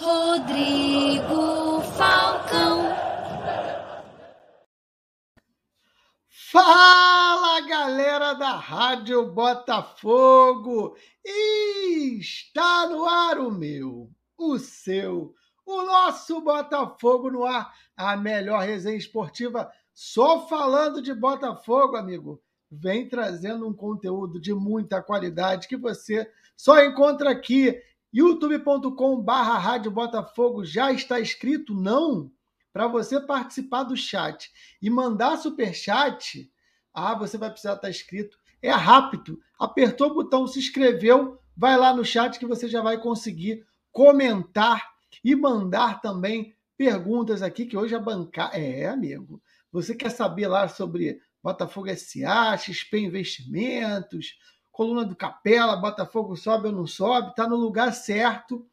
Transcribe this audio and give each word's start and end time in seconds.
Rodrigo 0.00 1.80
Falcão. 1.96 2.96
Fala 6.52 7.60
galera 7.62 8.32
da 8.34 8.52
Rádio 8.52 9.32
Botafogo! 9.32 10.96
Está 11.24 12.88
no 12.88 13.06
ar 13.06 13.40
o 13.40 13.50
meu, 13.50 14.08
o 14.38 14.56
seu, 14.58 15.34
o 15.66 15.82
nosso 15.82 16.40
Botafogo 16.42 17.28
no 17.30 17.44
ar, 17.44 17.74
a 17.96 18.16
melhor 18.16 18.60
resenha 18.60 18.96
esportiva 18.96 19.68
só 19.92 20.46
falando 20.46 21.02
de 21.02 21.12
Botafogo, 21.12 21.96
amigo. 21.96 22.40
Vem 22.70 23.08
trazendo 23.08 23.66
um 23.66 23.74
conteúdo 23.74 24.40
de 24.40 24.54
muita 24.54 25.02
qualidade 25.02 25.66
que 25.66 25.76
você 25.76 26.30
só 26.56 26.80
encontra 26.84 27.30
aqui. 27.30 27.82
youtube.com 28.12 29.24
Rádio 29.24 29.90
Botafogo 29.90 30.64
já 30.64 30.92
está 30.92 31.20
escrito? 31.20 31.74
Não? 31.74 32.30
Para 32.72 32.86
você 32.86 33.20
participar 33.20 33.84
do 33.84 33.96
chat 33.96 34.50
e 34.80 34.88
mandar 34.88 35.36
super 35.36 35.74
chat, 35.74 36.50
ah, 36.94 37.14
você 37.14 37.36
vai 37.36 37.50
precisar 37.50 37.74
estar 37.74 37.90
escrito. 37.90 38.38
É 38.62 38.70
rápido. 38.70 39.40
Apertou 39.58 40.10
o 40.10 40.14
botão, 40.14 40.46
se 40.46 40.58
inscreveu, 40.58 41.38
vai 41.56 41.76
lá 41.76 41.94
no 41.94 42.04
chat 42.04 42.38
que 42.38 42.46
você 42.46 42.68
já 42.68 42.82
vai 42.82 43.00
conseguir 43.00 43.64
comentar 43.90 44.88
e 45.24 45.34
mandar 45.34 46.00
também 46.00 46.54
perguntas 46.76 47.42
aqui, 47.42 47.66
que 47.66 47.76
hoje 47.76 47.94
a 47.94 47.98
bancada. 47.98 48.56
É, 48.56 48.86
amigo. 48.86 49.42
Você 49.72 49.94
quer 49.94 50.10
saber 50.10 50.46
lá 50.48 50.68
sobre 50.68 51.20
Botafogo 51.42 51.88
SA, 51.96 52.56
XP 52.56 52.98
Investimentos, 52.98 54.38
coluna 54.78 55.04
do 55.04 55.16
Capela, 55.16 55.74
Botafogo 55.74 56.36
sobe 56.36 56.68
ou 56.68 56.72
não 56.72 56.86
sobe? 56.86 57.30
Está 57.30 57.48
no 57.48 57.56
lugar 57.56 57.92
certo. 57.92 58.64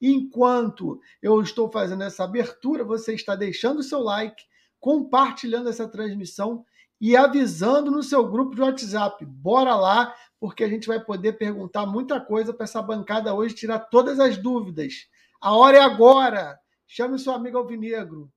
Enquanto 0.00 0.98
eu 1.20 1.38
estou 1.42 1.70
fazendo 1.70 2.02
essa 2.02 2.24
abertura, 2.24 2.82
você 2.82 3.12
está 3.12 3.36
deixando 3.36 3.80
o 3.80 3.82
seu 3.82 4.00
like, 4.00 4.42
compartilhando 4.80 5.68
essa 5.68 5.86
transmissão 5.86 6.64
e 6.98 7.14
avisando 7.14 7.90
no 7.90 8.02
seu 8.02 8.26
grupo 8.26 8.54
de 8.54 8.62
WhatsApp. 8.62 9.22
Bora 9.26 9.76
lá, 9.76 10.14
porque 10.40 10.64
a 10.64 10.68
gente 10.68 10.88
vai 10.88 10.98
poder 10.98 11.34
perguntar 11.34 11.84
muita 11.84 12.18
coisa 12.18 12.54
para 12.54 12.64
essa 12.64 12.80
bancada 12.80 13.34
hoje, 13.34 13.54
tirar 13.54 13.80
todas 13.80 14.18
as 14.18 14.38
dúvidas. 14.38 15.08
A 15.42 15.54
hora 15.54 15.76
é 15.76 15.82
agora. 15.82 16.58
Chame 16.86 17.18
seu 17.18 17.34
amigo 17.34 17.58
Alvinegro. 17.58 18.32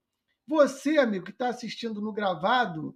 Você, 0.46 0.98
amigo, 0.98 1.24
que 1.24 1.32
está 1.32 1.48
assistindo 1.48 2.02
no 2.02 2.12
gravado, 2.12 2.94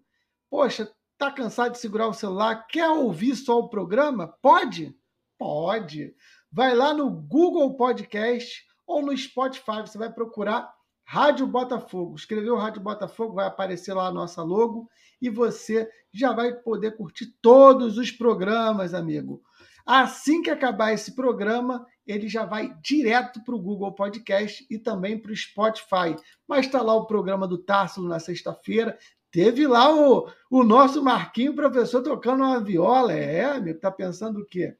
poxa, 0.49 0.91
está 1.17 1.31
cansado 1.31 1.71
de 1.71 1.79
segurar 1.79 2.07
o 2.07 2.13
celular, 2.13 2.67
quer 2.67 2.87
ouvir 2.89 3.35
só 3.35 3.57
o 3.57 3.69
programa? 3.69 4.27
Pode? 4.39 4.95
Pode. 5.35 6.15
Vai 6.51 6.75
lá 6.75 6.93
no 6.93 7.09
Google 7.09 7.75
Podcast 7.75 8.63
ou 8.85 9.01
no 9.01 9.17
Spotify, 9.17 9.81
você 9.81 9.97
vai 9.97 10.13
procurar 10.13 10.71
Rádio 11.03 11.47
Botafogo. 11.47 12.15
Escreveu 12.15 12.55
Rádio 12.55 12.81
Botafogo, 12.81 13.33
vai 13.33 13.47
aparecer 13.47 13.93
lá 13.93 14.07
a 14.07 14.11
nossa 14.11 14.43
logo 14.43 14.87
e 15.19 15.27
você 15.27 15.89
já 16.13 16.31
vai 16.33 16.53
poder 16.53 16.95
curtir 16.95 17.33
todos 17.41 17.97
os 17.97 18.11
programas, 18.11 18.93
amigo. 18.93 19.41
Assim 19.87 20.41
que 20.41 20.49
acabar 20.49 20.91
esse 20.91 21.15
programa, 21.15 21.87
ele 22.05 22.27
já 22.27 22.45
vai 22.45 22.75
direto 22.83 23.41
para 23.43 23.55
o 23.55 23.61
Google 23.61 23.95
Podcast 23.95 24.67
e 24.69 24.77
também 24.77 25.17
para 25.17 25.31
o 25.31 25.35
Spotify. 25.35 26.15
Mas 26.47 26.65
está 26.65 26.81
lá 26.81 26.93
o 26.93 27.07
programa 27.07 27.47
do 27.47 27.57
Társilo 27.57 28.07
na 28.07 28.19
sexta-feira. 28.19 28.99
Teve 29.31 29.67
lá 29.67 29.93
o, 29.93 30.29
o 30.49 30.63
nosso 30.63 31.03
Marquinho, 31.03 31.53
professor, 31.53 32.01
tocando 32.01 32.43
uma 32.43 32.59
viola. 32.59 33.13
É, 33.13 33.45
amigo, 33.45 33.79
tá 33.79 33.91
pensando 33.91 34.39
o 34.39 34.45
quê? 34.45 34.75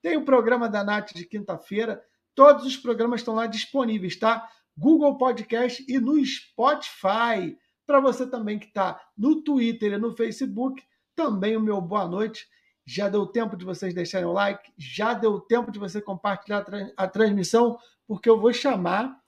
Tem 0.00 0.16
o 0.16 0.24
programa 0.24 0.68
da 0.68 0.82
Nath 0.82 1.12
de 1.14 1.24
quinta-feira. 1.24 2.02
Todos 2.34 2.66
os 2.66 2.76
programas 2.76 3.20
estão 3.20 3.34
lá 3.34 3.46
disponíveis, 3.46 4.16
tá? 4.16 4.48
Google 4.76 5.16
Podcast 5.16 5.84
e 5.88 5.98
no 5.98 6.24
Spotify. 6.24 7.56
Para 7.86 8.00
você 8.00 8.26
também 8.26 8.58
que 8.58 8.66
está 8.66 9.00
no 9.16 9.42
Twitter 9.42 9.92
e 9.92 9.98
no 9.98 10.16
Facebook, 10.16 10.82
também 11.14 11.56
o 11.56 11.60
meu 11.60 11.80
boa 11.80 12.08
noite. 12.08 12.48
Já 12.84 13.08
deu 13.08 13.26
tempo 13.26 13.56
de 13.56 13.64
vocês 13.64 13.94
deixarem 13.94 14.26
o 14.26 14.32
like, 14.32 14.72
já 14.76 15.14
deu 15.14 15.40
tempo 15.40 15.70
de 15.70 15.78
você 15.78 16.00
compartilhar 16.00 16.64
a 16.96 17.06
transmissão, 17.06 17.78
porque 18.08 18.28
eu 18.28 18.40
vou 18.40 18.52
chamar 18.52 19.20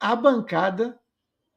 a 0.00 0.16
bancada 0.16 0.98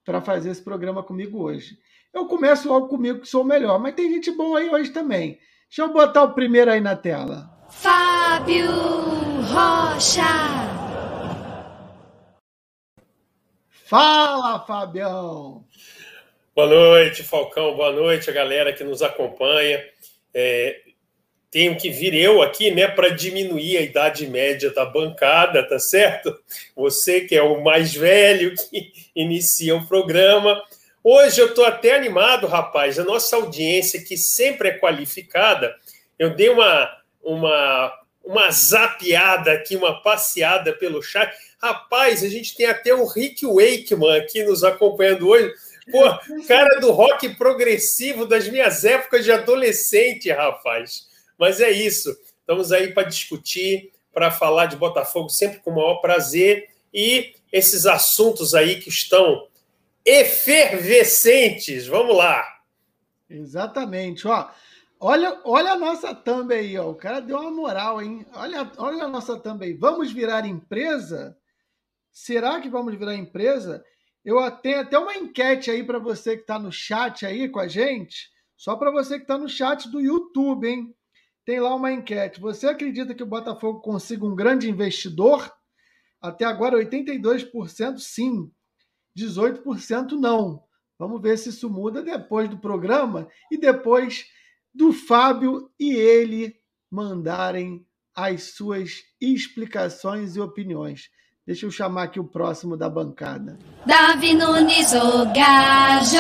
para 0.04 0.22
fazer 0.22 0.50
esse 0.50 0.62
programa 0.62 1.02
comigo 1.02 1.40
hoje. 1.40 1.80
Eu 2.14 2.26
começo 2.26 2.68
logo 2.68 2.88
comigo, 2.88 3.20
que 3.20 3.28
sou 3.28 3.44
o 3.44 3.46
melhor, 3.46 3.80
mas 3.80 3.94
tem 3.94 4.10
gente 4.10 4.32
boa 4.32 4.60
aí 4.60 4.70
hoje 4.70 4.90
também. 4.90 5.38
Deixa 5.68 5.84
eu 5.84 5.94
botar 5.94 6.24
o 6.24 6.34
primeiro 6.34 6.72
aí 6.72 6.82
na 6.82 6.96
tela. 6.96 7.48
Fábio 7.70 8.72
Rocha. 9.44 10.24
Fala, 13.86 14.66
Fabião! 14.66 15.64
Boa 16.56 16.68
noite, 16.68 17.24
Falcão. 17.24 17.76
Boa 17.76 17.92
noite, 17.92 18.30
a 18.30 18.34
galera 18.34 18.74
que 18.74 18.84
nos 18.84 19.02
acompanha. 19.02 19.80
É, 20.34 20.82
tenho 21.52 21.78
que 21.78 21.90
vir 21.90 22.14
eu 22.16 22.42
aqui, 22.42 22.72
né, 22.72 22.88
para 22.88 23.10
diminuir 23.10 23.78
a 23.78 23.82
idade 23.82 24.28
média 24.28 24.72
da 24.72 24.86
bancada, 24.86 25.68
tá 25.68 25.80
certo? 25.80 26.36
Você 26.76 27.22
que 27.22 27.36
é 27.36 27.42
o 27.42 27.64
mais 27.64 27.94
velho 27.94 28.54
que 28.56 28.92
inicia 29.16 29.76
o 29.76 29.88
programa. 29.88 30.62
Hoje 31.04 31.40
eu 31.40 31.48
estou 31.48 31.66
até 31.66 31.96
animado, 31.96 32.46
rapaz. 32.46 33.00
A 33.00 33.04
nossa 33.04 33.36
audiência, 33.38 34.04
que 34.04 34.18
sempre 34.18 34.70
é 34.70 34.78
qualificada, 34.78 35.74
eu 36.18 36.36
dei 36.36 36.50
uma, 36.50 36.90
uma, 37.24 37.94
uma 38.24 38.52
zapeada 38.52 39.54
aqui, 39.54 39.78
uma 39.78 40.02
passeada 40.02 40.74
pelo 40.74 41.02
chat. 41.02 41.34
Rapaz, 41.62 42.24
a 42.24 42.28
gente 42.28 42.56
tem 42.56 42.66
até 42.66 42.94
o 42.94 43.06
Rick 43.06 43.46
Wakeman 43.46 44.18
aqui 44.18 44.44
nos 44.44 44.64
acompanhando 44.64 45.28
hoje. 45.30 45.54
Pô, 45.90 46.04
cara 46.48 46.80
do 46.80 46.92
rock 46.92 47.30
progressivo 47.36 48.26
das 48.26 48.48
minhas 48.48 48.84
épocas 48.84 49.24
de 49.24 49.32
adolescente, 49.32 50.30
rapaz. 50.30 51.08
Mas 51.38 51.62
é 51.62 51.72
isso. 51.72 52.16
Estamos 52.42 52.72
aí 52.74 52.94
para 52.94 53.08
discutir, 53.08 53.92
para 54.14 54.30
falar 54.32 54.66
de 54.66 54.76
Botafogo 54.76 55.30
sempre 55.30 55.60
com 55.60 55.72
o 55.72 55.76
maior 55.76 55.96
prazer. 55.96 56.68
E 56.94 57.34
esses 57.52 57.86
assuntos 57.86 58.54
aí 58.54 58.82
que 58.82 58.90
estão 58.90 59.48
efervescentes. 60.10 61.88
Vamos 61.88 62.18
lá. 62.18 62.44
Exatamente. 63.30 64.28
Ó, 64.28 64.50
olha, 65.00 65.40
olha 65.44 65.72
a 65.74 65.78
nossa 65.78 66.16
thumb 66.16 66.54
aí. 66.54 66.78
Ó. 66.78 66.90
O 66.92 66.96
cara 66.96 67.20
deu 67.20 67.38
uma 67.38 67.52
moral, 67.52 68.02
hein? 68.02 68.26
Olha, 68.34 68.72
olha 68.78 69.04
a 69.04 69.08
nossa 69.08 69.40
thumb 69.40 69.64
aí. 69.64 69.74
Vamos 69.74 70.12
virar 70.12 70.48
empresa? 70.48 71.38
Será 72.12 72.60
que 72.60 72.70
vamos 72.70 72.96
virar 72.96 73.16
empresa? 73.16 73.84
Eu 74.26 74.50
tenho 74.52 74.82
até 74.82 74.98
uma 74.98 75.16
enquete 75.16 75.72
aí 75.72 75.84
para 75.84 76.00
você 76.00 76.36
que 76.36 76.42
está 76.42 76.58
no 76.58 76.72
chat 76.72 77.26
aí 77.26 77.48
com 77.48 77.60
a 77.60 77.68
gente. 77.68 78.30
Só 78.58 78.76
para 78.76 78.92
você 78.92 79.16
que 79.16 79.24
está 79.24 79.38
no 79.38 79.48
chat 79.48 79.90
do 79.90 80.02
YouTube, 80.02 80.68
hein? 80.68 80.94
tem 81.50 81.60
lá 81.60 81.74
uma 81.74 81.92
enquete. 81.92 82.40
Você 82.40 82.68
acredita 82.68 83.16
que 83.16 83.24
o 83.24 83.26
Botafogo 83.26 83.80
consiga 83.80 84.24
um 84.24 84.36
grande 84.36 84.70
investidor? 84.70 85.52
Até 86.22 86.46
agora, 86.46 86.78
82% 86.78 87.98
sim, 87.98 88.52
18% 89.18 90.12
não. 90.12 90.64
Vamos 90.98 91.22
ver 91.22 91.38
se 91.38 91.50
isso 91.50 91.70
muda 91.70 92.04
depois 92.04 92.50
do 92.50 92.58
programa 92.58 93.28
e 93.52 93.58
depois 93.58 94.26
do 94.74 94.92
Fábio 94.92 95.72
e 95.80 95.94
ele 95.94 96.56
mandarem 96.92 97.86
as 98.16 98.56
suas 98.56 99.04
explicações 99.22 100.36
e 100.36 100.42
opiniões. 100.42 101.10
Deixa 101.46 101.66
eu 101.66 101.72
chamar 101.72 102.04
aqui 102.04 102.20
o 102.20 102.28
próximo 102.28 102.78
da 102.78 102.90
bancada. 102.90 103.58
Davi 103.86 104.34
Nunes, 104.34 104.94
o 104.94 105.26
gajo. 105.34 106.18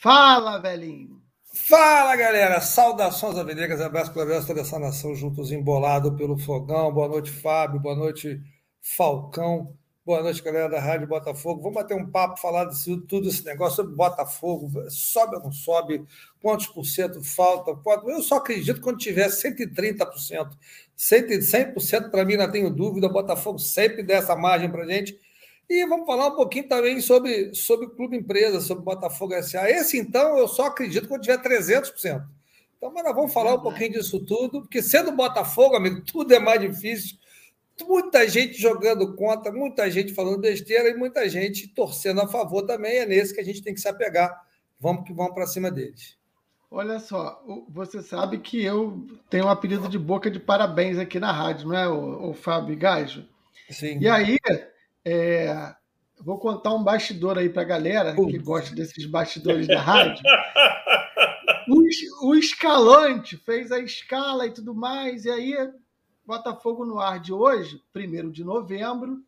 Fala, 0.00 0.58
velhinho. 0.58 1.20
Fala 1.52 2.16
galera, 2.16 2.60
saudações 2.60 3.36
avenegas, 3.36 3.80
abraço 3.80 4.12
para 4.12 4.44
toda 4.44 4.60
essa 4.60 4.78
nação 4.78 5.14
juntos 5.14 5.52
embolado 5.52 6.16
pelo 6.16 6.38
fogão. 6.38 6.92
Boa 6.92 7.08
noite, 7.08 7.30
Fábio, 7.30 7.78
boa 7.78 7.94
noite, 7.94 8.40
Falcão, 8.82 9.76
boa 10.04 10.22
noite, 10.22 10.42
galera 10.42 10.68
da 10.68 10.80
Rádio 10.80 11.06
Botafogo. 11.06 11.60
Vamos 11.60 11.74
bater 11.74 11.94
um 11.94 12.10
papo, 12.10 12.40
falar 12.40 12.64
de 12.64 12.96
tudo 13.02 13.28
esse 13.28 13.44
negócio 13.44 13.76
sobre 13.76 13.94
Botafogo, 13.94 14.70
sobe 14.90 15.36
ou 15.36 15.42
não 15.42 15.52
sobe, 15.52 16.04
quantos 16.40 16.66
por 16.66 16.84
cento 16.84 17.22
falta. 17.22 17.78
Eu 18.06 18.22
só 18.22 18.36
acredito 18.36 18.80
quando 18.80 18.98
tiver 18.98 19.28
130%, 19.28 20.50
100% 20.96 22.10
para 22.10 22.24
mim, 22.24 22.36
não 22.36 22.50
tenho 22.50 22.70
dúvida. 22.70 23.08
Botafogo 23.08 23.58
sempre 23.58 24.02
dá 24.02 24.14
essa 24.14 24.34
margem 24.34 24.70
para 24.70 24.86
gente 24.86 25.18
e 25.68 25.86
vamos 25.86 26.04
falar 26.04 26.28
um 26.28 26.36
pouquinho 26.36 26.66
também 26.68 27.00
sobre, 27.00 27.54
sobre 27.54 27.86
o 27.86 27.90
Clube 27.90 28.16
Empresa, 28.16 28.60
sobre 28.60 28.82
Botafogo 28.82 29.40
SA. 29.42 29.70
Esse, 29.70 29.98
então, 29.98 30.36
eu 30.36 30.48
só 30.48 30.66
acredito 30.66 31.06
quando 31.06 31.22
tiver 31.22 31.40
300%. 31.40 32.24
Então, 32.76 32.90
mas 32.92 33.04
nós 33.04 33.14
vamos 33.14 33.32
falar 33.32 33.54
um 33.54 33.60
pouquinho 33.60 33.92
disso 33.92 34.18
tudo, 34.24 34.62
porque 34.62 34.82
sendo 34.82 35.12
Botafogo, 35.12 35.76
amigo, 35.76 36.00
tudo 36.10 36.34
é 36.34 36.40
mais 36.40 36.60
difícil. 36.60 37.20
Muita 37.86 38.28
gente 38.28 38.60
jogando 38.60 39.14
contra, 39.14 39.52
muita 39.52 39.90
gente 39.90 40.14
falando 40.14 40.38
besteira 40.38 40.88
e 40.88 40.94
muita 40.94 41.28
gente 41.28 41.68
torcendo 41.68 42.20
a 42.20 42.28
favor 42.28 42.62
também. 42.62 42.98
É 42.98 43.06
nesse 43.06 43.34
que 43.34 43.40
a 43.40 43.44
gente 43.44 43.62
tem 43.62 43.74
que 43.74 43.80
se 43.80 43.88
apegar. 43.88 44.30
Vamos 44.78 45.04
que 45.04 45.12
vamos 45.12 45.34
para 45.34 45.46
cima 45.46 45.70
deles. 45.70 46.16
Olha 46.70 47.00
só, 47.00 47.42
você 47.68 48.00
sabe 48.00 48.38
que 48.38 48.62
eu 48.62 49.04
tenho 49.28 49.46
um 49.46 49.48
apelido 49.48 49.88
de 49.88 49.98
boca 49.98 50.30
de 50.30 50.38
parabéns 50.38 50.98
aqui 50.98 51.18
na 51.18 51.32
rádio, 51.32 51.68
não 51.68 51.76
é, 51.76 51.88
o, 51.88 52.30
o 52.30 52.34
Fábio 52.34 52.76
Gajo? 52.76 53.26
Sim. 53.68 53.98
E 54.00 54.08
aí, 54.08 54.36
é, 55.04 55.74
vou 56.20 56.38
contar 56.38 56.72
um 56.72 56.84
bastidor 56.84 57.38
aí 57.38 57.48
para 57.48 57.62
a 57.62 57.64
galera 57.64 58.14
que 58.14 58.38
gosta 58.38 58.72
desses 58.74 59.04
bastidores 59.04 59.66
da 59.66 59.80
rádio. 59.80 60.22
O, 61.68 62.28
o 62.28 62.34
Escalante 62.34 63.36
fez 63.36 63.70
a 63.70 63.78
escala 63.78 64.46
e 64.46 64.50
tudo 64.50 64.74
mais, 64.74 65.24
e 65.24 65.30
aí 65.30 65.54
Botafogo 66.24 66.84
no 66.84 66.98
ar 66.98 67.18
de 67.18 67.32
hoje, 67.32 67.82
1 67.94 68.30
de 68.30 68.44
novembro. 68.44 69.22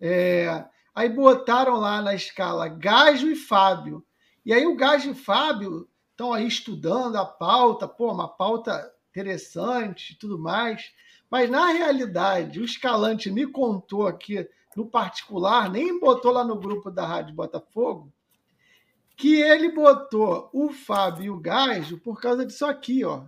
É, 0.00 0.64
aí 0.94 1.08
botaram 1.08 1.76
lá 1.76 2.00
na 2.00 2.14
escala 2.14 2.68
Gajo 2.68 3.28
e 3.28 3.36
Fábio. 3.36 4.04
E 4.44 4.52
aí 4.52 4.66
o 4.66 4.76
Gajo 4.76 5.10
e 5.10 5.14
Fábio 5.14 5.88
estão 6.10 6.32
aí 6.32 6.46
estudando 6.46 7.16
a 7.16 7.24
pauta, 7.24 7.86
pô, 7.86 8.12
uma 8.12 8.28
pauta 8.28 8.92
interessante 9.10 10.12
e 10.12 10.16
tudo 10.16 10.38
mais. 10.38 10.92
Mas 11.30 11.50
na 11.50 11.66
realidade, 11.66 12.60
o 12.60 12.64
Escalante 12.64 13.30
me 13.30 13.46
contou 13.46 14.06
aqui 14.06 14.48
no 14.74 14.86
particular, 14.86 15.70
nem 15.70 15.98
botou 15.98 16.32
lá 16.32 16.44
no 16.44 16.58
grupo 16.58 16.90
da 16.90 17.06
Rádio 17.06 17.34
Botafogo, 17.34 18.12
que 19.16 19.40
ele 19.40 19.72
botou 19.72 20.48
o 20.52 20.70
Fábio 20.70 21.24
e 21.24 21.30
o 21.30 21.40
Gajo 21.40 21.98
por 21.98 22.20
causa 22.20 22.46
disso 22.46 22.64
aqui, 22.64 23.04
ó. 23.04 23.24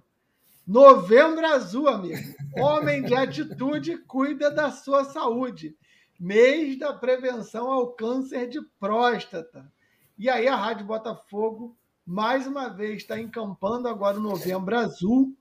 Novembro 0.71 1.45
Azul, 1.47 1.89
amigo. 1.89 2.33
Homem 2.57 3.03
de 3.03 3.13
atitude 3.13 3.99
cuida 4.07 4.53
da 4.53 4.71
sua 4.71 5.03
saúde. 5.03 5.77
Mês 6.17 6.79
da 6.79 6.93
prevenção 6.93 7.73
ao 7.73 7.89
câncer 7.89 8.49
de 8.49 8.61
próstata. 8.79 9.69
E 10.17 10.31
aí 10.31 10.47
a 10.47 10.55
Rádio 10.55 10.87
Botafogo 10.87 11.77
mais 12.07 12.47
uma 12.47 12.69
vez 12.69 12.99
está 12.99 13.19
encampando 13.19 13.89
agora 13.89 14.17
o 14.17 14.23
Novembro 14.23 14.79
Azul 14.79 15.37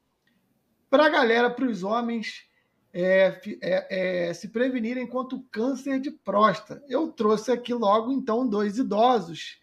para 0.89 1.05
a 1.05 1.09
galera, 1.09 1.51
para 1.51 1.65
os 1.65 1.83
homens 1.83 2.47
é, 2.91 3.39
é, 3.61 4.29
é, 4.29 4.33
se 4.33 4.47
prevenirem 4.47 5.05
contra 5.05 5.37
o 5.37 5.43
câncer 5.51 5.99
de 5.99 6.09
próstata. 6.09 6.83
Eu 6.89 7.11
trouxe 7.11 7.51
aqui 7.51 7.71
logo, 7.71 8.11
então, 8.11 8.47
dois 8.47 8.79
idosos 8.79 9.59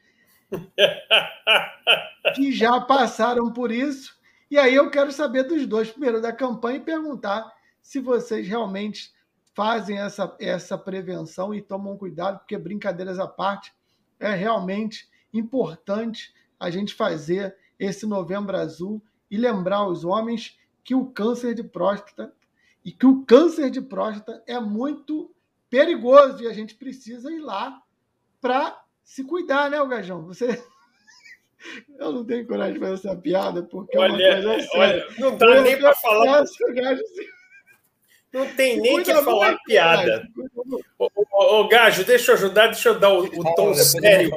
que 2.37 2.53
já 2.53 2.81
passaram 2.81 3.53
por 3.53 3.73
isso. 3.73 4.16
E 4.51 4.59
aí 4.59 4.75
eu 4.75 4.91
quero 4.91 5.11
saber 5.11 5.45
dos 5.45 5.67
dois, 5.67 5.91
primeiro 5.91 6.21
da 6.21 6.33
campanha, 6.33 6.79
e 6.79 6.81
perguntar 6.81 7.53
se 7.83 8.01
vocês 8.01 8.47
realmente 8.47 9.13
fazem 9.55 9.99
essa, 9.99 10.37
essa 10.39 10.77
prevenção 10.77 11.55
e 11.55 11.63
tomam 11.63 11.97
cuidado, 11.97 12.39
porque 12.39 12.59
brincadeiras 12.59 13.19
à 13.19 13.27
parte, 13.27 13.75
é 14.21 14.35
realmente 14.35 15.09
importante 15.33 16.35
a 16.59 16.71
gente 16.71 16.95
fazer 16.95 17.57
esse 17.79 18.07
novembro 18.07 18.57
azul 18.57 19.03
e 19.31 19.37
lembrar 19.37 19.87
os 19.87 20.05
homens 20.05 20.59
que 20.85 20.95
o 20.95 21.07
câncer 21.07 21.55
de 21.55 21.65
próstata 21.65 22.33
e 22.85 22.93
que 22.93 23.07
o 23.07 23.25
câncer 23.25 23.71
de 23.71 23.81
próstata 23.81 24.43
é 24.47 24.61
muito 24.61 25.35
perigoso 25.69 26.43
e 26.43 26.47
a 26.47 26.53
gente 26.53 26.75
precisa 26.75 27.31
ir 27.33 27.41
lá 27.41 27.83
para 28.41 28.81
se 29.03 29.25
cuidar, 29.25 29.71
né, 29.71 29.85
Gajão? 29.87 30.25
Você 30.27 30.65
eu 31.99 32.13
não 32.13 32.25
tenho 32.25 32.47
coragem 32.47 32.75
de 32.75 32.81
fazer 32.81 32.95
essa 32.95 33.17
piada 33.17 33.63
porque 33.63 33.97
olha, 33.99 34.23
é 34.23 34.41
uma 34.41 34.55
coisa 34.55 34.69
olha, 34.75 35.07
não 35.19 35.37
dá 35.37 35.63
nem 35.63 35.79
para 35.79 35.95
falar. 35.95 36.45
Não 38.33 38.47
tem 38.55 38.81
nem 38.81 39.03
que 39.03 39.15
falar 39.15 39.57
piada. 39.65 40.29
Ô, 40.99 41.09
ô, 41.33 41.61
ô, 41.61 41.69
Gajo, 41.69 42.05
deixa 42.05 42.33
eu 42.33 42.35
ajudar, 42.35 42.67
deixa 42.67 42.91
eu 42.91 42.99
dar 42.99 43.13
o, 43.13 43.25
o 43.25 43.55
tom 43.55 43.73
sério 43.75 44.31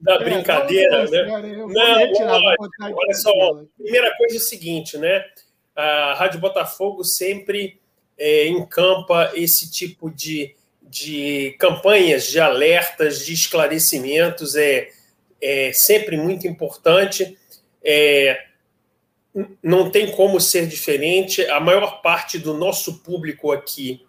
da 0.00 0.14
é, 0.14 0.24
brincadeira, 0.24 1.08
né? 1.10 1.24
Não, 1.56 2.28
olha, 2.32 2.56
olha 2.80 3.14
só, 3.14 3.64
primeira 3.76 4.16
coisa 4.16 4.36
é 4.36 4.38
o 4.38 4.40
seguinte, 4.40 4.96
né? 4.96 5.24
A 5.74 6.14
Rádio 6.14 6.40
Botafogo 6.40 7.02
sempre 7.02 7.80
é, 8.18 8.46
encampa 8.48 9.32
esse 9.34 9.70
tipo 9.70 10.10
de, 10.10 10.54
de 10.82 11.56
campanhas 11.58 12.26
de 12.26 12.38
alertas, 12.38 13.24
de 13.24 13.32
esclarecimentos, 13.32 14.54
é, 14.56 14.90
é 15.40 15.72
sempre 15.72 16.16
muito 16.16 16.46
importante. 16.46 17.38
É, 17.82 18.44
não 19.62 19.90
tem 19.90 20.10
como 20.10 20.40
ser 20.40 20.66
diferente. 20.66 21.42
A 21.46 21.60
maior 21.60 22.02
parte 22.02 22.38
do 22.38 22.54
nosso 22.54 22.98
público 22.98 23.52
aqui 23.52 24.04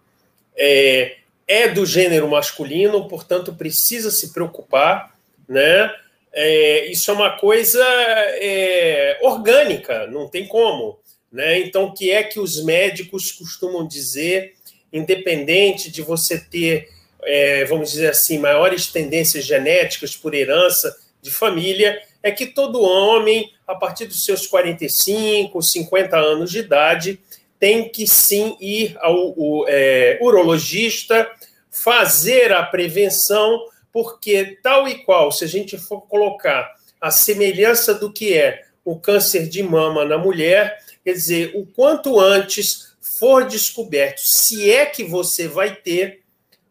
é, 0.56 1.18
é 1.48 1.68
do 1.68 1.86
gênero 1.86 2.28
masculino, 2.28 3.08
portanto, 3.08 3.54
precisa 3.54 4.12
se 4.12 4.34
preocupar 4.34 5.12
né? 5.52 5.94
É, 6.34 6.86
isso 6.86 7.12
é 7.12 7.14
uma 7.14 7.38
coisa 7.38 7.84
é, 7.84 9.20
orgânica, 9.22 10.08
não 10.08 10.30
tem 10.30 10.48
como. 10.48 10.98
Né? 11.30 11.60
Então, 11.60 11.86
o 11.86 11.94
que 11.94 12.10
é 12.10 12.24
que 12.24 12.40
os 12.40 12.64
médicos 12.64 13.34
costumam 13.34 13.86
dizer, 13.86 14.54
independente 14.94 15.92
de 15.92 16.02
você 16.02 16.40
ter, 16.40 16.88
é, 17.24 17.66
vamos 17.66 17.92
dizer 17.92 18.12
assim, 18.12 18.38
maiores 18.38 18.88
tendências 18.88 19.44
genéticas 19.44 20.16
por 20.16 20.34
herança 20.34 20.98
de 21.22 21.32
família, 21.32 22.02
é 22.24 22.32
que 22.32 22.46
todo 22.46 22.82
homem, 22.82 23.52
a 23.68 23.76
partir 23.76 24.06
dos 24.06 24.26
seus 24.26 24.48
45, 24.48 25.62
50 25.62 26.18
anos 26.18 26.52
de 26.52 26.60
idade, 26.60 27.20
tem 27.60 27.90
que 27.90 28.08
sim 28.08 28.58
ir 28.60 28.98
ao, 29.00 29.40
ao 29.40 29.66
é, 29.68 30.18
urologista, 30.22 31.30
fazer 31.70 32.52
a 32.52 32.64
prevenção 32.64 33.66
porque, 33.92 34.58
tal 34.64 34.88
e 34.88 35.04
qual, 35.04 35.32
se 35.32 35.44
a 35.44 35.48
gente 35.48 35.78
for 35.78 36.02
colocar 36.02 36.76
a 37.00 37.12
semelhança 37.12 37.94
do 37.94 38.12
que 38.12 38.34
é 38.34 38.64
o 38.86 38.98
câncer 38.98 39.48
de 39.48 39.62
mama 39.62 40.06
na 40.06 40.18
mulher, 40.18 40.80
quer 41.04 41.14
dizer, 41.14 41.52
o 41.56 41.66
quanto 41.66 42.20
antes 42.20 42.96
for 43.00 43.46
descoberto, 43.46 44.22
se 44.22 44.72
é 44.72 44.86
que 44.86 45.04
você 45.04 45.48
vai 45.48 45.76
ter, 45.76 46.22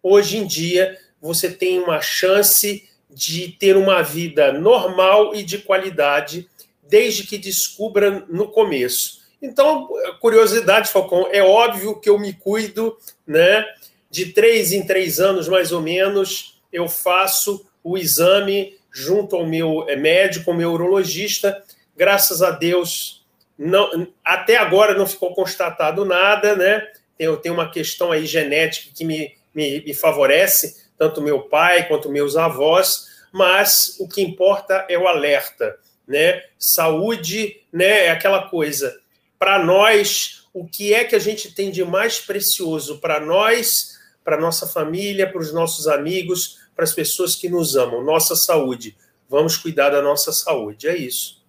hoje 0.03 0.38
em 0.38 0.46
dia, 0.46 0.99
você 1.20 1.50
tem 1.50 1.79
uma 1.79 2.00
chance 2.00 2.88
de 3.12 3.48
ter 3.48 3.76
uma 3.76 4.02
vida 4.02 4.52
normal 4.52 5.34
e 5.34 5.42
de 5.42 5.58
qualidade, 5.58 6.48
desde 6.88 7.26
que 7.26 7.38
descubra 7.38 8.24
no 8.28 8.48
começo. 8.48 9.20
Então, 9.42 9.88
curiosidade, 10.20 10.90
Falcão, 10.90 11.28
é 11.32 11.42
óbvio 11.42 11.98
que 11.98 12.10
eu 12.10 12.18
me 12.18 12.32
cuido, 12.32 12.96
né? 13.26 13.64
De 14.10 14.26
três 14.26 14.72
em 14.72 14.84
três 14.84 15.18
anos, 15.18 15.48
mais 15.48 15.72
ou 15.72 15.80
menos, 15.80 16.60
eu 16.72 16.88
faço 16.88 17.66
o 17.82 17.96
exame 17.96 18.78
junto 18.92 19.36
ao 19.36 19.46
meu 19.46 19.88
é, 19.88 19.96
médico, 19.96 20.50
ao 20.50 20.56
meu 20.56 20.72
urologista. 20.72 21.62
Graças 21.96 22.42
a 22.42 22.50
Deus, 22.50 23.24
não, 23.58 24.08
até 24.24 24.56
agora 24.56 24.94
não 24.94 25.06
ficou 25.06 25.34
constatado 25.34 26.04
nada, 26.04 26.56
né? 26.56 26.86
Eu 27.18 27.36
tenho 27.36 27.54
uma 27.54 27.70
questão 27.70 28.10
aí 28.12 28.26
genética 28.26 28.90
que 28.94 29.04
me, 29.04 29.34
me, 29.54 29.80
me 29.82 29.94
favorece, 29.94 30.88
tanto 31.00 31.22
meu 31.22 31.40
pai 31.40 31.88
quanto 31.88 32.10
meus 32.10 32.36
avós, 32.36 33.06
mas 33.32 33.96
o 33.98 34.06
que 34.06 34.20
importa 34.20 34.84
é 34.86 34.98
o 34.98 35.08
alerta, 35.08 35.78
né? 36.06 36.42
Saúde, 36.58 37.62
né? 37.72 38.04
É 38.04 38.10
aquela 38.10 38.50
coisa. 38.50 39.00
Para 39.38 39.64
nós, 39.64 40.46
o 40.52 40.66
que 40.66 40.92
é 40.92 41.02
que 41.02 41.16
a 41.16 41.19
gente 41.19 41.54
tem 41.54 41.70
de 41.70 41.82
mais 41.82 42.20
precioso 42.20 42.98
para 42.98 43.19
nós, 43.19 43.98
para 44.22 44.38
nossa 44.38 44.66
família, 44.66 45.26
para 45.26 45.40
os 45.40 45.54
nossos 45.54 45.88
amigos, 45.88 46.58
para 46.76 46.84
as 46.84 46.92
pessoas 46.92 47.34
que 47.34 47.48
nos 47.48 47.76
amam, 47.76 48.04
nossa 48.04 48.36
saúde. 48.36 48.94
Vamos 49.26 49.56
cuidar 49.56 49.88
da 49.88 50.02
nossa 50.02 50.32
saúde, 50.32 50.86
é 50.86 50.98
isso. 50.98 51.42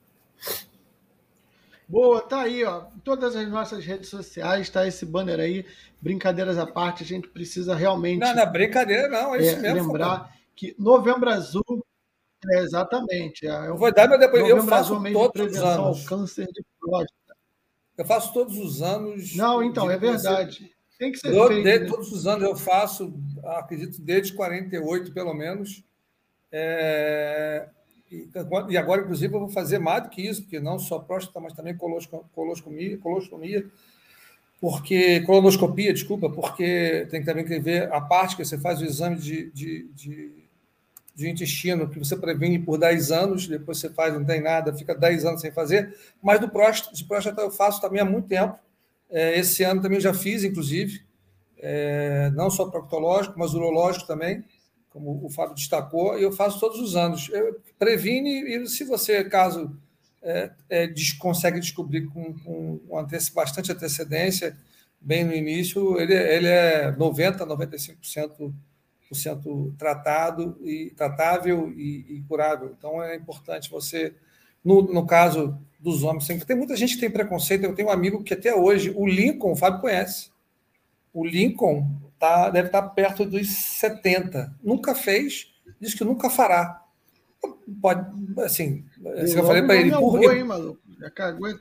Boa, 1.90 2.22
tá 2.22 2.44
aí, 2.44 2.64
ó. 2.64 2.86
Em 2.96 3.00
todas 3.00 3.36
as 3.36 3.50
nossas 3.50 3.84
redes 3.84 4.08
sociais 4.08 4.62
está 4.62 4.88
esse 4.88 5.06
banner 5.06 5.42
aí. 5.42 5.66
Brincadeiras 6.02 6.58
à 6.58 6.66
parte, 6.66 7.04
a 7.04 7.06
gente 7.06 7.28
precisa 7.28 7.76
realmente. 7.76 8.20
Não, 8.20 8.36
não, 8.36 8.52
brincadeira 8.52 9.08
não, 9.08 9.36
é, 9.36 9.40
é 9.40 9.42
isso 9.42 9.62
mesmo. 9.62 9.92
Lembrar 9.92 10.34
que 10.56 10.76
Novembro 10.80 11.30
Azul 11.30 11.86
é 12.50 12.60
exatamente. 12.60 13.48
É, 13.48 13.68
eu 13.68 13.78
vou 13.78 13.94
dar 13.94 14.08
meu 14.08 14.18
depois. 14.18 14.42
Novembro 14.42 14.64
eu 14.64 14.68
faço 14.68 14.96
Azul 14.96 15.14
todos 15.14 15.52
os 15.52 15.64
anos. 15.64 16.00
ao 16.00 16.06
câncer 16.06 16.48
de 16.48 16.66
próstata. 16.80 17.38
Eu 17.98 18.06
faço 18.06 18.34
todos 18.34 18.58
os 18.58 18.82
anos. 18.82 19.36
Não, 19.36 19.64
então, 19.64 19.90
é 19.92 19.98
verdade. 19.98 20.66
Você... 20.66 20.82
Tem 20.98 21.12
que 21.12 21.18
ser 21.18 21.34
eu, 21.34 21.48
feito, 21.48 21.64
de, 21.64 21.80
né? 21.80 21.86
Todos 21.86 22.12
os 22.12 22.28
anos 22.28 22.44
eu 22.44 22.56
faço, 22.56 23.14
acredito, 23.44 24.00
desde 24.02 24.34
48, 24.34 25.12
pelo 25.12 25.34
menos. 25.34 25.84
É, 26.52 27.68
e, 28.12 28.78
agora, 28.78 29.02
inclusive, 29.02 29.34
eu 29.34 29.40
vou 29.40 29.50
fazer 29.50 29.80
mais 29.80 30.04
do 30.04 30.10
que 30.10 30.22
isso, 30.22 30.44
porque 30.44 30.60
não 30.60 30.78
só 30.78 31.00
próstata, 31.00 31.40
mas 31.40 31.54
também 31.54 31.76
coloscomia, 31.76 32.98
colostomia, 32.98 33.68
porque 34.62 35.22
colonoscopia, 35.22 35.92
desculpa, 35.92 36.30
porque 36.30 37.08
tem 37.10 37.24
também 37.24 37.44
que 37.44 37.60
ver 37.60 37.92
a 37.92 38.00
parte 38.00 38.38
que 38.38 38.46
você 38.46 38.60
faz 38.60 38.80
o 38.80 38.86
exame 38.86 39.18
de, 39.18 39.50
de, 39.50 39.90
de, 39.96 40.32
de, 41.16 41.30
intestino, 41.30 41.90
que 41.90 41.98
você 41.98 42.16
previne 42.16 42.60
por 42.60 42.78
10 42.78 43.12
anos, 43.12 43.48
depois 43.48 43.80
você 43.80 43.90
faz, 43.90 44.14
não 44.14 44.24
tem 44.24 44.40
nada, 44.40 44.72
fica 44.78 44.94
10 44.94 45.26
anos 45.26 45.42
sem 45.42 45.52
fazer, 45.52 45.98
mas 46.22 46.40
do 46.40 46.48
próstata, 46.48 46.96
de 46.96 47.04
próstata 47.04 47.42
eu 47.42 47.50
faço 47.50 47.82
também 47.82 48.00
há 48.00 48.06
muito 48.06 48.28
tempo, 48.28 48.56
é, 49.10 49.40
esse 49.40 49.64
ano 49.64 49.82
também 49.82 50.00
já 50.00 50.14
fiz, 50.14 50.44
inclusive, 50.44 51.02
é, 51.58 52.30
não 52.36 52.52
só 52.52 52.70
proctológico, 52.70 53.40
mas 53.40 53.56
urológico 53.56 54.06
também, 54.06 54.46
como 54.92 55.26
o 55.26 55.30
Fábio 55.30 55.56
destacou, 55.56 56.20
e 56.20 56.24
eu 56.24 56.32
faço 56.32 56.60
todos 56.60 56.80
os 56.80 56.96
anos. 56.96 57.30
Eu 57.32 57.60
previne, 57.80 58.42
e 58.44 58.68
se 58.68 58.84
você, 58.84 59.24
caso 59.24 59.76
é, 60.22 60.52
é, 60.70 60.94
consegue 61.18 61.60
descobrir 61.60 62.08
com, 62.08 62.34
com 62.34 62.80
bastante 63.34 63.72
antecedência, 63.72 64.56
bem 65.00 65.24
no 65.24 65.34
início, 65.34 66.00
ele, 66.00 66.14
ele 66.14 66.48
é 66.48 66.92
90%, 66.92 67.40
95% 67.40 68.54
por 69.10 69.16
cento 69.16 69.76
tratado 69.78 70.58
e 70.64 70.92
tratável 70.92 71.70
e, 71.76 72.06
e, 72.08 72.24
curável. 72.30 72.74
Então 72.78 73.04
é 73.04 73.16
importante 73.16 73.70
você, 73.70 74.14
no, 74.64 74.82
no 74.84 75.06
caso 75.06 75.60
dos 75.80 76.04
homens, 76.04 76.28
tem, 76.28 76.40
tem 76.40 76.56
muita 76.56 76.78
gente 76.78 76.94
que 76.94 77.02
tem 77.02 77.12
preconceito. 77.12 77.64
Eu 77.64 77.76
tenho 77.76 77.90
um 77.90 77.92
amigo 77.92 78.24
que 78.24 78.34
até 78.34 78.56
hoje, 78.56 78.94
o 78.96 79.06
Lincoln, 79.06 79.52
o 79.52 79.56
Fábio 79.56 79.82
conhece. 79.82 80.32
O 81.12 81.26
Lincoln 81.26 82.00
tá, 82.18 82.50
deve 82.50 82.68
estar 82.68 82.84
perto 82.84 83.26
dos 83.26 83.50
70. 83.50 84.56
Nunca 84.64 84.96
fez, 84.96 85.52
diz 85.80 85.94
que 85.94 86.06
nunca 86.06 86.30
fará. 86.30 86.81
Pode, 87.82 88.06
assim, 88.40 88.84
assim 89.18 89.38
eu 89.38 89.46
falei 89.46 89.62
para 89.62 89.76
ele. 89.76 89.92
Por... 89.92 90.34
Hein, 90.34 90.44
maluco? 90.44 90.80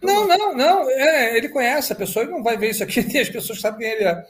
Não, 0.02 0.26
não, 0.26 0.54
não. 0.54 0.90
É, 0.90 1.36
ele 1.36 1.48
conhece 1.48 1.92
a 1.92 1.96
pessoa 1.96 2.24
e 2.24 2.28
não 2.28 2.42
vai 2.42 2.56
ver 2.56 2.70
isso 2.70 2.82
aqui, 2.82 3.00
as 3.18 3.28
pessoas 3.28 3.60
sabem 3.60 3.80
quem 3.80 3.90
ele 3.90 4.04
é. 4.04 4.24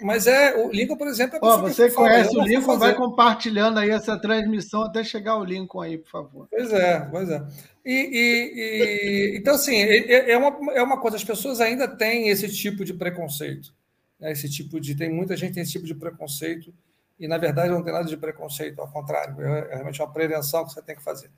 Mas 0.00 0.26
é, 0.26 0.56
o 0.56 0.70
Lincoln, 0.70 0.96
por 0.96 1.06
exemplo, 1.06 1.36
é 1.36 1.58
você 1.58 1.90
conhece 1.90 2.30
fala, 2.30 2.44
o 2.44 2.46
Lincoln, 2.46 2.78
vai 2.78 2.94
compartilhando 2.94 3.78
aí 3.78 3.90
essa 3.90 4.18
transmissão 4.18 4.82
até 4.82 5.04
chegar 5.04 5.36
o 5.36 5.44
Lincoln 5.44 5.80
aí, 5.80 5.98
por 5.98 6.10
favor. 6.10 6.48
Pois 6.50 6.72
é, 6.72 7.00
pois 7.10 7.30
é. 7.30 7.42
E, 7.84 7.92
e, 7.92 9.34
e 9.34 9.38
então, 9.38 9.54
assim, 9.54 9.76
é, 9.76 10.32
é, 10.32 10.38
uma, 10.38 10.72
é 10.72 10.82
uma 10.82 11.00
coisa, 11.00 11.16
as 11.16 11.24
pessoas 11.24 11.60
ainda 11.60 11.86
têm 11.86 12.28
esse 12.28 12.48
tipo 12.48 12.84
de 12.84 12.94
preconceito. 12.94 13.72
Né? 14.18 14.32
Esse 14.32 14.48
tipo 14.50 14.80
de. 14.80 14.94
Tem 14.94 15.10
muita 15.10 15.36
gente 15.36 15.50
que 15.50 15.54
tem 15.54 15.62
esse 15.62 15.72
tipo 15.72 15.86
de 15.86 15.94
preconceito, 15.94 16.72
e 17.18 17.28
na 17.28 17.38
verdade 17.38 17.70
não 17.70 17.82
tem 17.82 17.92
nada 17.92 18.06
de 18.06 18.16
preconceito, 18.16 18.80
ao 18.80 18.88
contrário, 18.88 19.40
é, 19.40 19.70
é 19.70 19.74
realmente 19.74 20.00
uma 20.00 20.12
prevenção 20.12 20.64
que 20.64 20.72
você 20.72 20.82
tem 20.82 20.96
que 20.96 21.02
fazer. 21.02 21.30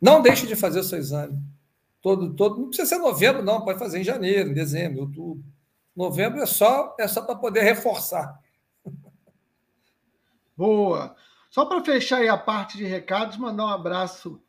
Não 0.00 0.22
deixe 0.22 0.46
de 0.46 0.56
fazer 0.56 0.80
o 0.80 0.84
seu 0.84 0.98
exame. 0.98 1.38
Todo, 2.00 2.34
todo, 2.34 2.58
não 2.58 2.68
precisa 2.68 2.88
ser 2.88 2.98
novembro, 2.98 3.42
não, 3.42 3.62
pode 3.62 3.78
fazer 3.78 4.00
em 4.00 4.04
janeiro, 4.04 4.50
em 4.50 4.54
dezembro, 4.54 5.02
outubro. 5.02 5.44
Novembro 5.94 6.40
é 6.40 6.46
só, 6.46 6.96
é 6.98 7.06
só 7.06 7.22
para 7.22 7.34
poder 7.34 7.60
reforçar. 7.62 8.40
Boa. 10.56 11.14
Só 11.50 11.66
para 11.66 11.84
fechar 11.84 12.18
aí 12.18 12.28
a 12.28 12.38
parte 12.38 12.78
de 12.78 12.84
recados, 12.84 13.36
mandar 13.36 13.66
um 13.66 13.70
abraço 13.70 14.40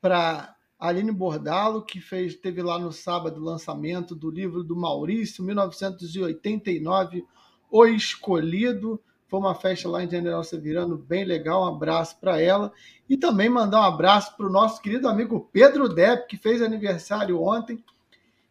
para 0.00 0.54
Aline 0.78 1.10
Bordalo, 1.10 1.82
que 1.82 2.00
fez, 2.00 2.36
teve 2.36 2.62
lá 2.62 2.78
no 2.78 2.92
sábado 2.92 3.40
o 3.40 3.44
lançamento 3.44 4.14
do 4.14 4.30
livro 4.30 4.62
do 4.62 4.76
Maurício, 4.76 5.42
1989, 5.42 7.26
O 7.70 7.86
Escolhido. 7.86 9.02
Foi 9.30 9.38
uma 9.38 9.54
festa 9.54 9.88
lá 9.88 10.02
em 10.02 10.10
General 10.10 10.42
Severano, 10.42 10.98
bem 10.98 11.24
legal. 11.24 11.62
Um 11.62 11.76
abraço 11.76 12.18
para 12.18 12.40
ela. 12.40 12.72
E 13.08 13.16
também 13.16 13.48
mandar 13.48 13.82
um 13.82 13.84
abraço 13.84 14.36
para 14.36 14.44
o 14.44 14.50
nosso 14.50 14.82
querido 14.82 15.08
amigo 15.08 15.48
Pedro 15.52 15.88
Depp, 15.88 16.26
que 16.26 16.36
fez 16.36 16.60
aniversário 16.60 17.40
ontem 17.40 17.82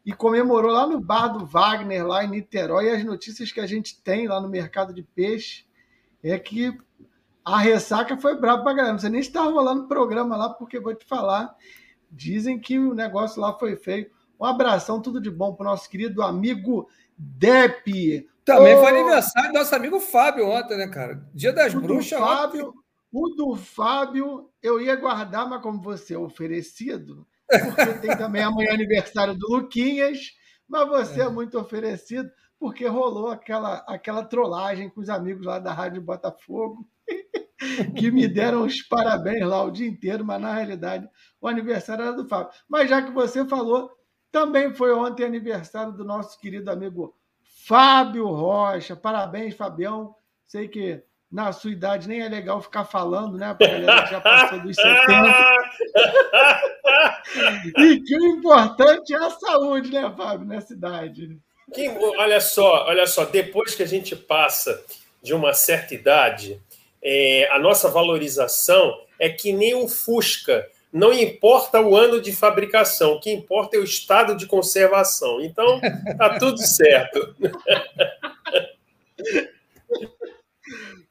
e 0.06 0.14
comemorou 0.14 0.72
lá 0.72 0.88
no 0.88 0.98
bar 0.98 1.28
do 1.28 1.46
Wagner, 1.46 2.08
lá 2.08 2.24
em 2.24 2.30
Niterói. 2.30 2.86
E 2.86 2.92
as 2.92 3.04
notícias 3.04 3.52
que 3.52 3.60
a 3.60 3.68
gente 3.68 4.02
tem 4.02 4.26
lá 4.26 4.40
no 4.40 4.48
mercado 4.48 4.94
de 4.94 5.04
peixe 5.04 5.66
é 6.24 6.40
que 6.40 6.74
a 7.44 7.58
ressaca 7.58 8.16
foi 8.16 8.40
brava 8.40 8.64
pra 8.64 8.72
galera. 8.72 8.98
Sei 9.00 9.10
nem 9.10 9.22
se 9.22 9.34
tá 9.34 9.44
rolando 9.44 9.86
programa 9.86 10.38
lá, 10.38 10.50
porque 10.50 10.80
vou 10.80 10.96
te 10.96 11.06
falar. 11.06 11.54
Dizem 12.10 12.58
que 12.58 12.80
o 12.80 12.94
negócio 12.94 13.42
lá 13.42 13.52
foi 13.60 13.76
feio. 13.76 14.10
Um 14.40 14.46
abração, 14.46 15.02
tudo 15.02 15.20
de 15.20 15.30
bom 15.30 15.54
pro 15.54 15.66
nosso 15.66 15.90
querido 15.90 16.22
amigo 16.22 16.88
Depp. 17.18 18.30
Também 18.56 18.76
foi 18.78 18.90
aniversário 18.90 19.52
do 19.52 19.60
nosso 19.60 19.76
amigo 19.76 20.00
Fábio 20.00 20.48
ontem, 20.50 20.78
né, 20.78 20.88
cara? 20.88 21.24
Dia 21.34 21.54
das 21.54 21.74
o 21.74 21.82
Bruxas. 21.82 22.20
Fábio, 22.20 22.74
o 23.12 23.30
do 23.30 23.56
Fábio 23.56 24.50
eu 24.62 24.82
ia 24.82 24.96
guardar, 24.96 25.48
mas 25.48 25.62
como 25.62 25.82
você 25.82 26.16
é 26.16 26.18
oferecido, 26.18 27.28
porque 27.48 27.94
tem 28.00 28.18
também 28.18 28.44
amanhã 28.44 28.74
aniversário 28.74 29.36
do 29.36 29.48
Luquinhas, 29.48 30.32
mas 30.68 30.88
você 30.88 31.22
é. 31.22 31.26
é 31.26 31.30
muito 31.30 31.60
oferecido, 31.60 32.30
porque 32.60 32.88
rolou 32.88 33.30
aquela, 33.30 33.78
aquela 33.88 34.24
trollagem 34.24 34.90
com 34.90 35.02
os 35.02 35.10
amigos 35.10 35.46
lá 35.46 35.60
da 35.60 35.72
Rádio 35.72 36.02
Botafogo, 36.02 36.88
que 37.98 38.12
me 38.12 38.28
deram 38.28 38.64
os 38.66 38.82
parabéns 38.82 39.46
lá 39.46 39.64
o 39.64 39.72
dia 39.72 39.88
inteiro, 39.88 40.26
mas 40.26 40.42
na 40.42 40.54
realidade 40.54 41.08
o 41.40 41.48
aniversário 41.48 42.04
era 42.04 42.14
do 42.14 42.28
Fábio. 42.28 42.52
Mas 42.68 42.90
já 42.90 43.02
que 43.02 43.12
você 43.12 43.46
falou, 43.46 43.92
também 44.32 44.74
foi 44.74 44.94
ontem 44.94 45.24
aniversário 45.24 45.94
do 45.94 46.04
nosso 46.04 46.40
querido 46.40 46.70
amigo 46.70 47.19
Fábio 47.70 48.26
Rocha. 48.26 48.96
Parabéns, 48.96 49.54
Fabião. 49.54 50.16
Sei 50.48 50.68
que 50.68 51.04
na 51.32 51.54
sua 51.54 51.70
idade 51.70 52.10
nem 52.10 52.22
é 52.22 52.28
legal 52.28 52.60
ficar 52.60 52.84
falando, 52.84 53.38
né? 53.38 53.54
Para 53.54 53.68
galera 53.68 54.04
que 54.06 54.10
já 54.10 54.20
passou 54.20 54.60
dos 54.60 54.76
70. 54.76 54.98
e 57.78 58.00
que 58.00 58.18
o 58.18 58.28
importante 58.38 59.14
é 59.14 59.18
a 59.18 59.30
saúde, 59.30 59.92
né, 59.92 60.12
Fábio, 60.18 60.48
nessa 60.48 60.74
idade. 60.74 61.38
Que, 61.72 61.88
olha 61.90 62.42
só, 62.42 62.88
olha 62.88 63.06
só, 63.06 63.26
depois 63.26 63.76
que 63.76 63.84
a 63.84 63.88
gente 63.88 64.16
passa 64.16 64.84
de 65.22 65.36
uma 65.36 65.54
certa 65.54 65.94
idade, 65.94 66.60
é, 67.04 67.48
a 67.52 67.60
nossa 67.60 67.88
valorização 67.88 69.00
é 69.20 69.30
que 69.30 69.54
nem 69.54 69.76
o 69.76 69.88
Fusca. 69.88 70.68
Não 70.92 71.14
importa 71.14 71.80
o 71.80 71.96
ano 71.96 72.20
de 72.20 72.36
fabricação, 72.36 73.14
o 73.14 73.20
que 73.20 73.32
importa 73.32 73.78
é 73.78 73.80
o 73.80 73.84
estado 73.84 74.36
de 74.36 74.48
conservação. 74.48 75.40
Então, 75.40 75.80
tá 76.18 76.40
tudo 76.40 76.58
certo. 76.58 77.36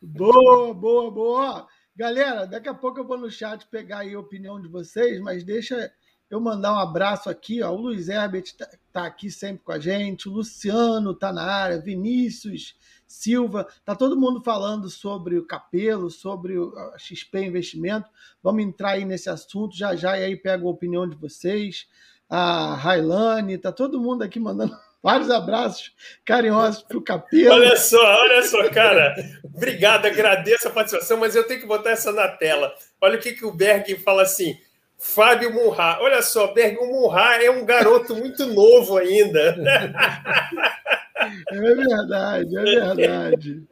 boa, 0.02 0.74
boa, 0.74 1.10
boa. 1.10 1.66
Galera, 1.94 2.44
daqui 2.46 2.68
a 2.68 2.74
pouco 2.74 2.98
eu 2.98 3.06
vou 3.06 3.18
no 3.18 3.30
chat 3.30 3.66
pegar 3.66 4.02
a 4.02 4.18
opinião 4.18 4.60
de 4.60 4.68
vocês, 4.68 5.20
mas 5.20 5.44
deixa 5.44 5.92
eu 6.28 6.40
mandar 6.40 6.72
um 6.72 6.78
abraço 6.78 7.30
aqui. 7.30 7.62
Ó. 7.62 7.70
O 7.72 7.76
Luiz 7.76 8.08
Herbert 8.08 8.44
está 8.44 8.68
tá 8.92 9.06
aqui 9.06 9.30
sempre 9.30 9.62
com 9.64 9.72
a 9.72 9.78
gente, 9.78 10.28
o 10.28 10.32
Luciano 10.32 11.12
está 11.12 11.32
na 11.32 11.44
área, 11.44 11.80
Vinícius 11.80 12.76
Silva, 13.08 13.66
tá 13.86 13.96
todo 13.96 14.20
mundo 14.20 14.42
falando 14.42 14.90
sobre 14.90 15.38
o 15.38 15.46
Capelo, 15.46 16.10
sobre 16.10 16.58
o 16.58 16.72
XP 16.98 17.40
Investimento. 17.40 18.10
Vamos 18.42 18.62
entrar 18.62 18.90
aí 18.90 19.04
nesse 19.06 19.30
assunto 19.30 19.74
já 19.74 19.96
já 19.96 20.18
e 20.18 20.24
aí 20.24 20.36
pego 20.36 20.68
a 20.68 20.70
opinião 20.70 21.08
de 21.08 21.16
vocês. 21.16 21.86
A 22.28 22.74
Railane, 22.74 23.56
tá 23.56 23.72
todo 23.72 23.98
mundo 23.98 24.22
aqui 24.22 24.38
mandando 24.38 24.76
Vários 25.02 25.30
abraços 25.30 25.92
carinhosos 26.24 26.82
para 26.82 26.98
o 26.98 27.02
Capelo. 27.02 27.54
Olha 27.54 27.76
só, 27.76 28.02
olha 28.20 28.42
só, 28.42 28.68
cara. 28.68 29.14
Obrigado, 29.44 30.06
agradeço 30.06 30.68
a 30.68 30.72
participação, 30.72 31.16
mas 31.16 31.36
eu 31.36 31.46
tenho 31.46 31.60
que 31.60 31.66
botar 31.66 31.90
essa 31.90 32.12
na 32.12 32.28
tela. 32.28 32.74
Olha 33.00 33.16
o 33.16 33.20
que, 33.20 33.32
que 33.32 33.44
o 33.44 33.52
Berg 33.52 33.94
fala 33.96 34.22
assim. 34.22 34.58
Fábio 34.98 35.54
Murra. 35.54 35.98
Olha 36.00 36.20
só, 36.20 36.52
Berg, 36.52 36.76
o 36.78 36.86
Murra 36.86 37.36
é 37.42 37.50
um 37.50 37.64
garoto 37.64 38.16
muito 38.16 38.46
novo 38.46 38.98
ainda. 38.98 39.56
É 41.50 41.60
verdade, 41.60 42.56
é 42.56 42.94
verdade. 42.94 43.68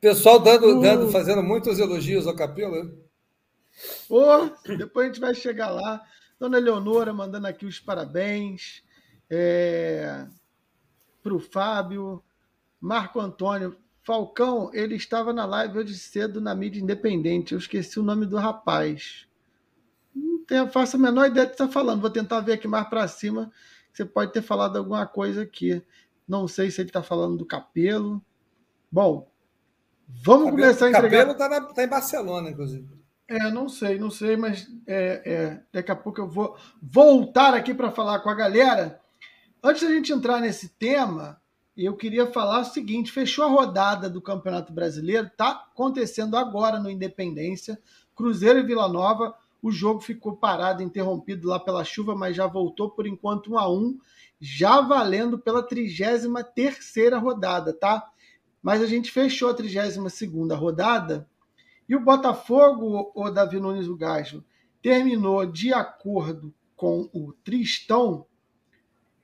Pessoal 0.00 0.40
dando, 0.40 0.80
dando, 0.80 1.10
fazendo 1.10 1.42
muitos 1.42 1.78
elogios 1.78 2.26
ao 2.26 2.34
Capelo. 2.34 2.98
Oh, 4.10 4.50
depois 4.76 5.06
a 5.06 5.08
gente 5.08 5.20
vai 5.20 5.34
chegar 5.34 5.70
lá. 5.70 6.02
Dona 6.38 6.58
Leonora 6.58 7.12
mandando 7.12 7.46
aqui 7.46 7.64
os 7.64 7.80
parabéns 7.80 8.82
é, 9.30 10.26
para 11.22 11.32
o 11.32 11.38
Fábio, 11.38 12.22
Marco 12.80 13.20
Antônio. 13.20 13.76
Falcão, 14.02 14.70
ele 14.74 14.96
estava 14.96 15.32
na 15.32 15.46
live 15.46 15.78
hoje 15.78 15.94
cedo 15.94 16.40
na 16.40 16.54
mídia 16.54 16.82
independente. 16.82 17.52
Eu 17.52 17.58
esqueci 17.58 17.98
o 17.98 18.02
nome 18.02 18.26
do 18.26 18.36
rapaz. 18.36 19.26
Tenho, 20.46 20.68
faço 20.68 20.96
a 20.96 20.98
menor 20.98 21.26
ideia 21.26 21.46
do 21.46 21.50
que 21.50 21.54
está 21.54 21.68
falando. 21.68 22.00
Vou 22.00 22.10
tentar 22.10 22.40
ver 22.40 22.52
aqui 22.54 22.68
mais 22.68 22.88
para 22.88 23.06
cima. 23.08 23.50
Você 23.92 24.04
pode 24.04 24.32
ter 24.32 24.42
falado 24.42 24.76
alguma 24.76 25.06
coisa 25.06 25.42
aqui. 25.42 25.82
Não 26.26 26.48
sei 26.48 26.70
se 26.70 26.80
ele 26.80 26.88
está 26.88 27.02
falando 27.02 27.36
do 27.36 27.46
Capelo. 27.46 28.22
Bom, 28.90 29.30
vamos 30.08 30.46
Cabelo, 30.46 30.62
começar 30.62 30.86
a 30.86 30.88
entregar. 30.90 31.26
Capelo 31.26 31.32
está 31.32 31.72
tá 31.74 31.84
em 31.84 31.88
Barcelona, 31.88 32.50
inclusive. 32.50 32.88
É, 33.26 33.50
não 33.50 33.68
sei, 33.68 33.98
não 33.98 34.10
sei, 34.10 34.36
mas 34.36 34.68
é, 34.86 35.22
é, 35.24 35.62
daqui 35.72 35.90
a 35.90 35.96
pouco 35.96 36.20
eu 36.20 36.28
vou 36.28 36.56
voltar 36.82 37.54
aqui 37.54 37.72
para 37.72 37.90
falar 37.90 38.20
com 38.20 38.28
a 38.28 38.34
galera. 38.34 39.00
Antes 39.62 39.82
da 39.82 39.88
gente 39.88 40.12
entrar 40.12 40.40
nesse 40.40 40.68
tema, 40.68 41.40
eu 41.76 41.96
queria 41.96 42.30
falar 42.30 42.60
o 42.60 42.64
seguinte: 42.64 43.10
fechou 43.10 43.44
a 43.44 43.48
rodada 43.48 44.10
do 44.10 44.20
Campeonato 44.20 44.72
Brasileiro, 44.72 45.26
está 45.26 45.50
acontecendo 45.50 46.36
agora 46.36 46.78
no 46.78 46.90
Independência, 46.90 47.80
Cruzeiro 48.14 48.58
e 48.58 48.62
Vila 48.62 48.88
Nova. 48.88 49.34
O 49.64 49.72
jogo 49.72 50.02
ficou 50.02 50.36
parado, 50.36 50.82
interrompido 50.82 51.48
lá 51.48 51.58
pela 51.58 51.86
chuva, 51.86 52.14
mas 52.14 52.36
já 52.36 52.46
voltou 52.46 52.90
por 52.90 53.06
enquanto 53.06 53.50
1 53.50 53.58
a 53.58 53.72
1 53.72 53.98
já 54.38 54.82
valendo 54.82 55.38
pela 55.38 55.62
33 55.62 57.14
rodada, 57.18 57.72
tá? 57.72 58.06
Mas 58.62 58.82
a 58.82 58.86
gente 58.86 59.10
fechou 59.10 59.48
a 59.48 59.54
32 59.54 59.96
rodada 60.52 61.26
e 61.88 61.96
o 61.96 62.04
Botafogo, 62.04 63.10
o 63.14 63.30
Davi 63.30 63.58
Nunes 63.58 63.88
o 63.88 63.96
Gajo, 63.96 64.44
terminou 64.82 65.46
de 65.46 65.72
acordo 65.72 66.52
com 66.76 67.08
o 67.14 67.32
Tristão 67.32 68.26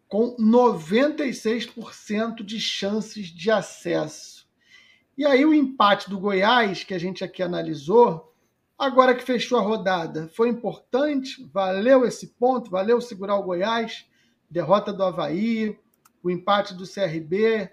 com 0.09 0.35
96% 0.39 2.43
de 2.43 2.59
chances 2.59 3.27
de 3.27 3.51
acesso. 3.51 4.49
E 5.19 5.27
aí 5.27 5.45
o 5.45 5.53
empate 5.53 6.09
do 6.09 6.19
Goiás, 6.19 6.83
que 6.83 6.95
a 6.95 6.99
gente 6.99 7.23
aqui 7.23 7.43
analisou, 7.43 8.30
Agora 8.81 9.15
que 9.15 9.23
fechou 9.23 9.59
a 9.59 9.63
rodada, 9.63 10.31
foi 10.35 10.49
importante? 10.49 11.45
Valeu 11.53 12.07
esse 12.07 12.29
ponto? 12.29 12.71
Valeu 12.71 12.99
segurar 12.99 13.37
o 13.37 13.43
Goiás? 13.43 14.07
Derrota 14.51 14.91
do 14.91 15.05
Havaí, 15.05 15.79
o 16.23 16.31
empate 16.31 16.73
do 16.73 16.91
CRB. 16.91 17.71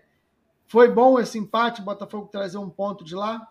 Foi 0.66 0.92
bom 0.92 1.18
esse 1.18 1.38
empate, 1.38 1.82
Botafogo 1.82 2.28
trazer 2.28 2.58
um 2.58 2.70
ponto 2.70 3.06
de 3.06 3.16
lá? 3.16 3.50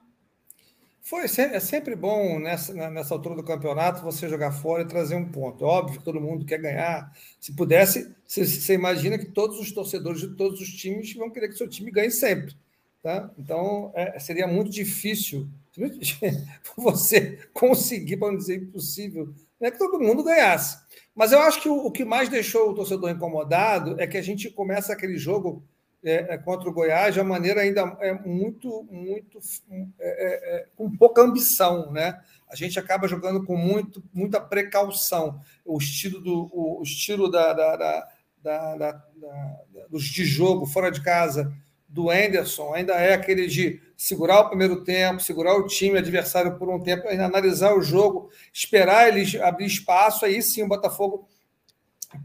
Foi, 1.00 1.24
é 1.24 1.58
sempre 1.58 1.96
bom 1.96 2.38
nessa, 2.38 2.74
nessa 2.90 3.14
altura 3.14 3.36
do 3.36 3.42
campeonato 3.42 4.02
você 4.02 4.28
jogar 4.28 4.52
fora 4.52 4.82
e 4.82 4.86
trazer 4.86 5.14
um 5.14 5.32
ponto. 5.32 5.64
É 5.64 5.66
óbvio 5.66 5.98
que 5.98 6.04
todo 6.04 6.20
mundo 6.20 6.44
quer 6.44 6.58
ganhar. 6.58 7.10
Se 7.40 7.56
pudesse, 7.56 8.14
você, 8.26 8.74
imagina 8.74 9.16
que 9.16 9.30
todos 9.30 9.58
os 9.58 9.72
torcedores 9.72 10.20
de 10.20 10.28
todos 10.34 10.60
os 10.60 10.68
times 10.68 11.14
vão 11.14 11.30
querer 11.30 11.48
que 11.48 11.54
seu 11.54 11.70
time 11.70 11.90
ganhe 11.90 12.10
sempre. 12.10 12.54
Tá? 13.02 13.30
Então, 13.38 13.92
é, 13.94 14.18
seria 14.18 14.46
muito 14.46 14.70
difícil 14.70 15.48
você 16.76 17.38
conseguir, 17.52 18.16
para 18.16 18.28
não 18.28 18.38
dizer 18.38 18.56
impossível, 18.56 19.32
né, 19.60 19.70
que 19.70 19.78
todo 19.78 20.00
mundo 20.00 20.24
ganhasse. 20.24 20.78
Mas 21.14 21.32
eu 21.32 21.40
acho 21.40 21.60
que 21.60 21.68
o, 21.68 21.86
o, 21.86 21.90
que 21.90 22.04
mais 22.04 22.28
deixou 22.28 22.70
o 22.70 22.74
torcedor 22.74 23.10
incomodado 23.10 24.00
é 24.00 24.06
que 24.06 24.16
a 24.16 24.22
gente 24.22 24.50
começa 24.50 24.92
aquele 24.92 25.16
jogo 25.16 25.62
é, 26.04 26.34
é 26.34 26.38
contra 26.38 26.68
o 26.68 26.72
Goiás 26.72 27.14
de 27.14 27.20
uma 27.20 27.30
maneira 27.30 27.62
ainda 27.62 27.96
é, 28.00 28.12
muito, 28.12 28.86
muito 28.90 29.38
é, 29.70 29.84
é, 29.98 30.56
é, 30.56 30.66
com 30.76 30.94
pouca 30.96 31.22
ambição, 31.22 31.90
né? 31.90 32.20
A 32.48 32.54
gente 32.54 32.78
acaba 32.78 33.08
jogando 33.08 33.44
com 33.44 33.56
muito, 33.56 34.02
muita 34.14 34.40
precaução. 34.40 35.40
O 35.64 35.78
estilo 35.78 36.20
do 36.20 36.48
o, 36.52 36.80
estilo 36.82 37.28
da, 37.28 37.52
da, 37.52 37.76
da, 37.76 38.08
da, 38.42 38.76
da, 38.76 38.92
da 38.92 39.86
de 39.90 40.24
jogo 40.24 40.64
fora 40.64 40.90
de 40.90 41.02
casa 41.02 41.52
do 41.96 42.10
Anderson 42.10 42.74
ainda 42.74 42.92
é 42.92 43.14
aquele 43.14 43.46
de 43.46 43.80
segurar 43.96 44.40
o 44.40 44.48
primeiro 44.50 44.84
tempo, 44.84 45.22
segurar 45.22 45.56
o 45.56 45.66
time 45.66 45.96
adversário 45.98 46.58
por 46.58 46.68
um 46.68 46.78
tempo, 46.78 47.08
analisar 47.08 47.74
o 47.74 47.80
jogo, 47.80 48.28
esperar 48.52 49.08
eles 49.08 49.34
abrir 49.36 49.64
espaço, 49.64 50.26
aí 50.26 50.42
sim 50.42 50.62
o 50.62 50.68
Botafogo 50.68 51.26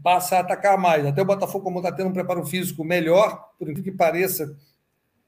passa 0.02 0.36
a 0.36 0.40
atacar 0.40 0.76
mais. 0.76 1.06
Até 1.06 1.22
o 1.22 1.24
Botafogo, 1.24 1.64
como 1.64 1.78
está 1.78 1.90
tendo 1.90 2.10
um 2.10 2.12
preparo 2.12 2.44
físico 2.44 2.84
melhor, 2.84 3.48
por 3.58 3.70
incrível 3.70 3.90
que 3.90 3.96
pareça, 3.96 4.54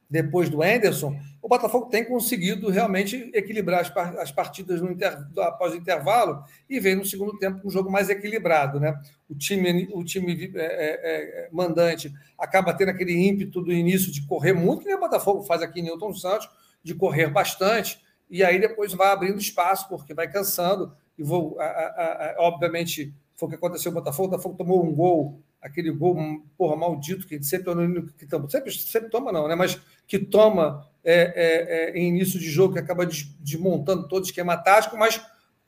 depois 0.08 0.48
do 0.48 0.62
Anderson, 0.62 1.18
o 1.42 1.48
Botafogo 1.48 1.86
tem 1.86 2.04
conseguido 2.04 2.70
realmente 2.70 3.30
equilibrar 3.34 3.80
as, 4.18 4.32
partidas 4.32 4.80
no 4.80 4.90
inter, 4.90 5.18
após 5.38 5.72
o 5.72 5.76
intervalo 5.76 6.42
e 6.68 6.80
vem 6.80 6.94
no 6.94 7.04
segundo 7.04 7.38
tempo 7.38 7.66
um 7.66 7.70
jogo 7.70 7.90
mais 7.90 8.08
equilibrado. 8.08 8.80
Né? 8.80 8.98
O 9.28 9.34
time, 9.34 9.88
o 9.92 10.04
time 10.04 10.52
é, 10.54 10.58
é, 10.58 11.44
é, 11.46 11.48
mandante 11.52 12.12
acaba 12.38 12.72
tendo 12.72 12.90
aquele 12.90 13.12
ímpeto 13.12 13.60
do 13.60 13.72
início 13.72 14.10
de 14.10 14.26
correr 14.26 14.52
muito, 14.52 14.84
que 14.84 14.94
o 14.94 15.00
Botafogo 15.00 15.42
faz 15.42 15.62
aqui 15.62 15.80
em 15.80 15.84
Newton 15.84 16.14
Santos, 16.14 16.48
de 16.82 16.94
correr 16.94 17.28
bastante, 17.28 18.00
e 18.30 18.42
aí 18.42 18.58
depois 18.58 18.92
vai 18.92 19.08
abrindo 19.08 19.38
espaço, 19.38 19.88
porque 19.88 20.14
vai 20.14 20.30
cansando, 20.30 20.94
e 21.18 21.22
vou, 21.22 21.58
a, 21.60 21.64
a, 21.64 22.30
a, 22.30 22.36
obviamente, 22.38 23.14
foi 23.36 23.46
o 23.46 23.50
que 23.50 23.56
aconteceu 23.56 23.92
no 23.92 23.98
Botafogo, 23.98 24.28
o 24.28 24.30
Botafogo 24.30 24.56
tomou 24.56 24.84
um 24.84 24.94
gol 24.94 25.42
aquele 25.64 25.90
gol, 25.90 26.14
porra, 26.58 26.76
maldito, 26.76 27.26
que 27.26 27.42
sempre, 27.42 27.72
que 28.18 28.26
sempre, 28.50 28.70
sempre 28.70 29.08
toma, 29.08 29.32
não, 29.32 29.48
né? 29.48 29.54
Mas 29.54 29.80
que 30.06 30.18
toma 30.18 30.86
é, 31.04 31.14
é, 31.14 31.90
é, 31.90 31.98
em 31.98 32.08
início 32.08 32.38
de 32.38 32.48
jogo, 32.48 32.74
que 32.74 32.80
acaba 32.80 33.06
desmontando 33.40 34.08
todo 34.08 34.22
o 34.22 34.26
esquema 34.26 34.56
tático, 34.56 34.96
mas 34.96 35.20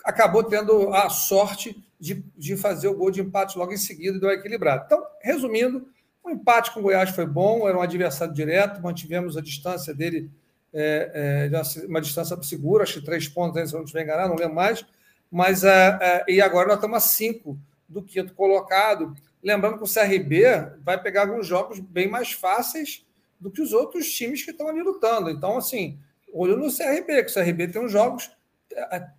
acabou 0.05 0.43
tendo 0.43 0.93
a 0.95 1.09
sorte 1.09 1.83
de, 1.99 2.25
de 2.37 2.57
fazer 2.57 2.89
o 2.89 2.97
gol 2.97 3.11
de 3.11 3.21
empate 3.21 3.59
logo 3.59 3.73
em 3.73 3.77
seguida 3.77 4.17
e 4.17 4.21
deu 4.21 4.31
equilibrado. 4.31 4.85
Então, 4.87 5.05
resumindo, 5.21 5.87
o 6.23 6.31
empate 6.31 6.73
com 6.73 6.81
o 6.81 6.83
Goiás 6.85 7.11
foi 7.11 7.27
bom, 7.27 7.69
era 7.69 7.77
um 7.77 7.83
adversário 7.83 8.33
direto, 8.33 8.83
mantivemos 8.83 9.37
a 9.37 9.41
distância 9.41 9.95
dele, 9.95 10.31
é, 10.73 11.49
é, 11.53 11.87
uma 11.87 12.01
distância 12.01 12.41
segura, 12.43 12.83
acho 12.83 13.01
que 13.01 13.05
três 13.05 13.29
pontos, 13.29 13.71
se 13.71 13.75
eu 13.75 13.79
não 13.79 13.85
estiver 13.85 14.05
enganado, 14.05 14.31
não 14.31 14.37
lembro 14.37 14.55
mais, 14.55 14.85
mas 15.31 15.65
é, 15.65 15.99
é, 16.01 16.25
e 16.29 16.41
agora 16.41 16.69
nós 16.69 16.77
estamos 16.77 16.97
a 16.97 17.01
cinco 17.01 17.59
do 17.89 18.03
quinto 18.03 18.35
colocado, 18.35 19.15
Lembrando 19.47 19.79
que 19.79 19.85
o 19.85 19.87
CRB 19.87 20.43
vai 20.83 21.01
pegar 21.01 21.21
alguns 21.23 21.47
jogos 21.47 21.79
bem 21.79 22.09
mais 22.09 22.33
fáceis 22.33 23.06
do 23.41 23.51
que 23.51 23.61
os 23.61 23.73
outros 23.73 24.11
times 24.11 24.43
que 24.45 24.51
estão 24.51 24.69
ali 24.69 24.83
lutando. 24.83 25.31
Então, 25.31 25.57
assim, 25.57 25.99
olho 26.33 26.57
no 26.57 26.75
CRB, 26.75 27.25
que 27.25 27.31
o 27.31 27.35
CRB 27.35 27.69
tem 27.69 27.83
uns 27.83 27.93
jogos, 27.93 28.31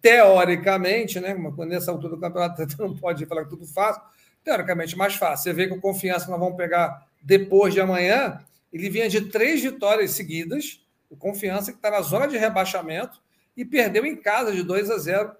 teoricamente, 0.01 1.19
né? 1.19 1.35
Nessa 1.67 1.91
altura 1.91 2.15
do 2.15 2.21
campeonato, 2.21 2.57
você 2.65 2.81
não 2.81 2.95
pode 2.95 3.25
falar 3.25 3.43
que 3.43 3.49
tudo 3.49 3.65
fácil, 3.65 4.01
teoricamente 4.43 4.97
mais 4.97 5.15
fácil. 5.15 5.43
Você 5.43 5.53
vê 5.53 5.67
que 5.67 5.73
o 5.73 5.81
confiança 5.81 6.29
nós 6.29 6.39
vamos 6.39 6.55
pegar 6.55 7.05
depois 7.21 7.73
de 7.73 7.81
amanhã, 7.81 8.39
ele 8.71 8.89
vinha 8.89 9.09
de 9.09 9.21
três 9.21 9.61
vitórias 9.61 10.11
seguidas, 10.11 10.85
o 11.09 11.15
confiança 11.15 11.71
que 11.71 11.77
está 11.77 11.89
na 11.89 12.01
zona 12.01 12.27
de 12.27 12.37
rebaixamento 12.37 13.21
e 13.55 13.65
perdeu 13.65 14.05
em 14.05 14.15
casa 14.15 14.51
de 14.51 14.63
2 14.63 14.91
a 14.91 14.97
0. 14.97 15.35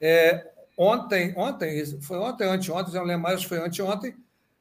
É, 0.00 0.50
ontem, 0.76 1.32
ontem, 1.36 1.84
foi 2.02 2.18
ontem, 2.18 2.44
anteontem, 2.44 2.92
já 2.92 3.00
não 3.00 3.06
lembro 3.06 3.22
mais, 3.22 3.42
foi 3.42 3.58
anteontem, 3.58 4.14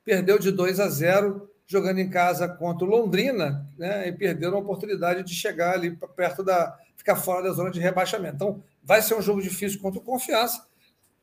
perdeu 0.03 0.39
de 0.39 0.51
2 0.51 0.79
a 0.79 0.87
0 0.87 1.49
jogando 1.69 1.99
em 1.99 2.09
casa 2.09 2.47
contra 2.47 2.85
o 2.85 2.89
Londrina, 2.89 3.69
né? 3.77 4.07
E 4.07 4.11
perderam 4.11 4.57
a 4.57 4.59
oportunidade 4.59 5.23
de 5.23 5.33
chegar 5.35 5.75
ali 5.75 5.95
perto 6.15 6.43
da. 6.43 6.75
ficar 6.97 7.15
fora 7.15 7.43
da 7.43 7.51
zona 7.51 7.69
de 7.69 7.79
rebaixamento. 7.79 8.35
Então, 8.35 8.63
vai 8.83 9.01
ser 9.01 9.13
um 9.13 9.21
jogo 9.21 9.41
difícil 9.41 9.79
contra 9.79 9.99
o 9.99 10.03
Confiança. 10.03 10.67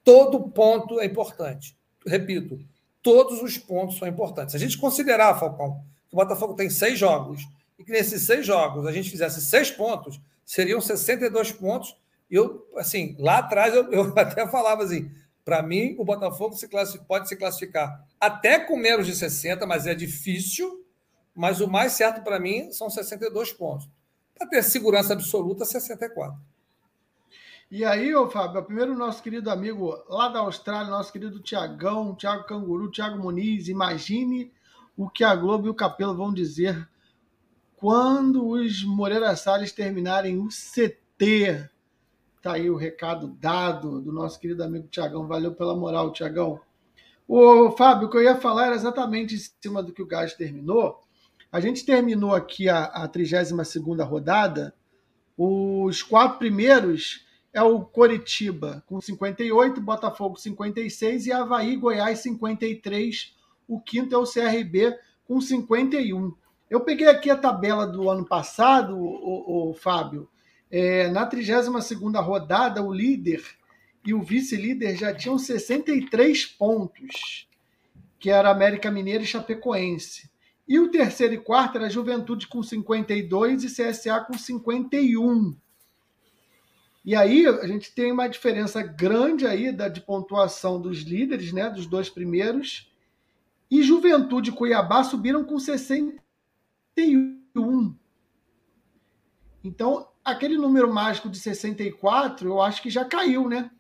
Todo 0.05 0.49
ponto 0.49 1.01
é 1.01 1.05
importante. 1.05 1.77
Repito, 2.07 2.59
todos 3.03 3.43
os 3.43 3.59
pontos 3.59 3.99
são 3.99 4.07
importantes. 4.07 4.53
Se 4.53 4.57
a 4.57 4.61
gente 4.61 4.79
considerar, 4.79 5.39
Falcão, 5.39 5.83
que 6.09 6.15
o 6.15 6.17
Botafogo 6.17 6.55
tem 6.55 6.71
seis 6.71 6.97
jogos, 6.97 7.43
e 7.77 7.85
que 7.85 7.91
nesses 7.91 8.23
seis 8.23 8.47
jogos 8.47 8.87
a 8.87 8.93
gente 8.93 9.11
fizesse 9.11 9.41
seis 9.41 9.69
pontos, 9.69 10.21
seriam 10.45 10.81
62 10.81 11.51
pontos 11.51 11.97
eu, 12.31 12.67
assim, 12.77 13.17
lá 13.19 13.39
atrás 13.39 13.75
eu, 13.75 13.91
eu 13.93 14.13
até 14.19 14.47
falava 14.47 14.83
assim, 14.83 15.11
para 15.47 15.63
mim 15.63 15.95
o 15.97 16.05
Botafogo 16.05 16.57
se 16.57 16.69
pode 17.07 17.29
se 17.29 17.37
classificar 17.37 18.05
até 18.21 18.59
com 18.59 18.77
menos 18.77 19.07
de 19.07 19.15
60, 19.15 19.65
mas 19.65 19.87
é 19.87 19.95
difícil, 19.95 20.85
mas 21.33 21.61
o 21.61 21.69
mais 21.69 21.93
certo 21.93 22.21
para 22.25 22.41
mim 22.41 22.73
são 22.73 22.91
62 22.91 23.53
pontos. 23.53 23.89
Para 24.37 24.49
ter 24.49 24.65
segurança 24.65 25.13
absoluta, 25.13 25.65
64. 25.65 26.37
E 27.71 27.85
aí, 27.85 28.13
ô 28.13 28.29
Fábio, 28.29 28.63
primeiro 28.65 28.97
nosso 28.97 29.23
querido 29.23 29.49
amigo 29.49 29.97
lá 30.09 30.29
da 30.29 30.41
Austrália, 30.41 30.91
nosso 30.91 31.13
querido 31.13 31.39
Tiagão, 31.39 32.15
Tiago 32.17 32.45
Canguru, 32.45 32.91
Tiago 32.91 33.17
Muniz, 33.17 33.69
imagine 33.69 34.53
o 34.97 35.09
que 35.09 35.23
a 35.23 35.35
Globo 35.37 35.69
e 35.69 35.71
o 35.71 35.75
Capelo 35.75 36.17
vão 36.17 36.35
dizer 36.35 36.89
quando 37.77 38.49
os 38.49 38.83
Moreira 38.83 39.37
Salles 39.37 39.71
terminarem 39.71 40.39
o 40.39 40.49
CT 40.49 41.71
Tá 42.47 42.53
aí 42.53 42.71
o 42.71 42.77
recado 42.77 43.27
dado 43.41 44.01
do 44.01 44.13
nosso 44.13 44.39
querido 44.39 44.63
amigo 44.63 44.87
Tiagão. 44.87 45.27
Valeu 45.27 45.53
pela 45.53 45.75
moral, 45.75 46.13
Tiagão. 46.13 46.61
O 47.27 47.73
Fábio, 47.73 48.07
o 48.07 48.11
que 48.11 48.17
eu 48.17 48.23
ia 48.23 48.37
falar 48.37 48.67
era 48.67 48.77
exatamente 48.77 49.35
em 49.35 49.39
cima 49.61 49.83
do 49.83 49.93
que 49.93 50.01
o 50.01 50.07
Gás 50.07 50.33
terminou. 50.33 51.01
A 51.51 51.59
gente 51.59 51.85
terminou 51.85 52.33
aqui 52.33 52.69
a, 52.69 52.85
a 52.85 53.09
32 53.09 53.51
rodada. 54.09 54.73
Os 55.37 56.05
quatro 56.05 56.39
primeiros 56.39 57.27
é 57.53 57.61
o 57.61 57.81
Coritiba 57.81 58.85
com 58.87 59.01
58, 59.01 59.81
Botafogo 59.81 60.37
56 60.37 61.27
e 61.27 61.33
Havaí 61.33 61.75
Goiás 61.75 62.21
53. 62.21 63.35
O 63.67 63.81
quinto 63.81 64.15
é 64.15 64.19
o 64.19 64.23
CRB 64.23 64.97
com 65.27 65.41
51. 65.41 66.33
Eu 66.71 66.79
peguei 66.83 67.09
aqui 67.09 67.29
a 67.29 67.37
tabela 67.37 67.89
do 67.89 68.09
ano 68.09 68.25
passado, 68.25 68.97
o, 68.97 69.05
o, 69.05 69.71
o 69.71 69.75
Fábio, 69.75 70.29
é, 70.71 71.09
na 71.09 71.27
32 71.27 71.91
rodada, 72.17 72.83
o 72.83 72.93
líder 72.93 73.43
e 74.05 74.13
o 74.15 74.23
vice-líder 74.23 74.97
já 74.97 75.15
tinham 75.15 75.39
63 75.39 76.47
pontos, 76.47 77.49
que 78.19 78.31
era 78.31 78.51
América 78.51 78.91
Mineira 78.91 79.25
e 79.25 79.27
Chapecoense. 79.27 80.31
E 80.69 80.79
o 80.79 80.91
terceiro 80.91 81.35
e 81.35 81.39
quarto 81.39 81.79
era 81.79 81.91
Juventude 81.91 82.47
com 82.47 82.63
52 82.63 83.65
e 83.65 83.69
CSA 83.69 84.21
com 84.21 84.37
51. 84.37 85.57
E 87.05 87.15
aí 87.15 87.47
a 87.47 87.67
gente 87.69 87.95
tem 87.95 88.11
uma 88.11 88.27
diferença 88.27 88.83
grande 88.83 89.47
aí 89.47 89.71
da, 89.71 89.89
de 89.89 90.01
pontuação 90.01 90.81
dos 90.81 91.03
líderes, 91.03 91.53
né, 91.53 91.71
dos 91.71 91.87
dois 91.87 92.11
primeiros. 92.11 92.91
E 93.71 93.83
Juventude 93.83 94.51
e 94.51 94.53
Cuiabá 94.53 95.05
subiram 95.05 95.45
com 95.45 95.59
61. 95.59 97.95
Então, 99.63 100.09
aquele 100.27 100.59
número 100.59 100.93
mágico 100.93 101.31
de 101.31 101.39
64, 101.39 102.49
eu 102.49 102.61
acho 102.61 102.83
que 102.83 102.91
já 102.91 103.05
caiu, 103.05 103.49
né? 103.49 103.71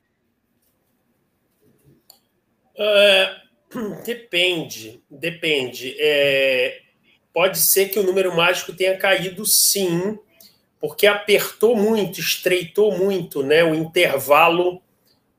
É, 2.78 3.36
depende, 4.06 5.02
depende. 5.10 5.96
É, 5.98 6.82
pode 7.34 7.58
ser 7.58 7.88
que 7.88 7.98
o 7.98 8.04
número 8.04 8.34
mágico 8.34 8.72
tenha 8.72 8.96
caído 8.96 9.44
sim, 9.44 10.16
porque 10.78 11.08
apertou 11.08 11.74
muito, 11.74 12.20
estreitou 12.20 12.96
muito 12.96 13.42
né, 13.42 13.64
o 13.64 13.74
intervalo 13.74 14.80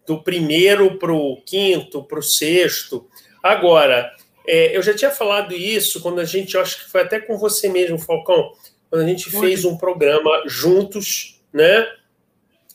do 0.05 0.21
primeiro 0.21 0.97
para 0.97 1.13
o 1.13 1.41
quinto, 1.41 2.03
para 2.03 2.19
o 2.19 2.23
sexto. 2.23 3.09
Agora, 3.41 4.13
é, 4.45 4.75
eu 4.75 4.81
já 4.81 4.93
tinha 4.93 5.11
falado 5.11 5.53
isso 5.53 6.01
quando 6.01 6.19
a 6.19 6.25
gente, 6.25 6.57
acho 6.57 6.83
que 6.83 6.91
foi 6.91 7.01
até 7.01 7.19
com 7.19 7.37
você 7.37 7.69
mesmo, 7.69 7.97
Falcão, 7.97 8.51
quando 8.89 9.03
a 9.03 9.07
gente 9.07 9.29
fez 9.29 9.65
um 9.65 9.77
programa 9.77 10.43
juntos, 10.45 11.41
né? 11.51 11.81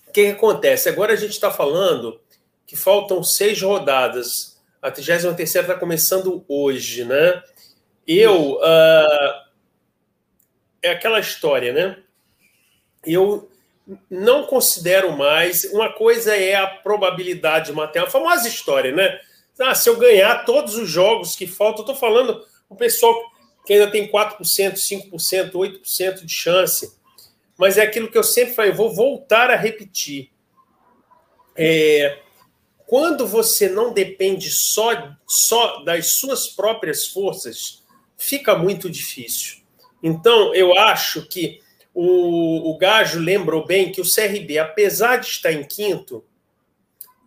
O 0.09 0.12
que, 0.12 0.25
que 0.25 0.31
acontece? 0.31 0.88
Agora 0.88 1.12
a 1.12 1.16
gente 1.16 1.33
está 1.33 1.51
falando 1.51 2.20
que 2.66 2.77
faltam 2.77 3.22
seis 3.22 3.61
rodadas. 3.62 4.61
A 4.81 4.90
33 4.90 5.55
está 5.55 5.75
começando 5.75 6.44
hoje, 6.48 7.05
né? 7.05 7.42
Eu. 8.07 8.55
Uh, 8.55 9.42
é 10.83 10.90
aquela 10.90 11.20
história, 11.20 11.72
né? 11.72 11.98
Eu 13.07 13.51
não 14.11 14.44
considero 14.44 15.12
mais. 15.12 15.64
Uma 15.64 15.92
coisa 15.92 16.37
é 16.37 16.57
a 16.57 16.66
probabilidade 16.66 17.72
matemática, 17.72 18.09
a 18.09 18.11
famosa 18.11 18.48
história, 18.48 18.92
né? 18.92 19.20
Ah, 19.61 19.75
se 19.75 19.88
eu 19.88 19.96
ganhar 19.96 20.44
todos 20.44 20.77
os 20.77 20.88
jogos 20.88 21.37
que 21.37 21.46
faltam, 21.46 21.83
estou 21.83 21.94
falando 21.94 22.44
o 22.68 22.75
pessoal 22.75 23.14
que 23.64 23.72
ainda 23.72 23.90
tem 23.90 24.11
4%, 24.11 24.38
5%, 24.75 25.53
8% 25.53 26.25
de 26.25 26.33
chance. 26.33 26.96
Mas 27.57 27.79
é 27.79 27.83
aquilo 27.83 28.11
que 28.11 28.18
eu 28.18 28.25
sempre 28.25 28.55
falei, 28.55 28.70
eu 28.70 28.77
vou 28.77 28.92
voltar 28.92 29.51
a 29.51 29.57
repetir. 29.57 30.31
É, 31.57 32.18
quando 32.87 33.27
você 33.27 33.68
não 33.68 33.92
depende 33.92 34.51
só, 34.51 35.14
só 35.27 35.83
das 35.83 36.12
suas 36.14 36.48
próprias 36.48 37.07
forças, 37.07 37.83
fica 38.16 38.57
muito 38.57 38.90
difícil. 38.90 39.62
Então, 40.03 40.55
eu 40.55 40.77
acho 40.77 41.27
que 41.29 41.61
o, 41.94 42.70
o 42.70 42.77
Gajo 42.77 43.20
lembrou 43.20 43.66
bem 43.66 43.92
que 43.92 44.01
o 44.01 44.05
CRB, 44.05 44.59
apesar 44.59 45.18
de 45.18 45.27
estar 45.27 45.53
em 45.53 45.62
quinto, 45.62 46.25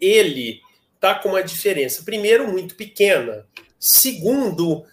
ele 0.02 0.62
está 0.95 1.15
com 1.15 1.30
uma 1.30 1.43
diferença, 1.43 2.04
primeiro, 2.04 2.52
muito 2.52 2.76
pequena. 2.76 3.48
Segundo, 3.80 4.86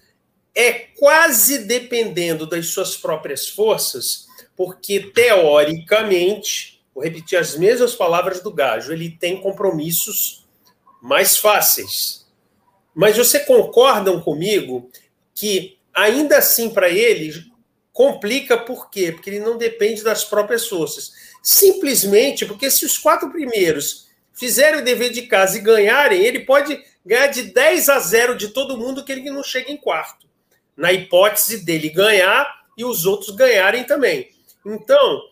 é 0.55 0.73
quase 0.73 1.61
dependendo 1.61 2.47
das 2.47 2.69
suas 2.69 2.97
próprias 2.97 3.49
forças, 3.49 4.27
porque 4.57 5.01
teoricamente, 5.01 6.83
vou 6.95 7.03
repetir 7.03 7.39
as 7.39 7.57
mesmas 7.57 7.95
palavras 7.95 8.41
do 8.41 8.53
Gajo, 8.53 8.93
ele 8.93 9.11
tem 9.11 9.41
compromissos 9.41 10.47
mais 11.01 11.37
fáceis. 11.37 12.27
Mas 12.95 13.17
você 13.17 13.41
concordam 13.41 14.21
comigo 14.21 14.91
que 15.35 15.79
ainda 15.95 16.39
assim 16.39 16.71
para 16.71 16.91
ele 16.91 17.51
complica 17.93 18.57
por 18.57 18.91
quê? 18.91 19.13
Porque 19.13 19.31
ele 19.31 19.41
não 19.41 19.57
depende 19.57 20.03
das 20.03 20.25
próprias 20.25 20.69
forças. 20.69 21.13
Simplesmente 21.43 22.45
porque 22.45 22.71
se 22.71 22.85
os 22.85 22.99
quatro 22.99 23.31
primeiros 23.31 24.09
fizerem 24.33 24.81
o 24.81 24.85
dever 24.85 25.11
de 25.11 25.23
casa 25.23 25.59
e 25.59 25.63
ganharem, 25.63 26.25
ele 26.25 26.41
pode 26.41 26.79
ganhar 27.05 27.27
de 27.29 27.43
10 27.43 27.89
a 27.89 27.99
0 27.99 28.37
de 28.37 28.49
todo 28.49 28.79
mundo 28.79 29.05
que 29.05 29.13
ele 29.13 29.31
não 29.31 29.43
chega 29.43 29.71
em 29.71 29.77
quarto. 29.77 30.27
Na 30.77 30.93
hipótese 30.93 31.65
dele 31.65 31.89
ganhar 31.89 32.63
e 32.77 32.85
os 32.85 33.07
outros 33.07 33.35
ganharem 33.35 33.85
também. 33.85 34.31
Então, 34.65 35.23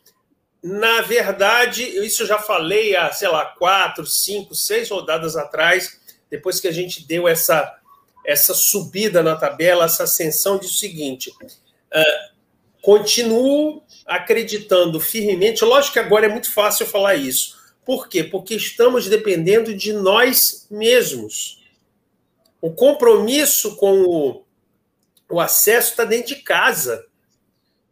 na 0.63 1.01
verdade, 1.01 1.83
isso 1.83 2.23
eu 2.23 2.27
já 2.27 2.39
falei 2.39 2.95
há, 2.95 3.11
sei 3.13 3.29
lá, 3.29 3.47
quatro, 3.47 4.05
cinco, 4.07 4.55
seis 4.55 4.91
rodadas 4.91 5.37
atrás, 5.37 5.99
depois 6.31 6.61
que 6.61 6.69
a 6.69 6.73
gente 6.73 7.07
deu 7.07 7.27
essa, 7.27 7.79
essa 8.27 8.53
subida 8.53 9.23
na 9.23 9.37
tabela, 9.37 9.87
essa 9.87 10.05
ascensão 10.05 10.59
de 10.59 10.69
seguinte: 10.69 11.31
uh, 11.41 12.35
continuo 12.83 13.83
acreditando 14.07 15.01
firmemente. 15.01 15.65
Lógico 15.65 15.95
que 15.95 15.99
agora 15.99 16.27
é 16.27 16.29
muito 16.29 16.53
fácil 16.53 16.85
falar 16.87 17.15
isso. 17.15 17.59
Por 17.85 18.09
quê? 18.09 18.23
Porque 18.23 18.55
estamos 18.55 19.09
dependendo 19.09 19.75
de 19.75 19.93
nós 19.93 20.67
mesmos. 20.71 21.59
O 22.61 22.71
compromisso 22.71 23.77
com 23.77 24.03
o, 24.03 24.45
o 25.31 25.41
acesso 25.41 25.91
está 25.91 26.05
dentro 26.05 26.35
de 26.35 26.43
casa. 26.43 27.07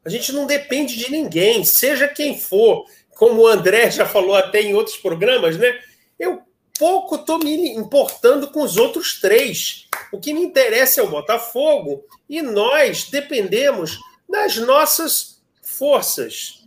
A 0.05 0.09
gente 0.09 0.33
não 0.33 0.47
depende 0.47 0.97
de 0.97 1.11
ninguém, 1.11 1.65
seja 1.65 2.09
quem 2.09 2.39
for. 2.39 2.85
Como 3.11 3.43
o 3.43 3.47
André 3.47 3.91
já 3.91 4.07
falou 4.07 4.35
até 4.35 4.61
em 4.61 4.75
outros 4.75 4.97
programas, 4.97 5.57
né? 5.57 5.79
Eu 6.19 6.43
pouco 6.79 7.17
estou 7.17 7.39
me 7.39 7.75
importando 7.75 8.51
com 8.51 8.63
os 8.63 8.77
outros 8.77 9.21
três. 9.21 9.87
O 10.13 10.21
que 10.21 10.33
me 10.33 10.41
interessa 10.41 11.01
é 11.01 11.03
o 11.03 11.11
Botafogo 11.11 12.05
e 12.29 12.41
nós 12.41 13.05
dependemos 13.05 13.99
das 14.29 14.57
nossas 14.57 15.43
forças. 15.63 16.65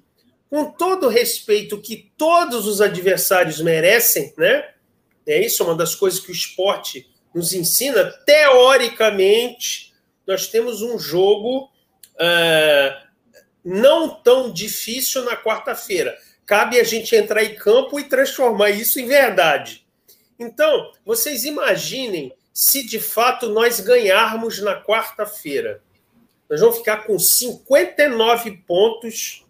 Com 0.50 0.66
todo 0.72 1.08
o 1.08 1.10
respeito 1.10 1.82
que 1.82 2.12
todos 2.18 2.68
os 2.68 2.82
adversários 2.82 3.62
merecem, 3.62 4.34
né? 4.38 4.70
É 5.26 5.40
isso, 5.40 5.64
é 5.64 5.66
uma 5.66 5.76
das 5.76 5.96
coisas 5.96 6.20
que 6.20 6.32
o 6.32 6.34
esporte 6.34 7.10
nos 7.34 7.54
ensina. 7.54 8.04
Teoricamente, 8.26 9.91
nós 10.32 10.48
temos 10.48 10.82
um 10.82 10.98
jogo 10.98 11.70
uh, 12.16 13.08
não 13.64 14.10
tão 14.10 14.52
difícil 14.52 15.26
na 15.26 15.36
quarta-feira. 15.36 16.18
Cabe 16.46 16.80
a 16.80 16.84
gente 16.84 17.16
entrar 17.16 17.44
em 17.44 17.56
campo 17.56 18.00
e 18.00 18.06
transformar 18.06 18.70
isso 18.70 19.00
em 19.00 19.06
verdade. 19.06 19.86
Então, 20.40 20.92
vocês 21.06 21.44
imaginem 21.44 22.34
se 22.54 22.86
de 22.86 23.00
fato 23.00 23.50
nós 23.50 23.80
ganharmos 23.82 24.60
na 24.62 24.82
quarta-feira. 24.82 25.84
Nós 26.50 26.62
vamos 26.62 26.78
ficar 26.78 27.06
com 27.06 27.20
59 27.20 28.64
pontos 28.66 29.46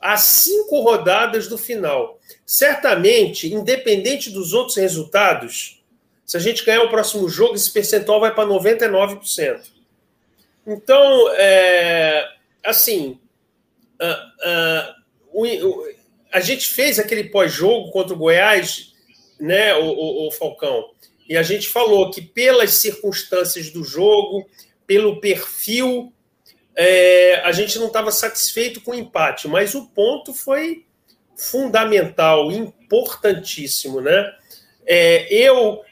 a 0.00 0.16
cinco 0.16 0.80
rodadas 0.80 1.46
do 1.46 1.56
final. 1.56 2.18
Certamente, 2.44 3.52
independente 3.52 4.30
dos 4.30 4.52
outros 4.52 4.76
resultados, 4.76 5.82
se 6.26 6.36
a 6.36 6.40
gente 6.40 6.64
ganhar 6.64 6.82
o 6.82 6.90
próximo 6.90 7.28
jogo, 7.28 7.54
esse 7.54 7.70
percentual 7.70 8.20
vai 8.20 8.34
para 8.34 8.48
99%. 8.48 9.71
Então, 10.66 11.32
é, 11.34 12.28
assim, 12.64 13.18
uh, 14.00 15.92
a 16.32 16.40
gente 16.40 16.68
fez 16.68 16.98
aquele 16.98 17.24
pós-jogo 17.24 17.90
contra 17.90 18.14
o 18.14 18.18
Goiás, 18.18 18.92
né, 19.40 19.74
o, 19.74 19.84
o, 19.84 20.28
o 20.28 20.30
Falcão, 20.30 20.90
e 21.28 21.36
a 21.36 21.42
gente 21.42 21.68
falou 21.68 22.10
que 22.10 22.20
pelas 22.20 22.74
circunstâncias 22.74 23.70
do 23.70 23.84
jogo, 23.84 24.48
pelo 24.86 25.20
perfil, 25.20 26.12
é, 26.74 27.36
a 27.44 27.52
gente 27.52 27.78
não 27.78 27.86
estava 27.88 28.10
satisfeito 28.10 28.80
com 28.80 28.92
o 28.92 28.94
empate, 28.94 29.48
mas 29.48 29.74
o 29.74 29.86
ponto 29.88 30.32
foi 30.32 30.84
fundamental, 31.36 32.50
importantíssimo, 32.50 34.00
né? 34.00 34.34
É, 34.86 35.32
eu 35.32 35.82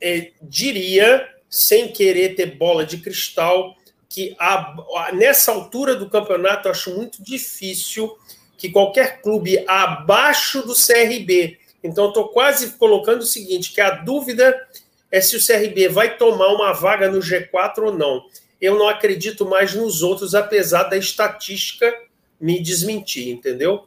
é, 0.00 0.32
diria, 0.42 1.26
sem 1.48 1.88
querer 1.88 2.34
ter 2.34 2.56
bola 2.56 2.84
de 2.84 2.98
cristal, 2.98 3.76
que 4.08 4.34
a, 4.38 4.76
a, 4.96 5.12
nessa 5.12 5.52
altura 5.52 5.94
do 5.94 6.08
campeonato 6.08 6.68
eu 6.68 6.72
acho 6.72 6.94
muito 6.94 7.22
difícil 7.22 8.16
que 8.56 8.70
qualquer 8.70 9.20
clube 9.20 9.64
abaixo 9.68 10.62
do 10.62 10.74
CRB. 10.74 11.58
Então, 11.82 12.08
estou 12.08 12.28
quase 12.28 12.72
colocando 12.72 13.20
o 13.20 13.26
seguinte: 13.26 13.72
que 13.72 13.80
a 13.80 13.90
dúvida 13.90 14.58
é 15.10 15.20
se 15.20 15.36
o 15.36 15.44
CRB 15.44 15.88
vai 15.88 16.16
tomar 16.16 16.48
uma 16.48 16.72
vaga 16.72 17.10
no 17.10 17.18
G4 17.18 17.78
ou 17.78 17.92
não. 17.92 18.24
Eu 18.60 18.78
não 18.78 18.88
acredito 18.88 19.44
mais 19.44 19.74
nos 19.74 20.02
outros, 20.02 20.34
apesar 20.34 20.84
da 20.84 20.96
estatística 20.96 21.92
me 22.40 22.60
desmentir, 22.60 23.28
entendeu? 23.28 23.86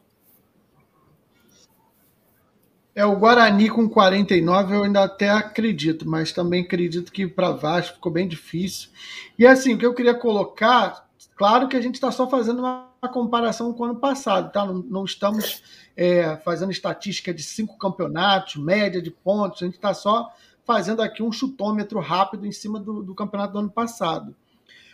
É, 2.99 3.05
o 3.05 3.15
Guarani 3.15 3.69
com 3.69 3.87
49 3.87 4.75
eu 4.75 4.83
ainda 4.83 5.05
até 5.05 5.29
acredito, 5.29 6.05
mas 6.05 6.33
também 6.33 6.63
acredito 6.63 7.13
que 7.13 7.25
para 7.25 7.51
Vasco 7.51 7.95
ficou 7.95 8.11
bem 8.11 8.27
difícil. 8.27 8.89
E 9.37 9.47
assim, 9.47 9.73
o 9.73 9.77
que 9.77 9.85
eu 9.85 9.93
queria 9.93 10.13
colocar, 10.13 11.07
claro 11.33 11.69
que 11.69 11.77
a 11.77 11.81
gente 11.81 11.95
está 11.95 12.11
só 12.11 12.29
fazendo 12.29 12.59
uma, 12.59 12.89
comparação 13.13 13.71
com 13.71 13.83
o 13.83 13.85
ano 13.85 13.95
passado, 14.01 14.51
tá? 14.51 14.65
Não, 14.65 14.79
não 14.79 15.05
estamos 15.05 15.63
é, 15.95 16.35
fazendo 16.43 16.73
estatística 16.73 17.33
de 17.33 17.41
cinco 17.41 17.77
campeonatos, 17.77 18.57
média 18.57 19.01
de 19.01 19.11
pontos, 19.11 19.63
a 19.63 19.65
gente 19.65 19.75
está 19.75 19.93
só 19.93 20.29
fazendo 20.65 21.01
aqui 21.01 21.23
um 21.23 21.31
chutômetro 21.31 22.01
rápido 22.01 22.45
em 22.45 22.51
cima 22.51 22.81
do, 22.81 23.01
do 23.01 23.15
campeonato 23.15 23.53
do 23.53 23.59
ano 23.59 23.71
passado. 23.71 24.35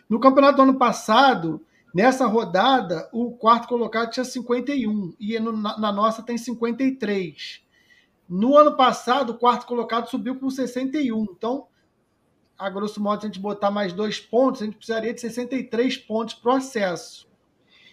No 0.08 0.20
campeonato 0.20 0.58
do 0.58 0.62
ano 0.62 0.76
passado, 0.76 1.60
nessa 1.92 2.28
rodada, 2.28 3.10
o 3.12 3.32
quarto 3.32 3.68
colocado 3.68 4.12
tinha 4.12 4.24
51 4.24 5.16
e 5.20 5.40
no, 5.40 5.52
na, 5.52 5.80
na 5.80 5.92
nossa 5.92 6.22
tem 6.22 6.38
53. 6.38 7.65
No 8.28 8.58
ano 8.58 8.76
passado, 8.76 9.32
o 9.32 9.38
quarto 9.38 9.68
colocado 9.68 10.10
subiu 10.10 10.36
com 10.36 10.50
61. 10.50 11.24
Então, 11.24 11.68
a 12.58 12.70
grosso 12.70 13.02
modo, 13.02 13.22
se 13.22 13.28
a 13.28 13.30
gente 13.30 13.40
botar 13.40 13.70
mais 13.70 13.94
dois 13.94 14.20
pontos, 14.20 14.62
a 14.62 14.66
gente 14.66 14.78
precisaria 14.78 15.14
de 15.14 15.22
63 15.22 15.98
pontos 15.98 16.36
para 16.36 16.54
o 16.54 16.56
acesso. 16.56 17.28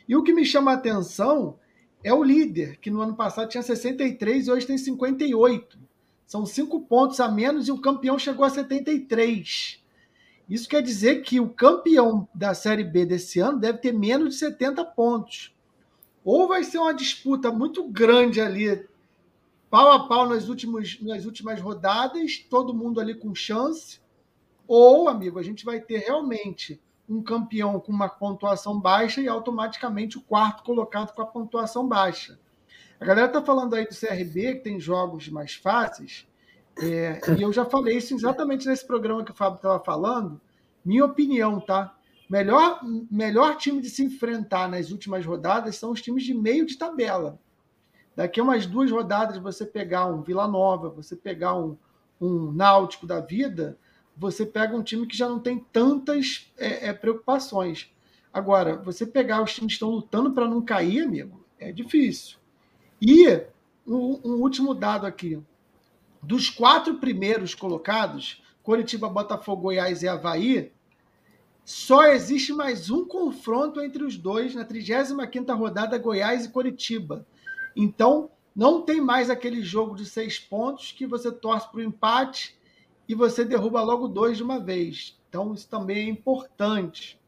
E 0.08 0.16
o 0.16 0.22
que 0.22 0.32
me 0.32 0.44
chama 0.44 0.70
a 0.70 0.74
atenção 0.74 1.58
é 2.02 2.12
o 2.12 2.22
líder, 2.22 2.78
que 2.78 2.90
no 2.90 3.00
ano 3.00 3.14
passado 3.14 3.48
tinha 3.48 3.62
63 3.62 4.46
e 4.46 4.50
hoje 4.50 4.66
tem 4.66 4.78
58. 4.78 5.78
São 6.26 6.46
cinco 6.46 6.80
pontos 6.80 7.20
a 7.20 7.28
menos 7.28 7.68
e 7.68 7.72
o 7.72 7.80
campeão 7.80 8.18
chegou 8.18 8.44
a 8.44 8.50
73. 8.50 9.82
Isso 10.48 10.68
quer 10.68 10.82
dizer 10.82 11.22
que 11.22 11.38
o 11.38 11.48
campeão 11.48 12.28
da 12.34 12.54
Série 12.54 12.84
B 12.84 13.04
desse 13.04 13.38
ano 13.38 13.58
deve 13.58 13.78
ter 13.78 13.92
menos 13.92 14.34
de 14.34 14.40
70 14.40 14.84
pontos. 14.86 15.54
Ou 16.24 16.48
vai 16.48 16.64
ser 16.64 16.78
uma 16.78 16.94
disputa 16.94 17.50
muito 17.50 17.84
grande 17.84 18.40
ali, 18.40 18.86
pau 19.72 19.90
a 19.90 20.06
pau 20.06 20.28
nas 20.28 20.50
últimas, 20.50 21.00
nas 21.00 21.24
últimas 21.24 21.58
rodadas, 21.58 22.36
todo 22.50 22.74
mundo 22.74 23.00
ali 23.00 23.14
com 23.14 23.34
chance. 23.34 24.02
Ou, 24.68 25.08
amigo, 25.08 25.38
a 25.38 25.42
gente 25.42 25.64
vai 25.64 25.80
ter 25.80 26.00
realmente 26.00 26.78
um 27.08 27.22
campeão 27.22 27.80
com 27.80 27.90
uma 27.90 28.06
pontuação 28.06 28.78
baixa 28.78 29.22
e 29.22 29.28
automaticamente 29.28 30.18
o 30.18 30.20
quarto 30.20 30.62
colocado 30.62 31.14
com 31.14 31.22
a 31.22 31.26
pontuação 31.26 31.88
baixa. 31.88 32.38
A 33.00 33.04
galera 33.06 33.30
tá 33.30 33.40
falando 33.40 33.72
aí 33.72 33.86
do 33.86 33.98
CRB, 33.98 34.56
que 34.56 34.60
tem 34.60 34.78
jogos 34.78 35.30
mais 35.30 35.54
fáceis, 35.54 36.28
é, 36.78 37.18
e 37.38 37.42
eu 37.42 37.50
já 37.50 37.64
falei 37.64 37.96
isso 37.96 38.14
exatamente 38.14 38.68
nesse 38.68 38.86
programa 38.86 39.24
que 39.24 39.30
o 39.30 39.34
Fábio 39.34 39.56
estava 39.56 39.82
falando. 39.82 40.38
Minha 40.84 41.06
opinião, 41.06 41.58
tá? 41.58 41.96
Melhor, 42.28 42.80
melhor 43.10 43.56
time 43.56 43.80
de 43.80 43.88
se 43.88 44.04
enfrentar 44.04 44.68
nas 44.68 44.90
últimas 44.90 45.24
rodadas 45.24 45.76
são 45.76 45.92
os 45.92 46.02
times 46.02 46.24
de 46.24 46.34
meio 46.34 46.66
de 46.66 46.76
tabela. 46.76 47.40
Daqui 48.14 48.40
a 48.40 48.42
umas 48.42 48.66
duas 48.66 48.90
rodadas, 48.90 49.38
você 49.38 49.64
pegar 49.64 50.06
um 50.06 50.22
Vila 50.22 50.46
Nova, 50.46 50.90
você 50.90 51.16
pegar 51.16 51.56
um, 51.56 51.76
um 52.20 52.52
Náutico 52.52 53.06
da 53.06 53.20
vida, 53.20 53.78
você 54.16 54.44
pega 54.44 54.76
um 54.76 54.82
time 54.82 55.06
que 55.06 55.16
já 55.16 55.28
não 55.28 55.38
tem 55.38 55.58
tantas 55.72 56.52
é, 56.58 56.88
é, 56.88 56.92
preocupações. 56.92 57.90
Agora, 58.32 58.76
você 58.76 59.06
pegar 59.06 59.42
os 59.42 59.54
times 59.54 59.72
que 59.72 59.74
estão 59.74 59.90
lutando 59.90 60.32
para 60.32 60.48
não 60.48 60.62
cair, 60.62 61.04
amigo, 61.04 61.44
é 61.58 61.72
difícil. 61.72 62.38
E 63.00 63.28
um, 63.86 64.20
um, 64.24 64.40
último 64.40 64.74
dado 64.74 65.06
aqui. 65.06 65.42
Dos 66.22 66.48
quatro 66.48 66.94
primeiros 66.98 67.54
colocados, 67.54 68.42
Curitiba, 68.62 69.08
Botafogo, 69.08 69.62
Goiás 69.62 70.02
e 70.02 70.08
Havaí, 70.08 70.72
só 71.64 72.04
existe 72.06 72.52
mais 72.52 72.90
um 72.90 73.04
confronto 73.06 73.80
entre 73.80 74.04
os 74.04 74.16
dois 74.16 74.54
na 74.54 74.64
35ª 74.64 75.56
rodada, 75.56 75.98
Goiás 75.98 76.44
e 76.44 76.48
Curitiba. 76.48 77.26
Então, 77.76 78.30
não 78.54 78.82
tem 78.82 79.00
mais 79.00 79.30
aquele 79.30 79.62
jogo 79.62 79.94
de 79.94 80.04
seis 80.04 80.38
pontos 80.38 80.92
que 80.92 81.06
você 81.06 81.32
torce 81.32 81.70
para 81.70 81.78
o 81.78 81.82
empate 81.82 82.56
e 83.08 83.14
você 83.14 83.44
derruba 83.44 83.82
logo 83.82 84.08
dois 84.08 84.36
de 84.36 84.42
uma 84.42 84.60
vez. 84.60 85.18
Então, 85.28 85.54
isso 85.54 85.68
também 85.68 85.98
é 85.98 86.10
importante. 86.10 87.20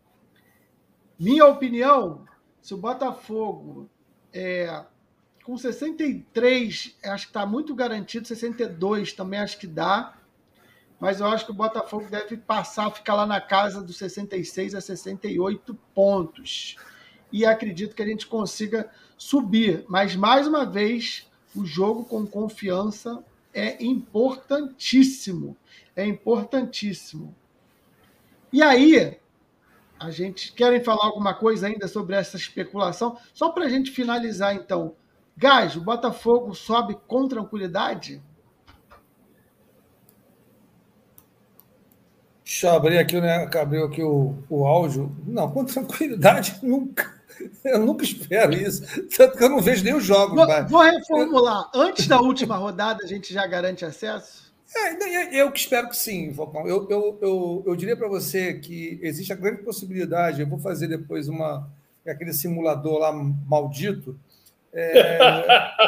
Minha 1.19 1.47
opinião, 1.47 2.27
se 2.61 2.75
o 2.75 2.77
Botafogo 2.77 3.89
é, 4.33 4.85
com 5.45 5.57
63, 5.57 6.97
acho 7.05 7.27
que 7.27 7.31
está 7.31 7.47
muito 7.47 7.75
garantido, 7.75 8.27
62 8.27 9.13
também 9.13 9.41
acho 9.41 9.59
que 9.59 9.67
dá, 9.67 10.17
mas 10.99 11.21
eu 11.21 11.27
acho 11.27 11.45
que 11.45 11.51
o 11.51 11.55
Botafogo 11.55 12.09
deve 12.11 12.37
passar, 12.37 12.91
ficar 12.91 13.15
lá 13.15 13.27
na 13.27 13.41
casa 13.41 13.83
dos 13.83 13.99
66 13.99 14.75
a 14.75 14.81
68 14.81 15.75
pontos. 15.95 16.77
E 17.31 17.45
acredito 17.45 17.95
que 17.95 18.03
a 18.03 18.07
gente 18.07 18.27
consiga 18.27 18.91
subir. 19.25 19.87
Mas, 19.89 20.15
mais 20.15 20.47
uma 20.47 20.67
vez, 20.67 21.27
o 21.57 21.65
jogo 21.65 22.05
com 22.05 22.27
confiança 22.27 23.25
é 23.55 23.83
importantíssimo. 23.83 25.57
É 25.97 26.05
importantíssimo. 26.05 27.35
E 28.53 28.63
aí, 28.63 29.17
a 29.99 30.11
gente 30.11 30.53
querem 30.53 30.85
falar 30.85 31.07
alguma 31.07 31.33
coisa 31.33 31.67
ainda 31.67 31.89
sobre 31.89 32.15
essa 32.15 32.37
especulação? 32.37 33.17
Só 33.33 33.51
para 33.51 33.65
a 33.65 33.69
gente 33.69 33.91
finalizar, 33.91 34.55
então. 34.55 34.95
Gás, 35.37 35.75
o 35.75 35.81
Botafogo 35.81 36.55
sobe 36.55 36.97
com 37.09 37.27
tranquilidade? 37.27 38.23
Deixa 42.45 42.67
eu 42.67 42.75
abrir 42.75 42.99
aqui, 42.99 43.21
né? 43.21 43.49
Abriu 43.59 43.87
aqui 43.87 44.03
o, 44.03 44.37
o 44.51 44.67
áudio. 44.67 45.11
Não, 45.27 45.51
com 45.51 45.65
tranquilidade 45.65 46.59
nunca. 46.63 47.14
Eu 47.65 47.81
nunca 47.81 48.05
espero 48.05 48.53
isso. 48.55 48.83
Tanto 49.17 49.37
que 49.37 49.45
eu 49.45 49.49
não 49.49 49.61
vejo 49.61 49.85
nem 49.85 49.95
os 49.95 50.05
jogos. 50.05 50.35
Vou, 50.35 50.69
vou 50.69 50.83
reformular. 50.83 51.71
Antes 51.75 52.07
da 52.07 52.21
última 52.21 52.57
rodada, 52.57 53.03
a 53.03 53.07
gente 53.07 53.33
já 53.33 53.47
garante 53.47 53.85
acesso? 53.85 54.53
É, 54.77 55.41
eu 55.41 55.53
que 55.53 55.61
espero 55.61 55.89
que 55.89 55.97
sim, 55.97 56.33
Falcão. 56.35 56.67
Eu, 56.67 56.89
eu, 56.91 57.19
eu, 57.23 57.65
eu 57.67 57.77
diria 57.77 57.97
para 57.97 58.09
você 58.09 58.55
que 58.55 58.99
existe 59.03 59.33
a 59.33 59.37
grande 59.37 59.63
possibilidade, 59.63 60.41
eu 60.41 60.49
vou 60.49 60.59
fazer 60.59 60.89
depois 60.89 61.29
uma 61.29 61.71
aquele 62.07 62.33
simulador 62.35 62.99
lá 62.99 63.13
maldito, 63.13 64.19
é, 64.73 65.19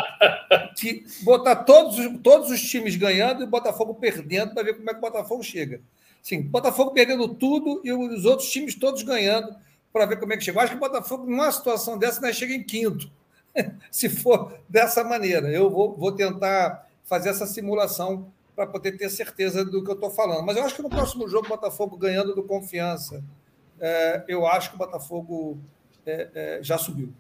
que 0.77 1.05
botar 1.23 1.57
todos, 1.57 1.97
todos 2.23 2.51
os 2.51 2.63
times 2.63 2.97
ganhando 2.97 3.43
e 3.43 3.45
o 3.45 3.49
Botafogo 3.49 3.95
perdendo 3.95 4.55
para 4.55 4.63
ver 4.63 4.75
como 4.75 4.89
é 4.89 4.93
que 4.95 4.99
o 4.99 5.03
Botafogo 5.03 5.43
chega. 5.43 5.81
Sim, 6.23 6.43
Botafogo 6.43 6.93
perdendo 6.93 7.29
tudo 7.29 7.83
e 7.85 7.93
os 7.93 8.25
outros 8.25 8.51
times 8.51 8.75
todos 8.75 9.03
ganhando 9.03 9.55
para 9.97 10.05
ver 10.05 10.21
como 10.21 10.35
é 10.35 10.37
que 10.37 10.45
chega. 10.45 10.59
Eu 10.59 10.63
acho 10.63 10.73
que 10.73 10.77
o 10.77 10.81
Botafogo, 10.81 11.25
numa 11.25 11.51
situação 11.51 11.97
dessa, 11.97 12.21
não 12.21 12.31
chega 12.31 12.53
em 12.53 12.63
quinto, 12.63 13.11
se 13.91 14.11
for 14.11 14.61
dessa 14.69 15.03
maneira. 15.03 15.49
Eu 15.49 15.71
vou, 15.71 15.97
vou 15.97 16.13
tentar 16.13 16.87
fazer 17.03 17.31
essa 17.31 17.47
simulação 17.47 18.31
para 18.55 18.67
poder 18.67 18.93
ter 18.99 19.09
certeza 19.09 19.65
do 19.65 19.83
que 19.83 19.91
eu 19.91 19.95
estou 19.95 20.11
falando. 20.11 20.45
Mas 20.45 20.59
eu 20.59 20.65
acho 20.65 20.77
que 20.77 20.83
no 20.83 20.91
próximo 20.91 21.27
jogo, 21.27 21.47
o 21.47 21.49
Botafogo 21.49 21.97
ganhando 21.97 22.35
do 22.35 22.43
confiança, 22.43 23.25
é, 23.81 24.23
eu 24.29 24.47
acho 24.47 24.69
que 24.69 24.75
o 24.75 24.79
Botafogo 24.79 25.59
é, 26.05 26.29
é, 26.35 26.59
já 26.63 26.77
subiu. 26.77 27.11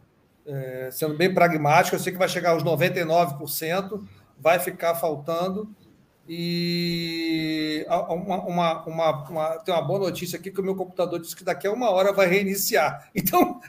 É, 0.44 0.90
sendo 0.92 1.16
bem 1.16 1.32
pragmático, 1.32 1.96
eu 1.96 2.00
sei 2.00 2.12
que 2.12 2.18
vai 2.18 2.28
chegar 2.28 2.50
aos 2.50 2.62
99%, 2.62 4.06
vai 4.38 4.58
ficar 4.58 4.94
faltando 4.96 5.66
e 6.28 7.86
uma, 7.88 8.44
uma, 8.44 8.84
uma, 8.84 9.28
uma, 9.28 9.58
tem 9.58 9.72
uma 9.72 9.82
boa 9.82 10.00
notícia 10.00 10.38
aqui 10.38 10.50
que 10.50 10.60
o 10.60 10.64
meu 10.64 10.74
computador 10.74 11.20
disse 11.20 11.36
que 11.36 11.44
daqui 11.44 11.68
a 11.68 11.72
uma 11.72 11.90
hora 11.90 12.12
vai 12.12 12.26
reiniciar. 12.26 13.10
Então. 13.14 13.60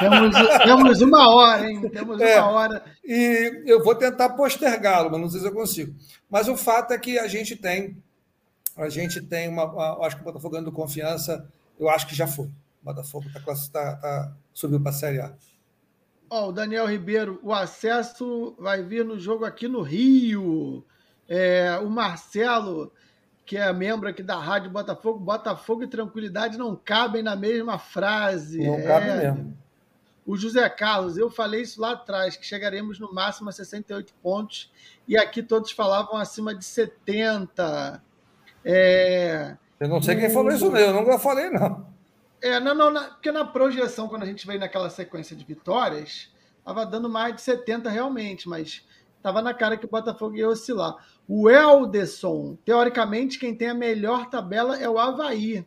temos, 0.00 0.36
temos 0.64 1.00
uma 1.00 1.34
hora, 1.34 1.70
hein? 1.70 1.88
Temos 1.88 2.20
é, 2.20 2.40
uma 2.40 2.50
hora. 2.50 2.84
E 3.04 3.62
eu 3.66 3.82
vou 3.82 3.94
tentar 3.94 4.30
postergá-lo, 4.30 5.10
mas 5.10 5.20
não 5.20 5.28
sei 5.28 5.40
se 5.40 5.46
eu 5.46 5.52
consigo. 5.52 5.94
Mas 6.30 6.48
o 6.48 6.56
fato 6.56 6.92
é 6.92 6.98
que 6.98 7.18
a 7.18 7.26
gente 7.28 7.56
tem. 7.56 7.96
A 8.76 8.88
gente 8.88 9.20
tem 9.20 9.48
uma. 9.48 9.64
uma 9.64 10.06
acho 10.06 10.16
que 10.16 10.22
o 10.22 10.24
Botafogo 10.24 10.52
ganhando 10.52 10.72
confiança, 10.72 11.48
eu 11.78 11.88
acho 11.88 12.06
que 12.06 12.14
já 12.14 12.26
foi. 12.26 12.46
O 12.46 12.84
Botafogo 12.84 13.26
está 13.26 13.40
tá, 13.72 13.96
tá, 13.96 14.32
subiu 14.52 14.80
para 14.80 14.90
a 14.90 14.94
Série 14.94 15.20
A. 15.20 15.32
Ó, 16.30 16.46
oh, 16.46 16.48
o 16.48 16.52
Daniel 16.52 16.86
Ribeiro, 16.86 17.38
o 17.42 17.52
acesso 17.52 18.56
vai 18.58 18.82
vir 18.82 19.04
no 19.04 19.18
jogo 19.18 19.44
aqui 19.44 19.68
no 19.68 19.82
Rio. 19.82 20.84
É, 21.28 21.78
o 21.82 21.88
Marcelo, 21.88 22.92
que 23.44 23.56
é 23.56 23.72
membro 23.72 24.08
aqui 24.08 24.22
da 24.22 24.36
Rádio 24.36 24.70
Botafogo, 24.70 25.18
Botafogo 25.18 25.82
e 25.82 25.86
tranquilidade 25.86 26.58
não 26.58 26.74
cabem 26.76 27.22
na 27.22 27.36
mesma 27.36 27.78
frase. 27.78 28.64
Não 28.64 28.74
é. 28.74 28.82
cabe 28.82 29.06
mesmo. 29.12 29.56
O 30.26 30.36
José 30.36 30.66
Carlos, 30.70 31.18
eu 31.18 31.30
falei 31.30 31.60
isso 31.60 31.78
lá 31.80 31.92
atrás, 31.92 32.34
que 32.34 32.46
chegaremos 32.46 32.98
no 32.98 33.12
máximo 33.12 33.50
a 33.50 33.52
68 33.52 34.14
pontos, 34.22 34.72
e 35.06 35.18
aqui 35.18 35.42
todos 35.42 35.70
falavam 35.70 36.16
acima 36.16 36.54
de 36.54 36.64
70. 36.64 38.02
É... 38.64 39.54
Eu 39.78 39.88
não 39.88 40.00
sei 40.00 40.16
quem 40.16 40.30
falou 40.30 40.50
isso, 40.50 40.70
não. 40.70 40.78
eu 40.78 40.94
nunca 40.94 41.18
falei, 41.18 41.50
não. 41.50 41.86
É, 42.40 42.58
não, 42.58 42.74
não, 42.74 42.90
na, 42.90 43.04
porque 43.04 43.30
na 43.30 43.44
projeção, 43.44 44.08
quando 44.08 44.22
a 44.22 44.26
gente 44.26 44.46
veio 44.46 44.60
naquela 44.60 44.88
sequência 44.88 45.36
de 45.36 45.44
vitórias, 45.44 46.32
estava 46.58 46.86
dando 46.86 47.08
mais 47.08 47.34
de 47.34 47.42
70 47.42 47.90
realmente, 47.90 48.48
mas 48.48 48.82
estava 49.24 49.40
na 49.40 49.54
cara 49.54 49.78
que 49.78 49.86
o 49.86 49.88
Botafogo 49.90 50.36
ia 50.36 50.46
oscilar. 50.46 50.96
O 51.26 51.48
Elderson, 51.48 52.58
teoricamente, 52.62 53.38
quem 53.38 53.54
tem 53.54 53.70
a 53.70 53.74
melhor 53.74 54.28
tabela 54.28 54.78
é 54.78 54.86
o 54.86 54.98
Havaí. 54.98 55.66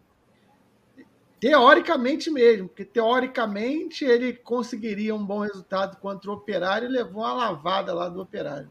Teoricamente 1.40 2.30
mesmo, 2.30 2.68
porque 2.68 2.86
teoricamente 2.86 4.06
ele 4.06 4.34
conseguiria 4.34 5.16
um 5.16 5.26
bom 5.26 5.40
resultado 5.40 5.98
contra 5.98 6.30
o 6.30 6.36
Operário 6.36 6.88
e 6.88 6.92
levou 6.92 7.24
uma 7.24 7.34
lavada 7.34 7.96
lá 7.96 8.08
do 8.08 8.22
Operário. 8.22 8.70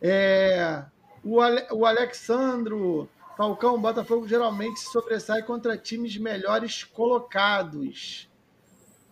É, 0.00 0.84
o, 1.24 1.40
Ale, 1.40 1.66
o 1.72 1.84
Alexandro 1.84 3.08
Falcão, 3.36 3.80
Botafogo 3.80 4.28
geralmente 4.28 4.78
se 4.78 4.92
sobressai 4.92 5.42
contra 5.42 5.76
times 5.76 6.16
melhores 6.18 6.84
colocados. 6.84 8.30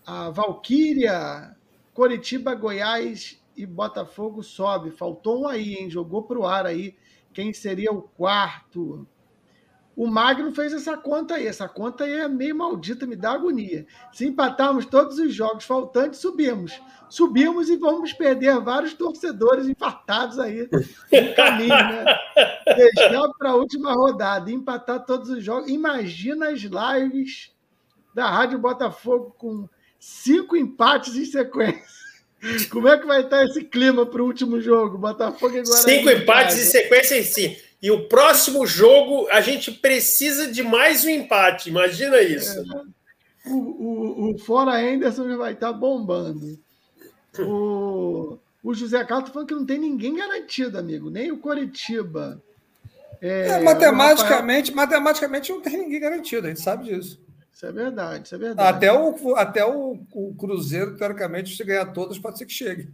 A 0.07 0.31
Valquíria, 0.31 1.57
Coritiba, 1.93 2.55
Goiás 2.55 3.42
e 3.57 3.67
Botafogo 3.67 4.43
sobe. 4.43 4.91
Faltou 4.91 5.43
um 5.43 5.49
aí, 5.49 5.75
hein? 5.75 5.91
Jogou 5.91 6.23
para 6.23 6.39
o 6.39 6.47
ar 6.47 6.67
aí. 6.67 6.97
Quem 7.33 7.53
seria 7.53 7.93
o 7.93 8.03
quarto? 8.03 9.07
O 9.95 10.07
Magno 10.07 10.53
fez 10.53 10.73
essa 10.73 10.97
conta 10.97 11.35
aí. 11.35 11.47
Essa 11.47 11.69
conta 11.69 12.05
aí 12.05 12.13
é 12.13 12.29
meio 12.29 12.57
maldita, 12.57 13.07
me 13.07 13.15
dá 13.15 13.33
agonia. 13.33 13.87
Se 14.13 14.27
empatarmos 14.27 14.87
todos 14.87 15.19
os 15.19 15.35
jogos 15.35 15.65
faltantes, 15.65 16.21
subimos. 16.21 16.81
Subimos 17.09 17.69
e 17.69 17.77
vamos 17.77 18.13
perder 18.13 18.59
vários 18.61 18.95
torcedores 18.95 19.69
infartados 19.69 20.39
aí 20.39 20.67
no 20.71 21.35
caminho, 21.35 21.69
né? 21.69 22.05
Deixar 22.75 23.29
para 23.39 23.51
a 23.51 23.55
última 23.55 23.93
rodada, 23.93 24.51
empatar 24.51 25.05
todos 25.05 25.29
os 25.29 25.45
jogos. 25.45 25.71
Imagina 25.71 26.49
as 26.49 26.61
lives 26.63 27.53
da 28.15 28.31
Rádio 28.31 28.59
Botafogo 28.59 29.35
com 29.37 29.69
cinco 29.99 30.57
empates 30.57 31.17
em 31.17 31.27
sequência. 31.27 32.02
Como 32.71 32.89
é 32.89 32.99
que 32.99 33.07
vai 33.07 33.23
estar 33.23 33.45
esse 33.45 33.63
clima 33.65 34.05
para 34.05 34.23
o 34.23 34.27
último 34.27 34.61
jogo? 34.61 34.99
Botafogo 34.99 35.57
e 35.57 35.63
Guarani. 35.63 35.85
Cinco 35.85 36.11
empates 36.11 36.59
em 36.59 36.71
sequência 36.71 37.19
em 37.19 37.23
si. 37.23 37.57
E 37.81 37.91
o 37.91 38.09
próximo 38.09 38.67
jogo, 38.67 39.29
a 39.31 39.41
gente 39.41 39.71
precisa 39.71 40.51
de 40.51 40.63
mais 40.63 41.05
um 41.05 41.09
empate. 41.09 41.69
Imagina 41.69 42.21
isso. 42.21 42.59
É. 42.59 43.51
O, 43.51 43.57
o, 43.57 44.31
o 44.35 44.39
Fora 44.39 44.73
Anderson 44.73 45.37
vai 45.37 45.53
estar 45.53 45.73
bombando. 45.73 46.59
O, 47.39 48.39
o 48.63 48.75
José 48.75 49.05
Carlos 49.05 49.25
está 49.25 49.33
falando 49.33 49.49
que 49.49 49.55
não 49.55 49.67
tem 49.67 49.79
ninguém 49.79 50.17
garantido, 50.17 50.79
amigo. 50.79 51.11
Nem 51.11 51.33
o 51.33 51.39
Coritiba. 51.39 52.41
É, 53.21 53.49
é, 53.49 53.61
matematicamente, 53.61 54.71
Rafael... 54.71 54.89
matematicamente 54.89 55.53
não 55.53 55.61
tem 55.61 55.79
ninguém 55.79 56.01
garantido, 56.01 56.47
a 56.47 56.51
gente 56.51 56.61
sabe 56.61 56.85
disso. 56.87 57.21
Isso 57.63 57.69
é 57.69 57.73
verdade, 57.73 58.27
isso 58.27 58.35
é 58.35 58.39
verdade. 58.39 58.77
Até 58.77 58.93
o, 58.93 59.37
até 59.37 59.65
o, 59.65 59.97
o 60.13 60.35
Cruzeiro, 60.35 60.97
teoricamente, 60.97 61.55
se 61.57 61.63
ganhar 61.63 61.87
todas, 61.93 62.19
pode 62.19 62.37
ser 62.37 62.45
que 62.45 62.53
chegue. 62.53 62.89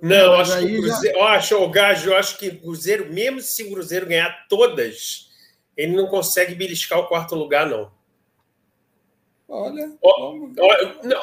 Não, 0.00 0.34
acho 0.34 0.60
que 0.60 0.64
o 0.64 0.82
Cruzeiro. 0.82 1.18
Já... 1.18 1.20
Eu 1.20 1.26
acho, 1.26 1.56
o 1.56 1.68
Gajo, 1.68 2.10
eu 2.10 2.16
acho 2.16 2.38
que 2.38 2.48
o 2.50 2.60
Cruzeiro, 2.60 3.12
mesmo 3.12 3.40
se 3.40 3.64
o 3.64 3.72
Cruzeiro 3.72 4.06
ganhar 4.06 4.46
todas, 4.48 5.28
ele 5.76 5.96
não 5.96 6.06
consegue 6.06 6.54
beliscar 6.54 7.00
o 7.00 7.08
quarto 7.08 7.34
lugar, 7.34 7.68
não. 7.68 7.90
Olha. 9.48 9.92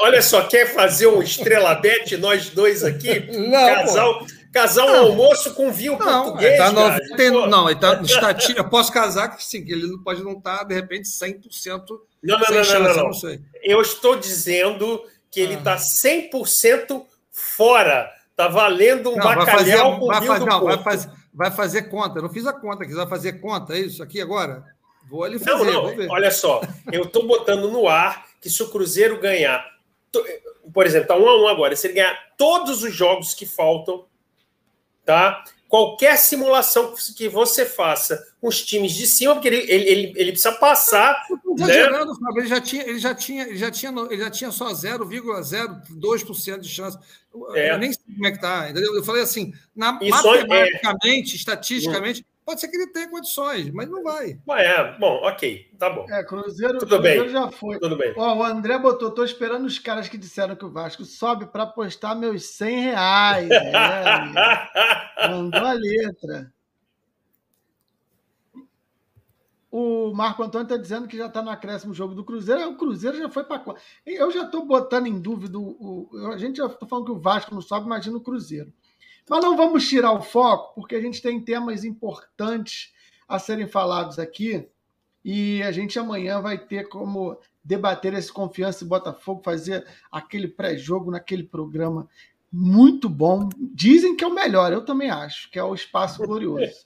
Olha 0.01 0.21
só, 0.21 0.45
quer 0.45 0.65
fazer 0.73 1.07
um 1.07 1.21
estrela 1.21 1.75
bet, 1.75 2.17
nós 2.17 2.49
dois 2.49 2.83
aqui? 2.83 3.19
Não, 3.31 3.75
casal, 3.75 4.25
casal 4.51 4.87
um 4.87 4.95
almoço 5.07 5.53
com 5.55 5.71
vinho 5.71 5.97
não, 5.97 6.23
português. 6.23 6.57
Tá 6.57 6.71
no, 6.71 7.17
tem, 7.17 7.29
não, 7.31 7.69
ele 7.69 7.79
tá 7.79 8.01
estatística. 8.01 8.61
Eu 8.61 8.69
posso 8.69 8.93
casar 8.93 9.35
que 9.35 9.43
sim, 9.43 9.59
ele 9.67 9.87
não 9.87 10.01
pode 10.01 10.23
não 10.23 10.33
estar, 10.33 10.59
tá, 10.59 10.63
de 10.63 10.73
repente, 10.73 11.09
100%. 11.09 11.99
Não, 12.23 12.39
não, 12.39 12.47
não, 12.47 12.63
chance, 12.63 12.73
não, 12.73 12.95
não, 12.95 13.09
não. 13.09 13.39
Eu 13.61 13.81
estou 13.81 14.15
dizendo 14.17 15.03
que 15.29 15.39
ele 15.39 15.55
está 15.55 15.73
ah. 15.73 15.77
100% 15.77 17.05
fora. 17.31 18.09
Está 18.31 18.47
valendo 18.47 19.11
um 19.11 19.15
não, 19.15 19.23
bacalhau 19.23 19.45
vai 19.45 19.55
fazer, 19.55 19.99
com 19.99 20.07
vai 20.07 20.25
fazer, 20.25 20.45
não, 20.45 20.63
vai 20.63 20.83
fazer, 20.83 21.11
vai 21.33 21.51
fazer 21.51 21.81
conta. 21.83 22.17
Eu 22.17 22.23
não 22.23 22.29
fiz 22.29 22.47
a 22.47 22.53
conta, 22.53 22.83
vai 22.83 23.07
fazer 23.07 23.33
conta, 23.33 23.75
é 23.75 23.79
isso 23.79 24.01
aqui 24.01 24.19
agora? 24.19 24.63
Vou 25.07 25.23
ali 25.23 25.37
fazer, 25.37 25.71
não, 25.71 25.95
não. 25.95 26.09
Olha 26.09 26.31
só, 26.31 26.61
eu 26.91 27.03
estou 27.03 27.27
botando 27.27 27.69
no 27.69 27.87
ar 27.87 28.25
que 28.41 28.49
se 28.49 28.63
o 28.63 28.69
Cruzeiro 28.69 29.19
ganhar, 29.19 29.63
por 30.73 30.85
exemplo, 30.85 31.07
tá 31.07 31.15
um 31.15 31.27
a 31.27 31.43
um 31.43 31.47
agora, 31.47 31.75
se 31.75 31.85
ele 31.85 31.93
ganhar 31.95 32.17
todos 32.37 32.81
os 32.81 32.93
jogos 32.93 33.35
que 33.35 33.45
faltam, 33.45 34.05
tá? 35.05 35.43
Qualquer 35.73 36.19
simulação 36.19 36.93
que 37.17 37.27
você 37.27 37.65
faça 37.65 38.23
com 38.39 38.47
os 38.47 38.63
times 38.63 38.91
de 38.91 39.07
cima, 39.07 39.33
porque 39.33 39.47
ele, 39.47 39.57
ele, 39.71 40.13
ele, 40.15 40.31
precisa 40.31 40.51
passar. 40.51 41.25
Né? 41.57 41.65
ele 42.37 42.45
já 42.47 42.61
tinha, 42.61 42.83
ele 42.83 42.99
já 42.99 43.15
tinha, 43.15 43.47
ele 43.47 43.57
já 43.57 43.71
tinha, 43.71 43.91
ele 44.11 44.21
já 44.21 44.29
tinha 44.29 44.51
só 44.51 44.71
0,02% 44.71 46.59
de 46.59 46.69
chance. 46.69 46.95
É. 47.55 47.71
Eu 47.71 47.79
nem 47.79 47.91
sei 47.91 48.03
como 48.05 48.27
é 48.27 48.31
que 48.31 48.39
tá, 48.39 48.69
entendeu? 48.69 48.95
Eu 48.95 49.03
falei 49.03 49.23
assim, 49.23 49.51
na, 49.75 49.97
é 49.99 50.09
matematicamente, 50.09 51.33
é... 51.33 51.37
estatisticamente, 51.37 52.23
Pode 52.45 52.59
ser 52.59 52.67
que 52.67 52.75
ele 52.75 52.87
tenha 52.87 53.09
condições, 53.09 53.69
mas 53.71 53.89
não 53.89 54.03
vai. 54.03 54.37
É, 54.57 54.97
bom, 54.97 55.21
ok, 55.23 55.71
tá 55.79 55.89
bom. 55.89 56.05
É, 56.09 56.23
Cruzeiro, 56.23 56.77
Tudo 56.77 56.95
Cruzeiro 56.97 57.23
bem. 57.23 57.31
já 57.31 57.49
foi. 57.49 57.79
Tudo 57.79 57.97
bem. 57.97 58.13
Ó, 58.17 58.35
o 58.35 58.43
André 58.43 58.77
botou, 58.77 59.11
tô 59.11 59.23
esperando 59.23 59.65
os 59.65 59.79
caras 59.79 60.09
que 60.09 60.17
disseram 60.17 60.55
que 60.55 60.65
o 60.65 60.71
Vasco 60.71 61.05
sobe 61.05 61.45
para 61.45 61.63
apostar 61.63 62.17
meus 62.17 62.45
100 62.45 62.79
reais. 62.81 63.49
É, 65.15 65.29
mandou 65.29 65.61
a 65.63 65.73
letra. 65.73 66.51
O 69.71 70.13
Marco 70.13 70.43
Antônio 70.43 70.65
está 70.65 70.77
dizendo 70.77 71.07
que 71.07 71.17
já 71.17 71.27
está 71.27 71.41
no 71.41 71.49
acréscimo 71.49 71.93
jogo 71.93 72.13
do 72.13 72.23
Cruzeiro. 72.23 72.69
O 72.69 72.77
Cruzeiro 72.77 73.17
já 73.17 73.29
foi 73.29 73.43
para. 73.43 73.63
Eu 74.05 74.29
já 74.31 74.43
estou 74.43 74.65
botando 74.65 75.07
em 75.07 75.19
dúvida. 75.19 75.57
O, 75.57 76.07
o, 76.11 76.27
a 76.27 76.37
gente 76.37 76.57
já 76.57 76.65
está 76.65 76.85
falando 76.85 77.05
que 77.05 77.11
o 77.11 77.19
Vasco 77.19 77.55
não 77.55 77.61
sobe, 77.61 77.85
imagina 77.85 78.17
o 78.17 78.21
Cruzeiro. 78.21 78.71
Mas 79.29 79.43
não 79.43 79.55
vamos 79.55 79.87
tirar 79.87 80.11
o 80.11 80.21
foco, 80.21 80.75
porque 80.75 80.95
a 80.95 81.01
gente 81.01 81.21
tem 81.21 81.39
temas 81.39 81.83
importantes 81.83 82.93
a 83.27 83.39
serem 83.39 83.67
falados 83.67 84.19
aqui. 84.19 84.67
E 85.23 85.63
a 85.63 85.71
gente 85.71 85.97
amanhã 85.97 86.41
vai 86.41 86.57
ter 86.57 86.89
como 86.89 87.39
debater 87.63 88.13
esse 88.13 88.31
confiança 88.31 88.83
e 88.83 88.87
Botafogo, 88.87 89.41
fazer 89.43 89.87
aquele 90.11 90.47
pré-jogo 90.47 91.09
naquele 91.09 91.43
programa 91.43 92.09
muito 92.51 93.09
bom. 93.09 93.49
Dizem 93.57 94.15
que 94.15 94.23
é 94.23 94.27
o 94.27 94.33
melhor, 94.33 94.71
eu 94.71 94.83
também 94.83 95.09
acho, 95.09 95.49
que 95.49 95.57
é 95.57 95.63
o 95.63 95.73
Espaço 95.73 96.21
Glorioso. 96.23 96.85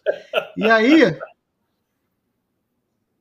E 0.56 0.64
aí, 0.64 1.20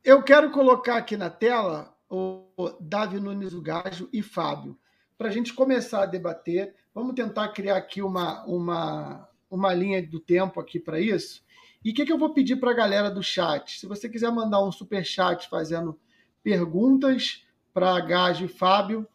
eu 0.04 0.22
quero 0.22 0.50
colocar 0.50 0.98
aqui 0.98 1.16
na 1.16 1.30
tela 1.30 1.96
o 2.08 2.44
Davi 2.80 3.18
Nunes 3.18 3.52
o 3.52 3.60
Gajo 3.60 4.08
e 4.12 4.22
Fábio, 4.22 4.78
para 5.18 5.28
a 5.28 5.32
gente 5.32 5.52
começar 5.52 6.02
a 6.02 6.06
debater 6.06 6.74
Vamos 6.96 7.14
tentar 7.14 7.48
criar 7.48 7.76
aqui 7.76 8.00
uma, 8.00 8.42
uma, 8.46 9.28
uma 9.50 9.74
linha 9.74 10.02
do 10.02 10.18
tempo 10.18 10.58
aqui 10.58 10.80
para 10.80 10.98
isso. 10.98 11.44
E 11.84 11.90
o 11.90 11.94
que, 11.94 12.06
que 12.06 12.10
eu 12.10 12.16
vou 12.16 12.32
pedir 12.32 12.56
para 12.56 12.70
a 12.70 12.74
galera 12.74 13.10
do 13.10 13.22
chat? 13.22 13.78
Se 13.78 13.86
você 13.86 14.08
quiser 14.08 14.32
mandar 14.32 14.64
um 14.64 14.72
super 14.72 15.04
chat 15.04 15.46
fazendo 15.46 16.00
perguntas 16.42 17.46
para 17.74 18.00
Gajo 18.00 18.46
e 18.46 18.48
Fábio, 18.48 19.06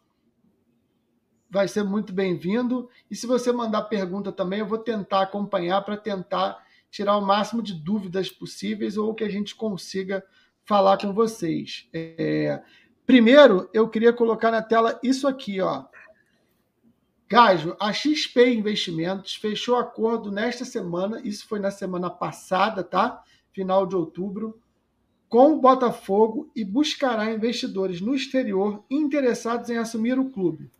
vai 1.50 1.66
ser 1.66 1.82
muito 1.82 2.12
bem-vindo. 2.12 2.88
E 3.10 3.16
se 3.16 3.26
você 3.26 3.50
mandar 3.50 3.82
pergunta 3.82 4.30
também, 4.30 4.60
eu 4.60 4.66
vou 4.68 4.78
tentar 4.78 5.22
acompanhar 5.22 5.82
para 5.82 5.96
tentar 5.96 6.64
tirar 6.88 7.16
o 7.16 7.26
máximo 7.26 7.60
de 7.60 7.74
dúvidas 7.74 8.30
possíveis 8.30 8.96
ou 8.96 9.12
que 9.12 9.24
a 9.24 9.28
gente 9.28 9.56
consiga 9.56 10.24
falar 10.64 10.98
com 10.98 11.12
vocês. 11.12 11.88
É... 11.92 12.62
Primeiro, 13.04 13.68
eu 13.74 13.88
queria 13.88 14.12
colocar 14.12 14.52
na 14.52 14.62
tela 14.62 15.00
isso 15.02 15.26
aqui, 15.26 15.60
ó. 15.60 15.86
Gajo, 17.32 17.74
a 17.80 17.94
XP 17.94 18.52
Investimentos 18.52 19.36
fechou 19.36 19.76
acordo 19.76 20.30
nesta 20.30 20.66
semana, 20.66 21.18
isso 21.24 21.48
foi 21.48 21.58
na 21.58 21.70
semana 21.70 22.10
passada, 22.10 22.84
tá? 22.84 23.24
Final 23.52 23.86
de 23.86 23.96
outubro, 23.96 24.60
com 25.30 25.54
o 25.54 25.58
Botafogo 25.58 26.50
e 26.54 26.62
buscará 26.62 27.32
investidores 27.32 28.02
no 28.02 28.14
exterior 28.14 28.84
interessados 28.90 29.70
em 29.70 29.78
assumir 29.78 30.18
o 30.18 30.28
clube. 30.28 30.70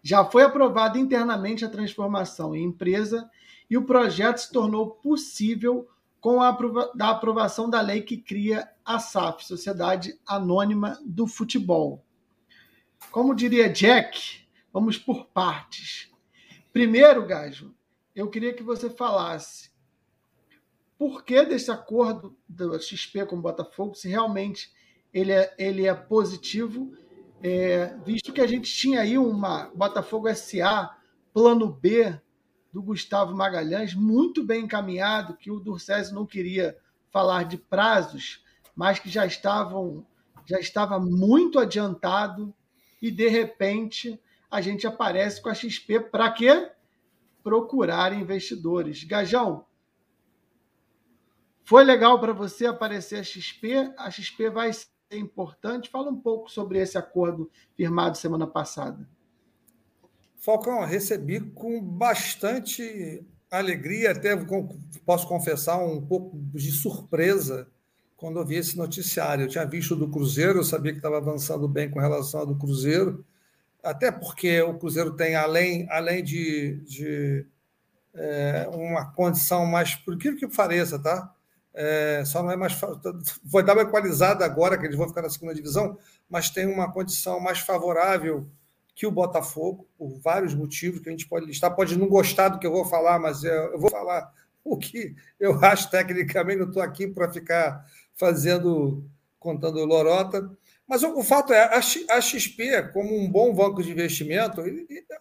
Já 0.00 0.24
foi 0.24 0.44
aprovada 0.44 0.96
internamente 0.96 1.64
a 1.64 1.68
transformação 1.68 2.54
em 2.54 2.62
empresa 2.62 3.28
e 3.68 3.76
o 3.76 3.84
projeto 3.84 4.38
se 4.38 4.52
tornou 4.52 4.90
possível 4.90 5.88
com 6.20 6.40
a 6.40 6.56
da 6.94 7.10
aprovação 7.10 7.68
da 7.68 7.80
lei 7.80 8.02
que 8.02 8.16
cria 8.16 8.68
a 8.84 9.00
SAF, 9.00 9.44
Sociedade 9.44 10.16
Anônima 10.24 11.00
do 11.04 11.26
Futebol. 11.26 12.04
Como 13.10 13.34
diria 13.34 13.68
Jack, 13.68 14.41
Vamos 14.72 14.96
por 14.96 15.26
partes. 15.26 16.10
Primeiro, 16.72 17.26
Gajo, 17.26 17.74
eu 18.14 18.30
queria 18.30 18.54
que 18.54 18.62
você 18.62 18.88
falasse 18.88 19.70
por 20.98 21.24
que 21.24 21.44
desse 21.44 21.70
acordo 21.70 22.36
do 22.48 22.80
XP 22.80 23.26
com 23.26 23.36
o 23.36 23.42
Botafogo, 23.42 23.94
se 23.94 24.08
realmente 24.08 24.72
ele 25.12 25.32
é, 25.32 25.54
ele 25.58 25.86
é 25.86 25.92
positivo, 25.92 26.96
é, 27.42 27.94
visto 28.04 28.32
que 28.32 28.40
a 28.40 28.46
gente 28.46 28.72
tinha 28.72 29.00
aí 29.00 29.18
uma 29.18 29.70
Botafogo 29.74 30.32
SA, 30.34 30.96
plano 31.34 31.70
B 31.70 32.18
do 32.72 32.82
Gustavo 32.82 33.34
Magalhães, 33.34 33.94
muito 33.94 34.42
bem 34.42 34.64
encaminhado, 34.64 35.36
que 35.36 35.50
o 35.50 35.60
Durcésio 35.60 36.14
não 36.14 36.24
queria 36.24 36.78
falar 37.10 37.42
de 37.42 37.58
prazos, 37.58 38.42
mas 38.74 38.98
que 38.98 39.10
já 39.10 39.26
estavam 39.26 40.06
já 40.44 40.58
estava 40.58 40.98
muito 40.98 41.58
adiantado 41.58 42.52
e 43.00 43.10
de 43.10 43.28
repente 43.28 44.20
a 44.52 44.60
gente 44.60 44.86
aparece 44.86 45.40
com 45.40 45.48
a 45.48 45.54
XP 45.54 45.98
para 45.98 46.30
quê? 46.30 46.70
Procurar 47.42 48.12
investidores. 48.12 49.02
Gajão, 49.02 49.64
foi 51.64 51.82
legal 51.84 52.20
para 52.20 52.34
você 52.34 52.66
aparecer 52.66 53.18
a 53.18 53.24
XP? 53.24 53.94
A 53.96 54.10
XP 54.10 54.50
vai 54.50 54.70
ser 54.74 54.90
importante? 55.14 55.88
Fala 55.88 56.10
um 56.10 56.20
pouco 56.20 56.50
sobre 56.50 56.78
esse 56.78 56.98
acordo 56.98 57.50
firmado 57.74 58.18
semana 58.18 58.46
passada. 58.46 59.08
Falcão, 60.36 60.84
recebi 60.84 61.40
com 61.40 61.82
bastante 61.82 63.24
alegria, 63.50 64.10
até 64.10 64.36
posso 65.06 65.26
confessar 65.26 65.78
um 65.78 66.04
pouco 66.04 66.36
de 66.36 66.70
surpresa 66.72 67.66
quando 68.18 68.38
eu 68.38 68.44
vi 68.44 68.56
esse 68.56 68.76
noticiário. 68.76 69.44
Eu 69.44 69.48
tinha 69.48 69.64
visto 69.64 69.96
do 69.96 70.10
Cruzeiro, 70.10 70.58
eu 70.58 70.64
sabia 70.64 70.92
que 70.92 70.98
estava 70.98 71.16
avançando 71.16 71.66
bem 71.66 71.90
com 71.90 71.98
relação 71.98 72.40
ao 72.40 72.46
do 72.46 72.58
Cruzeiro, 72.58 73.24
até 73.82 74.10
porque 74.10 74.60
o 74.62 74.78
Cruzeiro 74.78 75.12
tem, 75.14 75.34
além, 75.34 75.86
além 75.90 76.22
de, 76.22 76.80
de 76.84 77.46
é, 78.14 78.68
uma 78.72 79.12
condição 79.12 79.66
mais, 79.66 79.94
por 79.94 80.16
que 80.16 80.34
que 80.34 80.46
pareça, 80.46 80.98
tá? 80.98 81.34
É, 81.74 82.22
só 82.24 82.42
não 82.42 82.50
é 82.50 82.56
mais. 82.56 82.78
Foi 83.50 83.62
dar 83.62 83.72
uma 83.72 83.82
equalizada 83.82 84.44
agora, 84.44 84.76
que 84.78 84.84
eles 84.84 84.96
vão 84.96 85.08
ficar 85.08 85.22
na 85.22 85.30
segunda 85.30 85.54
divisão, 85.54 85.98
mas 86.28 86.50
tem 86.50 86.66
uma 86.66 86.92
condição 86.92 87.40
mais 87.40 87.60
favorável 87.60 88.46
que 88.94 89.06
o 89.06 89.10
Botafogo, 89.10 89.88
por 89.96 90.18
vários 90.20 90.54
motivos 90.54 91.00
que 91.00 91.08
a 91.08 91.12
gente 91.12 91.26
pode 91.26 91.46
listar. 91.46 91.74
Pode 91.74 91.98
não 91.98 92.08
gostar 92.08 92.50
do 92.50 92.58
que 92.58 92.66
eu 92.66 92.72
vou 92.72 92.84
falar, 92.84 93.18
mas 93.18 93.42
eu 93.42 93.78
vou 93.78 93.90
falar 93.90 94.30
o 94.62 94.76
que 94.76 95.16
eu 95.40 95.58
acho 95.64 95.90
tecnicamente, 95.90 96.60
não 96.60 96.68
estou 96.68 96.82
aqui 96.82 97.06
para 97.06 97.32
ficar 97.32 97.84
fazendo, 98.14 99.04
contando 99.38 99.84
lorota. 99.84 100.50
Mas 100.92 101.02
o, 101.02 101.18
o 101.18 101.22
fato 101.22 101.54
é, 101.54 101.74
a, 101.74 102.20
XP, 102.20 102.90
como 102.92 103.18
um 103.18 103.26
bom 103.26 103.54
banco 103.54 103.82
de 103.82 103.90
investimento, 103.90 104.62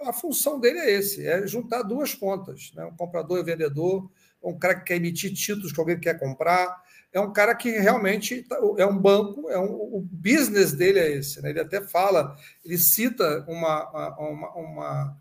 a 0.02 0.12
função 0.12 0.60
dele 0.60 0.80
é 0.80 0.92
esse, 0.92 1.26
é 1.26 1.48
juntar 1.48 1.82
duas 1.84 2.14
pontas, 2.14 2.74
né? 2.76 2.84
um 2.84 2.94
comprador 2.94 3.38
e 3.38 3.42
um 3.42 3.46
vendedor, 3.46 4.12
um 4.44 4.60
cara 4.60 4.76
que 4.76 4.84
quer 4.84 4.96
emitir 4.98 5.34
títulos 5.34 5.72
que 5.72 5.80
alguém 5.80 5.98
quer 5.98 6.20
comprar, 6.20 6.84
é 7.14 7.22
um 7.22 7.32
cara 7.32 7.56
que 7.56 7.70
realmente 7.70 8.44
tá, 8.44 8.58
é 8.78 8.86
um 8.86 8.98
banco, 8.98 9.50
é 9.50 9.58
um, 9.58 9.72
o 9.72 10.06
business 10.12 10.74
dele 10.74 11.00
é 11.00 11.10
esse. 11.10 11.42
Né? 11.42 11.52
Ele 11.52 11.62
até 11.62 11.80
fala, 11.80 12.36
ele 12.66 12.78
cita 12.78 13.46
uma, 13.48 14.18
uma, 14.20 14.54
uma, 14.54 15.18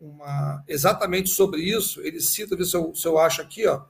uma, 0.00 0.64
exatamente 0.68 1.30
sobre 1.30 1.62
isso, 1.62 2.00
ele 2.02 2.20
cita, 2.20 2.56
se 2.64 2.76
eu, 2.76 2.94
se 2.94 3.04
eu 3.04 3.18
acho 3.18 3.42
aqui, 3.42 3.66
ó, 3.66 3.82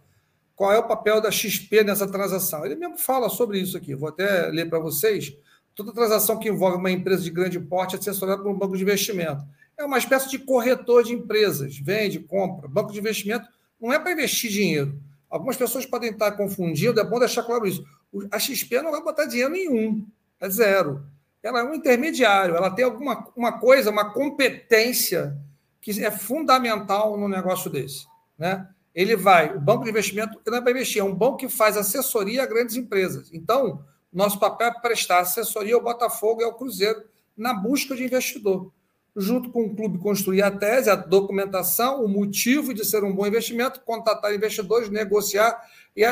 qual 0.56 0.72
é 0.72 0.78
o 0.78 0.88
papel 0.88 1.20
da 1.20 1.30
XP 1.30 1.84
nessa 1.84 2.10
transação. 2.10 2.64
Ele 2.64 2.76
mesmo 2.76 2.96
fala 2.96 3.28
sobre 3.28 3.60
isso 3.60 3.76
aqui, 3.76 3.94
vou 3.94 4.08
até 4.08 4.46
ler 4.46 4.70
para 4.70 4.78
vocês. 4.78 5.36
Toda 5.78 5.92
transação 5.92 6.40
que 6.40 6.48
envolve 6.48 6.76
uma 6.76 6.90
empresa 6.90 7.22
de 7.22 7.30
grande 7.30 7.60
porte 7.60 7.94
é 7.94 8.00
assessorada 8.00 8.42
por 8.42 8.50
um 8.50 8.58
banco 8.58 8.76
de 8.76 8.82
investimento. 8.82 9.46
é 9.76 9.84
uma 9.84 9.96
espécie 9.96 10.28
de 10.28 10.36
corretor 10.36 11.04
de 11.04 11.14
empresas, 11.14 11.78
vende, 11.78 12.18
compra. 12.18 12.66
Banco 12.66 12.92
de 12.92 12.98
investimento 12.98 13.48
não 13.80 13.92
é 13.92 13.98
para 14.00 14.10
investir 14.10 14.50
dinheiro. 14.50 15.00
Algumas 15.30 15.56
pessoas 15.56 15.86
podem 15.86 16.10
estar 16.10 16.32
confundindo, 16.32 16.98
é 16.98 17.04
bom 17.04 17.20
deixar 17.20 17.44
claro 17.44 17.64
isso. 17.64 17.86
A 18.28 18.40
XP 18.40 18.82
não 18.82 18.90
vai 18.90 19.00
botar 19.00 19.26
dinheiro 19.26 19.52
nenhum, 19.52 20.04
é 20.40 20.50
zero. 20.50 21.06
Ela 21.40 21.60
é 21.60 21.62
um 21.62 21.74
intermediário, 21.74 22.56
ela 22.56 22.72
tem 22.72 22.84
alguma 22.84 23.28
uma 23.36 23.52
coisa, 23.52 23.88
uma 23.88 24.12
competência 24.12 25.38
que 25.80 26.04
é 26.04 26.10
fundamental 26.10 27.16
no 27.16 27.28
negócio 27.28 27.70
desse. 27.70 28.04
Né? 28.36 28.66
Ele 28.92 29.14
vai, 29.14 29.54
o 29.54 29.60
banco 29.60 29.84
de 29.84 29.90
investimento 29.90 30.40
não 30.44 30.58
é 30.58 30.60
para 30.60 30.72
investir, 30.72 31.00
é 31.00 31.04
um 31.04 31.14
banco 31.14 31.36
que 31.36 31.48
faz 31.48 31.76
assessoria 31.76 32.42
a 32.42 32.46
grandes 32.46 32.74
empresas. 32.74 33.30
Então, 33.32 33.84
nosso 34.12 34.38
papel 34.38 34.68
é 34.68 34.80
prestar 34.80 35.20
assessoria 35.20 35.74
ao 35.74 35.82
Botafogo 35.82 36.40
e 36.40 36.44
ao 36.44 36.54
Cruzeiro 36.54 37.02
na 37.36 37.52
busca 37.54 37.94
de 37.94 38.04
investidor. 38.04 38.72
Junto 39.16 39.50
com 39.50 39.64
o 39.64 39.74
clube, 39.74 39.98
construir 39.98 40.42
a 40.42 40.50
tese, 40.50 40.88
a 40.88 40.94
documentação, 40.94 42.04
o 42.04 42.08
motivo 42.08 42.72
de 42.72 42.84
ser 42.84 43.02
um 43.02 43.12
bom 43.12 43.26
investimento, 43.26 43.80
contatar 43.80 44.34
investidores, 44.34 44.90
negociar 44.90 45.60
e, 45.96 46.02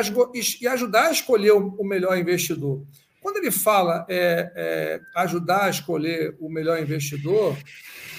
e 0.61 0.69
ajudar 0.69 1.07
a 1.07 1.11
escolher 1.13 1.53
o 1.53 1.85
melhor 1.85 2.19
investidor. 2.19 2.83
Quando 3.21 3.39
ele 3.39 3.51
fala 3.51 4.07
é, 4.09 4.53
é, 4.55 5.01
ajudar 5.17 5.65
a 5.65 5.71
escolher 5.71 6.37
o 6.41 6.49
melhor 6.49 6.81
investidor, 6.81 7.57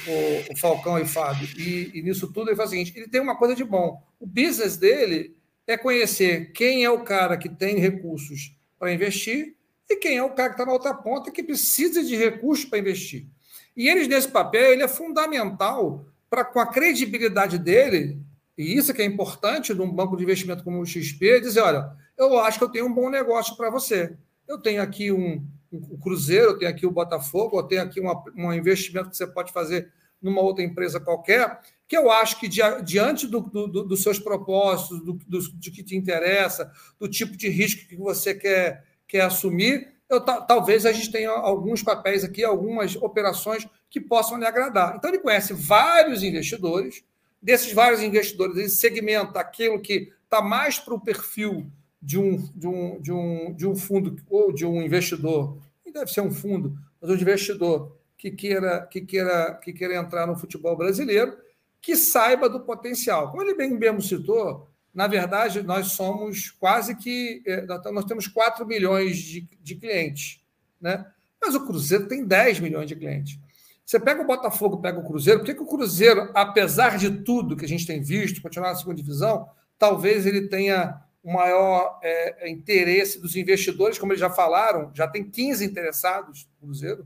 o, 0.07 0.53
o 0.53 0.57
Falcão 0.57 0.97
e 0.99 1.05
Fábio, 1.05 1.47
e, 1.57 1.91
e, 1.93 2.01
nisso 2.01 2.31
tudo 2.31 2.49
ele 2.49 2.55
faz 2.55 2.69
o 2.69 2.71
seguinte: 2.71 2.93
ele 2.95 3.07
tem 3.07 3.21
uma 3.21 3.37
coisa 3.37 3.55
de 3.55 3.63
bom. 3.63 4.01
O 4.19 4.25
business 4.25 4.77
dele 4.77 5.35
é 5.65 5.77
conhecer 5.77 6.51
quem 6.53 6.83
é 6.83 6.89
o 6.89 7.03
cara 7.03 7.37
que 7.37 7.49
tem 7.49 7.77
recursos 7.77 8.53
para 8.79 8.93
investir 8.93 9.56
e 9.89 9.95
quem 9.95 10.17
é 10.17 10.23
o 10.23 10.31
cara 10.31 10.49
que 10.49 10.55
está 10.55 10.65
na 10.65 10.73
outra 10.73 10.93
ponta 10.93 11.31
que 11.31 11.43
precisa 11.43 12.03
de 12.03 12.15
recursos 12.15 12.65
para 12.65 12.79
investir. 12.79 13.27
E 13.75 13.87
eles, 13.87 14.07
nesse 14.07 14.27
papel, 14.27 14.73
ele 14.73 14.83
é 14.83 14.87
fundamental 14.87 16.05
para, 16.29 16.43
com 16.43 16.59
a 16.59 16.67
credibilidade 16.67 17.57
dele, 17.57 18.19
e 18.57 18.75
isso 18.75 18.93
que 18.93 19.01
é 19.01 19.05
importante 19.05 19.73
num 19.73 19.91
banco 19.91 20.17
de 20.17 20.23
investimento 20.23 20.63
como 20.63 20.81
o 20.81 20.85
XP, 20.85 21.41
dizer: 21.41 21.61
olha, 21.61 21.91
eu 22.17 22.39
acho 22.39 22.57
que 22.57 22.63
eu 22.63 22.69
tenho 22.69 22.87
um 22.87 22.93
bom 22.93 23.09
negócio 23.09 23.55
para 23.55 23.69
você. 23.69 24.15
Eu 24.47 24.57
tenho 24.57 24.81
aqui 24.81 25.11
um, 25.11 25.45
um 25.71 25.97
Cruzeiro, 25.97 26.51
eu 26.51 26.57
tenho 26.57 26.71
aqui 26.71 26.85
o 26.85 26.91
Botafogo, 26.91 27.59
eu 27.59 27.63
tenho 27.63 27.83
aqui 27.83 28.01
um 28.01 28.53
investimento 28.53 29.09
que 29.11 29.17
você 29.17 29.27
pode 29.27 29.53
fazer 29.53 29.91
numa 30.19 30.41
outra 30.41 30.63
empresa 30.63 30.99
qualquer, 30.99 31.61
que 31.87 31.95
eu 31.95 32.09
acho 32.11 32.39
que 32.39 32.47
diante 32.47 33.27
do, 33.27 33.41
do, 33.41 33.67
do, 33.67 33.83
dos 33.83 34.01
seus 34.01 34.17
propósitos, 34.17 34.99
do, 35.03 35.13
do, 35.13 35.39
de 35.59 35.69
que 35.69 35.83
te 35.83 35.95
interessa, 35.95 36.71
do 36.99 37.07
tipo 37.07 37.37
de 37.37 37.47
risco 37.49 37.87
que 37.87 37.95
você 37.95 38.33
quer, 38.33 38.83
quer 39.07 39.21
assumir, 39.21 39.87
eu, 40.09 40.21
talvez 40.21 40.85
a 40.85 40.91
gente 40.91 41.11
tenha 41.11 41.29
alguns 41.29 41.83
papéis 41.83 42.23
aqui, 42.23 42.43
algumas 42.43 42.95
operações 42.95 43.67
que 43.89 43.99
possam 43.99 44.37
lhe 44.37 44.45
agradar. 44.45 44.95
Então, 44.95 45.09
ele 45.09 45.19
conhece 45.19 45.53
vários 45.53 46.23
investidores, 46.23 47.03
desses 47.41 47.73
vários 47.73 48.01
investidores, 48.01 48.57
ele 48.57 48.69
segmenta 48.69 49.39
aquilo 49.39 49.79
que 49.79 50.11
está 50.23 50.41
mais 50.41 50.79
para 50.79 50.93
o 50.93 50.99
perfil 50.99 51.69
de 52.01 52.17
um, 52.17 52.37
de, 52.55 52.67
um, 52.67 53.01
de, 53.01 53.11
um, 53.11 53.53
de 53.53 53.67
um 53.67 53.75
fundo 53.75 54.15
ou 54.29 54.53
de 54.53 54.65
um 54.65 54.81
investidor, 54.81 55.57
e 55.85 55.91
deve 55.91 56.11
ser 56.11 56.21
um 56.21 56.31
fundo, 56.31 56.77
mas 57.01 57.09
um 57.09 57.15
investidor 57.15 57.97
que 58.17 58.31
queira, 58.31 58.85
que 58.89 59.01
queira, 59.01 59.53
que 59.61 59.73
queira 59.73 59.95
entrar 59.95 60.25
no 60.25 60.35
futebol 60.35 60.75
brasileiro, 60.75 61.37
que 61.81 61.95
saiba 61.95 62.49
do 62.49 62.61
potencial. 62.61 63.29
Como 63.29 63.43
ele 63.43 63.55
bem 63.55 63.71
mesmo 63.71 64.01
citou, 64.01 64.67
na 64.97 65.05
verdade, 65.05 65.61
nós 65.61 65.91
somos 65.91 66.49
quase 66.49 66.95
que. 66.95 67.43
É, 67.45 67.61
nós 67.91 68.03
temos 68.05 68.25
4 68.25 68.65
milhões 68.65 69.17
de, 69.17 69.47
de 69.61 69.75
clientes, 69.75 70.43
né? 70.81 71.05
mas 71.39 71.53
o 71.53 71.67
Cruzeiro 71.67 72.07
tem 72.07 72.25
10 72.25 72.61
milhões 72.61 72.87
de 72.87 72.95
clientes. 72.95 73.37
Você 73.85 73.99
pega 73.99 74.23
o 74.23 74.25
Botafogo, 74.25 74.81
pega 74.81 74.97
o 74.97 75.05
Cruzeiro, 75.05 75.41
por 75.41 75.45
que, 75.45 75.53
que 75.53 75.61
o 75.61 75.67
Cruzeiro, 75.67 76.31
apesar 76.33 76.97
de 76.97 77.11
tudo 77.11 77.55
que 77.55 77.63
a 77.63 77.67
gente 77.67 77.85
tem 77.85 78.01
visto, 78.01 78.41
continuar 78.41 78.69
na 78.69 78.75
segunda 78.75 78.95
divisão, 78.95 79.47
talvez 79.77 80.25
ele 80.25 80.47
tenha 80.47 80.99
o 81.23 81.31
maior 81.31 81.99
é, 82.01 82.49
interesse 82.49 83.21
dos 83.21 83.35
investidores, 83.35 83.99
como 83.99 84.13
eles 84.13 84.19
já 84.19 84.31
falaram, 84.31 84.89
já 84.95 85.07
tem 85.07 85.29
15 85.29 85.63
interessados 85.63 86.49
no 86.59 86.69
Cruzeiro, 86.69 87.05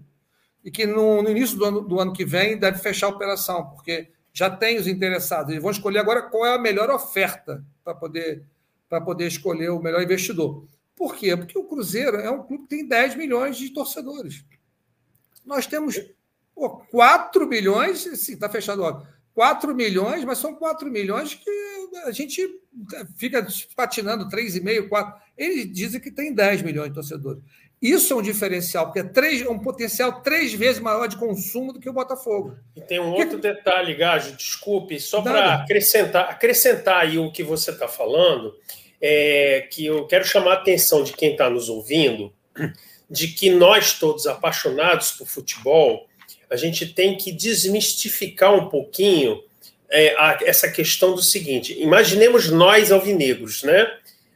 e 0.63 0.71
que 0.71 0.85
no, 0.85 1.21
no 1.21 1.29
início 1.29 1.57
do 1.57 1.65
ano, 1.65 1.81
do 1.81 1.99
ano 1.99 2.13
que 2.13 2.23
vem 2.23 2.57
deve 2.57 2.77
fechar 2.77 3.07
a 3.07 3.09
operação, 3.09 3.65
porque 3.71 4.13
já 4.31 4.49
tem 4.49 4.77
os 4.77 4.87
interessados. 4.87 5.49
Eles 5.51 5.61
vão 5.61 5.71
escolher 5.71 5.99
agora 5.99 6.21
qual 6.21 6.45
é 6.45 6.55
a 6.55 6.57
melhor 6.57 6.89
oferta 6.89 7.61
para 7.83 7.95
poder, 7.95 8.45
poder 9.05 9.27
escolher 9.27 9.69
o 9.69 9.81
melhor 9.81 10.01
investidor. 10.01 10.65
Por 10.95 11.15
quê? 11.15 11.35
Porque 11.35 11.57
o 11.57 11.63
Cruzeiro 11.63 12.17
é 12.17 12.29
um 12.29 12.43
clube 12.43 12.63
que 12.63 12.69
tem 12.69 12.87
10 12.87 13.15
milhões 13.15 13.57
de 13.57 13.69
torcedores. 13.69 14.45
Nós 15.45 15.65
temos 15.65 15.99
pô, 16.53 16.69
4 16.91 17.47
milhões, 17.47 17.99
sim, 17.99 18.33
está 18.33 18.47
fechado 18.47 18.83
ó, 18.83 19.03
4 19.33 19.73
milhões, 19.73 20.23
mas 20.25 20.37
são 20.37 20.53
4 20.53 20.89
milhões 20.91 21.33
que 21.35 21.49
a 22.05 22.11
gente 22.11 22.47
fica 23.15 23.45
patinando 23.75 24.29
3,5, 24.29 24.89
4. 24.89 25.21
Eles 25.37 25.71
dizem 25.71 25.99
que 25.99 26.11
tem 26.11 26.33
10 26.33 26.61
milhões 26.61 26.89
de 26.89 26.95
torcedores. 26.95 27.43
Isso 27.81 28.13
é 28.13 28.15
um 28.15 28.21
diferencial, 28.21 28.85
porque 28.85 28.99
é, 28.99 29.03
três, 29.03 29.41
é 29.41 29.49
um 29.49 29.57
potencial 29.57 30.21
três 30.21 30.53
vezes 30.53 30.79
maior 30.79 31.07
de 31.07 31.17
consumo 31.17 31.73
do 31.73 31.79
que 31.79 31.89
o 31.89 31.93
Botafogo. 31.93 32.55
E 32.75 32.81
tem 32.81 32.99
um 32.99 33.11
outro 33.11 33.39
detalhe, 33.39 33.95
Gajo, 33.95 34.35
desculpe, 34.35 34.99
só 34.99 35.21
para 35.21 35.55
acrescentar, 35.55 36.29
acrescentar 36.29 37.01
aí 37.01 37.17
o 37.17 37.31
que 37.31 37.41
você 37.41 37.71
está 37.71 37.87
falando, 37.87 38.55
é 39.01 39.67
que 39.71 39.83
eu 39.87 40.05
quero 40.05 40.23
chamar 40.23 40.51
a 40.51 40.55
atenção 40.57 41.03
de 41.03 41.13
quem 41.13 41.31
está 41.31 41.49
nos 41.49 41.69
ouvindo, 41.69 42.31
de 43.09 43.29
que 43.29 43.49
nós 43.49 43.93
todos 43.93 44.27
apaixonados 44.27 45.13
por 45.13 45.27
futebol, 45.27 46.07
a 46.51 46.55
gente 46.55 46.85
tem 46.85 47.17
que 47.17 47.31
desmistificar 47.31 48.53
um 48.53 48.69
pouquinho 48.69 49.43
é, 49.89 50.13
a, 50.19 50.37
essa 50.43 50.69
questão 50.69 51.15
do 51.15 51.21
seguinte: 51.23 51.73
imaginemos 51.81 52.49
nós 52.49 52.91
alvinegros, 52.91 53.63
né? 53.63 53.91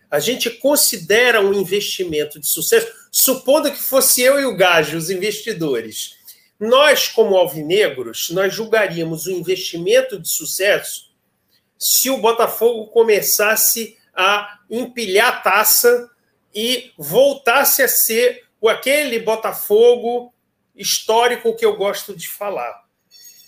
A 0.09 0.19
gente 0.19 0.49
considera 0.49 1.41
um 1.41 1.53
investimento 1.53 2.39
de 2.39 2.47
sucesso 2.47 3.04
supondo 3.17 3.71
que 3.71 3.81
fosse 3.81 4.21
eu 4.21 4.41
e 4.41 4.45
o 4.45 4.57
Gajo, 4.57 4.97
os 4.97 5.09
investidores, 5.09 6.17
nós, 6.59 7.07
como 7.07 7.37
alvinegros, 7.37 8.29
nós 8.31 8.53
julgaríamos 8.53 9.25
o 9.25 9.31
investimento 9.31 10.19
de 10.19 10.27
sucesso 10.27 11.13
se 11.79 12.09
o 12.09 12.17
Botafogo 12.17 12.87
começasse 12.87 13.97
a 14.13 14.59
empilhar 14.69 15.41
taça 15.41 16.11
e 16.53 16.91
voltasse 16.97 17.81
a 17.81 17.87
ser 17.87 18.43
aquele 18.67 19.19
Botafogo 19.19 20.33
histórico 20.75 21.55
que 21.55 21.65
eu 21.65 21.77
gosto 21.77 22.13
de 22.13 22.27
falar. 22.27 22.83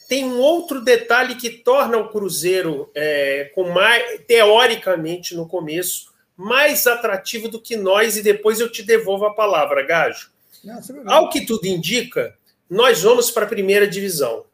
Tem 0.07 0.23
um 0.23 0.39
outro 0.39 0.79
detalhe 0.79 1.35
que 1.35 1.49
torna 1.49 1.97
o 1.97 2.09
Cruzeiro, 2.09 2.89
é, 2.95 3.51
mais, 3.73 4.21
teoricamente, 4.27 5.35
no 5.35 5.45
começo, 5.45 6.13
mais 6.37 6.85
atrativo 6.85 7.49
do 7.49 7.59
que 7.59 7.75
nós, 7.75 8.15
e 8.15 8.21
depois 8.21 8.59
eu 8.59 8.71
te 8.71 8.83
devolvo 8.83 9.25
a 9.25 9.33
palavra, 9.33 9.83
Gajo. 9.85 10.29
Ao 11.05 11.29
que 11.29 11.45
tudo 11.45 11.65
indica, 11.65 12.37
nós 12.69 13.01
vamos 13.01 13.31
para 13.31 13.45
a 13.45 13.49
primeira 13.49 13.87
divisão. 13.87 14.45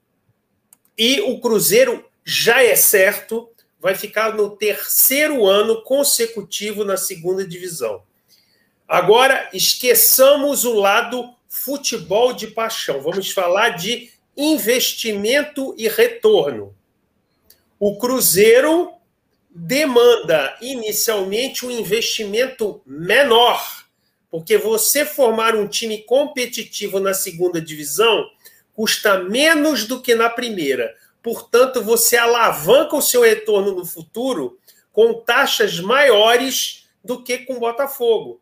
E 0.98 1.20
o 1.22 1.40
Cruzeiro 1.42 2.06
já 2.24 2.64
é 2.64 2.76
certo, 2.76 3.50
vai 3.80 3.96
ficar 3.96 4.34
no 4.34 4.56
terceiro 4.56 5.46
ano 5.46 5.84
consecutivo 5.84 6.86
na 6.86 6.96
segunda 6.96 7.46
divisão. 7.46 8.04
Agora, 8.88 9.50
esqueçamos 9.52 10.64
o 10.64 10.74
lado 10.74 11.34
futebol 11.50 12.32
de 12.32 12.48
paixão. 12.48 13.02
Vamos 13.02 13.32
falar 13.32 13.70
de 13.70 14.10
investimento 14.38 15.76
e 15.78 15.88
retorno. 15.88 16.74
O 17.80 17.98
Cruzeiro 17.98 18.92
demanda 19.56 20.58
inicialmente 20.62 21.66
um 21.66 21.72
investimento 21.72 22.82
menor, 22.86 23.86
porque 24.32 24.58
você 24.58 25.06
formar 25.06 25.56
um 25.56 25.68
time 25.68 26.00
competitivo 26.04 27.00
na 27.00 27.14
segunda 27.14 27.62
divisão 27.62 28.26
custa 28.74 29.20
menos 29.20 29.86
do 29.86 30.02
que 30.02 30.16
na 30.16 30.30
primeira. 30.30 30.96
Portanto, 31.22 31.84
você 31.84 32.18
alavanca 32.18 32.96
o 32.96 33.02
seu 33.02 33.22
retorno 33.22 33.76
no 33.76 33.86
futuro 33.86 34.58
com 34.92 35.14
taxas 35.22 35.80
maiores 35.80 36.88
do 37.04 37.24
que 37.24 37.40
com 37.40 37.60
Botafogo. 37.60 38.42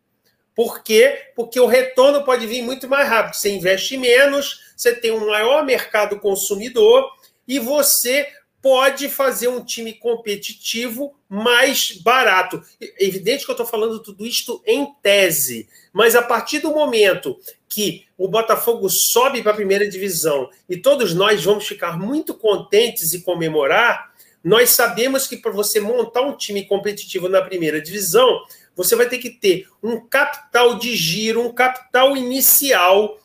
Por 0.54 0.82
quê? 0.82 1.30
Porque 1.36 1.60
o 1.60 1.66
retorno 1.66 2.24
pode 2.24 2.46
vir 2.46 2.62
muito 2.62 2.88
mais 2.88 3.08
rápido. 3.08 3.34
Você 3.34 3.50
investe 3.50 3.96
menos, 3.96 4.72
você 4.76 4.94
tem 4.94 5.10
um 5.10 5.26
maior 5.26 5.64
mercado 5.64 6.18
consumidor 6.18 7.10
e 7.46 7.58
você 7.58 8.28
pode 8.62 9.08
fazer 9.08 9.48
um 9.48 9.62
time 9.62 9.92
competitivo 9.92 11.14
mais 11.28 11.92
barato. 11.92 12.62
É 12.80 13.04
evidente 13.04 13.44
que 13.44 13.50
eu 13.50 13.54
estou 13.54 13.66
falando 13.66 14.00
tudo 14.00 14.24
isto 14.24 14.62
em 14.64 14.94
tese, 15.02 15.68
mas 15.92 16.14
a 16.14 16.22
partir 16.22 16.60
do 16.60 16.70
momento 16.70 17.38
que 17.68 18.06
o 18.16 18.28
Botafogo 18.28 18.88
sobe 18.88 19.42
para 19.42 19.50
a 19.50 19.56
primeira 19.56 19.88
divisão 19.88 20.48
e 20.68 20.76
todos 20.76 21.12
nós 21.12 21.42
vamos 21.44 21.66
ficar 21.66 21.98
muito 21.98 22.34
contentes 22.34 23.12
e 23.12 23.22
comemorar, 23.22 24.12
nós 24.44 24.70
sabemos 24.70 25.26
que 25.26 25.36
para 25.36 25.50
você 25.50 25.80
montar 25.80 26.22
um 26.22 26.36
time 26.36 26.64
competitivo 26.64 27.28
na 27.28 27.42
primeira 27.42 27.80
divisão, 27.80 28.44
você 28.76 28.94
vai 28.94 29.08
ter 29.08 29.18
que 29.18 29.30
ter 29.30 29.68
um 29.82 30.00
capital 30.00 30.78
de 30.78 30.94
giro, 30.94 31.42
um 31.44 31.52
capital 31.52 32.16
inicial 32.16 33.18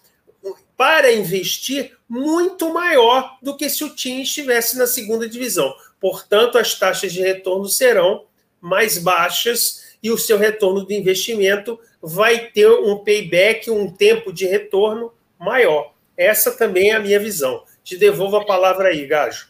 para 0.76 1.12
investir 1.12 1.97
muito 2.10 2.74
maior 2.74 3.38
do 3.42 3.56
que 3.56 3.70
se 3.70 3.84
o 3.84 3.94
time 3.94 4.22
estivesse 4.22 4.78
na 4.78 4.88
segunda 4.88 5.28
divisão. 5.28 5.74
Portanto, 6.00 6.58
as 6.58 6.78
taxas 6.78 7.12
de 7.12 7.22
retorno 7.22 7.68
serão 7.68 8.26
mais 8.62 8.98
baixas 8.98 9.96
e 10.02 10.12
o 10.12 10.18
seu 10.18 10.38
retorno 10.38 10.86
de 10.86 10.96
investimento 10.96 11.80
vai 12.02 12.48
ter 12.52 12.70
um 12.70 12.98
payback, 13.04 13.70
um 13.70 13.92
tempo 13.92 14.32
de 14.32 14.46
retorno 14.46 15.12
maior. 15.40 15.94
Essa 16.16 16.52
também 16.52 16.92
é 16.92 16.96
a 16.96 17.00
minha 17.00 17.20
visão. 17.20 17.64
Te 17.84 17.98
devolvo 17.98 18.38
a 18.38 18.46
palavra 18.46 18.90
aí, 18.90 19.06
Gajo. 19.06 19.50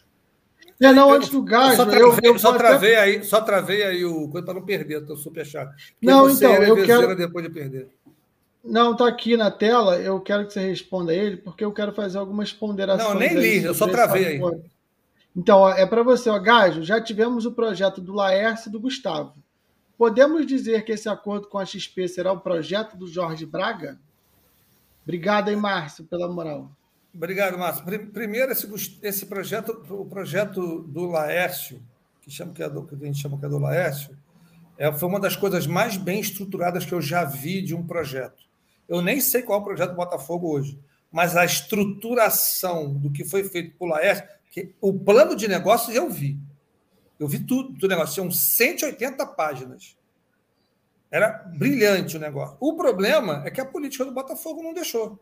É, 0.80 0.92
não, 0.92 1.12
antes 1.12 1.28
do 1.28 1.42
Gajo, 1.42 1.76
só 1.76 1.84
travei, 1.84 2.30
eu, 2.30 2.34
eu 2.34 2.38
só, 2.38 2.52
travei 2.52 2.94
aí, 2.94 3.24
só 3.24 3.40
travei 3.40 3.82
aí 3.82 4.04
o 4.04 4.28
coisa 4.28 4.44
para 4.44 4.54
não 4.54 4.64
perder, 4.64 5.00
estou 5.00 5.16
super 5.16 5.44
chato. 5.44 5.74
Não, 6.00 6.30
então, 6.30 6.54
eu 6.62 6.76
quero 6.84 7.16
depois 7.16 7.44
de 7.44 7.50
perder. 7.50 7.88
Não, 8.68 8.92
está 8.92 9.08
aqui 9.08 9.36
na 9.36 9.50
tela. 9.50 9.96
Eu 9.98 10.20
quero 10.20 10.46
que 10.46 10.52
você 10.52 10.60
responda 10.60 11.14
ele, 11.14 11.38
porque 11.38 11.64
eu 11.64 11.72
quero 11.72 11.92
fazer 11.92 12.18
algumas 12.18 12.52
ponderações. 12.52 13.08
Não, 13.08 13.18
nem 13.18 13.34
li, 13.34 13.64
eu 13.64 13.74
só 13.74 13.88
travei 13.88 14.26
aí. 14.26 14.40
Então, 15.34 15.60
ó, 15.60 15.70
é 15.70 15.86
para 15.86 16.02
você, 16.02 16.28
ó, 16.28 16.38
Gajo. 16.38 16.82
Já 16.82 17.00
tivemos 17.00 17.46
o 17.46 17.52
projeto 17.52 18.00
do 18.00 18.12
Laércio 18.12 18.68
e 18.68 18.72
do 18.72 18.80
Gustavo. 18.80 19.34
Podemos 19.96 20.46
dizer 20.46 20.84
que 20.84 20.92
esse 20.92 21.08
acordo 21.08 21.48
com 21.48 21.58
a 21.58 21.64
XP 21.64 22.06
será 22.08 22.30
o 22.30 22.40
projeto 22.40 22.96
do 22.96 23.06
Jorge 23.06 23.46
Braga? 23.46 23.98
Obrigado 25.02 25.48
aí, 25.48 25.56
Márcio, 25.56 26.04
pela 26.04 26.28
moral. 26.28 26.70
Obrigado, 27.14 27.58
Márcio. 27.58 27.84
Primeiro, 28.12 28.52
esse, 28.52 28.98
esse 29.02 29.26
projeto, 29.26 29.82
o 29.90 30.04
projeto 30.04 30.82
do 30.82 31.06
Laércio, 31.06 31.82
que, 32.20 32.30
chama, 32.30 32.52
que, 32.52 32.62
é 32.62 32.68
do, 32.68 32.82
que 32.84 32.94
a 32.94 33.06
gente 33.06 33.20
chama 33.20 33.38
que 33.38 33.46
é 33.46 33.48
do 33.48 33.58
Laércio, 33.58 34.16
é, 34.76 34.92
foi 34.92 35.08
uma 35.08 35.18
das 35.18 35.34
coisas 35.34 35.66
mais 35.66 35.96
bem 35.96 36.20
estruturadas 36.20 36.84
que 36.84 36.92
eu 36.92 37.00
já 37.00 37.24
vi 37.24 37.62
de 37.62 37.74
um 37.74 37.84
projeto. 37.84 38.47
Eu 38.88 39.02
nem 39.02 39.20
sei 39.20 39.42
qual 39.42 39.58
é 39.58 39.62
o 39.62 39.64
projeto 39.64 39.90
do 39.90 39.96
Botafogo 39.96 40.50
hoje, 40.50 40.78
mas 41.12 41.36
a 41.36 41.44
estruturação 41.44 42.94
do 42.94 43.10
que 43.10 43.24
foi 43.24 43.44
feito 43.44 43.76
por 43.76 43.88
Laércio, 43.88 44.26
que 44.50 44.74
o 44.80 44.92
plano 44.92 45.36
de 45.36 45.46
negócios 45.46 45.94
eu 45.94 46.08
vi. 46.08 46.38
Eu 47.18 47.28
vi 47.28 47.40
tudo 47.40 47.72
do 47.72 47.88
negócio, 47.88 48.14
tinham 48.14 48.30
180 48.30 49.26
páginas. 49.26 49.96
Era 51.10 51.28
brilhante 51.28 52.16
o 52.16 52.20
negócio. 52.20 52.56
O 52.60 52.76
problema 52.76 53.42
é 53.44 53.50
que 53.50 53.60
a 53.60 53.64
política 53.64 54.04
do 54.04 54.12
Botafogo 54.12 54.62
não 54.62 54.72
deixou. 54.72 55.18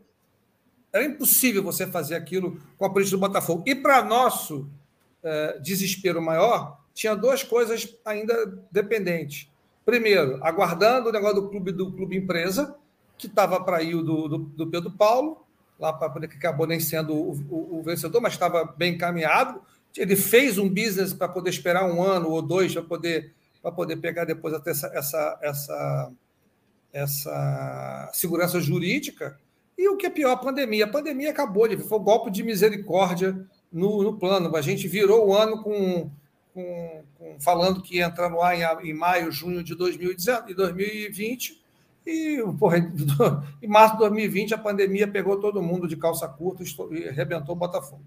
Era 0.91 1.05
impossível 1.05 1.63
você 1.63 1.87
fazer 1.87 2.15
aquilo 2.15 2.61
com 2.77 2.85
a 2.85 2.89
política 2.89 3.17
do 3.17 3.21
Botafogo. 3.21 3.63
E 3.65 3.75
para 3.75 4.03
nosso 4.03 4.69
é, 5.23 5.59
desespero 5.59 6.21
maior, 6.21 6.79
tinha 6.93 7.15
duas 7.15 7.43
coisas 7.43 7.95
ainda 8.05 8.45
dependentes. 8.71 9.49
Primeiro, 9.85 10.43
aguardando 10.43 11.09
o 11.09 11.11
negócio 11.11 11.41
do 11.41 11.49
clube 11.49 11.71
do 11.71 11.91
clube 11.93 12.17
empresa, 12.17 12.75
que 13.17 13.27
estava 13.27 13.59
para 13.59 13.81
ir 13.81 13.95
do, 14.01 14.27
do, 14.27 14.37
do, 14.37 14.67
Pedro 14.67 14.91
Paulo, 14.91 15.45
lá 15.79 15.91
para 15.91 16.27
que 16.27 16.35
acabou 16.37 16.67
nem 16.67 16.79
sendo 16.79 17.13
o, 17.13 17.31
o, 17.49 17.79
o 17.79 17.83
vencedor, 17.83 18.21
mas 18.21 18.33
estava 18.33 18.63
bem 18.77 18.93
encaminhado 18.93 19.61
ele 19.99 20.15
fez 20.15 20.57
um 20.57 20.69
business 20.69 21.13
para 21.13 21.27
poder 21.27 21.49
esperar 21.49 21.89
um 21.89 22.01
ano 22.01 22.29
ou 22.29 22.41
dois 22.41 22.73
para 22.73 22.83
poder, 22.83 23.33
poder 23.75 23.97
pegar 23.97 24.25
depois 24.25 24.53
até 24.53 24.71
essa, 24.71 24.87
essa, 24.93 25.39
essa, 25.41 26.11
essa 26.93 28.09
segurança 28.13 28.59
jurídica. 28.59 29.37
E 29.77 29.87
o 29.89 29.97
que 29.97 30.07
é 30.07 30.09
pior, 30.09 30.31
a 30.31 30.37
pandemia. 30.37 30.85
A 30.85 30.89
pandemia 30.89 31.31
acabou, 31.31 31.67
foi 31.79 31.99
um 31.99 32.03
golpe 32.03 32.31
de 32.31 32.43
misericórdia 32.43 33.45
no, 33.71 34.03
no 34.03 34.17
plano. 34.17 34.55
A 34.55 34.61
gente 34.61 34.87
virou 34.87 35.27
o 35.27 35.35
ano 35.35 35.61
com, 35.61 36.09
com, 36.53 37.03
com, 37.17 37.39
falando 37.39 37.81
que 37.81 37.97
ia 37.97 38.05
entrar 38.05 38.29
no 38.29 38.41
ar 38.41 38.55
em, 38.55 38.89
em 38.89 38.93
maio, 38.93 39.31
junho 39.31 39.63
de 39.63 39.75
2020. 39.75 41.61
E, 42.07 42.41
porra, 42.57 42.77
em 43.61 43.67
março 43.67 43.95
de 43.95 43.99
2020, 43.99 44.53
a 44.53 44.57
pandemia 44.57 45.05
pegou 45.05 45.41
todo 45.41 45.61
mundo 45.61 45.89
de 45.89 45.97
calça 45.97 46.25
curta 46.25 46.63
e 46.63 47.09
arrebentou 47.09 47.53
o 47.53 47.57
Botafogo. 47.57 48.01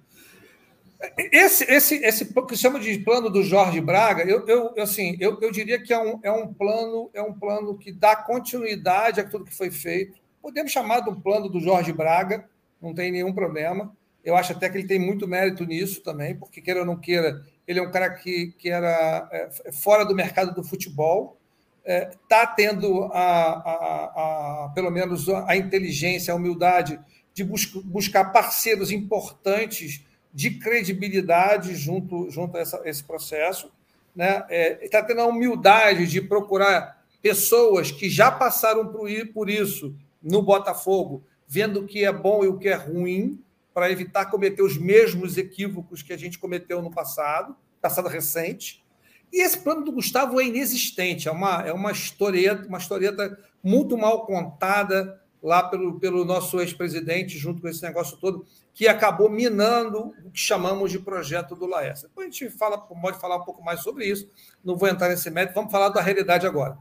Esse, 1.18 1.64
esse, 1.64 1.96
esse 1.96 2.32
que 2.46 2.56
chama 2.56 2.80
de 2.80 2.98
plano 2.98 3.28
do 3.28 3.42
Jorge 3.42 3.80
Braga, 3.80 4.22
eu, 4.22 4.46
eu, 4.46 4.74
assim, 4.78 5.16
eu, 5.20 5.38
eu 5.40 5.50
diria 5.50 5.82
que 5.82 5.92
é 5.92 5.98
um, 5.98 6.18
é 6.22 6.32
um 6.32 6.52
plano 6.52 7.10
é 7.12 7.22
um 7.22 7.32
plano 7.32 7.76
que 7.76 7.92
dá 7.92 8.16
continuidade 8.16 9.20
a 9.20 9.28
tudo 9.28 9.44
que 9.44 9.54
foi 9.54 9.70
feito. 9.70 10.18
Podemos 10.40 10.72
chamar 10.72 11.00
de 11.00 11.10
um 11.10 11.20
plano 11.20 11.48
do 11.48 11.60
Jorge 11.60 11.92
Braga, 11.92 12.48
não 12.80 12.94
tem 12.94 13.12
nenhum 13.12 13.32
problema. 13.34 13.94
Eu 14.24 14.34
acho 14.36 14.52
até 14.52 14.68
que 14.68 14.78
ele 14.78 14.86
tem 14.86 14.98
muito 14.98 15.28
mérito 15.28 15.64
nisso 15.64 16.02
também, 16.02 16.34
porque 16.34 16.60
queira 16.60 16.80
ou 16.80 16.86
não 16.86 16.96
queira, 16.96 17.42
ele 17.66 17.78
é 17.78 17.82
um 17.82 17.90
cara 17.90 18.10
que, 18.10 18.54
que 18.58 18.68
era 18.68 19.28
é, 19.32 19.72
fora 19.72 20.04
do 20.04 20.14
mercado 20.14 20.54
do 20.54 20.64
futebol, 20.64 21.39
está 21.84 22.42
é, 22.42 22.46
tendo 22.54 23.04
a, 23.04 23.22
a, 23.22 24.64
a, 24.64 24.72
pelo 24.74 24.90
menos 24.90 25.28
a 25.28 25.56
inteligência, 25.56 26.32
a 26.32 26.36
humildade 26.36 27.00
de 27.32 27.44
bus 27.44 27.66
buscar 27.66 28.26
parceiros 28.26 28.90
importantes 28.90 30.04
de 30.32 30.50
credibilidade 30.58 31.74
junto, 31.74 32.30
junto 32.30 32.56
a 32.56 32.60
essa, 32.60 32.80
esse 32.84 33.02
processo. 33.02 33.72
Né? 34.14 34.44
É, 34.48 34.84
está 34.84 35.02
tendo 35.02 35.20
a 35.20 35.26
humildade 35.26 36.06
de 36.06 36.20
procurar 36.20 37.04
pessoas 37.22 37.90
que 37.90 38.08
já 38.08 38.30
passaram 38.30 38.92
por 39.32 39.50
isso 39.50 39.94
no 40.22 40.42
Botafogo, 40.42 41.24
vendo 41.46 41.80
o 41.80 41.86
que 41.86 42.04
é 42.04 42.12
bom 42.12 42.44
e 42.44 42.48
o 42.48 42.58
que 42.58 42.68
é 42.68 42.74
ruim, 42.74 43.42
para 43.72 43.90
evitar 43.90 44.26
cometer 44.26 44.62
os 44.62 44.76
mesmos 44.76 45.38
equívocos 45.38 46.02
que 46.02 46.12
a 46.12 46.16
gente 46.16 46.38
cometeu 46.38 46.82
no 46.82 46.90
passado, 46.90 47.56
passado 47.80 48.08
recente. 48.08 48.84
E 49.32 49.42
esse 49.42 49.58
plano 49.58 49.84
do 49.84 49.92
Gustavo 49.92 50.40
é 50.40 50.46
inexistente, 50.46 51.28
é 51.28 51.32
uma, 51.32 51.62
é 51.62 51.72
uma 51.72 51.92
historieta, 51.92 52.66
uma 52.66 52.78
historieta 52.78 53.38
muito 53.62 53.96
mal 53.96 54.26
contada 54.26 55.20
lá 55.42 55.62
pelo, 55.62 55.98
pelo 55.98 56.24
nosso 56.24 56.60
ex-presidente, 56.60 57.38
junto 57.38 57.62
com 57.62 57.68
esse 57.68 57.82
negócio 57.82 58.16
todo 58.18 58.44
que 58.74 58.86
acabou 58.86 59.30
minando 59.30 60.14
o 60.24 60.30
que 60.30 60.38
chamamos 60.38 60.90
de 60.90 60.98
projeto 60.98 61.54
do 61.54 61.66
Laércio. 61.66 62.08
Depois 62.08 62.28
a 62.28 62.30
gente 62.30 62.50
fala, 62.50 62.78
pode 62.78 63.18
falar 63.18 63.36
um 63.36 63.44
pouco 63.44 63.62
mais 63.62 63.80
sobre 63.80 64.06
isso, 64.06 64.28
não 64.64 64.76
vou 64.76 64.88
entrar 64.88 65.08
nesse 65.08 65.30
mérito, 65.30 65.54
vamos 65.54 65.72
falar 65.72 65.88
da 65.88 66.00
realidade 66.00 66.46
agora. 66.46 66.78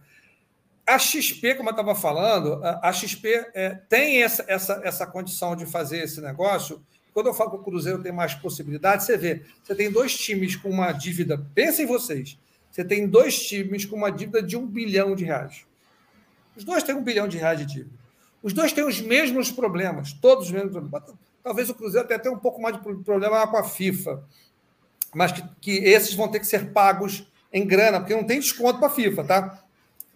A 0.85 0.97
XP, 0.97 1.55
como 1.55 1.69
eu 1.69 1.71
estava 1.71 1.93
falando, 1.93 2.59
a 2.63 2.91
XP 2.91 3.51
é, 3.53 3.75
tem 3.87 4.23
essa, 4.23 4.43
essa, 4.47 4.81
essa 4.83 5.05
condição 5.05 5.55
de 5.55 5.65
fazer 5.65 5.99
esse 5.99 6.19
negócio. 6.19 6.83
Quando 7.13 7.27
eu 7.27 7.33
falo 7.33 7.51
que 7.51 7.57
o 7.57 7.63
Cruzeiro 7.63 8.01
tem 8.01 8.11
mais 8.11 8.33
possibilidades, 8.35 9.05
você 9.05 9.17
vê, 9.17 9.41
você 9.63 9.75
tem 9.75 9.91
dois 9.91 10.15
times 10.15 10.55
com 10.55 10.69
uma 10.69 10.91
dívida, 10.91 11.43
pensem 11.53 11.85
vocês, 11.85 12.37
você 12.69 12.83
tem 12.83 13.07
dois 13.07 13.41
times 13.41 13.85
com 13.85 13.95
uma 13.95 14.11
dívida 14.11 14.41
de 14.41 14.55
um 14.55 14.65
bilhão 14.65 15.15
de 15.15 15.25
reais. 15.25 15.65
Os 16.55 16.63
dois 16.63 16.83
têm 16.83 16.95
um 16.95 17.03
bilhão 17.03 17.27
de 17.27 17.37
reais 17.37 17.59
de 17.59 17.65
dívida. 17.65 17.99
Os 18.41 18.53
dois 18.53 18.71
têm 18.71 18.85
os 18.85 19.01
mesmos 19.01 19.51
problemas, 19.51 20.13
todos 20.13 20.45
os 20.45 20.51
mesmos 20.51 20.71
problemas. 20.71 21.03
Talvez 21.43 21.69
o 21.69 21.73
Cruzeiro 21.73 22.07
tenha 22.07 22.19
até 22.19 22.29
um 22.29 22.37
pouco 22.37 22.61
mais 22.61 22.75
de 22.75 22.81
problema 23.03 23.47
com 23.47 23.57
a 23.57 23.63
FIFA, 23.63 24.23
mas 25.13 25.31
que, 25.31 25.43
que 25.59 25.71
esses 25.71 26.13
vão 26.13 26.27
ter 26.27 26.39
que 26.39 26.47
ser 26.47 26.71
pagos 26.71 27.25
em 27.51 27.65
grana, 27.65 27.99
porque 27.99 28.15
não 28.15 28.23
tem 28.23 28.39
desconto 28.39 28.79
para 28.79 28.87
a 28.87 28.91
FIFA, 28.91 29.23
tá? 29.23 29.63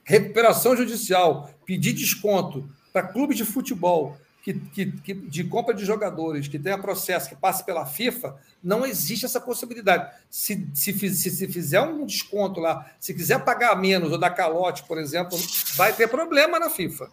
Recuperação 0.04 0.76
judicial, 0.76 1.50
pedir 1.66 1.94
desconto 1.94 2.70
para 2.92 3.08
clubes 3.08 3.38
de 3.38 3.46
futebol 3.46 4.18
que, 4.44 4.54
que, 4.54 4.92
que, 4.92 5.14
de 5.14 5.46
compra 5.46 5.74
de 5.74 5.86
jogadores 5.86 6.50
que 6.50 6.60
tenha 6.60 6.78
processo 6.78 7.30
que 7.30 7.36
passe 7.36 7.66
pela 7.66 7.86
FIFA, 7.86 8.36
não 8.62 8.86
existe 8.86 9.26
essa 9.26 9.40
possibilidade. 9.40 10.14
Se, 10.30 10.68
se, 10.74 10.94
se, 10.94 11.30
se 11.32 11.48
fizer 11.48 11.80
um 11.80 12.06
desconto 12.06 12.60
lá, 12.60 12.92
se 13.00 13.14
quiser 13.14 13.44
pagar 13.46 13.74
menos 13.80 14.12
ou 14.12 14.18
dar 14.18 14.32
calote, 14.32 14.84
por 14.84 14.98
exemplo, 14.98 15.40
vai 15.76 15.94
ter 15.94 16.10
problema 16.10 16.60
na 16.60 16.70
FIFA. 16.70 17.10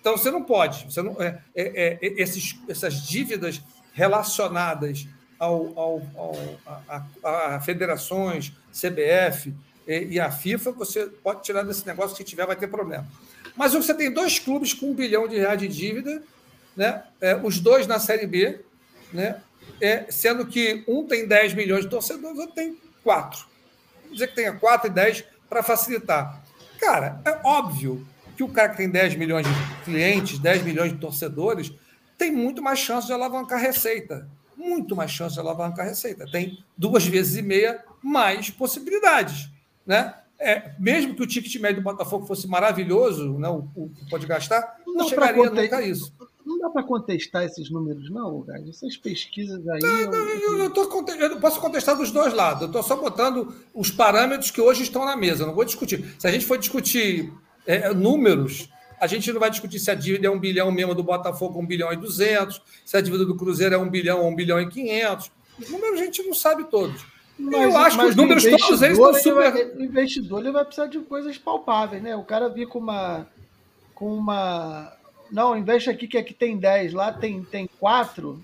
Então 0.00 0.16
você 0.16 0.30
não 0.30 0.44
pode, 0.44 0.84
você 0.84 1.02
não, 1.02 1.20
é, 1.20 1.40
é, 1.52 1.98
é, 2.00 2.22
esses, 2.22 2.56
essas 2.68 3.02
dívidas 3.02 3.60
relacionadas 3.92 5.08
ao, 5.36 5.76
ao, 5.76 6.02
ao 6.16 6.36
a, 7.24 7.56
a, 7.56 7.60
federações, 7.60 8.52
CBF 8.72 9.52
e, 9.86 10.14
e, 10.14 10.20
a 10.20 10.30
FIFA, 10.30 10.70
você 10.70 11.06
pode 11.06 11.42
tirar 11.42 11.64
desse 11.64 11.84
negócio, 11.84 12.16
se 12.16 12.22
tiver, 12.22 12.46
vai 12.46 12.54
ter 12.54 12.68
problema. 12.68 13.06
Mas 13.56 13.72
você 13.72 13.92
tem 13.92 14.12
dois 14.12 14.38
clubes 14.38 14.72
com 14.72 14.90
um 14.90 14.94
bilhão 14.94 15.26
de 15.26 15.36
reais 15.36 15.58
de 15.58 15.66
dívida, 15.66 16.22
né? 16.78 17.02
É, 17.20 17.34
os 17.34 17.58
dois 17.58 17.88
na 17.88 17.98
Série 17.98 18.26
B, 18.26 18.60
né? 19.12 19.40
É, 19.80 20.06
sendo 20.10 20.46
que 20.46 20.84
um 20.86 21.04
tem 21.04 21.26
10 21.26 21.54
milhões 21.54 21.84
de 21.84 21.90
torcedores, 21.90 22.38
outro 22.38 22.54
tem 22.54 22.78
quatro. 23.02 23.40
Vamos 24.02 24.12
dizer 24.12 24.28
que 24.28 24.36
tenha 24.36 24.52
4 24.52 24.86
e 24.86 24.90
10 24.90 25.24
para 25.48 25.62
facilitar. 25.62 26.40
Cara, 26.80 27.20
é 27.24 27.40
óbvio 27.44 28.06
que 28.36 28.44
o 28.44 28.48
cara 28.48 28.68
que 28.68 28.76
tem 28.76 28.88
10 28.88 29.16
milhões 29.16 29.46
de 29.46 29.84
clientes, 29.84 30.38
10 30.38 30.62
milhões 30.62 30.92
de 30.92 30.98
torcedores, 30.98 31.72
tem 32.16 32.30
muito 32.30 32.62
mais 32.62 32.78
chance 32.78 33.06
de 33.06 33.12
alavancar 33.12 33.60
receita. 33.60 34.28
Muito 34.56 34.94
mais 34.94 35.10
chance 35.10 35.34
de 35.34 35.40
alavancar 35.40 35.84
receita. 35.84 36.26
Tem 36.30 36.64
duas 36.76 37.04
vezes 37.04 37.36
e 37.36 37.42
meia 37.42 37.84
mais 38.02 38.50
possibilidades. 38.50 39.48
Né? 39.84 40.14
É, 40.38 40.70
mesmo 40.78 41.14
que 41.14 41.22
o 41.22 41.26
ticket 41.26 41.54
médio 41.60 41.82
do 41.82 41.84
Botafogo 41.84 42.24
fosse 42.24 42.46
maravilhoso, 42.46 43.38
né, 43.38 43.48
o, 43.48 43.68
o 43.74 43.90
pode 44.08 44.24
gastar, 44.24 44.76
não, 44.86 44.94
não 44.94 45.08
chegaria 45.08 45.50
nunca 45.50 45.78
a 45.78 45.82
isso. 45.82 46.12
Não 46.48 46.58
dá 46.58 46.70
para 46.70 46.82
contestar 46.82 47.44
esses 47.44 47.68
números, 47.70 48.08
não, 48.08 48.40
Gás. 48.40 48.66
Essas 48.66 48.96
pesquisas 48.96 49.68
aí. 49.68 49.80
Não, 49.82 50.14
eu, 50.14 50.58
eu, 50.60 50.70
tô, 50.70 51.04
eu 51.12 51.28
não 51.28 51.40
posso 51.40 51.60
contestar 51.60 51.94
dos 51.94 52.10
dois 52.10 52.32
lados. 52.32 52.62
Eu 52.62 52.68
estou 52.68 52.82
só 52.82 52.96
botando 52.96 53.54
os 53.74 53.90
parâmetros 53.90 54.50
que 54.50 54.58
hoje 54.58 54.82
estão 54.82 55.04
na 55.04 55.14
mesa. 55.14 55.42
Eu 55.42 55.48
não 55.48 55.54
vou 55.54 55.66
discutir. 55.66 56.16
Se 56.18 56.26
a 56.26 56.30
gente 56.30 56.46
for 56.46 56.56
discutir 56.56 57.30
é, 57.66 57.76
é, 57.76 57.92
números, 57.92 58.70
A 59.00 59.06
gente 59.06 59.32
não 59.32 59.38
vai 59.38 59.50
discutir 59.50 59.78
se 59.78 59.90
a 59.90 59.94
dívida 59.94 60.26
é 60.26 60.30
um 60.30 60.40
bilhão 60.40 60.72
mesmo 60.72 60.94
do 60.94 61.02
Botafogo, 61.02 61.60
um 61.60 61.66
bilhão 61.66 61.92
e 61.92 61.96
duzentos, 61.96 62.60
se 62.84 62.96
a 62.96 63.00
dívida 63.00 63.24
do 63.24 63.36
Cruzeiro 63.36 63.74
é 63.74 63.78
um 63.78 63.88
bilhão 63.88 64.20
ou 64.22 64.28
um 64.28 64.34
bilhão 64.34 64.60
e 64.60 64.68
quinhentos. 64.68 65.30
Os 65.58 65.70
números 65.70 66.00
a 66.00 66.04
gente 66.04 66.22
não 66.22 66.34
sabe 66.34 66.64
todos. 66.64 67.04
Mas, 67.38 67.62
eu 67.62 67.76
acho 67.76 67.98
que 67.98 68.06
os 68.06 68.16
números 68.16 68.42
todos 68.42 68.82
eles 68.82 68.98
estão 68.98 69.14
super. 69.14 69.76
O 69.76 69.82
investidor 69.84 70.40
ele 70.40 70.50
vai 70.50 70.64
precisar 70.64 70.88
de 70.88 70.98
coisas 71.00 71.38
palpáveis, 71.38 72.02
né? 72.02 72.16
O 72.16 72.24
cara 72.24 72.48
vir 72.48 72.66
com 72.66 72.80
uma. 72.80 73.26
Com 73.94 74.16
uma. 74.16 74.92
Não, 75.30 75.56
investe 75.56 75.90
aqui 75.90 76.06
que 76.06 76.18
aqui 76.18 76.34
tem 76.34 76.56
10, 76.56 76.92
lá 76.92 77.12
tem, 77.12 77.42
tem 77.42 77.68
4. 77.78 78.40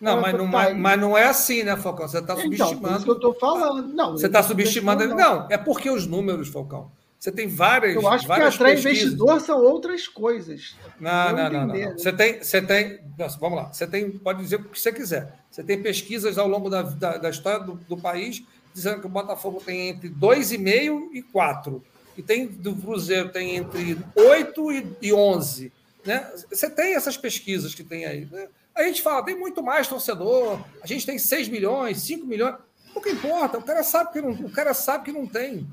Não, 0.00 0.20
mas 0.20 0.34
não, 0.34 0.50
tá 0.50 0.74
mas 0.74 1.00
não 1.00 1.16
é 1.16 1.24
assim, 1.24 1.62
né, 1.62 1.76
Falcão? 1.76 2.06
Você 2.06 2.18
está 2.18 2.34
então, 2.34 2.44
subestimando. 2.44 2.86
Então, 2.86 3.02
que 3.02 3.10
eu 3.10 3.14
estou 3.14 3.34
falando. 3.34 3.88
Não, 3.88 4.12
você 4.12 4.26
está 4.26 4.42
subestimando. 4.42 5.06
Não. 5.06 5.16
não, 5.16 5.46
é 5.50 5.56
porque 5.56 5.90
os 5.90 6.06
números, 6.06 6.48
Falcão. 6.48 6.90
Você 7.18 7.32
tem 7.32 7.48
várias. 7.48 7.94
Eu 7.94 8.06
acho 8.08 8.28
várias 8.28 8.56
que 8.56 8.62
atrai 8.62 8.78
investidor 8.78 9.40
são 9.40 9.60
outras 9.60 10.06
coisas. 10.06 10.76
Não, 11.00 11.32
não, 11.32 11.50
não, 11.50 11.66
não, 11.66 11.74
Né? 11.74 11.92
Você 11.96 12.12
tem. 12.12 12.42
Você 12.42 12.60
tem 12.60 13.00
nossa, 13.18 13.38
vamos 13.38 13.58
lá. 13.58 13.72
Você 13.72 13.86
tem. 13.86 14.10
Pode 14.10 14.42
dizer 14.42 14.56
o 14.56 14.64
que 14.64 14.78
você 14.78 14.92
quiser. 14.92 15.34
Você 15.50 15.62
tem 15.64 15.80
pesquisas 15.82 16.36
ao 16.36 16.46
longo 16.46 16.68
da, 16.68 16.82
da, 16.82 17.16
da 17.16 17.30
história 17.30 17.64
do, 17.64 17.74
do, 17.74 17.96
país 17.96 18.42
dizendo 18.74 19.00
que 19.00 19.06
o 19.06 19.10
Botafogo 19.10 19.62
tem 19.64 19.88
entre 19.88 20.10
2,5 20.10 21.08
e 21.14 21.22
4. 21.22 21.82
E 22.18 22.22
tem 22.22 22.46
do 22.46 22.74
Cruzeiro 22.76 23.30
tem 23.30 23.56
entre 23.56 23.98
8 24.14 24.72
e, 24.72 24.86
e 25.02 25.12
11. 25.12 25.72
Né? 26.06 26.32
Você 26.48 26.70
tem 26.70 26.94
essas 26.94 27.16
pesquisas 27.16 27.74
que 27.74 27.82
tem 27.82 28.04
aí. 28.06 28.26
Né? 28.30 28.48
A 28.74 28.84
gente 28.84 29.02
fala, 29.02 29.24
tem 29.24 29.36
muito 29.36 29.62
mais 29.62 29.88
torcedor, 29.88 30.64
a 30.80 30.86
gente 30.86 31.04
tem 31.04 31.18
6 31.18 31.48
milhões, 31.48 32.02
5 32.02 32.24
milhões. 32.24 32.54
O 32.94 33.00
que 33.00 33.10
importa, 33.10 33.58
o 33.58 33.62
cara 33.62 33.82
sabe 33.82 34.12
que 34.12 34.20
não, 34.20 34.30
o 34.30 34.50
cara 34.50 34.72
sabe 34.72 35.04
que 35.04 35.12
não 35.12 35.26
tem. 35.26 35.66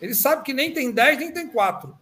Ele 0.00 0.14
sabe 0.14 0.42
que 0.42 0.52
nem 0.52 0.72
tem 0.72 0.92
10, 0.92 1.18
nem 1.18 1.32
tem 1.32 1.48
4. 1.48 1.96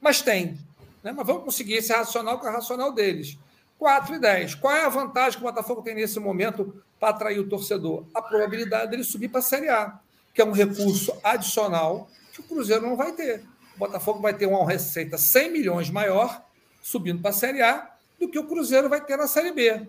Mas 0.00 0.22
tem. 0.22 0.58
Né? 1.02 1.12
Mas 1.12 1.26
vamos 1.26 1.44
conseguir 1.44 1.74
esse 1.74 1.92
racional 1.92 2.38
com 2.38 2.46
o 2.46 2.50
racional 2.50 2.92
deles. 2.92 3.36
4 3.78 4.14
e 4.14 4.18
10. 4.18 4.54
Qual 4.54 4.74
é 4.74 4.84
a 4.84 4.88
vantagem 4.88 5.38
que 5.38 5.44
o 5.44 5.48
Botafogo 5.48 5.82
tem 5.82 5.94
nesse 5.94 6.18
momento 6.18 6.82
para 6.98 7.10
atrair 7.10 7.40
o 7.40 7.48
torcedor? 7.48 8.06
A 8.14 8.22
probabilidade 8.22 8.90
dele 8.90 9.04
subir 9.04 9.28
para 9.28 9.40
a 9.40 9.42
Série 9.42 9.68
A, 9.68 9.98
que 10.32 10.40
é 10.40 10.44
um 10.44 10.52
recurso 10.52 11.14
adicional 11.22 12.08
que 12.32 12.40
o 12.40 12.44
Cruzeiro 12.44 12.86
não 12.86 12.96
vai 12.96 13.12
ter. 13.12 13.44
O 13.74 13.78
Botafogo 13.78 14.20
vai 14.20 14.32
ter 14.32 14.46
uma 14.46 14.66
receita 14.66 15.18
100 15.18 15.52
milhões 15.52 15.90
maior 15.90 16.45
subindo 16.86 17.20
para 17.20 17.30
a 17.30 17.34
Série 17.34 17.62
A 17.62 17.90
do 18.18 18.28
que 18.28 18.38
o 18.38 18.46
Cruzeiro 18.46 18.88
vai 18.88 19.04
ter 19.04 19.16
na 19.16 19.26
Série 19.26 19.50
B. 19.50 19.88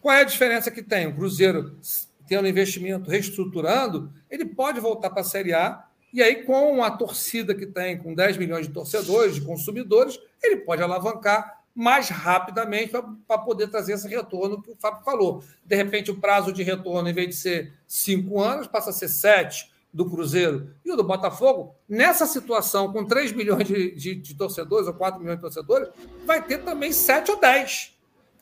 Qual 0.00 0.12
é 0.12 0.22
a 0.22 0.24
diferença 0.24 0.72
que 0.72 0.82
tem? 0.82 1.06
O 1.06 1.14
Cruzeiro, 1.14 1.78
tendo 2.26 2.48
investimento, 2.48 3.08
reestruturando, 3.08 4.12
ele 4.28 4.44
pode 4.44 4.80
voltar 4.80 5.10
para 5.10 5.20
a 5.20 5.24
Série 5.24 5.54
A, 5.54 5.84
e 6.12 6.20
aí, 6.20 6.42
com 6.42 6.82
a 6.82 6.90
torcida 6.90 7.54
que 7.54 7.64
tem, 7.64 7.96
com 7.96 8.12
10 8.12 8.36
milhões 8.36 8.66
de 8.66 8.72
torcedores, 8.72 9.36
de 9.36 9.40
consumidores, 9.40 10.18
ele 10.42 10.56
pode 10.56 10.82
alavancar 10.82 11.62
mais 11.74 12.08
rapidamente 12.10 12.92
para 13.26 13.38
poder 13.38 13.68
trazer 13.68 13.94
esse 13.94 14.08
retorno 14.08 14.60
que 14.60 14.70
o 14.70 14.76
Fábio 14.76 15.04
falou. 15.04 15.44
De 15.64 15.76
repente, 15.76 16.10
o 16.10 16.20
prazo 16.20 16.52
de 16.52 16.62
retorno, 16.62 17.08
em 17.08 17.14
vez 17.14 17.28
de 17.28 17.36
ser 17.36 17.72
cinco 17.86 18.40
anos, 18.40 18.66
passa 18.66 18.90
a 18.90 18.92
ser 18.92 19.08
sete 19.08 19.71
do 19.92 20.08
Cruzeiro 20.08 20.74
e 20.84 20.90
o 20.90 20.96
do 20.96 21.04
Botafogo, 21.04 21.74
nessa 21.88 22.26
situação, 22.26 22.92
com 22.92 23.04
3 23.04 23.32
milhões 23.32 23.66
de, 23.66 23.94
de, 23.94 24.14
de, 24.14 24.34
torcedores 24.34 24.86
ou 24.86 24.94
4 24.94 25.20
milhões 25.20 25.36
de 25.36 25.42
torcedores, 25.42 25.90
vai 26.24 26.42
ter 26.42 26.58
também 26.58 26.92
7 26.92 27.30
ou 27.30 27.38
10. 27.38 27.94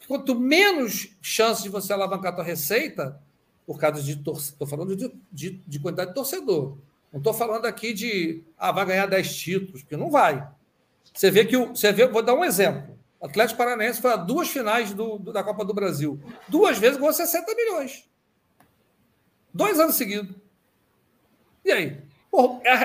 Quanto 0.06 0.38
menos 0.38 1.16
chance 1.20 1.62
de 1.62 1.68
você 1.68 1.92
alavancar 1.92 2.32
a 2.32 2.36
tua 2.36 2.44
receita, 2.44 3.20
por 3.66 3.78
causa 3.78 4.02
de 4.02 4.16
torcedor, 4.16 4.52
estou 4.52 4.66
falando 4.66 4.96
de, 4.96 5.12
de, 5.30 5.50
de, 5.66 5.78
quantidade 5.80 6.10
de 6.10 6.14
torcedor. 6.14 6.78
Não 7.12 7.18
estou 7.18 7.34
falando 7.34 7.66
aqui 7.66 7.92
de 7.92 8.42
ah, 8.56 8.72
vai 8.72 8.86
ganhar 8.86 9.06
10 9.06 9.36
títulos, 9.36 9.82
porque 9.82 9.96
não 9.96 10.10
vai. 10.10 10.46
Você 11.12 11.30
vê 11.30 11.44
que 11.44 11.56
o. 11.56 11.68
Você 11.68 11.92
vê, 11.92 12.06
vou 12.06 12.22
dar 12.22 12.34
um 12.34 12.44
exemplo. 12.44 12.98
O 13.20 13.26
Atlético 13.26 13.58
Paranaense 13.58 14.00
foi 14.00 14.12
a 14.12 14.16
duas 14.16 14.48
finais 14.48 14.92
do, 14.92 15.18
do, 15.18 15.32
da 15.32 15.44
Copa 15.44 15.64
do 15.64 15.74
Brasil. 15.74 16.20
Duas 16.48 16.78
vezes 16.78 16.98
ganhou 16.98 17.12
60 17.12 17.54
milhões. 17.54 18.08
Dois 19.52 19.78
anos 19.78 19.96
seguidos. 19.96 20.34
E 21.64 21.72
aí? 21.72 21.98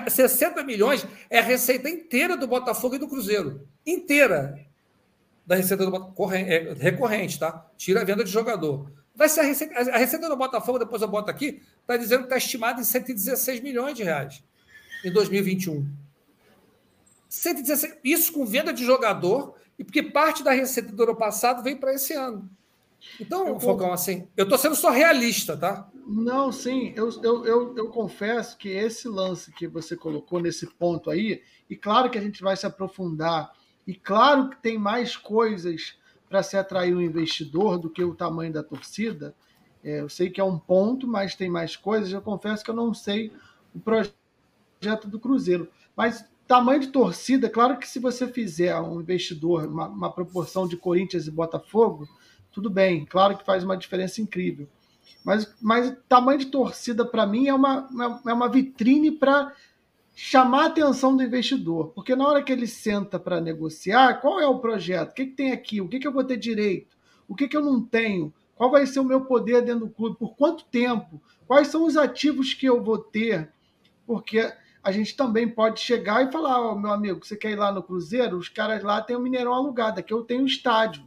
60 0.10 0.60
é 0.60 0.64
milhões 0.64 1.06
é 1.30 1.40
a 1.40 1.44
receita 1.44 1.90
inteira 1.90 2.36
do 2.36 2.48
Botafogo 2.48 2.96
e 2.96 3.00
do 3.00 3.08
Cruzeiro. 3.08 3.68
Inteira. 3.86 4.60
Da 5.46 5.56
receita 5.56 5.86
do 5.86 5.92
Botafogo. 5.92 6.34
É, 6.34 6.74
recorrente, 6.74 7.40
tá? 7.40 7.66
Tira 7.78 8.02
a 8.02 8.04
venda 8.04 8.24
de 8.24 8.32
jogador. 8.32 8.92
Vai 9.16 9.30
ser 9.30 9.42
a 9.42 9.44
receita, 9.44 9.80
a 9.92 9.98
receita 9.98 10.28
do 10.28 10.36
Botafogo, 10.36 10.80
depois 10.80 11.02
eu 11.02 11.08
boto 11.08 11.32
aqui, 11.32 11.62
está 11.80 11.96
dizendo 11.96 12.22
que 12.22 12.26
está 12.26 12.38
estimada 12.38 12.82
em 12.82 12.84
116 12.84 13.62
milhões 13.62 13.96
de 13.96 14.04
reais 14.04 14.44
em 15.06 15.12
2021. 15.12 15.88
116, 17.30 17.98
isso 18.04 18.34
com 18.34 18.46
venda 18.46 18.74
de 18.74 18.84
jogador, 18.84 19.56
e 19.80 19.84
porque 19.84 20.04
parte 20.04 20.44
da 20.44 20.52
receita 20.52 20.92
do 20.92 21.04
ano 21.04 21.16
passado 21.16 21.64
veio 21.64 21.78
para 21.78 21.94
esse 21.94 22.14
ano. 22.14 22.50
Então, 23.20 23.48
eu, 23.48 23.60
Focão, 23.60 23.94
assim, 23.94 24.28
eu 24.36 24.44
estou 24.44 24.58
sendo 24.58 24.76
só 24.76 24.90
realista, 24.90 25.56
tá? 25.56 25.90
Não, 26.08 26.52
sim, 26.52 26.94
eu, 26.96 27.10
eu, 27.24 27.46
eu, 27.46 27.78
eu, 27.78 27.90
confesso 27.90 28.58
que 28.58 28.70
esse 28.70 29.08
lance 29.08 29.52
que 29.52 29.68
você 29.68 29.96
colocou 29.96 30.40
nesse 30.40 30.68
ponto 30.68 31.10
aí, 31.10 31.42
e 31.70 31.76
claro 31.76 32.10
que 32.10 32.18
a 32.18 32.22
gente 32.22 32.44
vai 32.44 32.56
se 32.56 32.66
aprofundar, 32.66 33.52
e 33.88 33.94
claro 33.94 34.50
que 34.50 34.62
tem 34.62 34.78
mais 34.78 35.16
coisas 35.16 35.98
para 36.28 36.44
se 36.44 36.58
atrair 36.58 36.94
o 36.94 36.98
um 36.98 37.02
investidor 37.02 37.78
do 37.78 37.90
que 37.90 38.04
o 38.04 38.16
tamanho 38.16 38.52
da 38.52 38.64
torcida. 38.64 39.36
É, 39.84 40.02
eu 40.02 40.10
sei 40.10 40.30
que 40.30 40.42
é 40.42 40.44
um 40.44 40.58
ponto, 40.58 41.08
mas 41.08 41.36
tem 41.36 41.50
mais 41.50 41.76
coisas. 41.76 42.12
Eu 42.12 42.22
confesso 42.22 42.64
que 42.64 42.70
eu 42.70 42.76
não 42.76 42.94
sei 42.94 43.32
o 43.74 43.80
projeto 43.80 45.08
do 45.08 45.20
Cruzeiro. 45.20 45.70
Mas 45.96 46.26
tamanho 46.48 46.82
de 46.82 46.88
torcida, 46.88 47.50
claro 47.50 47.78
que 47.78 47.88
se 47.88 48.00
você 48.00 48.28
fizer 48.28 48.76
um 48.80 49.00
investidor, 49.00 49.68
uma, 49.68 49.88
uma 49.88 50.12
proporção 50.12 50.68
de 50.68 50.78
Corinthians 50.78 51.28
e 51.28 51.32
Botafogo, 51.32 52.08
tudo 52.56 52.70
bem, 52.70 53.06
claro 53.06 53.38
que 53.38 53.44
faz 53.44 53.66
uma 53.66 53.76
diferença 53.76 54.22
incrível. 54.22 54.66
Mas, 55.26 55.54
mas 55.62 55.94
tamanho 56.08 56.40
de 56.40 56.46
torcida, 56.46 57.04
para 57.04 57.28
mim, 57.28 57.50
é 57.50 57.54
uma, 57.54 57.90
é 58.26 58.32
uma 58.32 58.48
vitrine 58.48 59.12
para 59.12 59.54
chamar 60.16 60.64
a 60.64 60.66
atenção 60.68 61.18
do 61.18 61.22
investidor. 61.22 61.90
Porque 61.90 62.16
na 62.16 62.26
hora 62.26 62.42
que 62.42 62.54
ele 62.54 62.66
senta 62.66 63.20
para 63.20 63.42
negociar, 63.42 64.22
qual 64.22 64.40
é 64.40 64.48
o 64.48 64.60
projeto? 64.60 65.12
O 65.12 65.14
que, 65.14 65.26
que 65.26 65.36
tem 65.36 65.52
aqui? 65.52 65.82
O 65.82 65.90
que, 65.90 66.00
que 66.00 66.08
eu 66.08 66.14
vou 66.14 66.24
ter 66.24 66.38
direito? 66.38 66.96
O 67.28 67.36
que, 67.36 67.50
que 67.50 67.58
eu 67.58 67.62
não 67.62 67.82
tenho? 67.82 68.34
Qual 68.56 68.72
vai 68.72 68.88
ser 68.88 69.02
o 69.02 69.04
meu 69.04 69.26
poder 69.26 69.62
dentro 69.62 69.88
do 69.88 69.92
clube? 69.92 70.18
Por 70.18 70.34
quanto 70.38 70.64
tempo? 70.64 71.22
Quais 71.46 71.68
são 71.68 71.84
os 71.84 71.98
ativos 71.98 72.54
que 72.54 72.66
eu 72.66 72.82
vou 72.82 73.00
ter? 73.00 73.52
Porque 74.08 74.50
a 74.82 74.94
gente 74.94 75.14
também 75.18 75.50
pode 75.50 75.82
chegar 75.82 76.26
e 76.26 76.32
falar, 76.32 76.72
oh, 76.72 76.80
meu 76.80 76.92
amigo, 76.92 77.26
você 77.26 77.36
quer 77.36 77.52
ir 77.52 77.58
lá 77.58 77.74
no 77.74 77.84
Cruzeiro? 77.84 78.38
Os 78.38 78.48
caras 78.48 78.82
lá 78.82 79.02
têm 79.02 79.18
o 79.18 79.20
Mineirão 79.20 79.54
alugado, 79.54 80.00
aqui 80.00 80.14
eu 80.14 80.24
tenho 80.24 80.44
um 80.44 80.46
estádio 80.46 81.04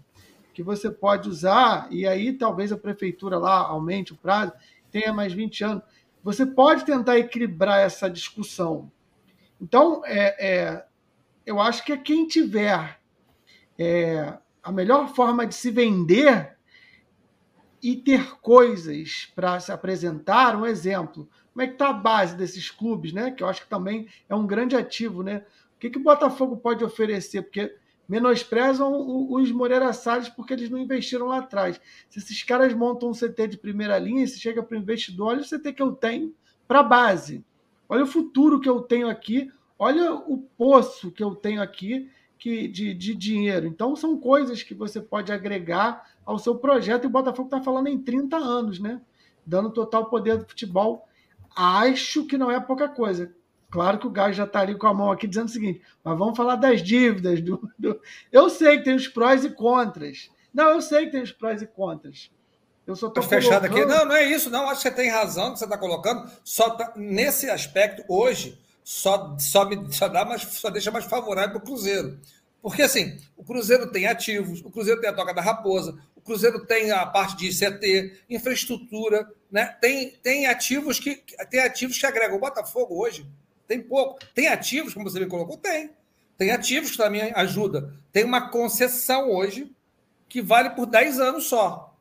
que 0.58 0.62
você 0.64 0.90
pode 0.90 1.28
usar, 1.28 1.86
e 1.88 2.04
aí 2.04 2.32
talvez 2.32 2.72
a 2.72 2.76
prefeitura 2.76 3.38
lá 3.38 3.58
aumente 3.58 4.12
o 4.12 4.16
prazo, 4.16 4.52
tenha 4.90 5.12
mais 5.12 5.32
20 5.32 5.62
anos. 5.62 5.84
Você 6.20 6.44
pode 6.44 6.84
tentar 6.84 7.16
equilibrar 7.16 7.78
essa 7.78 8.10
discussão. 8.10 8.90
Então, 9.60 10.02
é, 10.04 10.48
é 10.48 10.84
eu 11.46 11.60
acho 11.60 11.84
que 11.84 11.96
quem 11.98 12.26
tiver 12.26 12.98
é, 13.78 14.36
a 14.60 14.72
melhor 14.72 15.14
forma 15.14 15.46
de 15.46 15.54
se 15.54 15.70
vender 15.70 16.56
e 17.80 17.94
ter 17.94 18.32
coisas 18.40 19.30
para 19.36 19.60
se 19.60 19.70
apresentar, 19.70 20.56
um 20.56 20.66
exemplo. 20.66 21.28
Como 21.52 21.62
é 21.62 21.68
que 21.68 21.74
está 21.74 21.90
a 21.90 21.92
base 21.92 22.34
desses 22.34 22.68
clubes, 22.68 23.12
né? 23.12 23.30
Que 23.30 23.44
eu 23.44 23.48
acho 23.48 23.62
que 23.62 23.70
também 23.70 24.08
é 24.28 24.34
um 24.34 24.44
grande 24.44 24.74
ativo, 24.74 25.22
né? 25.22 25.44
O 25.76 25.78
que, 25.78 25.88
que 25.88 25.98
o 25.98 26.02
Botafogo 26.02 26.56
pode 26.56 26.84
oferecer? 26.84 27.42
Porque 27.42 27.76
menosprezam 28.08 29.30
os 29.30 29.52
Moreira 29.52 29.92
Salles 29.92 30.28
porque 30.28 30.54
eles 30.54 30.70
não 30.70 30.78
investiram 30.78 31.26
lá 31.26 31.38
atrás. 31.38 31.80
Se 32.08 32.18
esses 32.18 32.42
caras 32.42 32.72
montam 32.72 33.10
um 33.10 33.12
CT 33.12 33.48
de 33.48 33.58
primeira 33.58 33.98
linha, 33.98 34.26
se 34.26 34.40
chega 34.40 34.62
para 34.62 34.76
o 34.76 34.80
investidor, 34.80 35.28
olha 35.28 35.42
o 35.42 35.44
CT 35.44 35.72
que 35.74 35.82
eu 35.82 35.92
tenho 35.92 36.34
para 36.66 36.82
base. 36.82 37.44
Olha 37.88 38.04
o 38.04 38.06
futuro 38.06 38.60
que 38.60 38.68
eu 38.68 38.80
tenho 38.80 39.08
aqui, 39.08 39.50
olha 39.78 40.14
o 40.14 40.38
poço 40.56 41.10
que 41.10 41.22
eu 41.22 41.34
tenho 41.34 41.60
aqui 41.60 42.10
que, 42.38 42.68
de, 42.68 42.94
de 42.94 43.14
dinheiro. 43.14 43.66
Então, 43.66 43.96
são 43.96 44.18
coisas 44.18 44.62
que 44.62 44.74
você 44.74 45.00
pode 45.00 45.32
agregar 45.32 46.14
ao 46.24 46.38
seu 46.38 46.54
projeto. 46.54 47.04
E 47.04 47.06
o 47.06 47.10
Botafogo 47.10 47.48
está 47.48 47.60
falando 47.60 47.88
em 47.88 47.98
30 47.98 48.36
anos, 48.36 48.78
né? 48.78 49.00
Dando 49.44 49.70
total 49.70 50.08
poder 50.08 50.38
do 50.38 50.46
futebol. 50.46 51.06
Acho 51.56 52.24
que 52.26 52.38
não 52.38 52.50
é 52.50 52.60
pouca 52.60 52.88
coisa. 52.88 53.34
Claro 53.70 53.98
que 53.98 54.06
o 54.06 54.10
Gás 54.10 54.34
já 54.34 54.44
está 54.44 54.60
ali 54.60 54.74
com 54.74 54.86
a 54.86 54.94
mão 54.94 55.10
aqui 55.10 55.26
dizendo 55.26 55.46
o 55.46 55.52
seguinte, 55.52 55.82
mas 56.02 56.18
vamos 56.18 56.36
falar 56.36 56.56
das 56.56 56.82
dívidas. 56.82 57.40
Do, 57.42 57.70
do... 57.78 58.00
Eu 58.32 58.48
sei 58.48 58.78
que 58.78 58.84
tem 58.84 58.94
os 58.94 59.08
prós 59.08 59.44
e 59.44 59.50
contras. 59.50 60.30
Não, 60.52 60.70
eu 60.70 60.80
sei 60.80 61.04
que 61.04 61.12
tem 61.12 61.22
os 61.22 61.30
prós 61.30 61.60
e 61.60 61.66
contras. 61.66 62.30
Eu 62.86 62.96
só 62.96 63.08
estou 63.08 63.22
fechado 63.22 63.68
colocando... 63.68 63.92
aqui. 63.92 63.98
Não, 63.98 64.06
não 64.06 64.16
é 64.16 64.24
isso, 64.24 64.48
não. 64.48 64.68
Acho 64.68 64.82
que 64.82 64.88
você 64.88 64.94
tem 64.94 65.10
razão 65.10 65.52
que 65.52 65.58
você 65.58 65.66
está 65.66 65.76
colocando. 65.76 66.30
Só 66.42 66.70
tá... 66.70 66.94
nesse 66.96 67.50
aspecto, 67.50 68.02
hoje, 68.08 68.58
só, 68.82 69.36
só, 69.38 69.66
me, 69.66 69.92
só, 69.92 70.08
dá 70.08 70.24
mais, 70.24 70.42
só 70.42 70.70
deixa 70.70 70.90
mais 70.90 71.04
favorável 71.04 71.50
para 71.50 71.58
o 71.58 71.66
Cruzeiro. 71.66 72.18
Porque 72.62 72.80
assim, 72.80 73.18
o 73.36 73.44
Cruzeiro 73.44 73.92
tem 73.92 74.06
ativos, 74.06 74.62
o 74.64 74.70
Cruzeiro 74.70 75.00
tem 75.00 75.10
a 75.10 75.12
toca 75.12 75.34
da 75.34 75.42
raposa, 75.42 75.98
o 76.16 76.20
Cruzeiro 76.22 76.64
tem 76.64 76.90
a 76.90 77.04
parte 77.04 77.36
de 77.36 77.48
ICT, 77.48 78.22
infraestrutura, 78.30 79.30
né? 79.52 79.66
tem, 79.80 80.10
tem 80.22 80.46
ativos 80.46 80.98
que 80.98 81.22
tem 81.50 81.60
ativos 81.60 81.98
que 81.98 82.06
agregam. 82.06 82.38
O 82.38 82.40
Botafogo 82.40 83.00
hoje 83.00 83.26
tem 83.68 83.82
pouco. 83.82 84.18
Tem 84.34 84.48
ativos, 84.48 84.94
como 84.94 85.08
você 85.08 85.20
me 85.20 85.26
colocou? 85.26 85.58
Tem. 85.58 85.90
Tem 86.38 86.50
ativos 86.50 86.92
que 86.92 86.96
também 86.96 87.32
ajuda. 87.34 87.94
Tem 88.10 88.24
uma 88.24 88.48
concessão 88.48 89.30
hoje 89.30 89.70
que 90.28 90.40
vale 90.40 90.70
por 90.70 90.86
10 90.86 91.20
anos 91.20 91.44
só. 91.44 91.94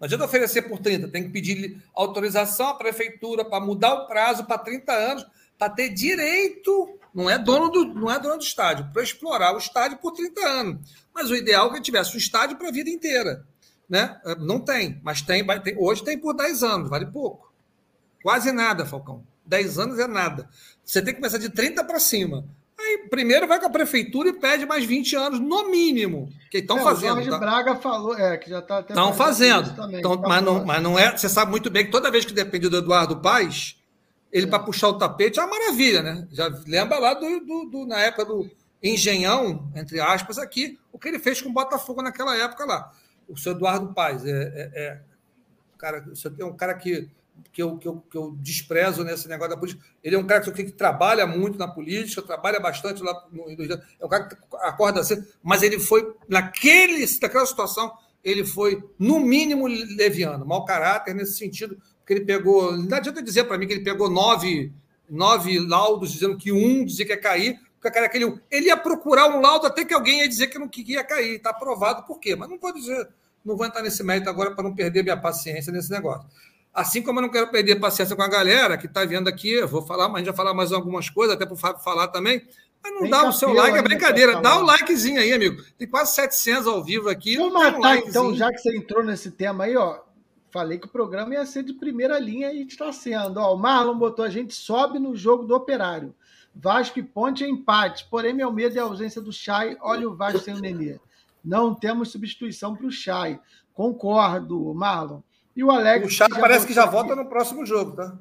Não 0.00 0.06
adianta 0.06 0.24
oferecer 0.24 0.62
por 0.62 0.78
30, 0.80 1.08
tem 1.08 1.24
que 1.24 1.28
pedir 1.30 1.82
autorização 1.94 2.68
à 2.68 2.74
prefeitura 2.74 3.44
para 3.44 3.64
mudar 3.64 3.94
o 3.94 4.06
prazo 4.06 4.44
para 4.44 4.58
30 4.58 4.92
anos, 4.92 5.26
para 5.56 5.70
ter 5.70 5.90
direito, 5.90 6.98
não 7.14 7.30
é 7.30 7.38
dono 7.38 7.70
do, 7.70 7.84
não 7.94 8.10
é 8.10 8.18
dono 8.18 8.38
do 8.38 8.42
estádio, 8.42 8.90
para 8.92 9.02
explorar 9.02 9.54
o 9.54 9.58
estádio 9.58 9.98
por 9.98 10.12
30 10.12 10.40
anos. 10.40 10.90
Mas 11.14 11.30
o 11.30 11.36
ideal 11.36 11.70
é 11.70 11.74
que 11.74 11.82
tivesse 11.82 12.14
um 12.14 12.18
estádio 12.18 12.56
para 12.56 12.68
a 12.68 12.72
vida 12.72 12.90
inteira. 12.90 13.46
Né? 13.88 14.20
Não 14.40 14.58
tem, 14.58 15.00
mas 15.02 15.22
tem, 15.22 15.44
hoje 15.78 16.02
tem 16.02 16.18
por 16.18 16.34
10 16.34 16.62
anos, 16.62 16.90
vale 16.90 17.06
pouco. 17.06 17.52
Quase 18.22 18.50
nada, 18.52 18.84
Falcão. 18.84 19.24
10 19.46 19.78
anos 19.78 19.98
é 19.98 20.06
nada. 20.06 20.48
Você 20.84 21.00
tem 21.00 21.14
que 21.14 21.20
começar 21.20 21.38
de 21.38 21.48
30 21.48 21.82
para 21.84 21.98
cima. 21.98 22.44
Aí 22.78 23.06
primeiro 23.08 23.46
vai 23.46 23.58
com 23.58 23.66
a 23.66 23.70
prefeitura 23.70 24.28
e 24.28 24.32
pede 24.32 24.66
mais 24.66 24.84
20 24.84 25.16
anos, 25.16 25.40
no 25.40 25.70
mínimo. 25.70 26.28
Que 26.50 26.58
estão 26.58 26.78
é, 26.78 26.82
fazendo. 26.82 27.12
O 27.12 27.14
Jorge 27.14 27.30
tá? 27.30 27.38
Braga 27.38 27.76
falou, 27.76 28.18
é, 28.18 28.36
que 28.36 28.50
já 28.50 28.58
está 28.58 28.78
até. 28.78 28.92
Estão 28.92 29.12
fazendo. 29.14 29.74
Também, 29.74 30.00
então, 30.00 30.16
tá 30.16 30.28
mas, 30.28 30.42
não, 30.42 30.64
mas 30.64 30.82
não 30.82 30.98
é. 30.98 31.16
Você 31.16 31.28
sabe 31.28 31.50
muito 31.50 31.70
bem 31.70 31.86
que 31.86 31.92
toda 31.92 32.10
vez 32.10 32.24
que 32.24 32.32
depende 32.32 32.68
do 32.68 32.76
Eduardo 32.76 33.20
Paz, 33.20 33.76
ele 34.30 34.46
é. 34.46 34.48
para 34.48 34.58
puxar 34.58 34.88
o 34.88 34.98
tapete 34.98 35.38
é 35.38 35.42
uma 35.44 35.58
maravilha, 35.58 36.02
né? 36.02 36.28
Já 36.32 36.48
lembra 36.66 36.98
lá 36.98 37.14
do, 37.14 37.40
do, 37.40 37.64
do, 37.70 37.86
na 37.86 38.00
época 38.00 38.24
do 38.26 38.50
engenhão, 38.82 39.70
entre 39.74 39.98
aspas, 40.00 40.36
aqui, 40.36 40.78
o 40.92 40.98
que 40.98 41.08
ele 41.08 41.18
fez 41.18 41.40
com 41.40 41.48
o 41.48 41.52
Botafogo 41.52 42.02
naquela 42.02 42.36
época 42.36 42.66
lá. 42.66 42.92
O 43.26 43.38
seu 43.38 43.52
Eduardo 43.52 43.94
Paz 43.94 44.26
é, 44.26 44.30
é, 44.30 44.70
é 44.74 45.00
cara, 45.78 46.04
você 46.06 46.28
tem 46.28 46.44
um 46.44 46.56
cara 46.56 46.74
que 46.74 47.08
que 47.52 47.62
eu, 47.62 47.76
que, 47.78 47.86
eu, 47.86 48.04
que 48.10 48.16
eu 48.16 48.32
desprezo 48.38 49.04
nesse 49.04 49.28
negócio 49.28 49.54
da 49.54 49.56
política. 49.56 49.84
Ele 50.02 50.16
é 50.16 50.18
um 50.18 50.26
cara 50.26 50.40
que, 50.40 50.64
que 50.64 50.72
trabalha 50.72 51.26
muito 51.26 51.58
na 51.58 51.68
política, 51.68 52.20
trabalha 52.22 52.58
bastante 52.58 53.02
lá 53.02 53.26
no 53.30 53.44
É 53.50 54.04
um 54.04 54.08
cara 54.08 54.28
que 54.28 54.36
acorda 54.62 55.00
assim, 55.00 55.24
mas 55.42 55.62
ele 55.62 55.78
foi, 55.78 56.14
naquele, 56.28 57.06
naquela 57.22 57.46
situação, 57.46 57.92
ele 58.22 58.44
foi, 58.44 58.82
no 58.98 59.20
mínimo, 59.20 59.66
leviano, 59.66 60.44
mau 60.44 60.64
caráter 60.64 61.14
nesse 61.14 61.36
sentido, 61.38 61.76
porque 61.98 62.14
ele 62.14 62.24
pegou. 62.24 62.76
Não 62.76 62.96
adianta 62.96 63.22
dizer 63.22 63.44
para 63.44 63.56
mim 63.56 63.66
que 63.66 63.74
ele 63.74 63.84
pegou 63.84 64.10
nove, 64.10 64.72
nove 65.08 65.58
laudos 65.58 66.12
dizendo 66.12 66.36
que 66.36 66.50
um 66.50 66.84
dizia 66.84 67.04
que 67.04 67.12
ia 67.12 67.20
cair, 67.20 67.60
porque 67.74 67.90
cara, 67.90 68.06
aquele. 68.06 68.40
Ele 68.50 68.66
ia 68.66 68.76
procurar 68.76 69.28
um 69.28 69.40
laudo 69.40 69.66
até 69.66 69.84
que 69.84 69.92
alguém 69.92 70.20
ia 70.20 70.28
dizer 70.28 70.46
que 70.46 70.58
não 70.58 70.68
que 70.68 70.82
ia 70.90 71.04
cair. 71.04 71.36
Está 71.36 71.50
aprovado 71.50 72.04
por 72.04 72.18
quê? 72.18 72.34
Mas 72.34 72.48
não 72.48 72.58
vou 72.58 72.72
dizer, 72.72 73.08
não 73.44 73.56
vou 73.56 73.66
entrar 73.66 73.82
nesse 73.82 74.02
mérito 74.02 74.30
agora 74.30 74.54
para 74.54 74.64
não 74.64 74.74
perder 74.74 75.02
minha 75.02 75.16
paciência 75.18 75.70
nesse 75.70 75.90
negócio. 75.90 76.26
Assim 76.74 77.00
como 77.02 77.20
eu 77.20 77.22
não 77.22 77.30
quero 77.30 77.50
perder 77.50 77.76
paciência 77.76 78.16
com 78.16 78.22
a 78.22 78.28
galera 78.28 78.76
que 78.76 78.86
está 78.86 79.04
vendo 79.04 79.28
aqui, 79.28 79.50
eu 79.52 79.68
vou 79.68 79.80
falar, 79.80 80.08
mas 80.08 80.16
a 80.16 80.18
gente 80.18 80.26
vai 80.26 80.36
falar 80.36 80.52
mais 80.52 80.72
algumas 80.72 81.08
coisas, 81.08 81.36
até 81.36 81.46
para 81.46 81.54
o 81.54 81.56
Fábio 81.56 81.82
falar 81.82 82.08
também. 82.08 82.44
Mas 82.82 82.92
não 82.92 83.00
Tem 83.02 83.10
dá 83.10 83.28
o 83.28 83.32
seu 83.32 83.52
like, 83.52 83.78
é 83.78 83.82
brincadeira. 83.82 84.40
Dá 84.42 84.58
o 84.58 84.62
likezinho 84.62 85.20
aí, 85.20 85.32
amigo. 85.32 85.62
Tem 85.78 85.88
quase 85.88 86.14
700 86.16 86.66
ao 86.66 86.82
vivo 86.82 87.08
aqui. 87.08 87.36
Vou 87.36 87.52
matar, 87.52 87.96
um 87.96 88.08
então, 88.08 88.34
já 88.34 88.50
que 88.50 88.58
você 88.58 88.76
entrou 88.76 89.04
nesse 89.04 89.30
tema 89.30 89.64
aí, 89.64 89.76
ó. 89.76 90.00
Falei 90.50 90.78
que 90.78 90.86
o 90.86 90.90
programa 90.90 91.34
ia 91.34 91.46
ser 91.46 91.62
de 91.62 91.72
primeira 91.72 92.18
linha 92.18 92.52
e 92.52 92.66
está 92.66 92.92
sendo. 92.92 93.38
Ó, 93.38 93.54
o 93.54 93.58
Marlon 93.58 93.96
botou 93.96 94.24
a 94.24 94.28
gente 94.28 94.54
sobe 94.54 94.98
no 94.98 95.16
jogo 95.16 95.44
do 95.44 95.54
Operário. 95.54 96.14
Vasco 96.54 96.98
e 96.98 97.02
Ponte 97.02 97.42
é 97.42 97.48
empate. 97.48 98.06
Porém, 98.10 98.34
meu 98.34 98.52
medo 98.52 98.76
é 98.76 98.80
a 98.80 98.84
ausência 98.84 99.20
do 99.20 99.32
Chay. 99.32 99.76
Olha 99.80 100.08
o 100.08 100.14
Vasco 100.14 100.40
sem 100.40 100.54
o 100.54 100.60
Nenê. 100.60 101.00
Não 101.44 101.74
temos 101.74 102.10
substituição 102.10 102.76
para 102.76 102.86
o 102.86 102.90
Chay. 102.90 103.40
Concordo, 103.72 104.72
Marlon. 104.74 105.20
E 105.56 105.62
o 105.62 105.70
Alex. 105.70 106.06
O 106.06 106.10
Chaco 106.10 106.40
parece 106.40 106.66
que 106.66 106.72
já 106.72 106.86
volta 106.86 107.14
no 107.14 107.26
próximo 107.26 107.64
jogo, 107.64 107.92
tá? 107.92 108.18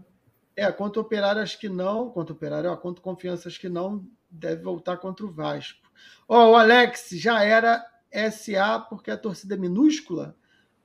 É, 0.56 0.72
contra 0.72 1.00
o 1.02 1.04
Operário, 1.04 1.42
acho 1.42 1.60
que 1.60 1.68
não. 1.68 2.10
Contra 2.10 2.34
o 2.34 2.36
Operário, 2.36 2.72
ó, 2.72 2.78
contra 2.78 3.02
Confiança, 3.02 3.50
acho 3.50 3.60
que 3.60 3.70
não. 3.70 4.06
Deve 4.30 4.62
voltar 4.62 4.98
contra 4.98 5.26
o 5.26 5.32
Vasco. 5.32 5.80
Ó, 6.28 6.52
o 6.52 6.56
Alex 6.56 7.10
já 7.14 7.44
era 7.44 7.84
SA 8.32 8.80
porque 8.90 9.12
a 9.12 9.18
torcida 9.18 9.56
é 9.56 9.58
minúscula. 9.58 10.36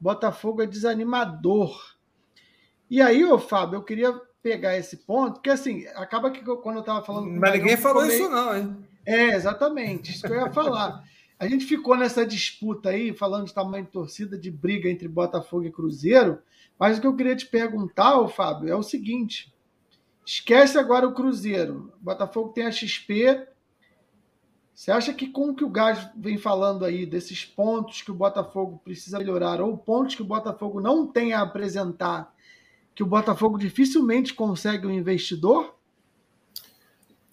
Botafogo 0.01 0.63
é 0.63 0.67
desanimador. 0.67 1.97
E 2.89 3.03
aí, 3.03 3.25
ô 3.25 3.39
Fábio, 3.39 3.77
eu 3.77 3.83
queria 3.83 4.13
pegar 4.43 4.77
esse 4.77 4.99
ponto, 4.99 5.35
porque 5.35 5.51
assim, 5.51 5.87
acaba 5.95 6.31
que 6.31 6.43
quando 6.43 6.77
eu 6.77 6.81
estava 6.81 7.05
falando. 7.05 7.29
Mas 7.29 7.53
ninguém 7.53 7.77
falou 7.77 8.07
isso, 8.07 8.29
não, 8.31 8.57
hein? 8.57 8.77
É, 9.05 9.35
exatamente. 9.35 10.13
Isso 10.13 10.27
que 10.27 10.33
eu 10.33 10.41
ia 10.41 10.53
falar. 10.53 11.03
A 11.39 11.47
gente 11.47 11.67
ficou 11.67 11.97
nessa 11.97 12.27
disputa 12.27 12.91
aí, 12.91 13.13
falando 13.13 13.47
de 13.47 13.55
tamanho 13.55 13.85
de 13.85 13.93
torcida, 13.93 14.37
de 14.37 14.51
briga 14.51 14.91
entre 14.91 15.07
Botafogo 15.07 15.65
e 15.65 15.71
Cruzeiro. 15.71 16.43
Mas 16.77 16.99
o 16.99 17.01
que 17.01 17.07
eu 17.07 17.15
queria 17.15 17.37
te 17.37 17.47
perguntar, 17.47 18.27
Fábio, 18.29 18.69
é 18.69 18.75
o 18.75 18.83
seguinte: 18.83 19.55
esquece 20.27 20.77
agora 20.77 21.07
o 21.07 21.15
Cruzeiro. 21.15 21.93
O 22.01 22.05
Botafogo 22.05 22.51
tem 22.51 22.67
a 22.67 22.73
XP. 22.73 23.47
Você 24.75 24.91
acha 24.91 25.13
que 25.13 25.29
com 25.29 25.51
o 25.51 25.55
que 25.55 25.65
o 25.65 25.71
Gás 25.71 26.09
vem 26.17 26.39
falando 26.39 26.85
aí, 26.85 27.07
desses 27.07 27.45
pontos 27.45 28.03
que 28.03 28.13
o 28.13 28.15
Botafogo 28.15 28.81
precisa 28.85 29.19
melhorar, 29.19 29.61
ou 29.61 29.77
pontos 29.77 30.15
que 30.15 30.23
o 30.23 30.27
Botafogo 30.27 30.81
não 30.81 31.07
tem 31.07 31.33
a 31.33 31.43
apresentar, 31.43 32.33
que 32.95 33.03
o 33.03 33.07
Botafogo 33.07 33.59
dificilmente 33.59 34.35
consegue 34.35 34.87
um 34.87 34.93
investidor? 34.93 35.77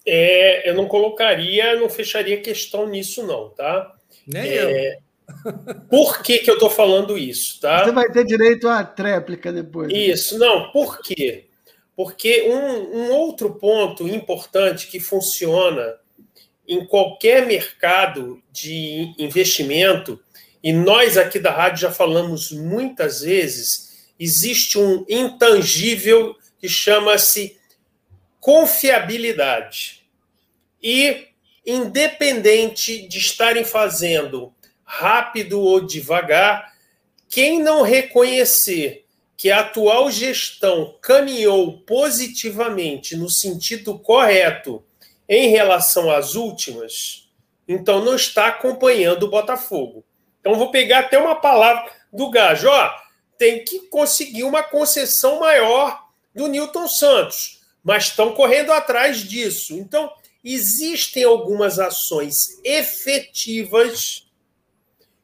É, 0.04 0.68
eu 0.68 0.74
não 0.74 0.86
colocaria, 0.86 1.78
não 1.78 1.88
fecharia 1.88 2.40
questão 2.40 2.88
nisso, 2.88 3.26
não, 3.26 3.50
tá? 3.50 3.95
Nem 4.26 4.42
é... 4.42 4.94
eu. 4.94 5.06
Por 5.90 6.22
que, 6.22 6.38
que 6.38 6.50
eu 6.50 6.54
estou 6.54 6.70
falando 6.70 7.18
isso? 7.18 7.60
Tá? 7.60 7.84
Você 7.84 7.92
vai 7.92 8.10
ter 8.10 8.24
direito 8.24 8.68
à 8.68 8.84
tréplica 8.84 9.52
depois. 9.52 9.92
Isso, 9.92 10.38
não, 10.38 10.70
por 10.70 11.00
quê? 11.00 11.46
Porque 11.96 12.42
um, 12.48 12.96
um 12.98 13.10
outro 13.12 13.54
ponto 13.54 14.06
importante 14.06 14.86
que 14.86 15.00
funciona 15.00 15.96
em 16.68 16.84
qualquer 16.86 17.46
mercado 17.46 18.42
de 18.52 19.14
investimento, 19.18 20.20
e 20.62 20.72
nós 20.72 21.16
aqui 21.16 21.38
da 21.38 21.50
rádio 21.50 21.82
já 21.82 21.92
falamos 21.92 22.50
muitas 22.50 23.20
vezes, 23.20 24.08
existe 24.18 24.78
um 24.78 25.04
intangível 25.08 26.34
que 26.58 26.68
chama-se 26.68 27.58
confiabilidade. 28.40 30.02
E 30.82 31.28
independente 31.66 33.08
de 33.08 33.18
estarem 33.18 33.64
fazendo 33.64 34.54
rápido 34.84 35.60
ou 35.60 35.80
devagar, 35.80 36.72
quem 37.28 37.60
não 37.60 37.82
reconhecer 37.82 39.04
que 39.36 39.50
a 39.50 39.60
atual 39.60 40.10
gestão 40.10 40.96
caminhou 41.02 41.80
positivamente 41.80 43.16
no 43.16 43.28
sentido 43.28 43.98
correto 43.98 44.82
em 45.28 45.48
relação 45.48 46.10
às 46.10 46.36
últimas, 46.36 47.28
então 47.66 48.02
não 48.02 48.14
está 48.14 48.46
acompanhando 48.46 49.24
o 49.24 49.30
Botafogo. 49.30 50.04
Então 50.40 50.54
vou 50.54 50.70
pegar 50.70 51.00
até 51.00 51.18
uma 51.18 51.34
palavra 51.34 51.90
do 52.12 52.30
Gajo, 52.30 52.68
ó, 52.68 52.94
tem 53.36 53.64
que 53.64 53.80
conseguir 53.88 54.44
uma 54.44 54.62
concessão 54.62 55.40
maior 55.40 56.06
do 56.32 56.46
Newton 56.46 56.86
Santos, 56.86 57.60
mas 57.82 58.04
estão 58.04 58.32
correndo 58.32 58.72
atrás 58.72 59.18
disso. 59.18 59.74
Então 59.74 60.10
existem 60.54 61.24
algumas 61.24 61.80
ações 61.80 62.60
efetivas 62.62 64.28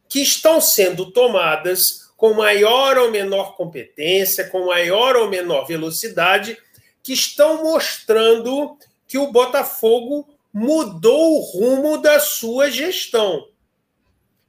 que 0.08 0.20
estão 0.20 0.60
sendo 0.60 1.12
tomadas 1.12 2.10
com 2.16 2.34
maior 2.34 2.98
ou 2.98 3.10
menor 3.10 3.56
competência, 3.56 4.48
com 4.48 4.66
maior 4.66 5.14
ou 5.14 5.28
menor 5.28 5.64
velocidade, 5.64 6.58
que 7.02 7.12
estão 7.12 7.62
mostrando 7.62 8.76
que 9.06 9.16
o 9.16 9.30
Botafogo 9.30 10.28
mudou 10.52 11.38
o 11.38 11.40
rumo 11.40 11.98
da 11.98 12.18
sua 12.18 12.68
gestão. 12.68 13.48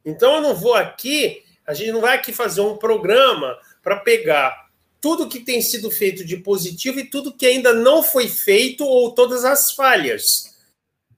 Então 0.04 0.36
eu 0.36 0.42
não 0.42 0.56
vou 0.56 0.74
aqui, 0.74 1.44
a 1.68 1.74
gente 1.76 1.92
não 1.92 2.02
vai 2.02 2.16
aqui 2.16 2.34
fazer 2.34 2.62
um 2.62 2.78
programa 2.78 3.58
para 3.84 3.98
pegar 3.98 4.70
tudo 5.00 5.30
que 5.30 5.40
tem 5.40 5.62
sido 5.62 5.92
feito 5.92 6.26
de 6.26 6.38
positivo 6.38 7.00
e 7.00 7.10
tudo 7.10 7.34
que 7.36 7.46
ainda 7.46 7.74
não 7.74 8.02
foi 8.02 8.28
feito 8.28 8.84
ou 8.86 9.12
todas 9.14 9.46
as 9.46 9.72
falhas. 9.72 10.53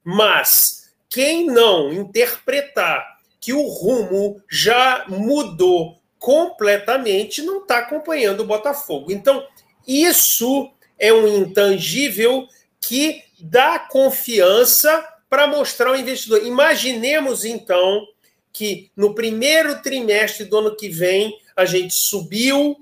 Mas 0.06 0.94
quem 1.10 1.48
não 1.48 1.92
interpretar 1.92 3.18
que 3.42 3.52
o 3.52 3.68
rumo 3.68 4.42
já 4.50 5.06
mudou 5.08 6.00
completamente 6.20 7.42
não 7.42 7.62
está 7.62 7.80
acompanhando 7.80 8.40
o 8.40 8.46
Botafogo. 8.46 9.12
Então, 9.12 9.46
isso 9.88 10.72
é 10.98 11.12
um 11.12 11.28
intangível 11.28 12.48
que 12.80 13.24
dá 13.40 13.80
confiança 13.80 15.06
para 15.30 15.48
mostrar 15.48 15.90
ao 15.90 15.96
investidor. 15.96 16.46
Imaginemos, 16.46 17.46
então, 17.46 18.08
que 18.54 18.90
no 18.96 19.14
primeiro 19.14 19.82
trimestre 19.82 20.46
do 20.46 20.58
ano 20.58 20.76
que 20.76 20.90
vem 20.90 21.38
a 21.56 21.66
gente 21.66 21.94
subiu, 21.94 22.78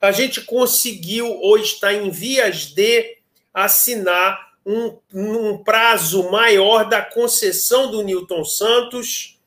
a 0.00 0.10
gente 0.10 0.40
conseguiu 0.40 1.26
ou 1.26 1.58
está 1.58 1.92
em 1.92 2.10
vias 2.10 2.66
de 2.66 3.18
assinar 3.52 4.47
um, 4.68 4.98
um 5.14 5.64
prazo 5.64 6.30
maior 6.30 6.86
da 6.86 7.00
concessão 7.00 7.90
do 7.90 8.02
Newton 8.02 8.44
Santos 8.44 9.40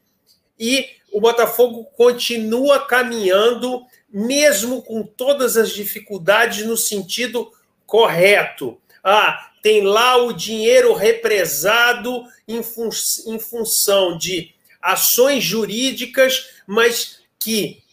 e 0.60 0.90
o 1.12 1.22
Botafogo 1.22 1.84
continua 1.96 2.88
caminhando, 2.88 3.86
mesmo 4.10 4.82
com 4.82 5.04
todas 5.04 5.58
as 5.58 5.70
dificuldades, 5.70 6.66
no 6.66 6.76
sentido 6.76 7.52
correto. 7.86 8.82
Ah, 9.04 9.52
tem 9.62 9.84
lá 9.84 10.18
o 10.18 10.34
dinheiro 10.34 10.96
represado 10.96 12.24
em, 12.48 12.64
fun 12.64 12.90
em 13.28 13.38
função 13.38 14.18
de 14.18 14.56
ações 14.82 15.44
jurídicas, 15.44 16.50
mas 16.66 17.20
que 17.40 17.84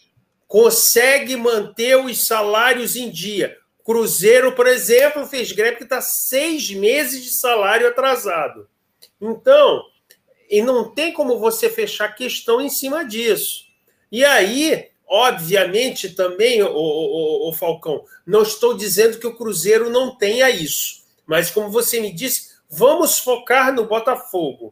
consegue 0.47 1.35
manter 1.35 1.95
os 1.95 2.25
salários 2.25 2.95
em 2.95 3.11
dia. 3.11 3.58
Cruzeiro, 3.89 4.51
por 4.51 4.67
exemplo, 4.67 5.25
fez 5.25 5.51
greve 5.51 5.77
que 5.77 5.83
está 5.83 5.99
seis 5.99 6.69
meses 6.69 7.23
de 7.23 7.31
salário 7.31 7.87
atrasado. 7.87 8.69
Então, 9.19 9.81
e 10.47 10.61
não 10.61 10.93
tem 10.93 11.11
como 11.11 11.39
você 11.39 11.71
fechar 11.71 12.13
questão 12.13 12.61
em 12.61 12.69
cima 12.69 13.03
disso. 13.03 13.63
E 14.11 14.23
aí, 14.23 14.89
obviamente, 15.07 16.09
também, 16.09 16.61
o, 16.61 16.69
o, 16.69 17.49
o, 17.49 17.53
Falcão, 17.53 18.05
não 18.27 18.43
estou 18.43 18.77
dizendo 18.77 19.17
que 19.17 19.25
o 19.25 19.35
Cruzeiro 19.35 19.89
não 19.89 20.15
tenha 20.15 20.51
isso, 20.51 21.03
mas 21.25 21.49
como 21.49 21.71
você 21.71 21.99
me 21.99 22.13
disse, 22.13 22.57
vamos 22.69 23.17
focar 23.17 23.73
no 23.73 23.87
Botafogo. 23.87 24.71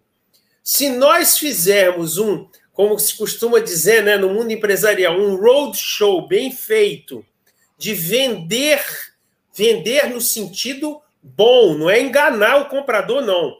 Se 0.63 0.89
nós 0.89 1.39
fizermos 1.39 2.19
um, 2.19 2.47
como 2.71 2.99
se 2.99 3.17
costuma 3.17 3.57
dizer 3.57 4.03
né, 4.03 4.15
no 4.15 4.29
mundo 4.29 4.51
empresarial, 4.51 5.19
um 5.19 5.35
roadshow 5.37 6.27
bem 6.27 6.51
feito, 6.51 7.25
de 7.77 7.93
vender, 7.93 8.83
vender 9.57 10.09
no 10.09 10.21
sentido 10.21 11.01
bom, 11.21 11.73
não 11.73 11.89
é 11.89 11.99
enganar 11.99 12.57
o 12.57 12.69
comprador, 12.69 13.21
não 13.21 13.57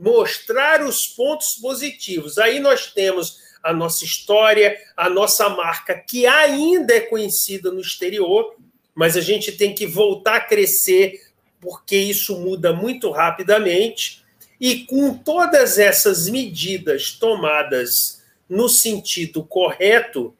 mostrar 0.00 0.82
os 0.82 1.06
pontos 1.06 1.54
positivos. 1.54 2.38
Aí 2.38 2.60
nós 2.60 2.92
temos 2.92 3.38
a 3.62 3.72
nossa 3.72 4.04
história, 4.04 4.76
a 4.96 5.10
nossa 5.10 5.48
marca, 5.48 5.94
que 5.94 6.26
ainda 6.26 6.94
é 6.94 7.00
conhecida 7.00 7.72
no 7.72 7.80
exterior, 7.80 8.54
mas 8.94 9.16
a 9.16 9.20
gente 9.20 9.52
tem 9.52 9.74
que 9.74 9.86
voltar 9.86 10.36
a 10.36 10.40
crescer, 10.40 11.20
porque 11.60 11.96
isso 11.96 12.38
muda 12.38 12.72
muito 12.72 13.10
rapidamente. 13.10 14.22
E 14.60 14.84
com 14.84 15.14
todas 15.14 15.78
essas 15.78 16.28
medidas 16.28 17.12
tomadas 17.12 18.22
no 18.48 18.68
sentido 18.68 19.44
correto, 19.44 20.34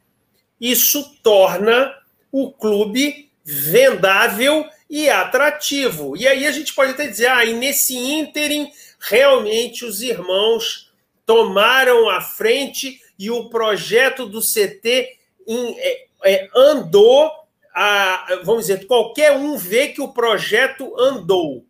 isso 0.61 1.16
torna 1.22 1.94
o 2.32 2.50
clube 2.50 3.28
vendável 3.44 4.66
e 4.89 5.09
atrativo. 5.09 6.16
E 6.16 6.26
aí 6.26 6.47
a 6.47 6.53
gente 6.53 6.74
pode 6.74 6.93
até 6.93 7.07
dizer, 7.07 7.28
ah, 7.28 7.45
e 7.45 7.53
nesse 7.53 7.97
ínterim 7.97 8.70
realmente 8.99 9.84
os 9.84 10.01
irmãos 10.01 10.91
tomaram 11.26 12.09
a 12.09 12.20
frente 12.20 13.01
e 13.18 13.30
o 13.30 13.51
projeto 13.51 14.26
do 14.26 14.41
CT 14.41 15.16
em, 15.47 15.78
é, 15.78 16.07
é, 16.24 16.49
andou. 16.55 17.30
A, 17.74 18.41
vamos 18.45 18.66
dizer, 18.66 18.86
qualquer 18.86 19.32
um 19.32 19.57
vê 19.57 19.89
que 19.89 20.01
o 20.01 20.12
projeto 20.12 20.99
andou. 20.99 21.64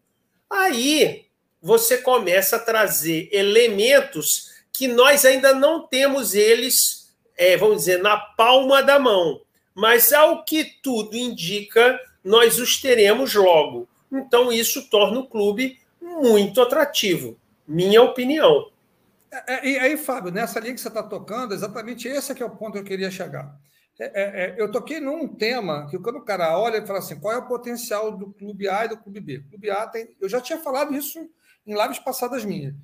Aí 0.49 1.27
você 1.61 1.99
começa 1.99 2.57
a 2.57 2.61
trazer 2.61 3.29
elementos 3.33 4.49
que 4.73 4.87
nós 4.87 5.25
ainda 5.25 5.53
não 5.53 5.87
temos 5.87 6.35
eles, 6.35 7.13
é, 7.37 7.57
vamos 7.57 7.79
dizer, 7.79 8.01
na 8.01 8.17
palma 8.17 8.83
da 8.83 8.99
mão. 8.99 9.41
Mas 9.75 10.13
ao 10.13 10.45
que 10.45 10.65
tudo 10.83 11.17
indica, 11.17 12.01
nós 12.25 12.59
os 12.59 12.81
teremos 12.81 13.35
logo. 13.35 13.89
Então, 14.11 14.53
isso 14.53 14.89
torna 14.89 15.21
o 15.21 15.29
clube 15.29 15.79
muito 16.01 16.61
atrativo, 16.61 17.39
minha 17.67 18.03
opinião. 18.03 18.71
É, 19.31 19.55
é, 19.55 19.69
e 19.69 19.79
aí, 19.79 19.97
Fábio, 19.97 20.33
nessa 20.33 20.59
linha 20.59 20.75
que 20.75 20.81
você 20.81 20.89
está 20.89 21.03
tocando, 21.03 21.53
exatamente 21.53 22.09
esse 22.09 22.33
é 22.33 22.35
que 22.35 22.43
é 22.43 22.47
o 22.47 22.57
ponto 22.57 22.73
que 22.73 22.79
eu 22.79 22.85
queria 22.85 23.11
chegar. 23.11 23.55
É, 24.01 24.05
é, 24.05 24.51
é 24.51 24.55
eu 24.59 24.71
toquei 24.71 25.01
num 25.01 25.29
tema 25.29 25.87
que 25.91 25.99
quando 25.99 26.17
o 26.17 26.25
cara 26.25 26.59
olha 26.59 26.79
e 26.79 26.87
fala 26.87 27.01
assim, 27.01 27.19
qual 27.19 27.35
é 27.35 27.39
o 27.39 27.47
potencial 27.47 28.17
do 28.17 28.33
clube 28.33 28.69
A 28.69 28.85
e 28.85 28.89
do 28.89 28.97
clube 28.97 29.21
B? 29.21 29.39
O 29.39 29.51
clube 29.51 29.71
A 29.71 29.87
tem. 29.87 30.15
Eu 30.21 30.29
já 30.29 30.41
tinha 30.41 30.59
falado 30.59 30.95
isso 30.95 31.19
em 31.67 31.75
lives 31.75 31.99
passadas 31.99 32.45
minhas. 32.45 32.75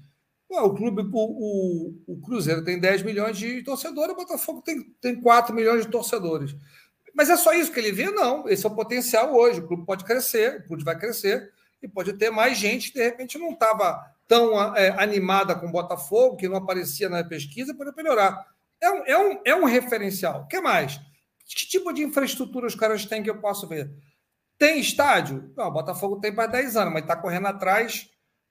o 0.50 0.74
clube, 0.74 1.02
o, 1.02 1.08
o, 1.14 1.94
o, 2.06 2.20
Cruzeiro 2.20 2.62
tem 2.62 2.78
10 2.78 3.02
milhões 3.02 3.38
de 3.38 3.62
torcedores, 3.62 4.12
o 4.12 4.16
Botafogo 4.16 4.60
tem, 4.60 4.82
tem 5.00 5.20
4 5.20 5.54
milhões 5.54 5.86
de 5.86 5.90
torcedores. 5.90 6.54
Mas 7.14 7.30
é 7.30 7.36
só 7.36 7.52
isso 7.52 7.72
que 7.72 7.78
ele 7.78 7.92
vê? 7.92 8.10
Não. 8.10 8.48
Esse 8.48 8.66
é 8.66 8.68
o 8.68 8.74
potencial 8.74 9.32
hoje. 9.32 9.60
O 9.60 9.66
clube 9.66 9.86
pode 9.86 10.04
crescer, 10.04 10.60
o 10.60 10.68
clube 10.68 10.84
vai 10.84 10.98
crescer 10.98 11.52
e 11.80 11.88
pode 11.88 12.14
ter 12.14 12.30
mais 12.30 12.56
gente 12.56 12.92
de 12.92 13.02
repente 13.02 13.38
não 13.38 13.50
estava 13.50 14.04
tão 14.26 14.74
é, 14.74 14.88
animada 15.02 15.54
com 15.54 15.66
o 15.66 15.72
Botafogo, 15.72 16.36
que 16.36 16.48
não 16.48 16.56
aparecia 16.56 17.08
na 17.08 17.22
pesquisa, 17.22 17.74
para 17.74 17.92
melhorar. 17.92 18.46
É 18.80 18.90
um, 18.90 19.06
é, 19.06 19.18
um, 19.18 19.40
é 19.44 19.54
um 19.54 19.64
referencial. 19.64 20.42
O 20.42 20.46
que 20.46 20.60
mais? 20.60 20.98
Que 21.46 21.66
tipo 21.66 21.92
de 21.92 22.02
infraestrutura 22.02 22.66
os 22.66 22.74
caras 22.74 23.04
têm 23.04 23.22
que 23.22 23.30
eu 23.30 23.38
posso 23.38 23.68
ver? 23.68 23.90
Tem 24.58 24.80
estádio? 24.80 25.52
Não, 25.56 25.66
o 25.66 25.70
Botafogo 25.70 26.20
tem 26.20 26.34
para 26.34 26.46
10 26.46 26.76
anos, 26.76 26.92
mas 26.92 27.02
está 27.02 27.16
correndo 27.16 27.46
atrás 27.48 28.08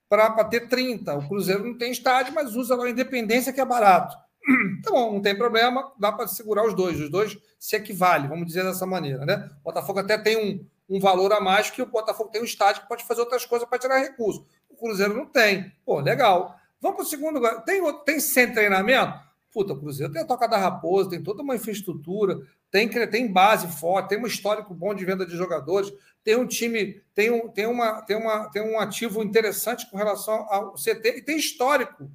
para 0.08 0.44
ter 0.44 0.68
30. 0.68 1.14
O 1.14 1.28
Cruzeiro 1.28 1.64
não 1.64 1.76
tem 1.76 1.90
estádio, 1.90 2.32
mas 2.32 2.54
usa 2.54 2.76
lá 2.76 2.84
a 2.84 2.90
Independência, 2.90 3.52
que 3.52 3.60
é 3.60 3.64
barato. 3.64 4.16
Tá 4.82 4.90
bom, 4.90 5.14
não 5.14 5.22
tem 5.22 5.36
problema, 5.36 5.92
dá 5.98 6.12
para 6.12 6.26
segurar 6.26 6.66
os 6.66 6.74
dois. 6.74 7.00
Os 7.00 7.10
dois 7.10 7.38
se 7.58 7.76
equivalem, 7.76 8.28
vamos 8.28 8.46
dizer 8.46 8.62
dessa 8.62 8.86
maneira. 8.86 9.24
Né? 9.24 9.48
O 9.60 9.64
Botafogo 9.64 10.00
até 10.00 10.18
tem 10.18 10.36
um, 10.36 10.96
um 10.96 11.00
valor 11.00 11.32
a 11.32 11.40
mais 11.40 11.70
que 11.70 11.80
o 11.80 11.86
Botafogo 11.86 12.30
tem 12.30 12.42
um 12.42 12.44
estádio 12.44 12.82
que 12.82 12.88
pode 12.88 13.04
fazer 13.04 13.20
outras 13.20 13.46
coisas 13.46 13.68
para 13.68 13.78
tirar 13.78 13.98
recurso. 13.98 14.44
O 14.68 14.76
Cruzeiro 14.76 15.14
não 15.14 15.26
tem. 15.26 15.72
Pô, 15.84 16.00
legal. 16.00 16.56
Vamos 16.80 16.96
para 16.96 17.04
o 17.04 17.08
segundo. 17.08 17.40
Tem, 17.62 17.80
tem 18.04 18.20
sem 18.20 18.52
treinamento? 18.52 19.18
Puta, 19.50 19.72
o 19.72 19.78
Cruzeiro 19.78 20.12
tem 20.12 20.22
a 20.22 20.26
Toca 20.26 20.48
da 20.48 20.58
Raposa, 20.58 21.10
tem 21.10 21.22
toda 21.22 21.42
uma 21.42 21.54
infraestrutura, 21.54 22.40
tem, 22.70 22.88
tem 22.88 23.32
base 23.32 23.68
forte, 23.68 24.08
tem 24.08 24.18
um 24.18 24.26
histórico 24.26 24.74
bom 24.74 24.92
de 24.92 25.04
venda 25.04 25.24
de 25.24 25.36
jogadores, 25.36 25.92
tem 26.24 26.34
um 26.36 26.46
time, 26.46 27.00
tem 27.14 27.30
um, 27.30 27.48
tem 27.48 27.66
uma, 27.66 28.02
tem 28.02 28.16
uma, 28.16 28.50
tem 28.50 28.62
um 28.62 28.80
ativo 28.80 29.22
interessante 29.22 29.88
com 29.88 29.96
relação 29.96 30.46
ao 30.50 30.74
CT 30.74 31.18
e 31.18 31.22
tem 31.22 31.36
histórico 31.36 32.10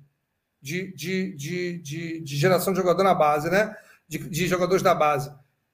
de, 0.61 0.93
de, 0.93 1.35
de, 1.35 1.77
de, 1.79 2.19
de 2.21 2.35
geração 2.35 2.73
de 2.73 2.79
jogador 2.79 3.03
na 3.03 3.13
base, 3.13 3.49
né? 3.49 3.75
De, 4.07 4.17
de 4.17 4.47
jogadores 4.47 4.83
da 4.83 4.93
base. 4.93 5.31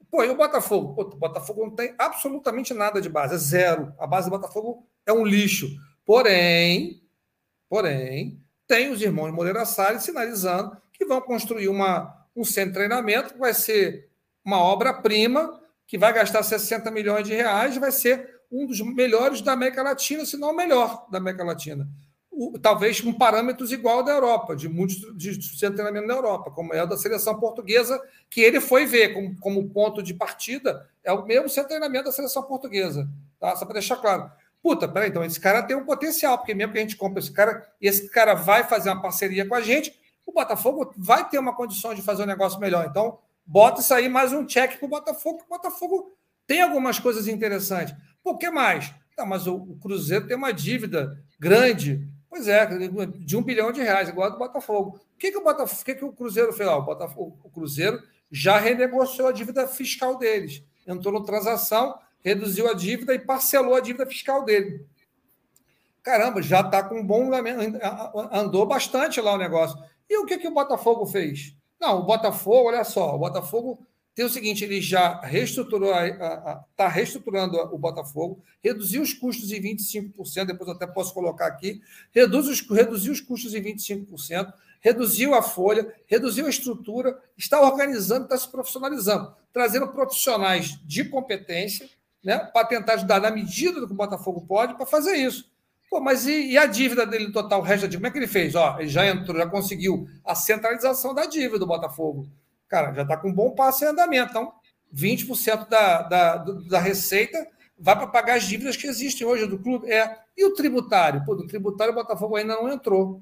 Pô, 0.09 0.23
e 0.23 0.29
o 0.29 0.35
Botafogo? 0.35 0.93
Pô, 0.93 1.01
o 1.01 1.17
Botafogo 1.17 1.65
não 1.65 1.75
tem 1.75 1.93
absolutamente 1.97 2.73
nada 2.73 3.01
de 3.01 3.09
base, 3.09 3.35
é 3.35 3.37
zero. 3.37 3.93
A 3.99 4.05
base 4.05 4.29
do 4.29 4.37
Botafogo 4.37 4.87
é 5.05 5.11
um 5.11 5.25
lixo. 5.25 5.67
Porém, 6.05 7.01
porém, 7.67 8.39
tem 8.67 8.91
os 8.91 9.01
irmãos 9.01 9.31
Moreira 9.31 9.65
Salles 9.65 10.03
sinalizando 10.03 10.77
que 10.93 11.05
vão 11.05 11.19
construir 11.19 11.67
uma, 11.67 12.25
um 12.35 12.43
centro 12.43 12.71
de 12.71 12.75
treinamento 12.75 13.33
que 13.33 13.39
vai 13.39 13.53
ser 13.53 14.09
uma 14.43 14.59
obra-prima, 14.59 15.59
que 15.87 15.97
vai 15.97 16.13
gastar 16.13 16.43
60 16.43 16.89
milhões 16.91 17.27
de 17.27 17.33
reais, 17.33 17.77
vai 17.77 17.91
ser 17.91 18.41
um 18.51 18.65
dos 18.65 18.79
melhores 18.81 19.41
da 19.41 19.53
América 19.53 19.81
Latina, 19.81 20.25
se 20.25 20.37
não 20.37 20.51
o 20.51 20.55
melhor 20.55 21.07
da 21.09 21.17
América 21.17 21.43
Latina 21.43 21.89
talvez 22.61 22.99
com 22.99 23.13
parâmetros 23.13 23.71
igual 23.71 24.03
da 24.03 24.11
Europa, 24.11 24.55
de 24.55 24.67
muitos 24.67 24.97
de, 25.15 25.37
de 25.37 25.57
treinamento 25.57 26.07
na 26.07 26.13
Europa, 26.13 26.51
como 26.51 26.73
é 26.73 26.83
o 26.83 26.87
da 26.87 26.97
seleção 26.97 27.39
portuguesa, 27.39 28.01
que 28.29 28.41
ele 28.41 28.59
foi 28.59 28.85
ver 28.85 29.13
como, 29.13 29.39
como 29.39 29.69
ponto 29.69 30.03
de 30.03 30.13
partida, 30.13 30.89
é 31.03 31.11
o 31.11 31.25
mesmo 31.25 31.47
centro 31.47 31.69
treinamento 31.69 32.05
da 32.05 32.11
seleção 32.11 32.43
portuguesa. 32.43 33.07
Tá? 33.39 33.55
Só 33.55 33.65
para 33.65 33.73
deixar 33.75 33.97
claro. 33.97 34.29
Puta, 34.61 34.87
peraí, 34.87 35.09
então 35.09 35.23
esse 35.23 35.39
cara 35.39 35.63
tem 35.63 35.77
um 35.77 35.85
potencial, 35.85 36.37
porque 36.37 36.53
mesmo 36.53 36.73
que 36.73 36.79
a 36.79 36.81
gente 36.81 36.97
compre 36.97 37.19
esse 37.19 37.31
cara, 37.31 37.65
e 37.79 37.87
esse 37.87 38.09
cara 38.09 38.33
vai 38.33 38.63
fazer 38.63 38.89
uma 38.89 39.01
parceria 39.01 39.47
com 39.47 39.55
a 39.55 39.61
gente, 39.61 39.97
o 40.25 40.31
Botafogo 40.31 40.93
vai 40.97 41.29
ter 41.29 41.37
uma 41.37 41.55
condição 41.55 41.93
de 41.93 42.01
fazer 42.01 42.23
um 42.23 42.27
negócio 42.27 42.59
melhor. 42.59 42.85
Então, 42.89 43.19
bota 43.45 43.79
isso 43.79 43.93
aí 43.93 44.09
mais 44.09 44.33
um 44.33 44.45
check 44.45 44.77
para 44.77 44.85
o 44.85 44.89
Botafogo, 44.89 45.37
que 45.37 45.45
o 45.45 45.49
Botafogo 45.49 46.17
tem 46.47 46.61
algumas 46.61 46.99
coisas 46.99 47.27
interessantes. 47.27 47.95
Por 48.23 48.37
que 48.37 48.49
mais? 48.49 48.91
Tá, 49.15 49.25
mas 49.25 49.47
o, 49.47 49.55
o 49.55 49.77
Cruzeiro 49.77 50.27
tem 50.27 50.35
uma 50.35 50.51
dívida 50.51 51.23
grande 51.39 52.09
Pois 52.35 52.49
é, 52.49 52.65
de 52.65 53.37
um 53.37 53.41
bilhão 53.41 53.71
de 53.71 53.81
reais, 53.81 54.09
igual 54.09 54.29
do 54.29 54.37
Botafogo. 54.37 54.99
O 55.15 55.17
que, 55.17 55.31
que, 55.31 55.37
o, 55.37 55.41
Botafogo, 55.41 55.81
o, 55.81 55.85
que, 55.85 55.95
que 55.95 56.03
o 56.03 56.11
Cruzeiro 56.11 56.51
fez 56.51 56.67
lá? 56.67 56.75
O, 56.75 56.81
Botafogo, 56.81 57.39
o 57.41 57.49
Cruzeiro 57.49 58.03
já 58.29 58.57
renegociou 58.57 59.29
a 59.29 59.31
dívida 59.31 59.65
fiscal 59.69 60.17
deles. 60.17 60.61
Entrou 60.85 61.13
no 61.13 61.23
transação, 61.23 61.97
reduziu 62.19 62.69
a 62.69 62.73
dívida 62.73 63.15
e 63.15 63.19
parcelou 63.19 63.73
a 63.73 63.79
dívida 63.79 64.05
fiscal 64.05 64.43
dele. 64.43 64.85
Caramba, 66.03 66.41
já 66.41 66.59
está 66.59 66.83
com 66.83 66.99
um 66.99 67.05
bom 67.05 67.31
andou 68.33 68.65
bastante 68.65 69.21
lá 69.21 69.31
o 69.31 69.37
negócio. 69.37 69.81
E 70.09 70.17
o 70.17 70.25
que, 70.25 70.37
que 70.37 70.49
o 70.49 70.53
Botafogo 70.53 71.05
fez? 71.05 71.55
Não, 71.79 72.01
o 72.01 72.03
Botafogo, 72.03 72.67
olha 72.67 72.83
só, 72.83 73.15
o 73.15 73.19
Botafogo 73.19 73.79
tem 74.15 74.23
o 74.23 74.29
seguinte, 74.29 74.63
ele 74.63 74.79
já 74.79 75.19
reestruturou, 75.19 75.93
está 76.71 76.87
reestruturando 76.87 77.57
o 77.57 77.77
Botafogo, 77.77 78.41
reduziu 78.63 79.01
os 79.01 79.13
custos 79.13 79.51
em 79.51 79.61
25%, 79.61 80.45
depois 80.45 80.69
até 80.69 80.87
posso 80.87 81.13
colocar 81.13 81.47
aqui, 81.47 81.81
reduz 82.13 82.47
os, 82.47 82.61
reduziu 82.61 83.11
os 83.11 83.19
custos 83.19 83.53
em 83.53 83.61
25%, 83.61 84.53
reduziu 84.79 85.35
a 85.35 85.41
folha, 85.41 85.93
reduziu 86.07 86.45
a 86.45 86.49
estrutura, 86.49 87.21
está 87.37 87.59
organizando, 87.59 88.23
está 88.23 88.37
se 88.37 88.49
profissionalizando, 88.49 89.35
trazendo 89.51 89.89
profissionais 89.89 90.79
de 90.85 91.03
competência, 91.03 91.89
né, 92.23 92.39
para 92.39 92.65
tentar 92.65 92.93
ajudar 92.93 93.19
na 93.19 93.29
medida 93.29 93.81
do 93.81 93.85
que 93.85 93.93
o 93.93 93.97
Botafogo 93.97 94.45
pode, 94.47 94.75
para 94.75 94.85
fazer 94.85 95.15
isso. 95.17 95.51
Pô, 95.89 95.99
mas 95.99 96.25
e, 96.25 96.51
e, 96.51 96.57
a 96.57 96.65
dívida 96.65 97.05
dele 97.05 97.33
total, 97.33 97.59
o 97.59 97.63
resto 97.63 97.81
da 97.81 97.87
dívida, 97.87 97.99
como 97.99 98.07
é 98.07 98.11
que 98.11 98.17
ele 98.17 98.27
fez? 98.27 98.55
Ó, 98.55 98.79
ele 98.79 98.87
já 98.87 99.05
entrou, 99.05 99.37
já 99.37 99.45
conseguiu 99.45 100.07
a 100.23 100.33
centralização 100.33 101.13
da 101.13 101.25
dívida 101.25 101.59
do 101.59 101.67
Botafogo 101.67 102.29
cara, 102.67 102.93
já 102.93 103.03
está 103.03 103.17
com 103.17 103.29
um 103.29 103.33
bom 103.33 103.51
passo 103.51 103.83
em 103.83 103.87
andamento. 103.87 104.31
Então, 104.31 104.53
20% 104.93 105.67
da, 105.67 106.01
da, 106.03 106.37
da 106.37 106.79
receita 106.79 107.45
vai 107.77 107.95
para 107.95 108.07
pagar 108.07 108.35
as 108.35 108.43
dívidas 108.43 108.77
que 108.77 108.87
existem 108.87 109.25
hoje 109.25 109.45
do 109.47 109.59
clube. 109.59 109.91
É. 109.91 110.17
E 110.37 110.45
o 110.45 110.53
tributário? 110.53 111.23
Pô, 111.25 111.35
do 111.35 111.47
tributário 111.47 111.93
o 111.93 111.95
Botafogo 111.95 112.35
ainda 112.35 112.55
não 112.55 112.71
entrou. 112.71 113.21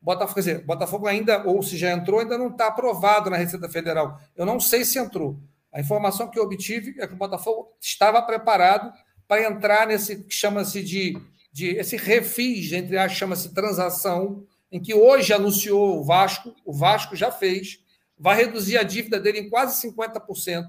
Botafogo, 0.00 0.34
quer 0.34 0.40
dizer, 0.40 0.64
Botafogo 0.64 1.06
ainda, 1.06 1.42
ou 1.44 1.62
se 1.62 1.76
já 1.76 1.92
entrou, 1.92 2.20
ainda 2.20 2.38
não 2.38 2.48
está 2.48 2.68
aprovado 2.68 3.28
na 3.30 3.36
Receita 3.36 3.68
Federal. 3.68 4.18
Eu 4.36 4.46
não 4.46 4.60
sei 4.60 4.84
se 4.84 4.98
entrou. 4.98 5.38
A 5.72 5.80
informação 5.80 6.28
que 6.28 6.38
eu 6.38 6.44
obtive 6.44 6.94
é 6.98 7.06
que 7.06 7.14
o 7.14 7.16
Botafogo 7.16 7.72
estava 7.80 8.22
preparado 8.22 8.92
para 9.26 9.42
entrar 9.42 9.86
nesse 9.86 10.24
que 10.24 10.34
chama-se 10.34 10.82
de, 10.82 11.20
de 11.52 11.76
esse 11.76 11.96
refis, 11.96 12.72
entre 12.72 12.96
as 12.96 13.12
chama-se 13.12 13.52
transação, 13.52 14.44
em 14.70 14.80
que 14.80 14.94
hoje 14.94 15.32
anunciou 15.32 15.98
o 15.98 16.04
Vasco, 16.04 16.54
o 16.64 16.72
Vasco 16.72 17.14
já 17.16 17.30
fez, 17.30 17.80
vai 18.18 18.36
reduzir 18.36 18.76
a 18.76 18.82
dívida 18.82 19.18
dele 19.20 19.40
em 19.40 19.50
quase 19.50 19.80
50% 19.88 20.68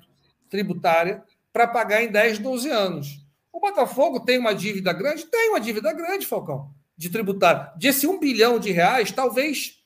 tributária 0.50 1.24
para 1.52 1.68
pagar 1.68 2.04
em 2.04 2.12
10, 2.12 2.40
12 2.40 2.70
anos. 2.70 3.26
O 3.52 3.60
Botafogo 3.60 4.20
tem 4.20 4.38
uma 4.38 4.54
dívida 4.54 4.94
grande? 4.94 5.26
Tem 5.26 5.50
uma 5.50 5.60
dívida 5.60 5.92
grande, 5.92 6.26
Falcão, 6.26 6.72
de 6.96 7.10
tributário. 7.10 7.72
Desse 7.78 8.08
1 8.08 8.20
bilhão 8.20 8.60
de 8.60 8.72
reais, 8.72 9.12
talvez 9.12 9.80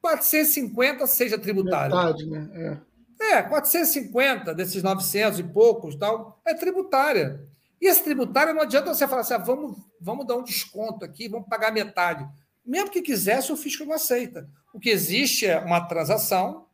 450 0.00 1.06
seja 1.06 1.38
tributário. 1.38 1.96
Metade, 1.96 2.26
né? 2.26 2.78
É. 3.20 3.34
é, 3.34 3.42
450 3.42 4.54
desses 4.54 4.82
900 4.82 5.38
e 5.38 5.44
poucos 5.44 5.96
tal, 5.96 6.40
é 6.44 6.54
tributária. 6.54 7.44
E 7.80 7.86
esse 7.86 8.04
tributário 8.04 8.54
não 8.54 8.62
adianta 8.62 8.92
você 8.92 9.08
falar 9.08 9.22
assim, 9.22 9.34
ah, 9.34 9.38
vamos, 9.38 9.78
vamos 10.00 10.26
dar 10.26 10.36
um 10.36 10.44
desconto 10.44 11.04
aqui, 11.04 11.28
vamos 11.28 11.48
pagar 11.48 11.72
metade. 11.72 12.28
Mesmo 12.64 12.90
que 12.90 13.00
quisesse, 13.00 13.50
o 13.50 13.56
fisco 13.56 13.84
não 13.84 13.94
aceita. 13.94 14.48
O 14.72 14.78
que 14.78 14.90
existe 14.90 15.46
é 15.46 15.58
uma 15.58 15.80
transação, 15.80 16.66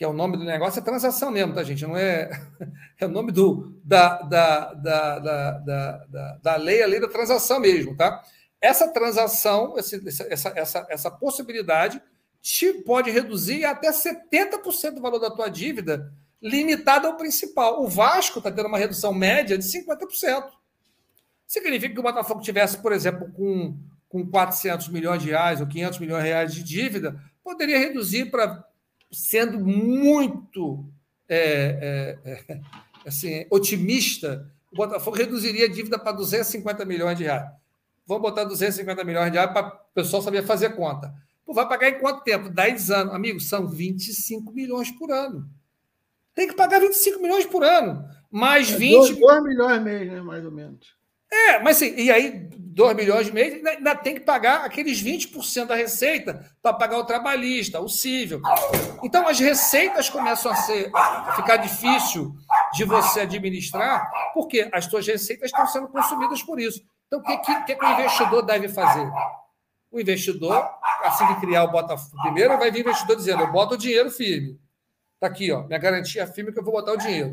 que 0.00 0.04
é 0.04 0.08
o 0.08 0.14
nome 0.14 0.38
do 0.38 0.44
negócio, 0.44 0.80
é 0.80 0.82
transação 0.82 1.30
mesmo, 1.30 1.52
tá, 1.52 1.62
gente? 1.62 1.86
Não 1.86 1.94
é. 1.94 2.30
É 2.98 3.04
o 3.04 3.08
nome 3.10 3.30
do, 3.32 3.78
da, 3.84 4.22
da, 4.22 4.72
da, 4.72 5.18
da, 5.18 5.58
da, 6.06 6.38
da 6.42 6.56
lei, 6.56 6.82
a 6.82 6.86
lei 6.86 7.00
da 7.00 7.08
transação 7.08 7.60
mesmo, 7.60 7.94
tá? 7.94 8.22
Essa 8.60 8.88
transação, 8.88 9.74
essa, 9.76 10.00
essa, 10.30 10.52
essa, 10.56 10.86
essa 10.88 11.10
possibilidade, 11.10 12.00
te 12.40 12.72
pode 12.72 13.10
reduzir 13.10 13.66
até 13.66 13.90
70% 13.90 14.94
do 14.94 15.02
valor 15.02 15.18
da 15.18 15.30
tua 15.30 15.48
dívida, 15.48 16.10
limitada 16.40 17.06
ao 17.06 17.18
principal. 17.18 17.82
O 17.82 17.88
Vasco 17.88 18.38
está 18.38 18.50
tendo 18.50 18.68
uma 18.68 18.78
redução 18.78 19.12
média 19.12 19.58
de 19.58 19.64
50%. 19.64 20.44
Significa 21.46 21.92
que 21.92 22.00
o 22.00 22.02
Botafogo 22.02 22.40
tivesse, 22.40 22.78
por 22.78 22.92
exemplo, 22.92 23.30
com, 23.32 23.78
com 24.08 24.26
400 24.26 24.88
milhões 24.88 25.22
de 25.22 25.28
reais 25.28 25.60
ou 25.60 25.66
500 25.66 25.98
milhões 25.98 26.22
de 26.22 26.28
reais 26.28 26.54
de 26.54 26.62
dívida, 26.62 27.20
poderia 27.42 27.78
reduzir 27.78 28.30
para 28.30 28.64
sendo 29.10 29.58
muito 29.58 30.84
é, 31.28 32.18
é, 32.24 32.30
é, 32.32 32.60
assim, 33.06 33.46
otimista, 33.50 34.50
o 34.72 34.76
Botafogo 34.76 35.16
reduziria 35.16 35.66
a 35.66 35.68
dívida 35.68 35.98
para 35.98 36.12
250 36.12 36.84
milhões 36.84 37.16
de 37.16 37.24
reais. 37.24 37.50
Vamos 38.06 38.22
botar 38.22 38.44
250 38.44 39.04
milhões 39.04 39.30
de 39.30 39.38
reais 39.38 39.52
para 39.52 39.68
o 39.68 39.94
pessoal 39.94 40.22
saber 40.22 40.44
fazer 40.44 40.70
conta. 40.70 41.14
Pô, 41.44 41.54
vai 41.54 41.68
pagar 41.68 41.88
em 41.88 41.98
quanto 41.98 42.22
tempo? 42.22 42.48
10 42.48 42.90
anos. 42.90 43.14
Amigo, 43.14 43.40
são 43.40 43.68
25 43.68 44.52
milhões 44.52 44.90
por 44.90 45.10
ano. 45.10 45.48
Tem 46.34 46.48
que 46.48 46.54
pagar 46.54 46.80
25 46.80 47.20
milhões 47.20 47.46
por 47.46 47.64
ano. 47.64 48.04
Mais 48.30 48.70
20. 48.70 49.14
2 49.18 49.42
milhões 49.42 49.82
mesmo, 49.82 50.12
né, 50.12 50.20
mais 50.22 50.44
ou 50.44 50.50
menos. 50.50 50.99
É, 51.32 51.58
mas 51.60 51.76
assim, 51.76 51.94
e 51.96 52.10
aí 52.10 52.50
2 52.80 52.96
milhões 52.96 53.26
de 53.26 53.32
mês, 53.32 53.64
ainda 53.66 53.94
tem 53.94 54.14
que 54.14 54.20
pagar 54.20 54.64
aqueles 54.64 55.02
20% 55.02 55.66
da 55.66 55.74
receita 55.74 56.46
para 56.62 56.72
pagar 56.72 56.98
o 56.98 57.04
trabalhista, 57.04 57.80
o 57.80 57.88
cível. 57.88 58.40
Então 59.02 59.28
as 59.28 59.38
receitas 59.38 60.08
começam 60.08 60.50
a, 60.50 60.54
ser, 60.54 60.90
a 60.94 61.32
ficar 61.36 61.56
difícil 61.58 62.34
de 62.72 62.84
você 62.84 63.20
administrar, 63.20 64.10
porque 64.32 64.68
as 64.72 64.86
suas 64.86 65.06
receitas 65.06 65.50
estão 65.50 65.66
sendo 65.66 65.88
consumidas 65.88 66.42
por 66.42 66.60
isso. 66.60 66.80
Então, 67.06 67.18
o 67.18 67.22
que, 67.22 67.36
que, 67.38 67.74
que, 67.74 67.84
o 67.84 67.92
investidor 67.92 68.42
deve 68.42 68.68
fazer? 68.68 69.10
O 69.90 70.00
investidor, 70.00 70.70
assim 71.02 71.26
que 71.26 71.40
criar 71.40 71.64
o 71.64 71.72
Botafogo, 71.72 72.22
primeiro 72.22 72.56
vai 72.56 72.70
vir 72.70 72.78
o 72.78 72.88
investidor 72.88 73.16
dizendo: 73.16 73.42
eu 73.42 73.50
boto 73.50 73.74
o 73.74 73.78
dinheiro 73.78 74.10
firme. 74.10 74.58
Está 75.16 75.26
aqui, 75.26 75.50
ó, 75.50 75.64
minha 75.64 75.78
garantia 75.78 76.26
firme 76.26 76.52
que 76.52 76.58
eu 76.58 76.64
vou 76.64 76.72
botar 76.72 76.92
o 76.92 76.96
dinheiro. 76.96 77.32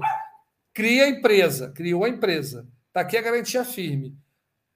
Cria 0.73 1.05
a 1.05 1.09
empresa, 1.09 1.71
criou 1.75 2.03
a 2.03 2.09
empresa 2.09 2.67
Está 2.97 3.05
aqui 3.05 3.15
a 3.15 3.21
garantia 3.21 3.63
firme. 3.63 4.17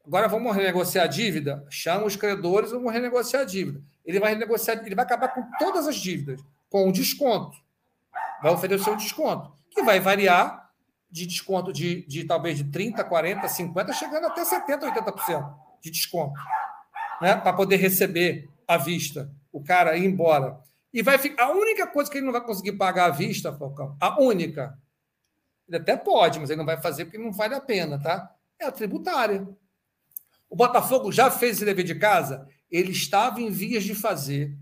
Agora 0.05 0.27
vamos 0.27 0.55
renegociar 0.55 1.05
a 1.05 1.07
dívida? 1.07 1.65
Chama 1.71 2.05
os 2.05 2.15
credores, 2.15 2.69
vamos 2.69 2.93
renegociar 2.93 3.41
a 3.41 3.45
dívida. 3.45 3.81
Ele 4.05 4.19
vai 4.19 4.33
renegociar, 4.33 4.79
ele 4.85 4.93
vai 4.93 5.03
acabar 5.03 5.29
com 5.29 5.43
todas 5.57 5.87
as 5.87 5.95
dívidas, 5.95 6.39
com 6.69 6.87
um 6.87 6.91
desconto. 6.91 7.57
Vai 8.43 8.51
oferecer 8.53 8.91
um 8.91 8.95
desconto, 8.95 9.51
que 9.71 9.81
vai 9.81 9.99
variar 9.99 10.69
de 11.09 11.25
desconto 11.25 11.73
de, 11.73 12.05
de 12.05 12.23
talvez 12.23 12.59
de 12.59 12.65
30%, 12.65 13.09
40%, 13.09 13.41
50%, 13.41 13.93
chegando 13.93 14.27
até 14.27 14.43
70%, 14.43 14.81
80% 14.93 15.53
de 15.81 15.89
desconto. 15.89 16.39
Né? 17.19 17.35
Para 17.37 17.53
poder 17.53 17.77
receber 17.77 18.47
à 18.67 18.77
vista, 18.77 19.31
o 19.51 19.63
cara 19.63 19.97
ir 19.97 20.05
embora. 20.05 20.59
E 20.93 21.01
vai 21.01 21.17
ficar. 21.17 21.45
A 21.45 21.51
única 21.53 21.87
coisa 21.87 22.11
que 22.11 22.19
ele 22.19 22.25
não 22.27 22.33
vai 22.33 22.45
conseguir 22.45 22.73
pagar 22.73 23.05
à 23.05 23.09
vista, 23.09 23.51
Falcão, 23.51 23.97
a 23.99 24.21
única, 24.21 24.77
ele 25.71 25.81
até 25.81 25.95
pode, 25.95 26.39
mas 26.39 26.49
ele 26.49 26.57
não 26.57 26.65
vai 26.65 26.81
fazer 26.81 27.05
porque 27.05 27.17
não 27.17 27.31
vale 27.31 27.55
a 27.55 27.61
pena, 27.61 27.97
tá? 27.97 28.35
É 28.59 28.65
a 28.65 28.71
tributária. 28.71 29.47
O 30.49 30.55
Botafogo 30.55 31.11
já 31.11 31.31
fez 31.31 31.57
esse 31.57 31.65
dever 31.65 31.85
de 31.85 31.95
casa? 31.95 32.45
Ele 32.69 32.91
estava 32.91 33.41
em 33.41 33.49
vias 33.49 33.83
de 33.83 33.95
fazer. 33.95 34.57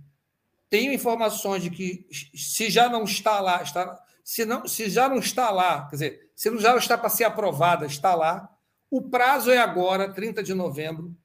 Tenho 0.69 0.93
informações 0.93 1.63
de 1.63 1.71
que, 1.71 2.07
se 2.35 2.69
já 2.69 2.87
não 2.87 3.03
está 3.05 3.39
lá, 3.39 3.63
está, 3.63 3.99
se, 4.23 4.45
não, 4.45 4.67
se 4.67 4.87
já 4.87 5.09
não 5.09 5.17
está 5.17 5.49
lá, 5.49 5.87
quer 5.87 5.95
dizer, 5.95 6.31
se 6.35 6.55
já 6.59 6.71
não 6.71 6.77
está 6.77 6.95
para 6.95 7.09
ser 7.09 7.23
aprovada, 7.23 7.87
está 7.87 8.13
lá. 8.13 8.47
O 8.91 9.01
prazo 9.01 9.49
é 9.49 9.57
agora, 9.57 10.13
30 10.13 10.43
de 10.43 10.53
novembro, 10.53 11.15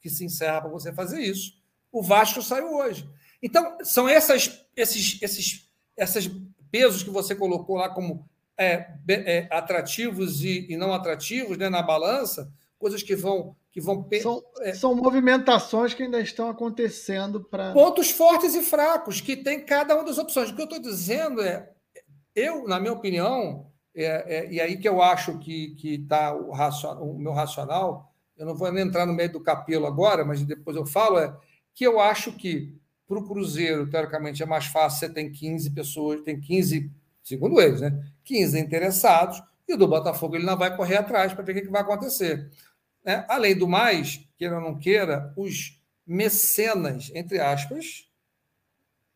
que 0.00 0.08
se 0.08 0.24
encerra 0.24 0.62
para 0.62 0.70
você 0.70 0.90
fazer 0.90 1.20
isso. 1.20 1.52
O 1.92 2.02
Vasco 2.02 2.40
saiu 2.40 2.72
hoje. 2.72 3.06
Então, 3.42 3.76
são 3.84 4.08
essas, 4.08 4.64
esses, 4.74 5.20
esses, 5.20 5.70
esses 5.96 6.30
pesos 6.70 7.02
que 7.02 7.10
você 7.10 7.34
colocou 7.34 7.76
lá 7.76 7.90
como 7.90 8.26
é, 8.58 8.92
é, 9.08 9.48
atrativos 9.50 10.42
e, 10.42 10.66
e, 10.68 10.76
não 10.76 10.92
atrativos 10.92 11.56
né, 11.56 11.68
na 11.68 11.82
balança, 11.82 12.52
coisas 12.78 13.02
que 13.02 13.14
vão. 13.14 13.56
Que 13.70 13.80
vão 13.80 14.08
são, 14.20 14.42
é, 14.60 14.74
são 14.74 14.94
movimentações 14.94 15.94
que 15.94 16.02
ainda 16.02 16.20
estão 16.20 16.48
acontecendo 16.48 17.44
para. 17.44 17.72
Pontos 17.72 18.10
fortes 18.10 18.54
e 18.54 18.62
fracos 18.62 19.20
que 19.20 19.36
tem 19.36 19.64
cada 19.64 19.94
uma 19.94 20.04
das 20.04 20.18
opções. 20.18 20.50
O 20.50 20.56
que 20.56 20.62
eu 20.62 20.64
estou 20.64 20.80
dizendo 20.80 21.40
é, 21.40 21.70
eu, 22.34 22.66
na 22.66 22.80
minha 22.80 22.92
opinião, 22.92 23.70
é, 23.94 24.04
é, 24.36 24.52
e 24.52 24.60
aí 24.60 24.76
que 24.76 24.88
eu 24.88 25.00
acho 25.00 25.38
que 25.38 25.76
está 25.84 26.34
o, 26.34 26.50
o 26.50 27.18
meu 27.18 27.32
racional, 27.32 28.12
eu 28.36 28.46
não 28.46 28.54
vou 28.54 28.76
entrar 28.76 29.06
no 29.06 29.12
meio 29.12 29.32
do 29.32 29.40
capelo 29.40 29.86
agora, 29.86 30.24
mas 30.24 30.42
depois 30.42 30.76
eu 30.76 30.86
falo, 30.86 31.18
é 31.18 31.36
que 31.74 31.86
eu 31.86 32.00
acho 32.00 32.32
que 32.32 32.74
para 33.06 33.18
o 33.18 33.26
Cruzeiro, 33.26 33.88
teoricamente, 33.88 34.42
é 34.42 34.46
mais 34.46 34.66
fácil, 34.66 35.00
você 35.00 35.12
tem 35.12 35.32
15 35.32 35.70
pessoas, 35.70 36.20
tem 36.20 36.38
15 36.38 36.90
segundo 37.28 37.60
eles, 37.60 37.80
né? 37.80 38.10
15 38.24 38.58
interessados, 38.58 39.42
e 39.68 39.76
do 39.76 39.86
Botafogo 39.86 40.36
ele 40.36 40.46
não 40.46 40.56
vai 40.56 40.74
correr 40.74 40.96
atrás 40.96 41.34
para 41.34 41.44
ver 41.44 41.56
o 41.56 41.62
que, 41.62 41.68
vai 41.68 41.82
acontecer. 41.82 42.50
Né? 43.04 43.24
Além 43.28 43.56
do 43.56 43.68
mais, 43.68 44.26
queira 44.38 44.56
ou 44.56 44.62
não 44.62 44.78
queira, 44.78 45.32
os 45.36 45.78
mecenas, 46.06 47.10
entre 47.14 47.38
aspas, 47.38 48.08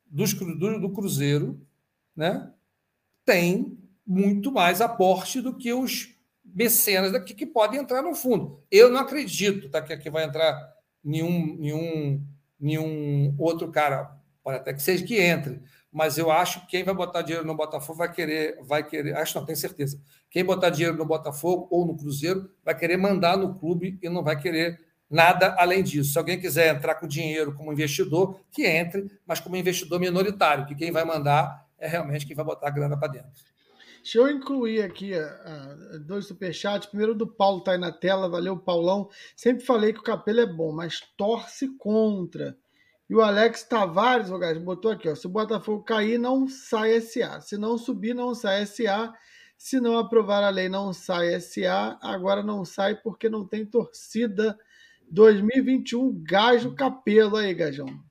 dos, 0.06 0.34
do, 0.34 0.78
do 0.78 0.92
Cruzeiro, 0.92 1.58
né? 2.14 2.52
tem 3.24 3.78
muito 4.06 4.52
mais 4.52 4.82
aporte 4.82 5.40
do 5.40 5.56
que 5.56 5.72
os 5.72 6.14
mecenas 6.44 7.12
daqui 7.12 7.32
que 7.32 7.46
podem 7.46 7.80
entrar 7.80 8.02
no 8.02 8.14
fundo. 8.14 8.62
Eu 8.70 8.90
não 8.90 9.00
acredito 9.00 9.70
tá, 9.70 9.80
que 9.80 9.92
aqui 9.92 10.10
vai 10.10 10.24
entrar 10.24 10.54
nenhum, 11.02 11.56
nenhum, 11.56 12.26
nenhum 12.60 13.34
outro 13.38 13.70
cara, 13.70 14.14
pode 14.42 14.58
até 14.58 14.74
que 14.74 14.82
seja 14.82 15.02
que 15.02 15.18
entre, 15.18 15.62
mas 15.92 16.16
eu 16.16 16.30
acho 16.30 16.62
que 16.62 16.68
quem 16.68 16.84
vai 16.84 16.94
botar 16.94 17.20
dinheiro 17.20 17.46
no 17.46 17.54
Botafogo 17.54 17.98
vai 17.98 18.10
querer, 18.10 18.58
vai 18.62 18.82
querer, 18.82 19.14
acho 19.16 19.38
não, 19.38 19.44
tenho 19.44 19.58
certeza. 19.58 20.00
Quem 20.30 20.42
botar 20.42 20.70
dinheiro 20.70 20.96
no 20.96 21.04
Botafogo 21.04 21.68
ou 21.70 21.86
no 21.86 21.96
Cruzeiro 21.96 22.50
vai 22.64 22.74
querer 22.74 22.96
mandar 22.96 23.36
no 23.36 23.54
clube 23.58 23.98
e 24.02 24.08
não 24.08 24.24
vai 24.24 24.40
querer 24.40 24.80
nada 25.10 25.54
além 25.58 25.82
disso. 25.82 26.12
Se 26.12 26.18
alguém 26.18 26.40
quiser 26.40 26.74
entrar 26.74 26.94
com 26.94 27.06
dinheiro 27.06 27.54
como 27.54 27.70
investidor, 27.70 28.40
que 28.50 28.66
entre, 28.66 29.10
mas 29.26 29.38
como 29.38 29.54
investidor 29.54 30.00
minoritário, 30.00 30.64
que 30.64 30.74
quem 30.74 30.90
vai 30.90 31.04
mandar 31.04 31.68
é 31.78 31.86
realmente 31.86 32.26
quem 32.26 32.34
vai 32.34 32.44
botar 32.44 32.68
a 32.68 32.70
grana 32.70 32.98
para 32.98 33.12
dentro. 33.12 33.52
Deixa 34.02 34.18
eu 34.18 34.28
incluir 34.28 34.82
aqui 34.82 35.12
uh, 35.14 36.00
dois 36.00 36.26
superchats. 36.26 36.88
Primeiro 36.88 37.14
do 37.14 37.26
Paulo 37.26 37.62
tá 37.62 37.72
aí 37.72 37.78
na 37.78 37.92
tela, 37.92 38.28
valeu 38.28 38.58
Paulão. 38.58 39.08
Sempre 39.36 39.64
falei 39.64 39.92
que 39.92 40.00
o 40.00 40.02
Capelo 40.02 40.40
é 40.40 40.46
bom, 40.46 40.72
mas 40.72 41.00
torce 41.16 41.68
contra. 41.76 42.56
E 43.12 43.14
o 43.14 43.20
Alex 43.20 43.64
Tavares, 43.64 44.30
o 44.30 44.38
guys, 44.38 44.56
botou 44.56 44.90
aqui, 44.90 45.06
ó, 45.06 45.14
se 45.14 45.26
o 45.26 45.28
Botafogo 45.28 45.84
cair, 45.84 46.16
não 46.16 46.48
sai 46.48 46.98
SA. 46.98 47.42
Se 47.42 47.58
não 47.58 47.76
subir, 47.76 48.14
não 48.14 48.34
sai 48.34 48.64
SA. 48.64 49.12
Se 49.54 49.78
não 49.78 49.98
aprovar 49.98 50.42
a 50.42 50.48
lei, 50.48 50.66
não 50.70 50.94
sai 50.94 51.38
SA. 51.38 51.98
Agora 52.00 52.42
não 52.42 52.64
sai 52.64 52.94
porque 52.94 53.28
não 53.28 53.46
tem 53.46 53.66
torcida. 53.66 54.58
2021, 55.10 56.22
gajo 56.22 56.74
capelo 56.74 57.36
aí, 57.36 57.52
Gajão. 57.52 58.02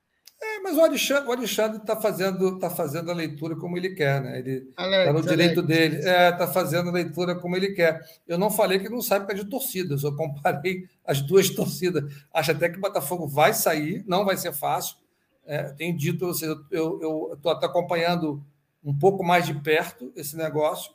Mas 0.62 0.76
o 0.76 0.80
Alexandre 0.80 1.28
o 1.28 1.32
Alexandre 1.32 1.78
está 1.78 2.00
fazendo, 2.00 2.58
tá 2.58 2.70
fazendo 2.70 3.10
a 3.10 3.14
leitura 3.14 3.56
como 3.56 3.76
ele 3.76 3.90
quer, 3.90 4.22
né? 4.22 4.38
Ele 4.38 4.68
está 4.70 5.12
no 5.12 5.20
direito 5.22 5.60
Alex. 5.60 5.66
dele, 5.66 5.96
está 5.96 6.44
é, 6.44 6.52
fazendo 6.52 6.88
a 6.88 6.92
leitura 6.92 7.34
como 7.34 7.56
ele 7.56 7.72
quer. 7.72 8.00
Eu 8.28 8.38
não 8.38 8.50
falei 8.50 8.78
que 8.78 8.88
não 8.88 9.02
sabe 9.02 9.26
causa 9.26 9.42
de 9.42 9.50
torcidas, 9.50 10.04
eu 10.04 10.14
comparei 10.14 10.84
as 11.04 11.20
duas 11.20 11.50
torcidas. 11.54 12.04
Acho 12.32 12.52
até 12.52 12.68
que 12.68 12.78
o 12.78 12.80
Botafogo 12.80 13.26
vai 13.26 13.52
sair, 13.52 14.04
não 14.06 14.24
vai 14.24 14.36
ser 14.36 14.52
fácil. 14.52 14.96
É, 15.44 15.64
tenho 15.64 15.96
dito, 15.96 16.24
ou 16.24 16.34
seja, 16.34 16.56
eu 16.70 17.32
estou 17.34 17.50
até 17.50 17.66
acompanhando 17.66 18.44
um 18.84 18.96
pouco 18.96 19.24
mais 19.24 19.46
de 19.46 19.54
perto 19.54 20.12
esse 20.14 20.36
negócio, 20.36 20.92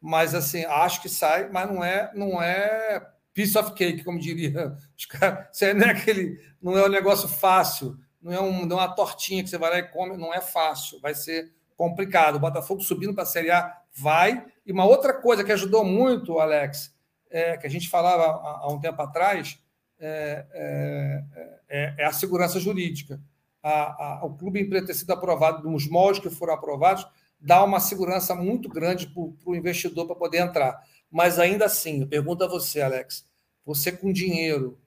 mas 0.00 0.34
assim, 0.34 0.64
acho 0.64 1.02
que 1.02 1.08
sai, 1.08 1.50
mas 1.50 1.70
não 1.70 1.84
é, 1.84 2.10
não 2.14 2.42
é 2.42 3.06
piece 3.34 3.56
of 3.58 3.72
cake, 3.74 4.02
como 4.02 4.18
diria 4.18 4.74
os 4.96 5.04
caras. 5.04 5.48
Não 5.76 5.86
é 5.86 5.90
aquele, 5.90 6.40
não 6.62 6.78
é 6.78 6.86
um 6.86 6.90
negócio 6.90 7.28
fácil 7.28 7.98
não 8.20 8.32
é, 8.32 8.40
um, 8.40 8.66
não 8.66 8.78
é 8.78 8.82
uma 8.82 8.94
tortinha 8.94 9.42
que 9.42 9.48
você 9.48 9.58
vai 9.58 9.70
lá 9.70 9.78
e 9.78 9.88
come, 9.88 10.16
não 10.16 10.32
é 10.32 10.40
fácil, 10.40 11.00
vai 11.00 11.14
ser 11.14 11.52
complicado. 11.76 12.36
O 12.36 12.40
Botafogo 12.40 12.82
subindo 12.82 13.14
para 13.14 13.22
a 13.22 13.26
Série 13.26 13.50
A 13.50 13.78
vai. 13.94 14.44
E 14.66 14.72
uma 14.72 14.84
outra 14.84 15.14
coisa 15.14 15.42
que 15.42 15.52
ajudou 15.52 15.84
muito, 15.84 16.38
Alex, 16.38 16.94
é, 17.30 17.56
que 17.56 17.66
a 17.66 17.70
gente 17.70 17.88
falava 17.88 18.24
há, 18.24 18.60
há 18.62 18.68
um 18.68 18.78
tempo 18.78 19.00
atrás, 19.00 19.58
é, 19.98 20.46
é, 20.52 21.24
é, 21.68 21.94
é 21.98 22.04
a 22.04 22.12
segurança 22.12 22.60
jurídica. 22.60 23.20
A, 23.62 24.20
a, 24.20 24.24
o 24.24 24.36
clube 24.36 24.60
em 24.60 24.68
ter 24.68 24.94
sido 24.94 25.10
aprovado, 25.10 25.68
nos 25.68 25.88
moldes 25.88 26.20
que 26.20 26.30
foram 26.30 26.54
aprovados, 26.54 27.06
dá 27.40 27.62
uma 27.64 27.80
segurança 27.80 28.34
muito 28.34 28.68
grande 28.68 29.06
para 29.06 29.22
o 29.22 29.56
investidor 29.56 30.06
para 30.06 30.16
poder 30.16 30.38
entrar. 30.38 30.82
Mas 31.10 31.38
ainda 31.38 31.64
assim, 31.64 32.02
eu 32.02 32.06
pergunto 32.06 32.44
a 32.44 32.48
você, 32.48 32.80
Alex, 32.80 33.24
você 33.64 33.90
com 33.90 34.12
dinheiro, 34.12 34.78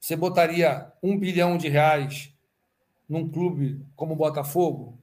você 0.00 0.16
botaria 0.16 0.90
um 1.02 1.18
bilhão 1.18 1.58
de 1.58 1.68
reais 1.68 2.32
num 3.06 3.28
clube 3.28 3.84
como 3.94 4.14
o 4.14 4.16
Botafogo 4.16 4.98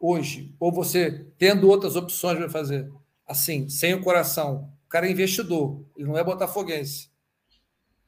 hoje? 0.00 0.54
Ou 0.60 0.70
você, 0.72 1.26
tendo 1.36 1.68
outras 1.68 1.96
opções, 1.96 2.38
vai 2.38 2.48
fazer? 2.48 2.88
Assim, 3.26 3.68
sem 3.68 3.94
o 3.94 4.00
coração. 4.00 4.72
O 4.86 4.88
cara 4.88 5.08
é 5.08 5.10
investidor, 5.10 5.84
ele 5.96 6.06
não 6.06 6.16
é 6.16 6.22
botafoguense. 6.22 7.10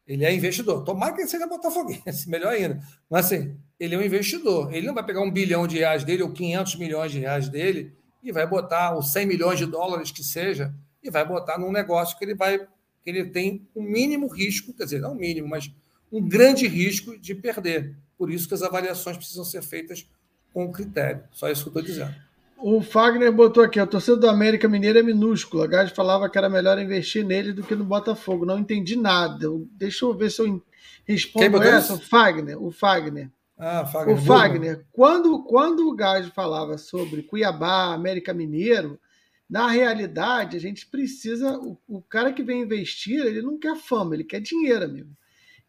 Ele 0.07 0.25
é 0.25 0.35
investidor. 0.35 0.85
Tomara 0.85 1.13
que 1.13 1.21
ele 1.21 1.29
seja 1.29 1.47
botafoguense, 1.47 2.27
melhor 2.31 2.53
ainda. 2.53 2.81
Mas 3.09 3.27
assim, 3.27 3.57
ele 3.79 3.95
é 3.95 3.99
um 3.99 4.03
investidor. 4.03 4.73
Ele 4.73 4.87
não 4.87 4.95
vai 4.95 5.05
pegar 5.05 5.21
um 5.21 5.31
bilhão 5.31 5.67
de 5.67 5.79
reais 5.79 6.05
dele 6.05 6.23
ou 6.23 6.33
500 6.33 6.77
milhões 6.77 7.13
de 7.13 7.19
reais 7.19 7.49
dele 7.49 7.93
e 8.23 8.33
vai 8.33 8.47
botar, 8.47 8.95
ou 8.95 9.03
100 9.03 9.27
milhões 9.27 9.59
de 9.59 9.67
dólares 9.67 10.11
que 10.11 10.23
seja, 10.23 10.75
e 11.03 11.11
vai 11.11 11.27
botar 11.27 11.59
num 11.59 11.73
negócio 11.73 12.17
que 12.19 12.25
ele 12.25 12.35
vai 12.35 12.59
que 13.03 13.09
ele 13.09 13.25
tem 13.31 13.67
um 13.75 13.83
mínimo 13.83 14.27
risco, 14.27 14.75
quer 14.75 14.85
dizer, 14.85 15.01
não 15.01 15.13
o 15.13 15.15
mínimo, 15.15 15.49
mas 15.49 15.73
um 16.11 16.27
grande 16.27 16.67
risco 16.67 17.19
de 17.19 17.35
perder. 17.35 17.97
Por 18.17 18.31
isso 18.31 18.49
que 18.49 18.55
as 18.55 18.63
avaliações 18.63 19.17
precisam 19.17 19.45
ser 19.45 19.63
feitas 19.63 20.07
com 20.53 20.71
critério. 20.71 21.23
Só 21.33 21.51
isso 21.51 21.63
que 21.63 21.69
eu 21.69 21.81
estou 21.81 21.83
dizendo. 21.83 22.15
O 22.63 22.83
Fagner 22.83 23.33
botou 23.33 23.63
aqui, 23.63 23.81
a 23.81 23.87
torcida 23.87 24.17
do 24.19 24.29
América 24.29 24.69
Mineiro 24.69 24.99
é 24.99 25.03
minúscula. 25.03 25.67
Gás 25.67 25.91
falava 25.93 26.29
que 26.29 26.37
era 26.37 26.49
melhor 26.49 26.79
investir 26.79 27.25
nele 27.25 27.55
do 27.55 27.63
que 27.63 27.75
no 27.75 27.85
Botafogo. 27.85 28.45
Não 28.45 28.59
entendi 28.59 28.97
nada. 28.97 29.49
Deixa 29.73 30.05
eu 30.05 30.13
ver 30.15 30.31
se 30.31 30.43
eu 30.43 30.63
respondo 31.07 31.63
essa. 31.63 31.95
O 31.95 31.99
Fagner. 31.99 32.63
O 32.63 32.71
Fagner. 32.71 33.31
Ah, 33.57 33.87
Fagner. 33.87 34.15
O 34.15 34.21
Fagner. 34.21 34.87
Quando, 34.93 35.43
quando 35.45 35.89
o 35.89 35.95
Gás 35.95 36.27
falava 36.29 36.77
sobre 36.77 37.23
Cuiabá, 37.23 37.95
América 37.95 38.35
Mineiro, 38.35 39.01
na 39.49 39.69
realidade, 39.69 40.57
a 40.57 40.61
gente 40.61 40.87
precisa. 40.87 41.59
O, 41.59 41.79
o 41.89 42.03
cara 42.03 42.31
que 42.31 42.43
vem 42.43 42.61
investir, 42.61 43.25
ele 43.25 43.41
não 43.41 43.59
quer 43.59 43.77
fama, 43.77 44.15
ele 44.15 44.25
quer 44.25 44.41
dinheiro, 44.41 44.85
amigo. 44.85 45.17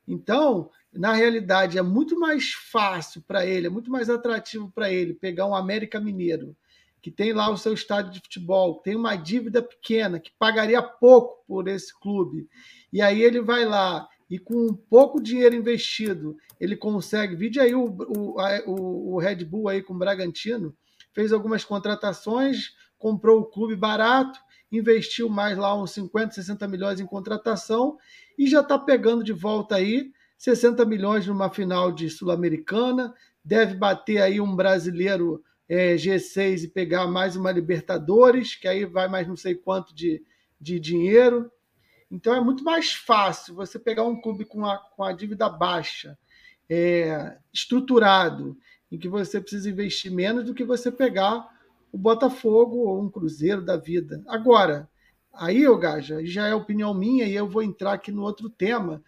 Então, 0.07 0.69
na 0.91 1.13
realidade, 1.13 1.77
é 1.77 1.81
muito 1.81 2.19
mais 2.19 2.51
fácil 2.51 3.21
para 3.27 3.45
ele, 3.45 3.67
é 3.67 3.69
muito 3.69 3.89
mais 3.89 4.09
atrativo 4.09 4.71
para 4.73 4.91
ele 4.91 5.13
pegar 5.13 5.45
um 5.45 5.55
América 5.55 5.99
Mineiro, 5.99 6.55
que 7.01 7.09
tem 7.09 7.33
lá 7.33 7.49
o 7.49 7.57
seu 7.57 7.73
estádio 7.73 8.11
de 8.11 8.19
futebol, 8.19 8.75
tem 8.75 8.95
uma 8.95 9.15
dívida 9.15 9.61
pequena, 9.61 10.19
que 10.19 10.31
pagaria 10.37 10.81
pouco 10.81 11.43
por 11.47 11.67
esse 11.67 11.97
clube. 11.99 12.47
E 12.91 13.01
aí 13.01 13.21
ele 13.21 13.41
vai 13.41 13.65
lá 13.65 14.07
e 14.29 14.37
com 14.37 14.73
pouco 14.73 15.21
dinheiro 15.21 15.55
investido, 15.55 16.37
ele 16.59 16.75
consegue. 16.75 17.35
Vide 17.35 17.59
aí 17.59 17.73
o, 17.75 17.85
o, 17.85 19.15
o 19.15 19.19
Red 19.19 19.43
Bull 19.43 19.67
aí 19.67 19.81
com 19.81 19.93
o 19.93 19.97
Bragantino, 19.97 20.75
fez 21.13 21.33
algumas 21.33 21.65
contratações, 21.65 22.73
comprou 22.97 23.41
o 23.41 23.45
clube 23.45 23.75
barato, 23.75 24.39
investiu 24.71 25.27
mais 25.29 25.57
lá 25.57 25.79
uns 25.79 25.91
50, 25.91 26.33
60 26.33 26.67
milhões 26.67 26.99
em 26.99 27.05
contratação 27.05 27.97
e 28.37 28.47
já 28.47 28.61
está 28.61 28.79
pegando 28.79 29.23
de 29.23 29.33
volta 29.33 29.75
aí 29.75 30.11
60 30.41 30.83
milhões 30.85 31.27
numa 31.27 31.51
final 31.51 31.91
de 31.91 32.09
Sul-Americana, 32.09 33.13
deve 33.45 33.75
bater 33.75 34.19
aí 34.19 34.41
um 34.41 34.55
brasileiro 34.55 35.43
é, 35.69 35.93
G6 35.93 36.63
e 36.63 36.67
pegar 36.67 37.05
mais 37.05 37.35
uma 37.35 37.51
Libertadores, 37.51 38.55
que 38.55 38.67
aí 38.67 38.83
vai 38.83 39.07
mais 39.07 39.27
não 39.27 39.35
sei 39.35 39.53
quanto 39.53 39.93
de, 39.93 40.23
de 40.59 40.79
dinheiro. 40.79 41.51
Então 42.09 42.33
é 42.33 42.41
muito 42.41 42.63
mais 42.63 42.91
fácil 42.91 43.53
você 43.53 43.77
pegar 43.77 44.03
um 44.03 44.19
clube 44.19 44.43
com 44.43 44.65
a, 44.65 44.79
com 44.79 45.03
a 45.03 45.13
dívida 45.13 45.47
baixa, 45.47 46.17
é, 46.67 47.37
estruturado, 47.53 48.57
em 48.91 48.97
que 48.97 49.07
você 49.07 49.39
precisa 49.39 49.69
investir 49.69 50.11
menos 50.11 50.43
do 50.45 50.55
que 50.55 50.63
você 50.63 50.91
pegar 50.91 51.47
o 51.91 51.97
Botafogo 51.97 52.77
ou 52.77 53.01
um 53.01 53.09
Cruzeiro 53.09 53.63
da 53.63 53.77
vida. 53.77 54.23
Agora, 54.27 54.89
aí, 55.33 55.67
ô 55.67 55.77
Gaja, 55.77 56.25
já 56.25 56.47
é 56.47 56.55
opinião 56.55 56.93
minha 56.93 57.25
e 57.25 57.35
eu 57.35 57.47
vou 57.47 57.61
entrar 57.61 57.93
aqui 57.93 58.11
no 58.11 58.21
outro 58.21 58.49
tema, 58.49 59.03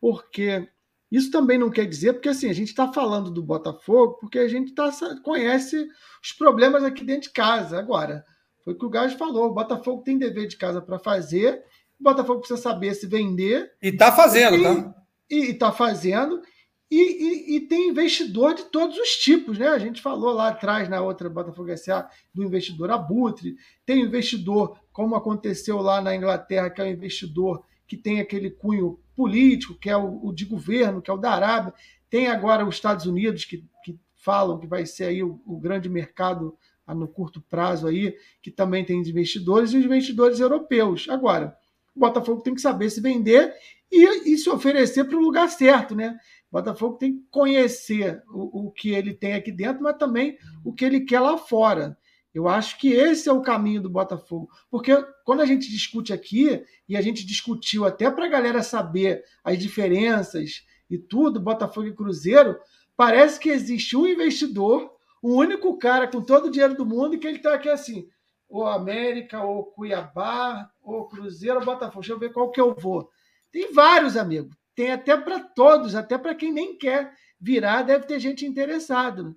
porque 0.00 0.68
isso 1.10 1.30
também 1.30 1.58
não 1.58 1.70
quer 1.70 1.86
dizer, 1.86 2.14
porque 2.14 2.28
assim, 2.28 2.50
a 2.50 2.52
gente 2.52 2.68
está 2.68 2.92
falando 2.92 3.30
do 3.30 3.42
Botafogo 3.42 4.18
porque 4.20 4.38
a 4.38 4.48
gente 4.48 4.74
tá, 4.74 4.90
conhece 5.22 5.88
os 6.22 6.32
problemas 6.32 6.84
aqui 6.84 7.04
dentro 7.04 7.28
de 7.28 7.30
casa. 7.30 7.78
Agora, 7.78 8.24
foi 8.64 8.74
o 8.74 8.78
que 8.78 8.84
o 8.84 8.90
Gajo 8.90 9.16
falou: 9.16 9.46
o 9.46 9.54
Botafogo 9.54 10.02
tem 10.02 10.18
dever 10.18 10.48
de 10.48 10.56
casa 10.56 10.82
para 10.82 10.98
fazer, 10.98 11.62
o 11.98 12.02
Botafogo 12.02 12.40
precisa 12.40 12.60
saber 12.60 12.94
se 12.94 13.06
vender. 13.06 13.72
E 13.80 13.88
está 13.88 14.10
fazendo, 14.12 14.56
e, 14.56 14.62
tá? 14.62 14.94
E 15.30 15.36
está 15.52 15.72
fazendo. 15.72 16.42
E, 16.88 16.96
e, 16.96 17.56
e, 17.56 17.60
tem 17.62 17.88
investidor 17.88 18.54
de 18.54 18.64
todos 18.66 18.96
os 18.96 19.16
tipos, 19.16 19.58
né? 19.58 19.66
A 19.68 19.78
gente 19.78 20.00
falou 20.00 20.32
lá 20.32 20.48
atrás, 20.48 20.88
na 20.88 21.00
outra 21.00 21.28
Botafogo 21.28 21.76
SA, 21.76 22.08
do 22.32 22.44
investidor 22.44 22.92
abutre, 22.92 23.56
tem 23.84 24.02
investidor, 24.02 24.78
como 24.92 25.16
aconteceu 25.16 25.78
lá 25.78 26.00
na 26.00 26.14
Inglaterra, 26.14 26.70
que 26.70 26.80
é 26.80 26.84
o 26.84 26.88
investidor 26.88 27.64
que 27.88 27.96
tem 27.96 28.20
aquele 28.20 28.50
cunho 28.50 29.00
político, 29.16 29.74
que 29.74 29.90
é 29.90 29.96
o, 29.96 30.26
o 30.26 30.32
de 30.32 30.44
governo, 30.44 31.02
que 31.02 31.10
é 31.10 31.14
o 31.14 31.18
da 31.18 31.32
Arábia, 31.32 31.74
tem 32.08 32.28
agora 32.28 32.66
os 32.66 32.76
Estados 32.76 33.06
Unidos, 33.06 33.44
que, 33.44 33.64
que 33.84 33.98
falam 34.14 34.58
que 34.58 34.66
vai 34.66 34.86
ser 34.86 35.04
aí 35.04 35.22
o, 35.22 35.40
o 35.44 35.58
grande 35.58 35.88
mercado 35.88 36.56
no 36.94 37.08
curto 37.08 37.40
prazo 37.40 37.88
aí, 37.88 38.16
que 38.40 38.50
também 38.50 38.84
tem 38.84 39.00
investidores, 39.00 39.72
e 39.72 39.78
os 39.78 39.84
investidores 39.84 40.38
europeus. 40.38 41.08
Agora, 41.08 41.56
o 41.94 42.00
Botafogo 42.00 42.42
tem 42.42 42.54
que 42.54 42.60
saber 42.60 42.90
se 42.90 43.00
vender 43.00 43.52
e, 43.90 44.32
e 44.32 44.38
se 44.38 44.48
oferecer 44.50 45.04
para 45.04 45.16
o 45.16 45.20
lugar 45.20 45.48
certo, 45.48 45.94
né? 45.94 46.16
O 46.56 46.58
Botafogo 46.58 46.96
tem 46.96 47.18
que 47.18 47.26
conhecer 47.30 48.22
o, 48.30 48.68
o 48.68 48.70
que 48.70 48.90
ele 48.90 49.12
tem 49.12 49.34
aqui 49.34 49.52
dentro, 49.52 49.82
mas 49.82 49.98
também 49.98 50.38
o 50.64 50.72
que 50.72 50.86
ele 50.86 51.00
quer 51.00 51.20
lá 51.20 51.36
fora. 51.36 51.98
Eu 52.32 52.48
acho 52.48 52.78
que 52.78 52.88
esse 52.88 53.28
é 53.28 53.32
o 53.32 53.42
caminho 53.42 53.82
do 53.82 53.90
Botafogo. 53.90 54.48
Porque 54.70 54.96
quando 55.22 55.42
a 55.42 55.44
gente 55.44 55.70
discute 55.70 56.14
aqui, 56.14 56.64
e 56.88 56.96
a 56.96 57.02
gente 57.02 57.26
discutiu 57.26 57.84
até 57.84 58.10
para 58.10 58.24
a 58.24 58.28
galera 58.28 58.62
saber 58.62 59.22
as 59.44 59.58
diferenças 59.58 60.64
e 60.88 60.96
tudo, 60.96 61.38
Botafogo 61.38 61.88
e 61.88 61.94
Cruzeiro, 61.94 62.58
parece 62.96 63.38
que 63.38 63.50
existe 63.50 63.94
um 63.94 64.06
investidor, 64.06 64.90
um 65.22 65.34
único 65.34 65.76
cara 65.76 66.08
com 66.08 66.22
todo 66.22 66.46
o 66.46 66.50
dinheiro 66.50 66.74
do 66.74 66.86
mundo, 66.86 67.16
e 67.16 67.18
que 67.18 67.26
ele 67.26 67.36
está 67.36 67.52
aqui 67.52 67.68
assim, 67.68 68.08
ou 68.48 68.66
América, 68.66 69.42
ou 69.42 69.66
Cuiabá, 69.66 70.70
ou 70.82 71.06
Cruzeiro, 71.06 71.58
ou 71.58 71.66
Botafogo. 71.66 72.00
Deixa 72.00 72.14
eu 72.14 72.18
ver 72.18 72.32
qual 72.32 72.50
que 72.50 72.60
eu 72.62 72.74
vou. 72.74 73.10
Tem 73.52 73.74
vários, 73.74 74.16
amigos 74.16 74.56
tem 74.76 74.92
até 74.92 75.16
para 75.16 75.40
todos, 75.40 75.94
até 75.94 76.18
para 76.18 76.34
quem 76.34 76.52
nem 76.52 76.76
quer 76.76 77.12
virar, 77.40 77.82
deve 77.82 78.06
ter 78.06 78.20
gente 78.20 78.44
interessada. 78.44 79.34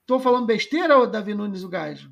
Estou 0.00 0.18
falando 0.18 0.46
besteira, 0.46 0.96
ou 0.96 1.06
Davi 1.06 1.34
Nunes 1.34 1.62
o 1.62 1.68
Gajo? 1.68 2.10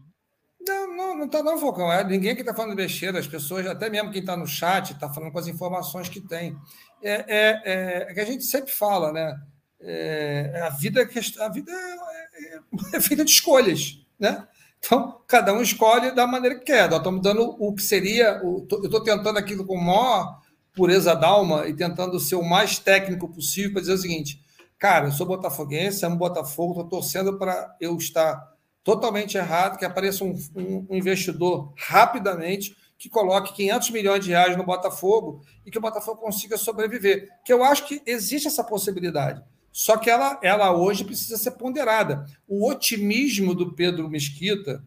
Não, 0.61 0.95
não, 0.95 1.17
não 1.17 1.25
está 1.25 1.43
não, 1.43 1.59
Falcão. 1.59 1.91
É, 1.91 2.05
ninguém 2.05 2.35
que 2.35 2.43
está 2.43 2.53
falando 2.53 2.77
besteira, 2.77 3.19
as 3.19 3.27
pessoas, 3.27 3.67
até 3.67 3.89
mesmo 3.89 4.11
quem 4.11 4.21
está 4.21 4.37
no 4.37 4.47
chat, 4.47 4.93
está 4.93 5.09
falando 5.09 5.33
com 5.33 5.39
as 5.39 5.47
informações 5.47 6.09
que 6.09 6.21
tem. 6.21 6.55
É, 7.03 7.13
é, 7.13 7.63
é, 7.65 8.07
é 8.11 8.15
que 8.15 8.21
a 8.21 8.25
gente 8.25 8.45
sempre 8.45 8.71
fala, 8.71 9.13
né? 9.13 9.41
É, 9.81 10.63
a 10.67 10.71
vida, 10.71 11.01
é 11.01 11.43
a 11.43 11.49
vida 11.49 11.73
é, 11.73 12.97
é 12.97 13.01
feita 13.01 13.25
de 13.25 13.31
escolhas, 13.31 14.05
né? 14.19 14.47
Então, 14.79 15.21
cada 15.27 15.55
um 15.55 15.63
escolhe 15.63 16.15
da 16.15 16.27
maneira 16.27 16.59
que 16.59 16.67
quer. 16.67 16.91
Nós 16.91 16.99
estamos 16.99 17.23
dando 17.23 17.57
o 17.59 17.75
que 17.75 17.83
seria. 17.83 18.41
O, 18.45 18.67
eu 18.71 18.85
estou 18.85 19.03
tentando 19.03 19.39
aquilo 19.39 19.65
com 19.65 19.75
o 19.75 19.83
maior 19.83 20.41
pureza 20.77 21.17
d'alma 21.17 21.67
e 21.67 21.75
tentando 21.75 22.21
ser 22.21 22.37
o 22.37 22.45
mais 22.45 22.79
técnico 22.79 23.29
possível 23.29 23.73
para 23.73 23.81
dizer 23.81 23.95
o 23.95 23.99
seguinte: 23.99 24.41
cara, 24.79 25.07
eu 25.07 25.13
sou 25.13 25.27
botafoguense, 25.27 26.05
amo 26.05 26.17
Botafogo, 26.17 26.73
estou 26.73 27.01
torcendo 27.01 27.39
para 27.39 27.75
eu 27.81 27.97
estar 27.97 28.55
totalmente 28.85 29.37
errado, 29.37 29.79
que 29.79 29.85
apareça 29.85 30.23
um, 30.23 30.39
um, 30.55 30.87
um, 30.91 30.97
investidor 30.97 31.73
rapidamente 31.77 32.77
que 32.97 33.09
coloque 33.09 33.55
500 33.55 33.91
milhões 33.91 34.25
de 34.25 34.31
reais 34.31 34.57
no 34.57 34.65
Botafogo 34.65 35.43
e 35.65 35.71
que 35.71 35.79
o 35.79 35.81
Botafogo 35.81 36.21
consiga 36.21 36.57
sobreviver. 36.57 37.29
Que 37.45 37.53
eu 37.53 37.65
acho 37.65 37.87
que 37.87 38.01
existe 38.07 38.47
essa 38.47 38.63
possibilidade. 38.63 39.43
Só 39.73 39.99
que 39.99 40.09
ela, 40.09 40.39
ela 40.43 40.75
hoje 40.75 41.05
precisa 41.05 41.37
ser 41.37 41.51
ponderada. 41.53 42.25
O 42.49 42.67
otimismo 42.67 43.55
do 43.55 43.75
Pedro 43.75 44.09
Mesquita 44.09 44.83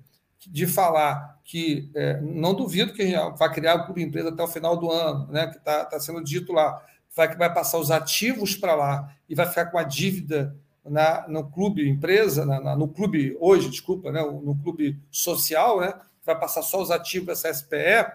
de 0.47 0.65
falar 0.65 1.39
que 1.43 1.89
é, 1.95 2.21
não 2.21 2.53
duvido 2.53 2.93
que 2.93 3.13
vai 3.37 3.51
criar 3.51 3.75
o 3.75 3.85
clube 3.85 4.03
empresa 4.03 4.29
até 4.29 4.43
o 4.43 4.47
final 4.47 4.77
do 4.77 4.91
ano, 4.91 5.27
né? 5.31 5.47
Que 5.47 5.57
está 5.57 5.85
tá 5.85 5.99
sendo 5.99 6.23
dito 6.23 6.53
lá, 6.53 6.81
vai 7.15 7.29
que 7.29 7.37
vai 7.37 7.53
passar 7.53 7.77
os 7.77 7.91
ativos 7.91 8.55
para 8.55 8.75
lá 8.75 9.13
e 9.27 9.35
vai 9.35 9.47
ficar 9.47 9.65
com 9.65 9.77
a 9.77 9.83
dívida 9.83 10.55
na, 10.85 11.27
no 11.27 11.49
clube 11.49 11.87
empresa, 11.87 12.45
na, 12.45 12.59
na, 12.59 12.75
no 12.75 12.87
clube 12.87 13.35
hoje, 13.39 13.69
desculpa, 13.69 14.11
né? 14.11 14.21
No 14.21 14.55
clube 14.63 14.97
social, 15.11 15.81
né? 15.81 15.93
Vai 16.25 16.39
passar 16.39 16.61
só 16.61 16.81
os 16.81 16.91
ativos 16.91 17.27
dessa 17.27 17.53
SPE. 17.53 18.05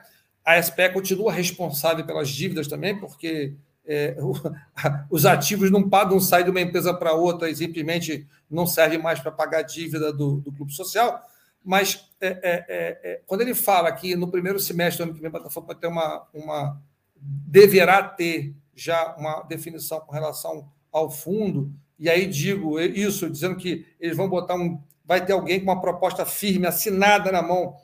A 0.45 0.63
SPE 0.63 0.91
continua 0.93 1.33
responsável 1.33 2.05
pelas 2.05 2.29
dívidas 2.29 2.69
também, 2.69 2.99
porque 2.99 3.55
é, 3.87 4.17
o, 4.19 4.33
os 5.11 5.27
ativos 5.27 5.71
não 5.71 5.89
pagam, 5.89 6.19
sair 6.21 6.45
de 6.45 6.51
uma 6.51 6.61
empresa 6.61 6.95
para 6.95 7.13
outra 7.13 7.51
e 7.51 7.57
simplesmente 7.57 8.27
não 8.51 8.67
serve 8.67 8.99
mais 8.99 9.21
para 9.21 9.33
pagar 9.33 9.59
a 9.59 9.63
dívida 9.63 10.13
do, 10.13 10.37
do 10.37 10.53
clube 10.53 10.73
social. 10.73 11.21
Mas 11.65 12.11
é, 12.20 12.27
é, 12.27 12.36
é, 12.43 13.01
é, 13.03 13.20
quando 13.27 13.41
ele 13.41 13.55
fala 13.55 13.91
que 13.91 14.15
no 14.15 14.31
primeiro 14.31 14.61
semestre 14.61 14.99
do 14.99 15.09
ano 15.09 15.15
que 15.15 15.23
vem, 15.23 15.31
Botafogo 15.31 15.66
vai 15.66 15.77
ter 15.77 15.86
uma, 15.86 16.27
uma. 16.35 16.82
deverá 17.16 18.03
ter 18.03 18.55
já 18.74 19.15
uma 19.16 19.43
definição 19.43 20.01
com 20.01 20.12
relação 20.12 20.69
ao 20.93 21.11
fundo, 21.11 21.73
e 21.99 22.11
aí 22.11 22.27
digo 22.27 22.78
isso, 22.78 23.31
dizendo 23.31 23.57
que 23.57 23.86
eles 23.99 24.16
vão 24.16 24.28
botar 24.28 24.57
um. 24.57 24.78
vai 25.05 25.24
ter 25.24 25.32
alguém 25.32 25.59
com 25.59 25.70
uma 25.70 25.81
proposta 25.81 26.27
firme, 26.27 26.66
assinada 26.66 27.32
na 27.32 27.41
mão, 27.41 27.77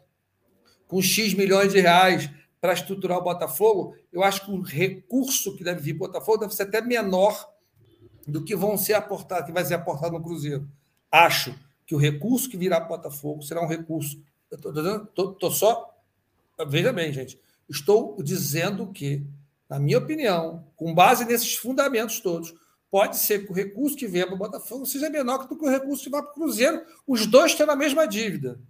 com 0.86 1.00
X 1.00 1.32
milhões 1.32 1.72
de 1.72 1.80
reais 1.80 2.28
para 2.60 2.74
estruturar 2.74 3.16
o 3.16 3.22
Botafogo, 3.22 3.96
eu 4.12 4.22
acho 4.22 4.44
que 4.44 4.50
o 4.50 4.60
recurso 4.60 5.56
que 5.56 5.64
deve 5.64 5.80
vir 5.80 5.94
para 5.94 6.04
o 6.04 6.08
Botafogo 6.08 6.38
deve 6.38 6.54
ser 6.54 6.64
até 6.64 6.82
menor 6.82 7.48
do 8.26 8.44
que 8.44 8.54
vão 8.54 8.76
ser 8.76 8.92
aportado, 8.92 9.46
que 9.46 9.52
vai 9.52 9.64
ser 9.64 9.74
aportado 9.74 10.12
no 10.12 10.22
Cruzeiro. 10.22 10.68
Acho 11.10 11.54
que 11.90 11.94
o 11.96 11.98
recurso 11.98 12.48
que 12.48 12.56
virá 12.56 12.80
para 12.80 12.96
Botafogo 12.96 13.42
será 13.42 13.60
um 13.60 13.66
recurso. 13.66 14.22
Estou 14.48 15.50
só. 15.50 15.92
Veja 16.68 16.92
bem, 16.92 17.12
gente. 17.12 17.36
Estou 17.68 18.16
dizendo 18.22 18.92
que, 18.92 19.26
na 19.68 19.80
minha 19.80 19.98
opinião, 19.98 20.64
com 20.76 20.94
base 20.94 21.24
nesses 21.24 21.56
fundamentos 21.56 22.20
todos, 22.20 22.54
pode 22.92 23.16
ser 23.16 23.44
que 23.44 23.50
o 23.50 23.54
recurso 23.54 23.96
que 23.96 24.06
venha 24.06 24.24
para 24.24 24.36
o 24.36 24.38
Botafogo 24.38 24.86
seja 24.86 25.10
menor 25.10 25.48
do 25.48 25.56
que 25.56 25.64
o 25.64 25.68
recurso 25.68 26.04
que 26.04 26.10
vai 26.10 26.22
para 26.22 26.30
o 26.30 26.34
Cruzeiro, 26.34 26.80
os 27.04 27.26
dois 27.26 27.56
têm 27.56 27.68
a 27.68 27.74
mesma 27.74 28.06
dívida. 28.06 28.60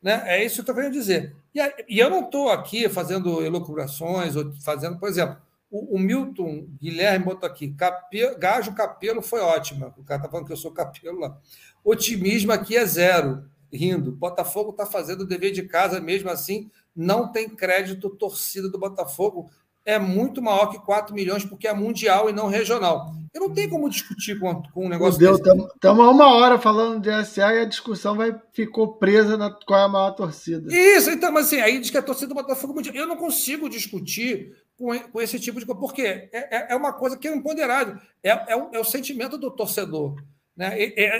Né? 0.00 0.22
É 0.26 0.44
isso 0.44 0.54
que 0.54 0.60
eu 0.60 0.62
estou 0.62 0.74
querendo 0.76 0.92
dizer. 0.92 1.34
E, 1.52 1.60
e 1.88 1.98
eu 1.98 2.08
não 2.08 2.20
estou 2.20 2.50
aqui 2.50 2.88
fazendo 2.88 3.42
elucubrações, 3.42 4.36
ou 4.36 4.52
fazendo, 4.62 4.96
por 4.96 5.08
exemplo, 5.08 5.38
o, 5.70 5.96
o 5.96 5.98
Milton 5.98 6.66
Guilherme 6.80 7.24
botou 7.24 7.48
aqui, 7.48 7.72
cape, 7.72 8.34
gajo 8.36 8.74
capelo 8.74 9.22
foi 9.22 9.40
ótima. 9.40 9.94
O 9.96 10.04
cara 10.04 10.18
está 10.20 10.28
falando 10.28 10.46
que 10.46 10.52
eu 10.52 10.56
sou 10.56 10.72
capelo 10.72 11.20
lá. 11.20 11.38
Otimismo 11.84 12.52
aqui 12.52 12.76
é 12.76 12.84
zero, 12.84 13.44
rindo. 13.72 14.12
Botafogo 14.12 14.70
está 14.70 14.84
fazendo 14.84 15.20
o 15.20 15.26
dever 15.26 15.52
de 15.52 15.62
casa 15.62 16.00
mesmo 16.00 16.28
assim, 16.28 16.70
não 16.94 17.30
tem 17.30 17.48
crédito 17.48 18.10
torcida 18.10 18.68
do 18.68 18.78
Botafogo 18.78 19.48
é 19.90 19.98
muito 19.98 20.40
maior 20.40 20.66
que 20.66 20.78
4 20.78 21.14
milhões, 21.14 21.44
porque 21.44 21.66
é 21.66 21.74
mundial 21.74 22.30
e 22.30 22.32
não 22.32 22.46
regional. 22.46 23.12
Eu 23.34 23.40
não 23.40 23.52
tenho 23.52 23.70
como 23.70 23.90
discutir 23.90 24.38
com, 24.38 24.62
com 24.62 24.86
um 24.86 24.88
negócio 24.88 25.18
Deus, 25.18 25.38
Estamos 25.38 26.04
há 26.04 26.10
uma 26.10 26.34
hora 26.34 26.58
falando 26.58 27.00
de 27.00 27.24
SA 27.24 27.54
e 27.54 27.60
a 27.60 27.64
discussão 27.64 28.16
vai, 28.16 28.34
ficou 28.52 28.94
presa 28.94 29.36
na 29.36 29.50
qual 29.50 29.80
é 29.80 29.84
a 29.84 29.88
maior 29.88 30.10
torcida. 30.12 30.72
Isso, 30.72 31.10
então, 31.10 31.32
mas 31.32 31.46
assim, 31.46 31.60
aí 31.60 31.78
diz 31.80 31.90
que 31.90 31.98
a 31.98 32.02
torcida 32.02 32.28
do 32.28 32.34
Botafogo 32.34 32.74
mundial. 32.74 32.94
Eu 32.94 33.06
não 33.06 33.16
consigo 33.16 33.68
discutir 33.68 34.52
com, 34.76 34.98
com 34.98 35.20
esse 35.20 35.38
tipo 35.38 35.58
de 35.60 35.66
coisa, 35.66 35.80
porque 35.80 36.02
é, 36.02 36.30
é, 36.32 36.72
é 36.72 36.76
uma 36.76 36.92
coisa 36.92 37.16
que 37.16 37.28
é 37.28 37.34
imponderável. 37.34 37.96
É, 38.22 38.52
é, 38.52 38.56
o, 38.56 38.70
é 38.72 38.78
o 38.78 38.84
sentimento 38.84 39.36
do 39.38 39.50
torcedor. 39.50 40.16
Né? 40.56 40.74